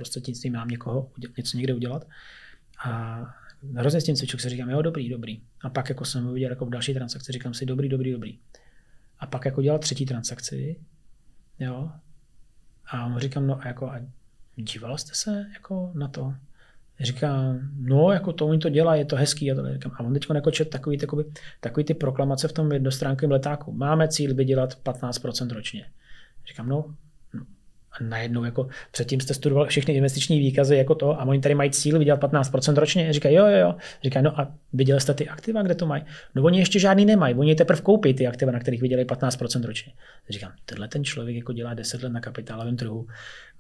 tím 0.43 0.53
mám 0.53 0.69
někoho 0.69 1.11
něco 1.37 1.57
někde 1.57 1.75
udělat. 1.75 2.07
A 2.85 3.21
hrozně 3.75 4.01
s 4.01 4.05
tím 4.05 4.17
cvičil, 4.17 4.41
se 4.41 4.49
říkám, 4.49 4.71
jo, 4.71 4.83
dobrý, 4.83 5.09
dobrý. 5.09 5.41
A 5.61 5.71
pak 5.71 5.89
jako 5.89 6.05
jsem 6.05 6.35
viděl 6.35 6.51
jako 6.51 6.67
v 6.67 6.71
další 6.71 6.95
transakci, 6.95 7.33
říkám 7.33 7.55
si, 7.55 7.67
dobrý, 7.67 7.89
dobrý, 7.89 8.13
dobrý. 8.13 8.39
A 9.19 9.27
pak 9.27 9.45
jako 9.45 9.63
dělal 9.63 9.79
třetí 9.79 10.07
transakci, 10.07 10.77
jo. 11.59 11.91
A 12.87 13.09
mu 13.09 13.19
říkám, 13.19 13.47
no 13.47 13.63
a 13.63 13.69
jako, 13.69 13.91
a 13.91 14.01
díval 14.57 14.99
jste 14.99 15.15
se 15.15 15.47
jako 15.55 15.93
na 15.95 16.09
to? 16.09 16.35
Říká, 17.01 17.55
no, 17.77 18.13
jako 18.13 18.33
to 18.33 18.47
oni 18.47 18.59
to 18.59 18.69
dělá, 18.69 18.95
je 18.95 19.05
to 19.05 19.17
hezký. 19.17 19.53
A, 19.53 19.55
to 19.55 19.73
říkám, 19.73 19.93
a 19.95 20.01
on 20.01 20.15
teď 20.15 20.27
jako 20.35 20.51
čet 20.51 20.71
takový, 20.71 20.99
takový, 20.99 21.25
takový 21.61 21.85
ty 21.85 21.95
proklamace 21.95 22.49
v 22.49 22.53
tom 22.53 22.73
jednostránkovém 22.73 23.31
letáku. 23.31 23.73
Máme 23.73 24.09
cíl 24.09 24.35
vydělat 24.35 24.79
15% 24.85 25.55
ročně. 25.55 25.91
Říkám, 26.49 26.69
no, 26.69 26.95
a 28.01 28.05
najednou 28.05 28.45
jako 28.45 28.69
předtím 28.91 29.21
jste 29.21 29.35
studoval 29.35 29.67
všechny 29.67 29.95
investiční 29.95 30.39
výkazy 30.39 30.77
jako 30.77 30.95
to 30.95 31.21
a 31.21 31.25
oni 31.25 31.41
tady 31.41 31.55
mají 31.55 31.71
cíl 31.71 31.99
vydělat 31.99 32.21
15% 32.21 32.75
ročně. 32.75 33.13
Říkají, 33.13 33.35
jo, 33.35 33.47
jo, 33.47 33.59
jo. 33.59 33.75
Říkají, 34.03 34.25
no 34.25 34.41
a 34.41 34.53
viděli 34.73 35.01
jste 35.01 35.15
ty 35.15 35.29
aktiva, 35.29 35.63
kde 35.63 35.75
to 35.75 35.87
mají? 35.87 36.03
No 36.35 36.43
oni 36.43 36.59
ještě 36.59 36.79
žádný 36.79 37.05
nemají, 37.05 37.35
oni 37.35 37.55
teprve 37.55 37.81
koupí 37.81 38.15
ty 38.15 38.27
aktiva, 38.27 38.53
na 38.53 38.61
kterých 38.61 38.83
vydělají 38.83 39.07
15% 39.07 39.65
ročně. 39.65 39.93
Říkám, 40.31 40.53
tenhle 40.65 40.89
ten 40.89 41.05
člověk 41.05 41.37
jako 41.37 41.53
dělá 41.53 41.75
10 41.75 42.03
let 42.03 42.13
na 42.13 42.21
kapitálovém 42.21 42.77
trhu 42.77 43.07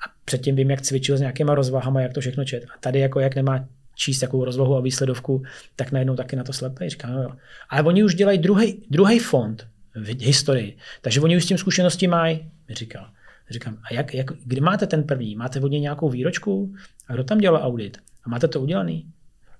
a 0.06 0.12
předtím 0.24 0.56
vím, 0.56 0.70
jak 0.70 0.82
cvičil 0.82 1.16
s 1.16 1.20
nějakýma 1.20 1.54
rozvahama, 1.54 2.00
jak 2.00 2.12
to 2.12 2.20
všechno 2.20 2.44
čet. 2.44 2.64
A 2.64 2.78
tady 2.80 3.00
jako 3.00 3.20
jak 3.20 3.36
nemá 3.36 3.64
číst 3.94 4.20
takovou 4.20 4.44
rozvahu 4.44 4.76
a 4.76 4.80
výsledovku, 4.80 5.42
tak 5.76 5.92
najednou 5.92 6.16
taky 6.16 6.36
na 6.36 6.44
to 6.44 6.52
slepé. 6.52 6.90
Říkám, 6.90 7.12
no 7.12 7.22
jo. 7.22 7.30
Ale 7.68 7.82
oni 7.82 8.04
už 8.04 8.14
dělají 8.14 8.38
druhý 8.90 9.18
fond 9.18 9.66
v 9.94 10.24
historii, 10.24 10.76
takže 11.00 11.20
oni 11.20 11.36
už 11.36 11.44
s 11.44 11.46
tím 11.46 11.58
zkušenosti 11.58 12.06
mají, 12.06 12.50
říkal. 12.70 13.10
Říkám, 13.50 13.78
a 13.82 13.94
jak, 13.94 14.14
jak, 14.14 14.26
kdy 14.44 14.60
máte 14.60 14.86
ten 14.86 15.04
první? 15.04 15.36
Máte 15.36 15.60
od 15.60 15.68
něj 15.68 15.80
nějakou 15.80 16.08
výročku? 16.08 16.74
A 17.08 17.12
kdo 17.12 17.24
tam 17.24 17.38
dělal 17.38 17.62
audit? 17.62 17.98
A 18.24 18.28
máte 18.28 18.48
to 18.48 18.60
udělaný? 18.60 19.06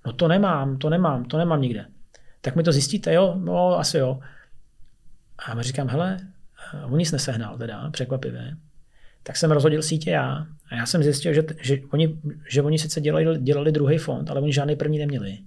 No 0.05 0.13
to 0.13 0.27
nemám, 0.27 0.77
to 0.77 0.89
nemám, 0.89 1.25
to 1.25 1.37
nemám 1.37 1.61
nikde. 1.61 1.85
Tak 2.41 2.55
mi 2.55 2.63
to 2.63 2.71
zjistíte, 2.71 3.13
jo? 3.13 3.35
No, 3.37 3.79
asi 3.79 3.97
jo. 3.97 4.19
A 5.37 5.55
já 5.55 5.61
říkám, 5.61 5.87
hele, 5.87 6.17
on 6.85 6.97
nic 6.97 7.11
nesehnal 7.11 7.57
teda, 7.57 7.89
překvapivě. 7.89 8.57
Tak 9.23 9.37
jsem 9.37 9.51
rozhodil 9.51 9.81
sítě 9.81 10.11
já 10.11 10.47
a 10.71 10.75
já 10.75 10.85
jsem 10.85 11.03
zjistil, 11.03 11.33
že, 11.33 11.43
že, 11.61 11.77
oni, 11.91 12.19
že 12.49 12.61
oni 12.61 12.79
sice 12.79 13.01
dělali, 13.01 13.39
dělali 13.39 13.71
druhý 13.71 13.97
fond, 13.97 14.29
ale 14.29 14.41
oni 14.41 14.53
žádný 14.53 14.75
první 14.75 14.97
neměli. 14.97 15.37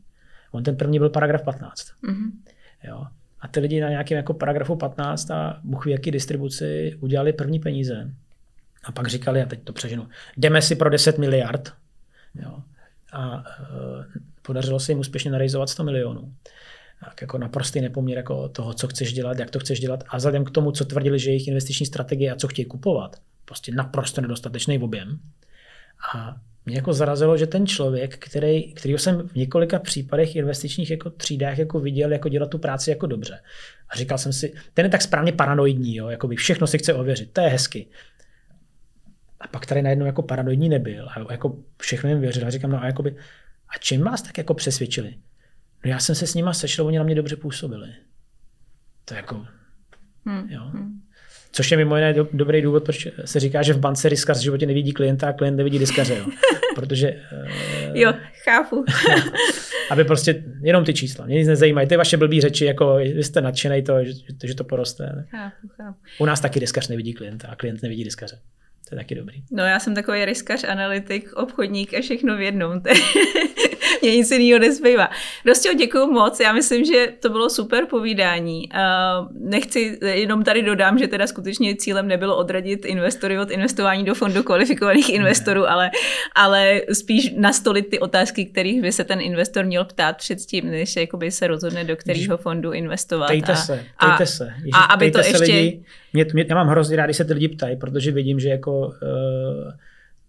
On 0.51 0.63
ten 0.63 0.77
první 0.77 0.99
byl 0.99 1.11
paragraf 1.11 1.43
15. 1.43 1.87
Mm-hmm. 2.09 2.31
Jo. 2.85 3.07
A 3.41 3.49
ty 3.49 3.61
lidi 3.61 3.81
na 3.81 3.89
nějakém 3.89 4.17
jako 4.17 4.35
paragrafu 4.35 4.77
15 4.77 5.31
a 5.31 5.61
Bůh 5.65 5.87
jaký 5.87 6.11
distribuci 6.11 6.97
udělali 7.01 7.33
první 7.33 7.59
peníze. 7.59 8.11
A 8.85 8.93
pak 8.93 9.07
říkali, 9.07 9.43
a 9.43 9.47
teď 9.47 9.65
to 9.65 9.73
přeženu, 9.73 10.09
jdeme 10.37 10.63
si 10.63 10.77
pro 10.77 10.91
10 10.91 11.19
miliard. 11.19 11.73
Jo. 12.35 12.59
A 13.13 13.37
uh, 13.37 14.05
podařilo 14.43 14.81
se 14.81 14.93
jim 14.93 14.99
úspěšně 14.99 15.31
narizovat 15.31 15.69
100 15.69 15.85
milionů. 15.85 16.35
Tak 17.05 17.21
jako 17.21 17.39
naprostý 17.39 17.81
nepoměr 17.81 18.19
jako 18.19 18.49
toho, 18.49 18.75
co 18.75 18.89
chceš 18.89 19.13
dělat, 19.13 19.39
jak 19.39 19.51
to 19.51 19.59
chceš 19.59 19.81
dělat. 19.81 20.05
A 20.09 20.17
vzhledem 20.17 20.45
k 20.45 20.51
tomu, 20.51 20.73
co 20.73 20.85
tvrdili, 20.85 21.19
že 21.19 21.31
jejich 21.31 21.49
investiční 21.49 21.87
strategie 21.87 22.33
a 22.33 22.37
co 22.37 22.49
chtějí 22.49 22.67
kupovat, 22.67 23.17
prostě 23.45 23.73
naprosto 23.75 24.21
nedostatečný 24.21 24.79
objem. 24.79 25.19
A 26.15 26.37
mě 26.67 26.77
jako 26.77 26.93
zarazilo, 26.93 27.37
že 27.37 27.47
ten 27.47 27.67
člověk, 27.67 28.19
který, 28.19 28.73
kterýho 28.73 28.99
jsem 28.99 29.29
v 29.29 29.35
několika 29.35 29.79
případech 29.79 30.37
investičních 30.37 30.91
jako 30.91 31.11
třídách 31.11 31.59
jako 31.59 31.81
viděl, 31.81 32.13
jako 32.13 32.29
dělat 32.29 32.51
tu 32.51 32.59
práci 32.59 32.91
jako 32.91 33.07
dobře. 33.07 33.39
A 33.89 33.97
říkal 33.97 34.19
jsem 34.19 34.33
si, 34.33 34.55
ten 34.75 34.85
je 34.87 34.91
tak 34.91 35.03
správně 35.03 35.33
paranoidní, 35.33 35.97
jo, 35.97 36.09
jako 36.09 36.29
by 36.29 36.37
všechno 36.37 36.67
si 36.67 36.79
chce 36.79 36.95
ověřit, 36.95 37.33
to 37.33 37.41
je 37.41 37.49
hezky. 37.49 37.87
A 39.43 39.49
pak 39.49 39.67
tady 39.67 39.83
najednou 39.83 40.07
jako 40.07 40.23
paranoidní 40.23 40.69
nebyl 40.69 41.09
a 41.09 41.33
jako 41.33 41.57
všechno 41.81 42.11
jim 42.11 42.21
věřil. 42.21 42.47
A 42.47 42.51
říkám, 42.51 42.71
no 42.71 42.83
a, 42.83 42.87
jakoby, 42.87 43.17
a 43.69 43.79
čím 43.79 44.03
vás 44.03 44.23
tak 44.23 44.39
jako 44.39 44.55
přesvědčili? 44.55 45.15
No 45.85 45.91
já 45.91 45.99
jsem 45.99 46.15
se 46.15 46.27
s 46.27 46.35
nima 46.35 46.53
sešel, 46.53 46.87
oni 46.87 46.99
na 46.99 47.05
mě 47.05 47.15
dobře 47.15 47.37
působili. 47.37 47.89
To 49.05 49.15
jako, 49.15 49.47
hmm. 50.27 50.49
jo. 50.51 50.61
Hmm. 50.61 51.03
Což 51.53 51.71
je 51.71 51.77
mimo 51.77 51.97
jiné 51.97 52.13
do, 52.13 52.29
dobrý 52.33 52.63
důvod, 52.63 52.85
proč 52.85 53.09
se 53.25 53.41
říká, 53.41 53.63
že 53.63 53.73
v 53.73 53.79
bance 53.79 54.09
riskař 54.09 54.39
v 54.39 54.43
životě 54.43 54.67
nevidí 54.67 54.93
klienta 54.93 55.29
a 55.29 55.33
klient 55.33 55.57
nevidí 55.57 55.79
diskaře. 55.79 56.15
Jo. 56.15 56.27
Protože... 56.75 57.13
Uh, 57.91 57.97
jo, 57.97 58.13
chápu. 58.45 58.85
aby 59.91 60.05
prostě 60.05 60.45
jenom 60.63 60.85
ty 60.85 60.95
čísla. 60.95 61.27
Mě 61.27 61.37
nic 61.37 61.49
nezajímají. 61.49 61.89
Ty 61.89 61.97
vaše 61.97 62.17
blbý 62.17 62.41
řeči, 62.41 62.65
jako 62.65 62.95
vy 62.95 63.25
jste 63.25 63.41
nadšený 63.41 63.83
to, 63.83 64.05
že, 64.05 64.13
že 64.45 64.55
to 64.55 64.65
poroste. 64.65 65.27
Chápu, 65.31 65.69
chápu. 65.69 65.99
U 66.19 66.25
nás 66.25 66.41
taky 66.41 66.61
diskař 66.61 66.89
nevidí 66.89 67.13
klienta 67.13 67.49
a 67.49 67.57
klient 67.57 67.83
nevidí 67.83 68.05
diskaře. 68.05 68.39
To 68.89 68.95
je 68.95 68.99
taky 68.99 69.15
dobrý. 69.15 69.43
No 69.51 69.65
já 69.65 69.81
jsem 69.81 69.95
takový 69.95 70.25
riskař, 70.25 70.65
analytik, 70.65 71.33
obchodník 71.33 71.95
a 71.95 72.01
všechno 72.01 72.37
v 72.37 72.41
jednom. 72.41 72.83
Mě 74.03 74.17
nic 74.17 74.31
jiného 74.31 74.59
nezbývá. 74.59 75.11
Prostě 75.43 75.75
děkuji 75.75 76.07
moc, 76.07 76.41
já 76.41 76.53
myslím, 76.53 76.85
že 76.85 77.09
to 77.21 77.29
bylo 77.29 77.51
super 77.51 77.87
povídání. 77.87 78.69
Nechci, 79.41 79.99
jenom 80.03 80.45
tady 80.45 80.63
dodám, 80.63 80.99
že 80.99 81.09
teda 81.09 81.27
skutečně 81.27 81.77
cílem 81.77 82.09
nebylo 82.09 82.37
odradit 82.37 82.85
investory 82.85 83.39
od 83.39 83.51
investování 83.51 84.05
do 84.05 84.15
fondu 84.15 84.43
kvalifikovaných 84.43 85.09
investorů, 85.09 85.71
ale, 85.71 85.91
ale 86.35 86.81
spíš 86.93 87.35
nastolit 87.37 87.89
ty 87.91 87.99
otázky, 87.99 88.45
kterých 88.45 88.83
by 88.83 88.93
se 88.93 89.05
ten 89.05 89.21
investor 89.21 89.65
měl 89.65 89.85
ptát 89.85 90.17
předtím, 90.17 90.71
než 90.71 90.97
jakoby 90.97 91.31
se 91.31 91.47
rozhodne, 91.47 91.85
do 91.85 91.97
kterého 91.97 92.37
fondu 92.37 92.73
investovat. 92.73 93.27
Tejte 93.27 93.57
se, 93.57 93.85
tejte 94.01 94.27
se. 94.27 94.53
Ježiš, 94.59 94.73
a 94.75 94.79
aby 94.79 95.11
to 95.11 95.19
ještě... 95.19 95.39
Lidi, 95.39 95.83
mě, 96.13 96.27
mě, 96.33 96.47
já 96.49 96.55
mám 96.55 96.69
hrozně 96.69 96.97
rád, 96.97 97.05
když 97.05 97.17
se 97.17 97.25
ty 97.25 97.33
lidi 97.33 97.49
ptají, 97.49 97.77
protože 97.77 98.11
vidím, 98.11 98.41
že 98.41 98.49
jako 98.49 98.79
uh, 98.79 98.93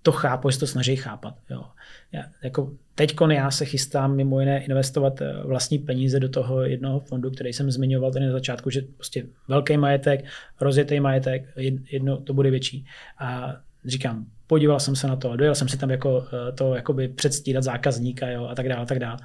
to 0.03 0.11
chápu, 0.11 0.49
že 0.49 0.59
to 0.59 0.67
snaží 0.67 0.95
chápat. 0.95 1.35
Jo. 1.49 1.63
Já, 2.11 2.23
jako 2.43 2.71
teďkon 2.95 3.31
já 3.31 3.51
se 3.51 3.65
chystám 3.65 4.15
mimo 4.15 4.39
jiné 4.39 4.63
investovat 4.63 5.21
eh, 5.21 5.33
vlastní 5.43 5.79
peníze 5.79 6.19
do 6.19 6.29
toho 6.29 6.63
jednoho 6.63 6.99
fondu, 6.99 7.31
který 7.31 7.53
jsem 7.53 7.71
zmiňoval 7.71 8.11
tady 8.11 8.25
na 8.25 8.31
začátku, 8.31 8.69
že 8.69 8.81
prostě 8.81 9.25
velký 9.47 9.77
majetek, 9.77 10.25
rozjetý 10.61 10.99
majetek, 10.99 11.53
jedno 11.91 12.17
to 12.17 12.33
bude 12.33 12.51
větší. 12.51 12.85
A 13.19 13.55
říkám, 13.85 14.25
podíval 14.47 14.79
jsem 14.79 14.95
se 14.95 15.07
na 15.07 15.15
to, 15.15 15.35
dojel 15.35 15.55
jsem 15.55 15.69
si 15.69 15.77
tam 15.77 15.89
jako 15.89 16.27
eh, 16.33 16.51
to 16.51 16.75
jakoby 16.75 17.07
předstírat 17.07 17.63
zákazníka 17.63 18.29
jo, 18.29 18.47
a 18.47 18.55
tak 18.55 18.69
dále, 18.69 18.81
a 18.81 18.85
tak 18.85 18.99
dále. 18.99 19.17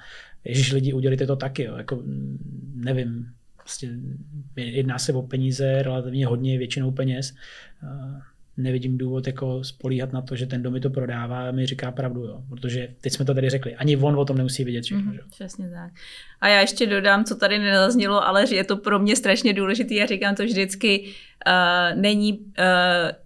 Ježíš 0.45 0.72
lidi, 0.72 0.93
udělíte 0.93 1.26
to 1.26 1.37
taky, 1.37 1.64
jo, 1.64 1.76
jako 1.76 2.03
nevím, 2.74 3.26
prostě 3.57 3.91
jedná 4.57 4.99
se 4.99 5.12
o 5.12 5.22
peníze, 5.22 5.83
relativně 5.83 6.26
hodně, 6.26 6.59
většinou 6.59 6.91
peněz 6.91 7.35
nevidím 8.59 8.99
důvod 8.99 9.27
jako 9.27 9.65
spolíhat 9.65 10.13
na 10.13 10.23
to, 10.23 10.37
že 10.37 10.47
ten, 10.47 10.61
kdo 10.61 10.71
mi 10.71 10.81
to 10.81 10.91
prodává, 10.91 11.51
mi 11.51 11.67
říká 11.67 11.91
pravdu, 11.91 12.25
jo. 12.25 12.43
protože 12.49 12.89
teď 13.01 13.13
jsme 13.13 13.25
to 13.25 13.35
tady 13.35 13.51
řekli, 13.51 13.75
ani 13.75 13.97
on 13.97 14.17
o 14.19 14.25
tom 14.25 14.37
nemusí 14.37 14.65
vědět 14.65 14.85
všechno. 14.85 15.13
Mm, 15.13 15.19
přesně 15.31 15.71
tak. 15.71 15.93
A 16.41 16.49
já 16.49 16.61
ještě 16.61 16.86
dodám, 16.86 17.24
co 17.24 17.36
tady 17.36 17.59
nezaznělo, 17.59 18.26
ale 18.26 18.47
že 18.47 18.57
je 18.57 18.64
to 18.64 18.76
pro 18.76 18.99
mě 18.99 19.16
strašně 19.16 19.53
důležité, 19.53 19.95
já 19.95 20.07
říkám 20.07 20.34
to 20.34 20.45
vždycky, 20.45 21.14
Uh, 21.47 22.01
není 22.01 22.39
uh, 22.39 22.45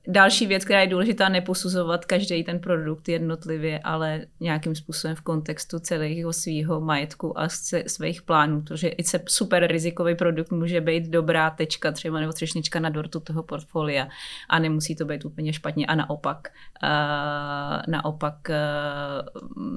další 0.08 0.46
věc, 0.46 0.64
která 0.64 0.80
je 0.80 0.86
důležitá, 0.86 1.28
neposuzovat 1.28 2.04
každý 2.04 2.44
ten 2.44 2.58
produkt 2.58 3.08
jednotlivě, 3.08 3.78
ale 3.78 4.20
nějakým 4.40 4.74
způsobem 4.74 5.16
v 5.16 5.20
kontextu 5.20 5.78
celého 5.78 6.32
svého 6.32 6.80
majetku 6.80 7.40
a 7.40 7.48
svých 7.86 8.22
plánů, 8.22 8.62
protože 8.62 8.88
i 8.88 9.04
se 9.04 9.20
super 9.28 9.66
rizikový 9.66 10.14
produkt 10.14 10.50
může 10.50 10.80
být 10.80 11.08
dobrá 11.08 11.50
tečka 11.50 11.92
třeba 11.92 12.20
nebo 12.20 12.32
třešnička 12.32 12.80
na 12.80 12.88
dortu 12.88 13.20
toho 13.20 13.42
portfolia 13.42 14.08
a 14.48 14.58
nemusí 14.58 14.96
to 14.96 15.04
být 15.04 15.24
úplně 15.24 15.52
špatně. 15.52 15.86
A 15.86 15.94
naopak 15.94 16.48
uh, 16.82 17.82
naopak 17.88 18.34
uh, 18.48 19.74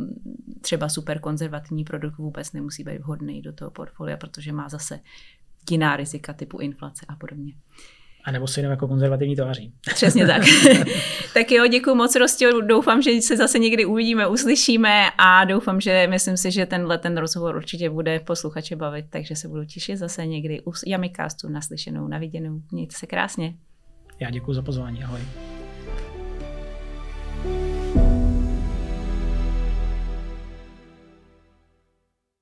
třeba 0.61 0.89
super 0.89 1.19
konzervativní 1.19 1.83
produkt 1.83 2.17
vůbec 2.17 2.53
nemusí 2.53 2.83
být 2.83 2.97
vhodný 2.97 3.24
do 3.41 3.53
toho 3.53 3.71
portfolia, 3.71 4.17
protože 4.17 4.51
má 4.51 4.69
zase 4.69 4.99
jiná 5.71 5.95
rizika 5.95 6.33
typu 6.33 6.57
inflace 6.57 7.05
a 7.09 7.15
podobně. 7.15 7.53
A 8.25 8.31
nebo 8.31 8.47
se 8.47 8.59
jenom 8.59 8.71
jako 8.71 8.87
konzervativní 8.87 9.35
tváří. 9.35 9.73
Přesně 9.93 10.27
tak. 10.27 10.41
tak 11.33 11.51
jo, 11.51 11.67
děkuji 11.67 11.95
moc, 11.95 12.15
Rostě. 12.15 12.49
Doufám, 12.67 13.01
že 13.01 13.21
se 13.21 13.37
zase 13.37 13.59
někdy 13.59 13.85
uvidíme, 13.85 14.27
uslyšíme 14.27 15.09
a 15.17 15.45
doufám, 15.45 15.81
že 15.81 16.07
myslím 16.07 16.37
si, 16.37 16.51
že 16.51 16.65
tenhle 16.65 16.97
ten 16.97 17.17
rozhovor 17.17 17.55
určitě 17.55 17.89
bude 17.89 18.19
posluchače 18.19 18.75
bavit, 18.75 19.05
takže 19.09 19.35
se 19.35 19.47
budu 19.47 19.65
těšit 19.65 19.97
zase 19.97 20.25
někdy 20.25 20.61
u 20.61 20.73
Yamicastu 20.85 21.49
naslyšenou, 21.49 22.07
naviděnou. 22.07 22.61
Mějte 22.71 22.95
se 22.95 23.07
krásně. 23.07 23.53
Já 24.19 24.29
děkuji 24.29 24.53
za 24.53 24.61
pozvání. 24.61 25.03
Ahoj. 25.03 25.21